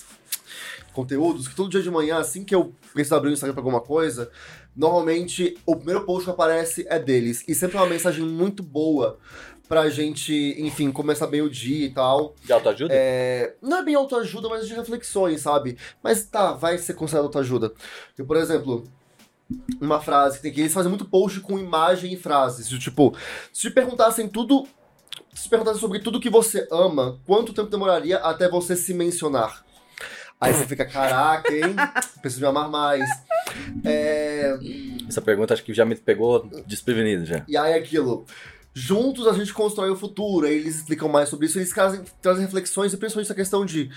conteúdos, 0.97 1.47
que 1.47 1.55
todo 1.55 1.71
dia 1.71 1.83
de 1.83 1.91
manhã, 1.91 2.17
assim 2.19 2.43
que 2.43 2.55
eu 2.55 2.75
preciso 2.93 3.15
abrir 3.15 3.31
o 3.31 3.33
Instagram 3.33 3.55
pra 3.55 3.61
alguma 3.61 3.81
coisa, 3.81 4.31
normalmente 4.75 5.57
o 5.67 5.77
primeiro 5.77 6.05
post 6.05 6.25
que 6.25 6.31
aparece 6.31 6.87
é 6.89 6.99
deles. 6.99 7.45
E 7.47 7.55
sempre 7.55 7.77
é 7.77 7.81
uma 7.81 7.89
mensagem 7.89 8.25
muito 8.25 8.63
boa 8.63 9.19
pra 9.69 9.89
gente, 9.91 10.55
enfim, 10.59 10.91
começar 10.91 11.27
bem 11.27 11.43
o 11.43 11.51
dia 11.51 11.87
e 11.87 11.91
tal. 11.91 12.35
De 12.43 12.53
autoajuda? 12.53 12.93
É, 12.93 13.55
não 13.61 13.79
é 13.79 13.85
bem 13.85 13.95
autoajuda, 13.95 14.49
mas 14.49 14.67
de 14.67 14.75
reflexões, 14.75 15.43
sabe? 15.43 15.77
Mas 16.03 16.25
tá, 16.25 16.53
vai 16.53 16.79
ser 16.79 16.95
considerado 16.95 17.27
autoajuda. 17.27 17.71
Porque, 18.09 18.25
por 18.25 18.37
exemplo, 18.37 18.85
uma 19.81 20.01
frase 20.01 20.37
que 20.37 20.43
tem 20.43 20.53
que 20.53 20.61
eles 20.61 20.73
fazem 20.73 20.89
muito 20.89 21.05
post 21.05 21.41
com 21.41 21.59
imagem 21.59 22.13
e 22.13 22.17
frases. 22.17 22.69
Tipo, 22.69 23.15
se 23.53 23.63
te 23.63 23.71
perguntassem 23.71 24.29
tudo. 24.29 24.67
Se 25.35 25.45
te 25.45 25.49
perguntassem 25.51 25.81
sobre 25.81 25.99
tudo 25.99 26.21
que 26.21 26.31
você 26.31 26.67
ama, 26.71 27.21
quanto 27.27 27.53
tempo 27.53 27.69
demoraria 27.69 28.19
até 28.19 28.49
você 28.49 28.75
se 28.75 28.95
mencionar? 28.95 29.66
Aí 30.41 30.53
você 30.53 30.67
fica, 30.67 30.85
caraca, 30.85 31.51
hein? 31.53 31.75
Preciso 32.21 32.43
me 32.43 32.47
amar 32.49 32.69
mais. 32.69 33.09
É, 33.85 34.57
Essa 35.09 35.23
pergunta 35.23 35.55
acho 35.55 35.63
que 35.65 35.73
já 35.73 35.85
me 35.85 35.97
pegou 35.97 36.49
desprevenido 36.67 37.25
já. 37.25 37.43
E 37.49 37.57
aí 37.57 37.75
aquilo. 37.75 38.25
Juntos 38.75 39.27
a 39.27 39.33
gente 39.33 39.55
constrói 39.55 39.91
o 39.91 39.97
futuro. 39.97 40.47
Aí 40.47 40.55
eles 40.57 40.77
explicam 40.77 41.09
mais 41.09 41.29
sobre 41.31 41.47
isso. 41.47 41.59
Eles 41.59 41.71
trazem, 41.71 42.03
trazem 42.21 42.45
reflexões 42.45 42.93
e 42.93 42.97
principalmente 42.97 43.27
essa 43.29 43.35
questão 43.35 43.65
de. 43.65 43.91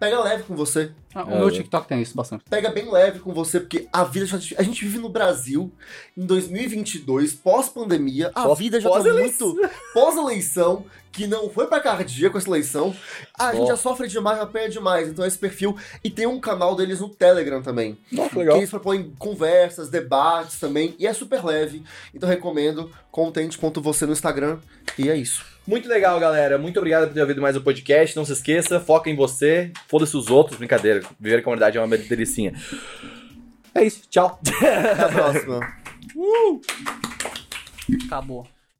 Pega 0.00 0.20
leve 0.22 0.44
com 0.44 0.54
você. 0.54 0.92
Ah, 1.12 1.24
o 1.24 1.30
É, 1.30 1.34
meu 1.38 1.48
eu- 1.48 1.50
TikTok 1.50 1.88
tem 1.88 2.00
isso 2.00 2.14
bastante. 2.14 2.44
Pega 2.48 2.70
bem 2.70 2.88
leve 2.90 3.18
com 3.18 3.34
você, 3.34 3.58
porque 3.58 3.88
a 3.92 4.04
vida 4.04 4.24
já. 4.26 4.38
A 4.56 4.62
gente 4.62 4.84
vive 4.84 4.98
no 4.98 5.08
Brasil 5.08 5.72
em 6.16 6.24
2022, 6.24 7.34
pós-pandemia. 7.34 8.30
A 8.32 8.44
Pós- 8.44 8.58
vida 8.58 8.80
já 8.80 8.88
tá 8.88 8.94
pós-eleição. 8.94 9.48
muito. 9.54 9.70
Pós-eleição, 9.92 10.86
que 11.12 11.26
não 11.26 11.48
foi 11.50 11.66
pra 11.66 11.80
cardíaco 11.80 12.38
essa 12.38 12.48
eleição. 12.48 12.94
A 13.38 13.54
gente 13.54 13.68
já 13.68 13.76
sofre 13.76 14.08
demais, 14.08 14.38
apanha 14.38 14.68
demais. 14.68 15.08
Então 15.08 15.24
esse 15.24 15.38
perfil. 15.38 15.76
E 16.02 16.10
tem 16.10 16.26
um 16.26 16.40
canal 16.40 16.74
deles 16.74 17.00
no 17.00 17.08
Telegram 17.08 17.62
também. 17.62 17.98
Nossa, 18.12 18.30
Que 18.30 18.40
eles 18.40 18.70
propõem 18.70 19.12
conversas, 19.18 19.88
debates 19.88 20.58
também, 20.58 20.94
e 20.98 21.06
é 21.06 21.12
super 21.12 21.44
leve. 21.44 21.82
Então 22.14 22.28
recomendo 22.28 22.90
contente.você 23.10 24.06
no 24.06 24.12
Instagram. 24.12 24.58
E 24.96 25.08
é 25.08 25.16
isso. 25.16 25.44
Muito 25.66 25.88
legal, 25.88 26.18
galera. 26.18 26.56
Muito 26.56 26.78
obrigado 26.78 27.08
por 27.08 27.14
ter 27.14 27.20
ouvido 27.20 27.42
mais 27.42 27.56
o 27.56 27.60
podcast. 27.60 28.16
Não 28.16 28.24
se 28.24 28.32
esqueça, 28.32 28.80
foca 28.80 29.10
em 29.10 29.16
você, 29.16 29.70
foda-se 29.86 30.16
os 30.16 30.28
outros. 30.30 30.56
Brincadeira, 30.58 31.02
viver 31.20 31.40
em 31.40 31.42
comunidade 31.42 31.76
é 31.76 31.80
uma 31.80 31.96
delicinha. 31.96 32.54
É 33.74 33.84
isso, 33.84 34.02
tchau. 34.08 34.40
Até 34.46 35.02
a 35.02 35.08
próxima. 35.08 35.60
Acabou. 38.06 38.57